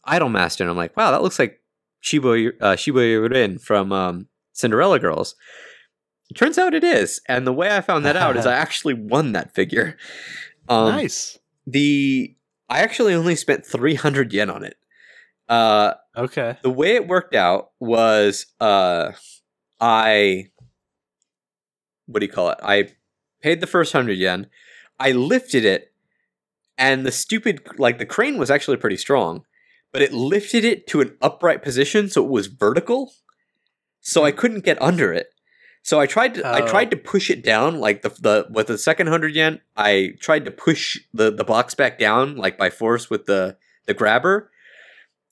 Idolmaster. 0.06 0.60
And 0.60 0.70
I'm 0.70 0.76
like, 0.76 0.96
wow, 0.96 1.10
that 1.10 1.22
looks 1.22 1.38
like 1.38 1.60
Shiba, 2.00 2.28
uh, 2.60 2.76
Shibuya 2.76 3.30
Rin 3.30 3.58
from 3.58 3.92
um, 3.92 4.28
Cinderella 4.52 4.98
Girls. 4.98 5.34
It 6.30 6.34
turns 6.36 6.58
out 6.58 6.74
it 6.74 6.84
is. 6.84 7.20
And 7.28 7.46
the 7.46 7.52
way 7.52 7.74
I 7.74 7.80
found 7.80 8.04
that 8.04 8.16
out 8.16 8.36
is 8.36 8.46
I 8.46 8.54
actually 8.56 8.94
won 8.94 9.32
that 9.32 9.54
figure. 9.54 9.96
Um, 10.68 10.88
nice. 10.88 11.38
The 11.66 12.34
I 12.68 12.80
actually 12.80 13.14
only 13.14 13.36
spent 13.36 13.64
300 13.64 14.32
yen 14.32 14.50
on 14.50 14.64
it. 14.64 14.76
Uh, 15.48 15.94
Okay. 16.16 16.56
the 16.62 16.70
way 16.70 16.94
it 16.96 17.06
worked 17.06 17.34
out 17.34 17.70
was 17.78 18.46
uh, 18.60 19.12
I 19.80 20.46
what 22.06 22.20
do 22.20 22.26
you 22.26 22.32
call 22.32 22.50
it? 22.50 22.58
I 22.62 22.88
paid 23.42 23.60
the 23.60 23.66
first 23.66 23.92
100 23.94 24.14
yen. 24.14 24.48
I 24.98 25.12
lifted 25.12 25.64
it 25.64 25.92
and 26.78 27.04
the 27.06 27.12
stupid 27.12 27.60
like 27.78 27.98
the 27.98 28.06
crane 28.06 28.38
was 28.38 28.50
actually 28.50 28.76
pretty 28.78 28.96
strong, 28.96 29.44
but 29.96 30.02
it 30.02 30.12
lifted 30.12 30.62
it 30.62 30.86
to 30.86 31.00
an 31.00 31.16
upright 31.22 31.62
position 31.62 32.06
so 32.10 32.22
it 32.22 32.28
was 32.30 32.48
vertical. 32.48 33.14
So 34.02 34.24
I 34.24 34.30
couldn't 34.30 34.62
get 34.62 34.80
under 34.82 35.10
it. 35.10 35.28
So 35.82 35.98
I 35.98 36.04
tried 36.04 36.34
to 36.34 36.46
I 36.46 36.60
Oh. 36.60 36.66
tried 36.68 36.90
to 36.90 36.98
push 36.98 37.30
it 37.30 37.42
down 37.42 37.80
like 37.80 38.02
the 38.02 38.10
the 38.10 38.46
with 38.50 38.66
the 38.66 38.76
second 38.76 39.06
100 39.06 39.34
yen, 39.34 39.62
I 39.74 40.10
tried 40.20 40.44
to 40.44 40.50
push 40.50 40.98
the 41.14 41.30
the 41.30 41.44
box 41.44 41.74
back 41.74 41.98
down 41.98 42.36
like 42.36 42.58
by 42.58 42.68
force 42.68 43.08
with 43.08 43.24
the 43.24 43.56
the 43.86 43.94
grabber. 43.94 44.50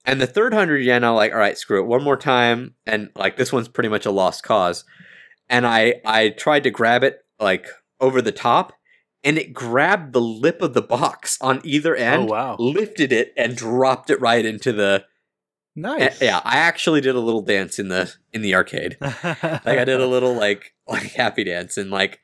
And 0.07 0.19
the 0.19 0.27
third 0.27 0.55
100 0.55 0.79
yen 0.79 1.05
I'm 1.05 1.15
like, 1.15 1.33
"All 1.33 1.39
right, 1.39 1.59
screw 1.59 1.83
it. 1.83 1.87
One 1.87 2.03
more 2.03 2.17
time." 2.17 2.75
And 2.87 3.11
like 3.17 3.37
this 3.37 3.53
one's 3.53 3.69
pretty 3.69 3.91
much 3.91 4.07
a 4.07 4.11
lost 4.11 4.45
cause. 4.45 4.85
And 5.51 5.67
I 5.67 6.01
I 6.07 6.31
tried 6.31 6.63
to 6.65 6.71
grab 6.71 7.05
it 7.05 7.19
like 7.39 7.67
over 8.01 8.23
the 8.23 8.33
top 8.33 8.73
and 9.25 9.39
it 9.39 9.53
grabbed 9.53 10.13
the 10.13 10.21
lip 10.21 10.63
of 10.63 10.75
the 10.75 10.83
box 10.83 11.39
on 11.41 11.61
either 11.65 11.97
end, 11.97 12.25
oh 12.25 12.33
wow. 12.33 12.57
lifted 12.59 13.13
it 13.13 13.33
and 13.37 13.57
dropped 13.57 14.11
it 14.11 14.21
right 14.21 14.45
into 14.45 14.73
the 14.73 15.05
Nice. 15.77 16.23
yeah, 16.23 16.41
I 16.45 16.59
actually 16.59 17.01
did 17.01 17.17
a 17.17 17.21
little 17.21 17.43
dance 17.43 17.81
in 17.81 17.89
the 17.89 18.15
in 18.33 18.43
the 18.43 18.55
arcade. 18.55 18.97
Like 19.01 19.67
I 19.67 19.85
did 19.85 20.01
a 20.01 20.07
little 20.07 20.35
like 20.35 20.73
like 20.87 21.13
happy 21.13 21.45
dance 21.45 21.77
and 21.77 21.91
like 21.91 22.21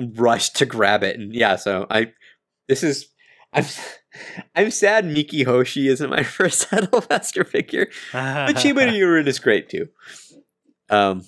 rushed 0.00 0.56
to 0.56 0.66
grab 0.66 1.02
it 1.02 1.18
and 1.18 1.34
yeah, 1.34 1.56
so 1.56 1.86
I 1.90 2.12
this 2.68 2.82
is 2.82 3.08
I'm 3.52 3.64
I'm 4.56 4.70
sad 4.70 5.04
Miki 5.04 5.42
Hoshi 5.42 5.88
isn't 5.88 6.08
my 6.08 6.22
first 6.22 6.70
Idolmaster 6.70 7.46
figure, 7.46 7.88
but 8.12 8.56
Shibuya 8.56 9.12
Rin 9.12 9.28
is 9.28 9.38
great 9.38 9.68
too. 9.68 9.88
Um, 10.88 11.24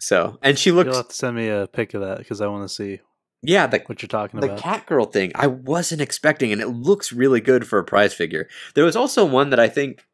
so 0.00 0.38
and 0.40 0.58
she 0.58 0.70
You'll 0.70 0.76
looks 0.76 0.96
have 0.96 1.08
to 1.08 1.14
send 1.14 1.36
me 1.36 1.48
a 1.48 1.66
pic 1.66 1.92
of 1.92 2.00
that 2.00 2.18
because 2.18 2.40
I 2.40 2.46
want 2.46 2.66
to 2.66 2.74
see 2.74 3.00
yeah 3.42 3.66
the 3.66 3.80
what 3.86 4.02
you're 4.02 4.08
talking 4.08 4.40
the 4.40 4.46
about. 4.46 4.58
cat 4.58 4.86
girl 4.86 5.06
thing 5.06 5.32
I 5.34 5.46
wasn't 5.46 6.00
expecting, 6.00 6.52
and 6.52 6.60
it 6.60 6.68
looks 6.68 7.12
really 7.12 7.40
good 7.40 7.66
for 7.66 7.78
a 7.78 7.84
prize 7.84 8.14
figure. 8.14 8.48
There 8.74 8.84
was 8.84 8.96
also 8.96 9.24
one 9.24 9.50
that 9.50 9.60
I 9.60 9.68
think, 9.68 10.04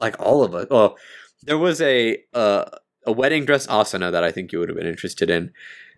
like 0.00 0.16
all 0.20 0.42
of 0.44 0.54
us, 0.54 0.66
well, 0.70 0.96
there 1.42 1.58
was 1.58 1.80
a 1.80 2.18
uh, 2.34 2.64
a 3.06 3.12
wedding 3.12 3.44
dress 3.44 3.66
Asuna 3.66 4.12
that 4.12 4.24
I 4.24 4.30
think 4.32 4.52
you 4.52 4.58
would 4.58 4.68
have 4.68 4.76
been 4.78 4.86
interested 4.86 5.30
in. 5.30 5.52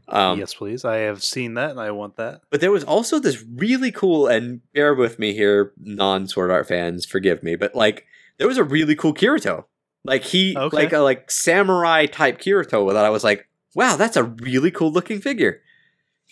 Um, 0.09 0.39
yes, 0.39 0.52
please. 0.55 0.84
I 0.84 0.97
have 0.97 1.22
seen 1.22 1.55
that 1.55 1.70
and 1.70 1.80
I 1.80 1.93
want 1.93 2.16
that. 2.16 2.40
But 2.51 2.60
there 2.60 2.72
was 2.72 2.84
also 2.84 3.18
this 3.20 3.43
really 3.55 3.93
cool, 3.93 4.26
and 4.26 4.60
bear 4.72 4.94
with 4.94 5.18
me 5.18 5.32
here, 5.32 5.72
non 5.78 6.26
Sword 6.26 6.51
Art 6.51 6.66
fans, 6.68 7.06
forgive 7.06 7.43
me, 7.43 7.55
but 7.56 7.74
like 7.74 8.05
there 8.39 8.48
was 8.48 8.59
a 8.59 8.64
really 8.64 8.97
cool 8.97 9.14
Kirito, 9.14 9.64
like 10.05 10.24
he, 10.24 10.56
Okay. 10.56 10.76
like 10.76 10.93
a 10.93 10.98
like 10.98 11.30
samurai 11.30 12.06
type 12.06 12.39
Kirito 12.40 12.93
that 12.93 13.05
I 13.05 13.10
was 13.10 13.22
like, 13.24 13.48
wow, 13.74 13.97
that's 13.97 14.16
a 14.16 14.24
really 14.24 14.70
cool 14.72 14.90
looking 14.93 15.20
figure. 15.20 15.60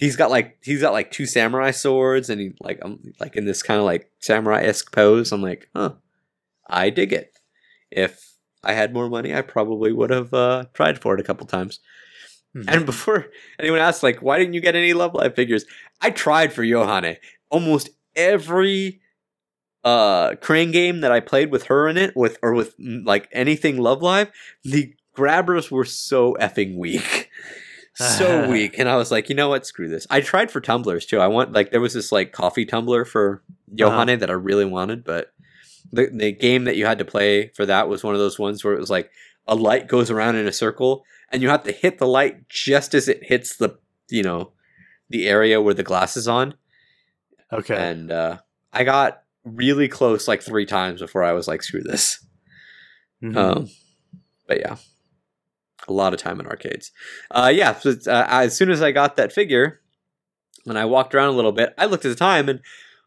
He's 0.01 0.16
got 0.16 0.31
like 0.31 0.56
he's 0.62 0.81
got 0.81 0.93
like 0.94 1.10
two 1.10 1.27
samurai 1.27 1.70
swords, 1.72 2.31
and 2.31 2.40
he 2.40 2.52
like 2.60 2.78
um 2.82 3.12
like 3.20 3.36
in 3.36 3.44
this 3.44 3.62
kind 3.62 3.78
of 3.78 3.85
like 3.85 4.10
samurai 4.18 4.62
esque 4.62 4.93
pose. 4.93 5.31
I'm 5.31 5.43
like, 5.43 5.68
huh, 5.77 5.93
I 6.68 6.90
dig 6.90 7.12
it. 7.12 7.35
If 7.90 8.32
I 8.64 8.72
had 8.72 8.94
more 8.94 9.09
money, 9.10 9.35
I 9.35 9.43
probably 9.43 9.93
would 9.93 10.10
have 10.10 10.32
uh, 10.35 10.64
tried 10.74 11.01
for 11.01 11.14
it 11.14 11.20
a 11.20 11.24
couple 11.24 11.47
times. 11.47 11.81
Mhm. 12.56 12.64
And 12.68 12.86
before 12.86 13.27
anyone 13.59 13.81
asks, 13.81 14.02
like, 14.02 14.20
why 14.22 14.39
didn't 14.39 14.55
you 14.55 14.60
get 14.60 14.74
any 14.77 14.93
Love 14.94 15.14
Live 15.14 15.35
figures? 15.35 15.66
I 16.01 16.10
tried 16.10 16.52
for 16.52 16.64
Johanne. 16.64 17.16
Almost 17.51 17.90
every 18.16 19.01
uh 19.85 20.35
crane 20.36 20.72
game 20.72 21.01
that 21.01 21.12
I 21.12 21.20
played 21.20 21.51
with 21.51 21.64
her 21.64 21.89
in 21.89 21.97
it, 21.97 22.16
with 22.16 22.39
or 22.43 22.55
with 22.55 22.74
like 22.78 23.28
anything 23.32 23.77
Love 23.78 24.02
Live, 24.02 24.31
the 24.64 24.94
grabbers 25.14 25.70
were 25.70 25.85
so 25.85 26.36
effing 26.40 26.77
weak. 26.77 27.28
so 28.01 28.48
weak. 28.51 28.78
And 28.78 28.89
I 28.89 28.97
was 28.97 29.10
like, 29.10 29.28
you 29.28 29.35
know 29.35 29.48
what? 29.48 29.66
Screw 29.66 29.89
this. 29.89 30.06
I 30.10 30.20
tried 30.20 30.51
for 30.51 30.60
tumblers 30.60 31.06
too. 31.06 31.20
I 31.20 31.27
want 31.28 31.52
like 31.52 31.70
there 31.70 31.81
was 31.81 31.94
this 31.94 32.12
like 32.12 32.32
coffee 32.32 32.64
tumbler 32.64 33.05
for 33.05 33.43
Yohane 33.74 34.18
that 34.20 34.31
I 34.31 34.35
really 34.35 34.64
wanted, 34.64 35.05
but 35.05 35.32
the 35.93 36.10
the 36.12 36.32
game 36.32 36.64
that 36.64 36.77
you 36.77 36.86
had 36.86 36.98
to 36.98 37.05
play 37.05 37.48
for 37.55 37.66
that 37.66 37.89
was 37.89 38.02
one 38.02 38.14
of 38.14 38.20
those 38.20 38.39
ones 38.39 38.62
where 38.64 38.74
it 38.74 38.81
was 38.81 38.90
like 38.90 39.10
a 39.47 39.55
light 39.55 39.89
goes 39.89 40.10
around 40.10 40.36
in 40.36 40.47
a 40.47 40.52
circle 40.52 41.05
and 41.31 41.43
you 41.43 41.48
have 41.48 41.64
to 41.64 41.72
hit 41.72 41.98
the 41.98 42.06
light 42.06 42.48
just 42.48 42.94
as 42.94 43.09
it 43.09 43.24
hits 43.24 43.56
the 43.56 43.78
you 44.09 44.22
know 44.22 44.52
the 45.09 45.27
area 45.28 45.60
where 45.60 45.74
the 45.74 45.82
glass 45.82 46.16
is 46.16 46.28
on. 46.28 46.55
Okay. 47.52 47.74
And 47.77 48.12
uh, 48.12 48.39
I 48.72 48.85
got 48.85 49.22
really 49.44 49.89
close 49.89 50.28
like 50.28 50.43
three 50.43 50.66
times 50.66 51.01
before 51.01 51.24
I 51.24 51.32
was 51.32 51.48
like, 51.48 51.62
screw 51.62 51.82
this. 51.82 52.24
Mhm. 53.22 53.36
Um, 53.36 53.68
but 54.47 54.60
yeah, 54.60 54.77
a 55.89 55.93
lot 55.93 56.12
of 56.12 56.20
time 56.20 56.40
in 56.40 56.47
arcades. 56.47 56.90
Uh, 57.31 57.51
yeah, 57.52 57.74
so 57.74 57.94
uh, 58.07 58.27
as 58.28 58.57
soon 58.57 58.70
as 58.70 58.82
I 58.82 58.93
got 58.93 59.16
that 59.16 59.32
figure, 59.32 59.81
when 60.65 60.77
I 60.77 60.85
walked 60.85 61.15
around 61.15 61.28
a 61.28 61.36
little 61.36 61.52
bit, 61.52 61.74
I 61.78 61.86
looked 61.86 62.05
at 62.05 62.11
the 62.11 62.15
time 62.15 62.48
and 62.48 62.61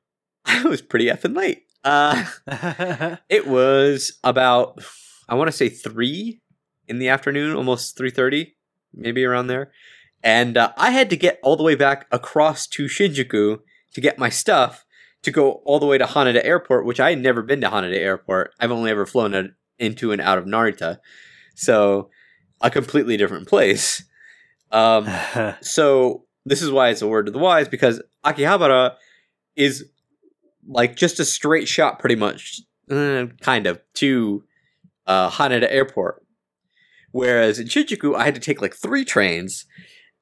I 0.45 0.63
was 0.63 0.81
pretty 0.81 1.05
effing 1.05 1.35
late. 1.35 1.63
Uh, 1.83 2.25
it 3.29 3.47
was 3.47 4.17
about 4.23 4.83
I 5.27 5.35
want 5.35 5.49
to 5.49 5.57
say 5.57 5.69
three 5.69 6.41
in 6.87 6.99
the 6.99 7.09
afternoon, 7.09 7.55
almost 7.55 7.97
three 7.97 8.09
thirty, 8.09 8.55
maybe 8.93 9.23
around 9.23 9.47
there, 9.47 9.71
and 10.23 10.57
uh, 10.57 10.71
I 10.77 10.91
had 10.91 11.09
to 11.09 11.17
get 11.17 11.39
all 11.43 11.55
the 11.55 11.63
way 11.63 11.75
back 11.75 12.07
across 12.11 12.67
to 12.67 12.85
Shinjuku 12.85 13.59
to 13.93 14.01
get 14.01 14.17
my 14.17 14.29
stuff 14.29 14.85
to 15.23 15.31
go 15.31 15.61
all 15.65 15.79
the 15.79 15.85
way 15.85 15.97
to 15.97 16.05
Haneda 16.05 16.43
Airport, 16.43 16.85
which 16.85 16.99
I 16.99 17.11
had 17.11 17.19
never 17.19 17.41
been 17.41 17.61
to 17.61 17.69
Haneda 17.69 17.97
Airport. 17.97 18.53
I've 18.59 18.71
only 18.71 18.91
ever 18.91 19.05
flown 19.05 19.55
into 19.79 20.11
and 20.11 20.21
out 20.21 20.37
of 20.37 20.45
Narita, 20.45 20.99
so 21.55 22.09
a 22.63 22.71
completely 22.71 23.17
different 23.17 23.47
place. 23.47 24.03
Um, 24.71 25.07
so 25.61 26.25
this 26.45 26.61
is 26.61 26.71
why 26.71 26.89
it's 26.89 27.01
a 27.01 27.07
word 27.07 27.27
to 27.27 27.31
the 27.31 27.39
wise 27.39 27.67
because 27.67 28.01
Akihabara 28.25 28.95
is 29.55 29.85
like 30.67 30.95
just 30.95 31.19
a 31.19 31.25
straight 31.25 31.67
shot, 31.67 31.99
pretty 31.99 32.15
much, 32.15 32.61
uh, 32.89 33.27
kind 33.41 33.67
of 33.67 33.81
to 33.95 34.43
uh, 35.05 35.29
Haneda 35.29 35.67
Airport. 35.69 36.25
Whereas 37.11 37.59
in 37.59 37.67
Shinjuku, 37.67 38.15
I 38.15 38.25
had 38.25 38.33
to 38.33 38.41
take 38.41 38.61
like 38.61 38.73
three 38.73 39.05
trains, 39.05 39.65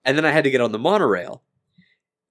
and 0.04 0.18
then 0.18 0.26
I 0.26 0.32
had 0.32 0.44
to 0.44 0.52
get 0.52 0.60
on 0.60 0.74
the 0.74 0.80
monorail. 0.80 1.44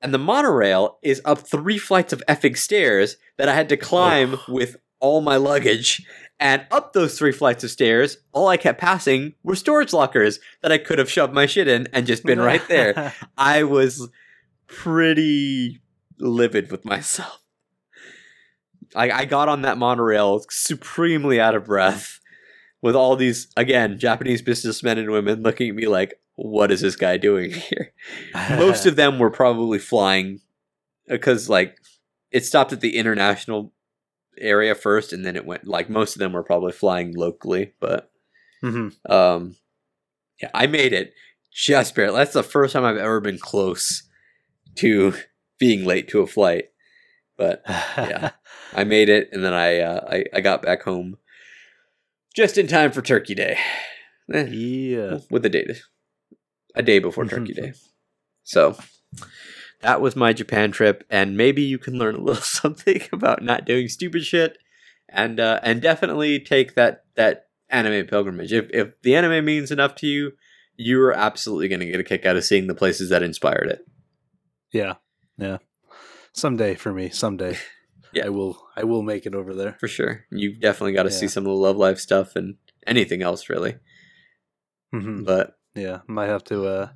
And 0.02 0.12
the 0.12 0.18
monorail 0.18 0.98
is 1.02 1.22
up 1.24 1.38
three 1.38 1.78
flights 1.78 2.12
of 2.12 2.22
effing 2.28 2.56
stairs 2.56 3.16
that 3.38 3.48
I 3.48 3.54
had 3.54 3.68
to 3.70 3.76
climb 3.76 4.38
with 4.48 4.76
all 5.00 5.20
my 5.20 5.36
luggage. 5.36 6.04
And 6.38 6.66
up 6.70 6.94
those 6.94 7.18
three 7.18 7.32
flights 7.32 7.64
of 7.64 7.70
stairs, 7.70 8.16
all 8.32 8.48
I 8.48 8.56
kept 8.56 8.80
passing 8.80 9.34
were 9.42 9.54
storage 9.54 9.92
lockers 9.92 10.38
that 10.62 10.72
I 10.72 10.78
could 10.78 10.98
have 10.98 11.10
shoved 11.10 11.34
my 11.34 11.44
shit 11.44 11.68
in 11.68 11.86
and 11.92 12.06
just 12.06 12.24
been 12.24 12.40
right 12.40 12.66
there. 12.66 13.12
I 13.36 13.64
was 13.64 14.08
pretty 14.66 15.82
livid 16.18 16.70
with 16.70 16.84
myself. 16.84 17.40
I, 18.94 19.10
I 19.10 19.24
got 19.26 19.48
on 19.48 19.62
that 19.62 19.78
monorail 19.78 20.42
supremely 20.48 21.40
out 21.40 21.54
of 21.54 21.66
breath 21.66 22.20
with 22.82 22.96
all 22.96 23.16
these, 23.16 23.48
again, 23.56 23.98
Japanese 23.98 24.42
businessmen 24.42 24.98
and 24.98 25.10
women 25.10 25.42
looking 25.42 25.68
at 25.68 25.74
me 25.74 25.86
like, 25.86 26.14
what 26.36 26.70
is 26.70 26.80
this 26.80 26.96
guy 26.96 27.18
doing 27.18 27.52
here? 27.52 27.92
Most 28.50 28.86
of 28.86 28.96
them 28.96 29.18
were 29.18 29.30
probably 29.30 29.78
flying 29.78 30.40
because, 31.06 31.50
like, 31.50 31.76
it 32.30 32.46
stopped 32.46 32.72
at 32.72 32.80
the 32.80 32.96
international 32.96 33.72
area 34.40 34.74
first 34.74 35.12
and 35.12 35.24
then 35.24 35.36
it 35.36 35.44
went, 35.46 35.66
like, 35.66 35.88
most 35.90 36.14
of 36.16 36.20
them 36.20 36.32
were 36.32 36.42
probably 36.42 36.72
flying 36.72 37.14
locally, 37.14 37.74
but 37.80 38.10
Mhm. 38.62 38.94
um, 39.10 39.56
yeah, 40.40 40.50
I 40.54 40.66
made 40.66 40.92
it 40.92 41.14
just 41.52 41.94
barely. 41.94 42.16
That's 42.18 42.32
the 42.32 42.42
first 42.42 42.72
time 42.72 42.84
I've 42.84 42.96
ever 42.96 43.20
been 43.20 43.38
close 43.38 44.02
to 44.76 45.14
being 45.58 45.84
late 45.84 46.08
to 46.08 46.20
a 46.20 46.26
flight. 46.26 46.66
But 47.36 47.62
Yeah. 47.66 48.30
I 48.72 48.84
made 48.84 49.08
it, 49.08 49.28
and 49.32 49.42
then 49.44 49.52
I 49.54 49.80
uh, 49.80 50.06
I, 50.08 50.24
I 50.34 50.40
got 50.40 50.62
back 50.62 50.82
home 50.82 51.16
just 52.36 52.56
in 52.58 52.66
time 52.68 52.92
for 52.92 53.02
Turkey 53.02 53.34
Day. 53.34 53.58
Eh, 54.32 54.44
yeah. 54.46 55.18
with 55.30 55.44
a 55.44 55.48
day, 55.48 55.66
a 56.76 56.82
day 56.82 57.00
before 57.00 57.24
Turkey 57.24 57.52
Day. 57.52 57.72
So 58.44 58.76
that 59.80 60.00
was 60.00 60.16
my 60.16 60.32
Japan 60.32 60.72
trip, 60.72 61.04
and 61.10 61.36
maybe 61.36 61.62
you 61.62 61.78
can 61.78 61.94
learn 61.94 62.14
a 62.14 62.20
little 62.20 62.42
something 62.60 63.02
about 63.12 63.42
not 63.42 63.64
doing 63.64 63.88
stupid 63.88 64.24
shit, 64.24 64.58
and 65.08 65.38
uh, 65.40 65.60
and 65.62 65.80
definitely 65.82 66.38
take 66.40 66.74
that 66.74 67.04
that 67.16 67.46
anime 67.68 68.06
pilgrimage. 68.06 68.52
If 68.52 68.68
if 68.70 69.00
the 69.02 69.14
anime 69.16 69.44
means 69.44 69.70
enough 69.70 69.94
to 69.96 70.06
you, 70.06 70.32
you 70.76 71.00
are 71.02 71.12
absolutely 71.12 71.68
going 71.68 71.80
to 71.80 71.86
get 71.86 72.00
a 72.00 72.04
kick 72.04 72.24
out 72.26 72.36
of 72.36 72.44
seeing 72.44 72.66
the 72.66 72.74
places 72.74 73.10
that 73.10 73.22
inspired 73.22 73.68
it. 73.68 73.86
Yeah. 74.72 74.94
Yeah. 75.38 75.58
Someday 76.32 76.74
for 76.74 76.92
me, 76.92 77.08
someday. 77.10 77.56
Yeah. 78.12 78.26
I 78.26 78.28
will 78.30 78.60
I 78.76 78.82
will 78.82 79.02
make 79.02 79.24
it 79.24 79.36
over 79.36 79.54
there. 79.54 79.76
for 79.78 79.86
sure. 79.86 80.24
You've 80.32 80.58
definitely 80.58 80.94
got 80.94 81.04
to 81.04 81.12
see 81.12 81.28
some 81.28 81.44
of 81.44 81.50
the 81.50 81.54
Love 81.54 81.76
Live 81.76 82.00
stuff 82.00 82.34
and 82.34 82.56
anything 82.84 83.22
else 83.22 83.48
really. 83.48 83.76
Mhm. 84.92 85.24
But 85.24 85.56
Yeah, 85.76 86.00
might 86.08 86.26
have 86.26 86.42
to 86.46 86.66
uh 86.66 86.88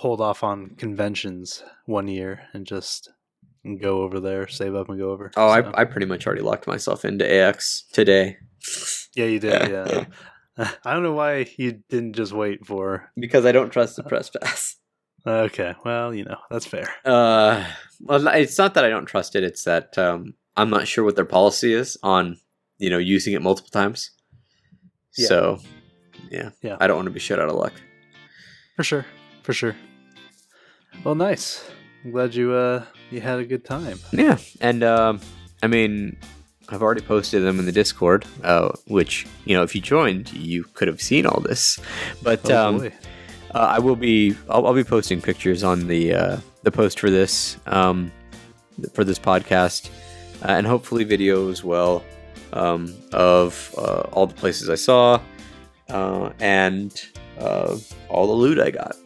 hold 0.00 0.20
off 0.20 0.42
on 0.42 0.70
conventions 0.78 1.62
one 1.86 2.08
year 2.08 2.40
and 2.54 2.66
just 2.66 3.10
go 3.80 4.00
over 4.02 4.18
there, 4.20 4.48
save 4.48 4.74
up 4.74 4.88
and 4.88 4.98
go 4.98 5.10
over. 5.10 5.30
oh, 5.36 5.48
So- 5.48 5.70
I 5.70 5.80
I 5.82 5.84
pretty 5.84 6.06
much 6.06 6.26
already 6.26 6.42
locked 6.42 6.66
myself 6.66 7.04
into 7.04 7.24
AX 7.30 7.84
today 7.92 8.36
yeah, 9.16 9.24
you 9.26 9.38
did. 9.38 9.70
Yeah, 9.70 10.04
I 10.84 10.92
don't 10.92 11.02
know 11.02 11.12
why 11.14 11.46
you 11.56 11.80
didn't 11.88 12.14
just 12.14 12.32
wait 12.32 12.66
for. 12.66 13.10
because 13.16 13.44
I 13.46 13.52
don't 13.52 13.70
trust 13.70 13.96
the 13.96 14.02
press 14.02 14.30
pass. 14.30 14.76
Okay, 15.26 15.74
well, 15.84 16.14
you 16.14 16.24
know 16.24 16.38
that's 16.50 16.66
fair. 16.66 16.86
Uh, 17.04 17.64
well, 18.00 18.26
it's 18.28 18.56
not 18.58 18.72
that 18.74 18.84
I 18.86 18.88
don't 18.90 19.06
trust 19.06 19.36
it. 19.36 19.44
It's 19.44 19.64
that 19.64 19.96
um, 19.98 20.34
I'm 20.56 20.70
not 20.70 20.88
sure 20.88 21.04
what 21.04 21.16
their 21.16 21.26
policy 21.38 21.72
is 21.74 21.96
on 22.02 22.38
you 22.78 22.88
know 22.90 22.98
using 22.98 23.34
it 23.34 23.42
multiple 23.42 23.70
times. 23.70 24.10
Yeah. 25.18 25.26
So, 25.28 25.58
yeah, 26.30 26.50
Yeah. 26.62 26.76
I 26.80 26.86
don't 26.86 26.96
want 26.96 27.06
to 27.06 27.12
be 27.12 27.20
shut 27.20 27.38
out 27.40 27.48
of 27.50 27.56
luck. 27.56 27.74
For 28.76 28.84
sure, 28.84 29.04
for 29.42 29.52
sure. 29.52 29.74
Well, 31.04 31.14
nice. 31.14 31.64
I'm 32.04 32.10
glad 32.10 32.34
you 32.34 32.52
uh 32.52 32.84
you 33.10 33.20
had 33.20 33.38
a 33.38 33.44
good 33.44 33.64
time. 33.64 33.98
Yeah, 34.12 34.38
and 34.60 34.82
um, 34.82 35.20
I 35.62 35.66
mean, 35.66 36.16
I've 36.68 36.82
already 36.82 37.00
posted 37.00 37.42
them 37.42 37.58
in 37.58 37.66
the 37.66 37.72
Discord, 37.72 38.26
uh, 38.42 38.70
which 38.86 39.26
you 39.44 39.54
know, 39.56 39.62
if 39.62 39.74
you 39.74 39.80
joined, 39.80 40.32
you 40.32 40.64
could 40.74 40.88
have 40.88 41.00
seen 41.00 41.26
all 41.26 41.40
this. 41.40 41.80
But 42.22 42.50
Oh 42.50 42.68
um, 42.68 42.90
uh, 43.54 43.58
I 43.58 43.78
will 43.78 43.96
be, 43.96 44.36
I'll, 44.48 44.66
I'll 44.66 44.74
be 44.74 44.84
posting 44.84 45.20
pictures 45.20 45.64
on 45.64 45.86
the 45.86 46.14
uh, 46.14 46.36
the 46.62 46.70
post 46.70 47.00
for 47.00 47.10
this 47.10 47.56
um, 47.66 48.12
for 48.92 49.04
this 49.04 49.18
podcast, 49.18 49.88
uh, 50.42 50.48
and 50.48 50.66
hopefully 50.66 51.04
video 51.04 51.50
as 51.50 51.64
well 51.64 52.04
um, 52.52 52.94
of 53.12 53.74
uh, 53.78 54.02
all 54.12 54.26
the 54.26 54.34
places 54.34 54.68
I 54.68 54.74
saw 54.76 55.20
uh, 55.88 56.30
and 56.40 56.92
uh, 57.38 57.76
all 58.08 58.26
the 58.26 58.32
loot 58.32 58.58
I 58.58 58.70
got. 58.70 58.96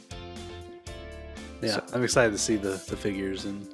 Yeah, 1.64 1.74
so- 1.74 1.84
I'm 1.94 2.02
excited 2.04 2.32
to 2.32 2.38
see 2.38 2.56
the 2.56 2.70
the 2.88 2.96
figures 2.96 3.44
and 3.44 3.66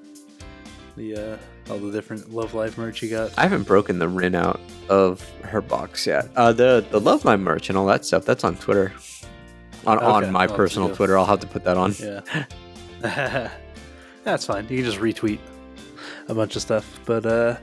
the 0.96 1.16
uh 1.16 1.36
all 1.72 1.78
the 1.78 1.92
different 1.92 2.32
Love 2.32 2.54
Live 2.54 2.76
merch 2.78 3.02
you 3.02 3.08
got. 3.10 3.32
I 3.38 3.42
haven't 3.42 3.62
broken 3.64 3.98
the 3.98 4.08
rin 4.08 4.34
out 4.34 4.60
of 4.88 5.26
her 5.44 5.60
box 5.60 6.06
yet. 6.06 6.28
Uh, 6.36 6.52
the 6.52 6.84
the 6.90 7.00
Love 7.00 7.24
My 7.24 7.36
merch 7.36 7.68
and 7.68 7.78
all 7.78 7.86
that 7.86 8.04
stuff. 8.04 8.24
That's 8.24 8.44
on 8.44 8.56
Twitter. 8.56 8.92
On 9.86 9.96
Okay, 9.96 10.06
on 10.06 10.32
my 10.32 10.42
I'll 10.42 10.48
personal. 10.56 10.94
Twitter, 10.94 11.16
I'll 11.16 11.26
have 11.26 11.40
to 11.40 11.46
put 11.46 11.64
that 11.64 11.76
on. 11.76 11.94
Yeah. 11.98 12.20
That's 14.24 14.44
fine. 14.44 14.66
You 14.68 14.76
can 14.76 14.84
just 14.84 14.98
retweet 14.98 15.38
a 16.28 16.34
bunch 16.34 16.56
of 16.56 16.62
stuff. 16.62 17.00
But 17.06 17.24
uh 17.24 17.56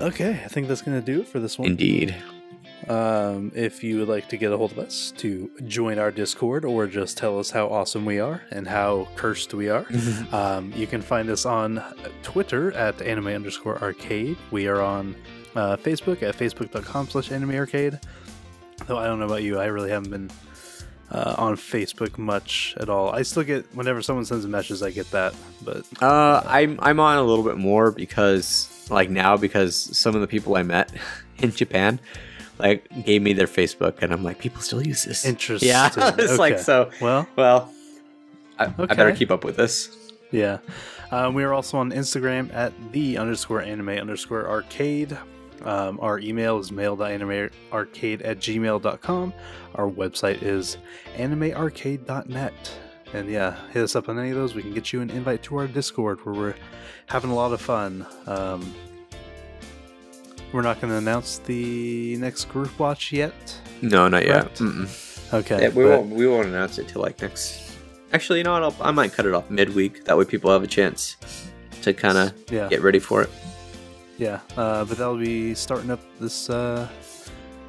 okay, 0.00 0.40
I 0.44 0.48
think 0.48 0.68
that's 0.68 0.80
gonna 0.82 1.02
do 1.02 1.20
it 1.20 1.28
for 1.28 1.38
this 1.40 1.58
one. 1.58 1.68
Indeed. 1.68 2.14
Um, 2.88 3.52
if 3.54 3.84
you 3.84 3.98
would 3.98 4.08
like 4.08 4.28
to 4.30 4.36
get 4.36 4.52
a 4.52 4.56
hold 4.56 4.72
of 4.72 4.78
us 4.78 5.12
to 5.18 5.50
join 5.66 5.98
our 5.98 6.10
Discord 6.10 6.64
or 6.64 6.86
just 6.86 7.16
tell 7.16 7.38
us 7.38 7.50
how 7.50 7.68
awesome 7.68 8.04
we 8.04 8.18
are 8.18 8.42
and 8.50 8.66
how 8.66 9.08
cursed 9.16 9.54
we 9.54 9.68
are, 9.68 9.86
um, 10.32 10.72
you 10.74 10.86
can 10.86 11.00
find 11.02 11.30
us 11.30 11.46
on 11.46 11.82
Twitter 12.22 12.72
at 12.72 13.00
anime 13.02 13.28
underscore 13.28 13.80
arcade. 13.80 14.36
We 14.50 14.66
are 14.66 14.80
on 14.82 15.14
uh, 15.54 15.76
Facebook 15.76 16.22
at 16.22 16.36
facebook.com 16.36 17.08
slash 17.08 17.30
anime 17.30 17.54
arcade. 17.54 18.00
Though 18.86 18.98
I 18.98 19.06
don't 19.06 19.20
know 19.20 19.26
about 19.26 19.42
you, 19.42 19.58
I 19.58 19.66
really 19.66 19.90
haven't 19.90 20.10
been 20.10 20.30
uh, 21.10 21.34
on 21.38 21.56
Facebook 21.56 22.18
much 22.18 22.74
at 22.80 22.88
all. 22.88 23.10
I 23.10 23.22
still 23.22 23.44
get, 23.44 23.66
whenever 23.76 24.02
someone 24.02 24.24
sends 24.24 24.44
a 24.44 24.48
message, 24.48 24.82
I 24.82 24.90
get 24.90 25.10
that. 25.12 25.34
But 25.62 25.84
Uh, 26.02 26.42
I'm 26.46 26.78
I'm 26.82 26.98
on 26.98 27.18
a 27.18 27.22
little 27.22 27.44
bit 27.44 27.58
more 27.58 27.92
because 27.92 28.68
like 28.90 29.08
now 29.10 29.36
because 29.36 29.76
some 29.96 30.14
of 30.14 30.20
the 30.20 30.26
people 30.26 30.56
I 30.56 30.62
met 30.64 30.90
in 31.38 31.52
Japan 31.52 32.00
like 32.62 33.04
gave 33.04 33.22
me 33.22 33.32
their 33.32 33.46
Facebook 33.46 34.02
and 34.02 34.12
I'm 34.12 34.22
like 34.22 34.38
people 34.38 34.62
still 34.62 34.82
use 34.82 35.04
this. 35.04 35.24
interesting. 35.26 35.68
Yeah, 35.68 35.90
it's 36.18 36.38
like 36.38 36.58
so. 36.58 36.90
Well, 37.00 37.26
Well, 37.36 37.72
I, 38.58 38.66
I 38.66 38.68
better 38.68 39.14
keep 39.14 39.30
up 39.30 39.44
with 39.44 39.56
this. 39.56 39.96
Yeah. 40.30 40.58
Um, 41.10 41.34
we 41.34 41.44
are 41.44 41.52
also 41.52 41.76
on 41.76 41.90
Instagram 41.90 42.52
at 42.54 42.72
the 42.92 43.18
underscore 43.18 43.60
anime 43.60 43.90
underscore 43.90 44.48
arcade. 44.48 45.16
Um, 45.62 46.00
our 46.00 46.18
email 46.18 46.58
is 46.58 46.72
mail.animearcade 46.72 48.22
at 48.24 48.38
gmail.com. 48.38 49.34
Our 49.74 49.90
website 49.90 50.42
is 50.42 50.78
animearcade.net. 51.16 52.78
And 53.12 53.28
yeah, 53.28 53.56
hit 53.72 53.82
us 53.82 53.94
up 53.94 54.08
on 54.08 54.18
any 54.18 54.30
of 54.30 54.36
those. 54.36 54.54
We 54.54 54.62
can 54.62 54.72
get 54.72 54.92
you 54.92 55.02
an 55.02 55.10
invite 55.10 55.42
to 55.44 55.56
our 55.58 55.66
Discord 55.66 56.24
where 56.24 56.34
we're 56.34 56.54
having 57.06 57.30
a 57.30 57.34
lot 57.34 57.52
of 57.52 57.60
fun. 57.60 58.06
Um, 58.26 58.74
we're 60.52 60.62
not 60.62 60.80
going 60.80 60.90
to 60.92 60.98
announce 60.98 61.38
the 61.38 62.16
next 62.18 62.46
group 62.46 62.78
watch 62.78 63.12
yet. 63.12 63.32
No, 63.80 64.08
not 64.08 64.24
yet. 64.26 64.54
Mm-mm. 64.56 64.88
Okay. 65.34 65.62
Yeah, 65.62 65.68
we 65.70 65.84
but- 65.84 65.90
won't. 66.00 66.10
We 66.10 66.26
won't 66.28 66.48
announce 66.48 66.78
it 66.78 66.88
till 66.88 67.02
like 67.02 67.20
next. 67.22 67.70
Actually, 68.12 68.38
you 68.38 68.44
know 68.44 68.52
what? 68.52 68.62
I'll, 68.62 68.76
I 68.80 68.90
might 68.90 69.12
cut 69.12 69.24
it 69.26 69.32
off 69.34 69.48
midweek. 69.50 70.04
That 70.04 70.16
way, 70.18 70.24
people 70.26 70.50
have 70.50 70.62
a 70.62 70.66
chance 70.66 71.16
to 71.82 71.94
kind 71.94 72.18
of 72.18 72.32
Yeah. 72.50 72.68
get 72.68 72.82
ready 72.82 72.98
for 72.98 73.22
it. 73.22 73.30
Yeah, 74.18 74.40
uh, 74.56 74.84
but 74.84 74.98
that'll 74.98 75.16
be 75.16 75.54
starting 75.54 75.90
up 75.90 76.00
this 76.20 76.50
uh, 76.50 76.86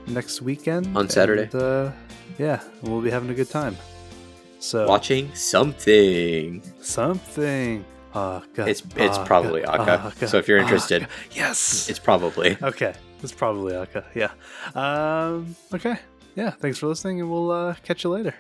next 0.08 0.42
weekend 0.42 0.96
On 0.98 1.08
Saturday. 1.10 1.44
and, 1.44 1.56
uh, 1.56 1.92
yeah, 2.38 2.60
we'll 2.82 3.02
be 3.02 3.10
having 3.10 3.30
a 3.30 3.34
good 3.34 3.50
time. 3.50 3.78
So 4.60 4.86
Watching 4.88 5.34
something. 5.34 6.62
something. 6.82 7.86
Aka, 8.16 8.66
It's 8.70 8.82
it's 8.96 9.18
Aka, 9.18 9.26
probably 9.26 9.64
Aka. 9.64 10.08
Aka, 10.08 10.28
So 10.28 10.38
if 10.38 10.48
you're 10.48 10.58
interested, 10.60 11.08
yes. 11.32 11.90
it's 11.90 12.00
probably. 12.00 12.58
okay. 12.62 12.94
It's 13.22 13.32
probably 13.32 13.76
Aka. 13.76 14.04
Yeah. 14.16 14.32
Um. 14.76 15.56
Okay. 15.74 15.98
Yeah. 16.36 16.52
Thanks 16.52 16.78
for 16.78 16.88
listening, 16.88 17.22
and 17.22 17.32
we'll 17.32 17.52
uh, 17.52 17.76
catch 17.84 18.04
you 18.04 18.10
later. 18.10 18.36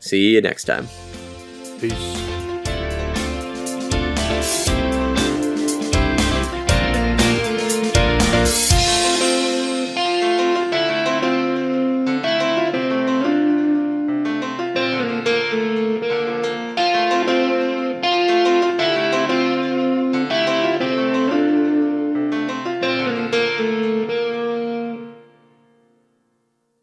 See 0.00 0.32
you 0.34 0.40
next 0.40 0.64
time. 0.64 0.86
Peace. 1.80 2.35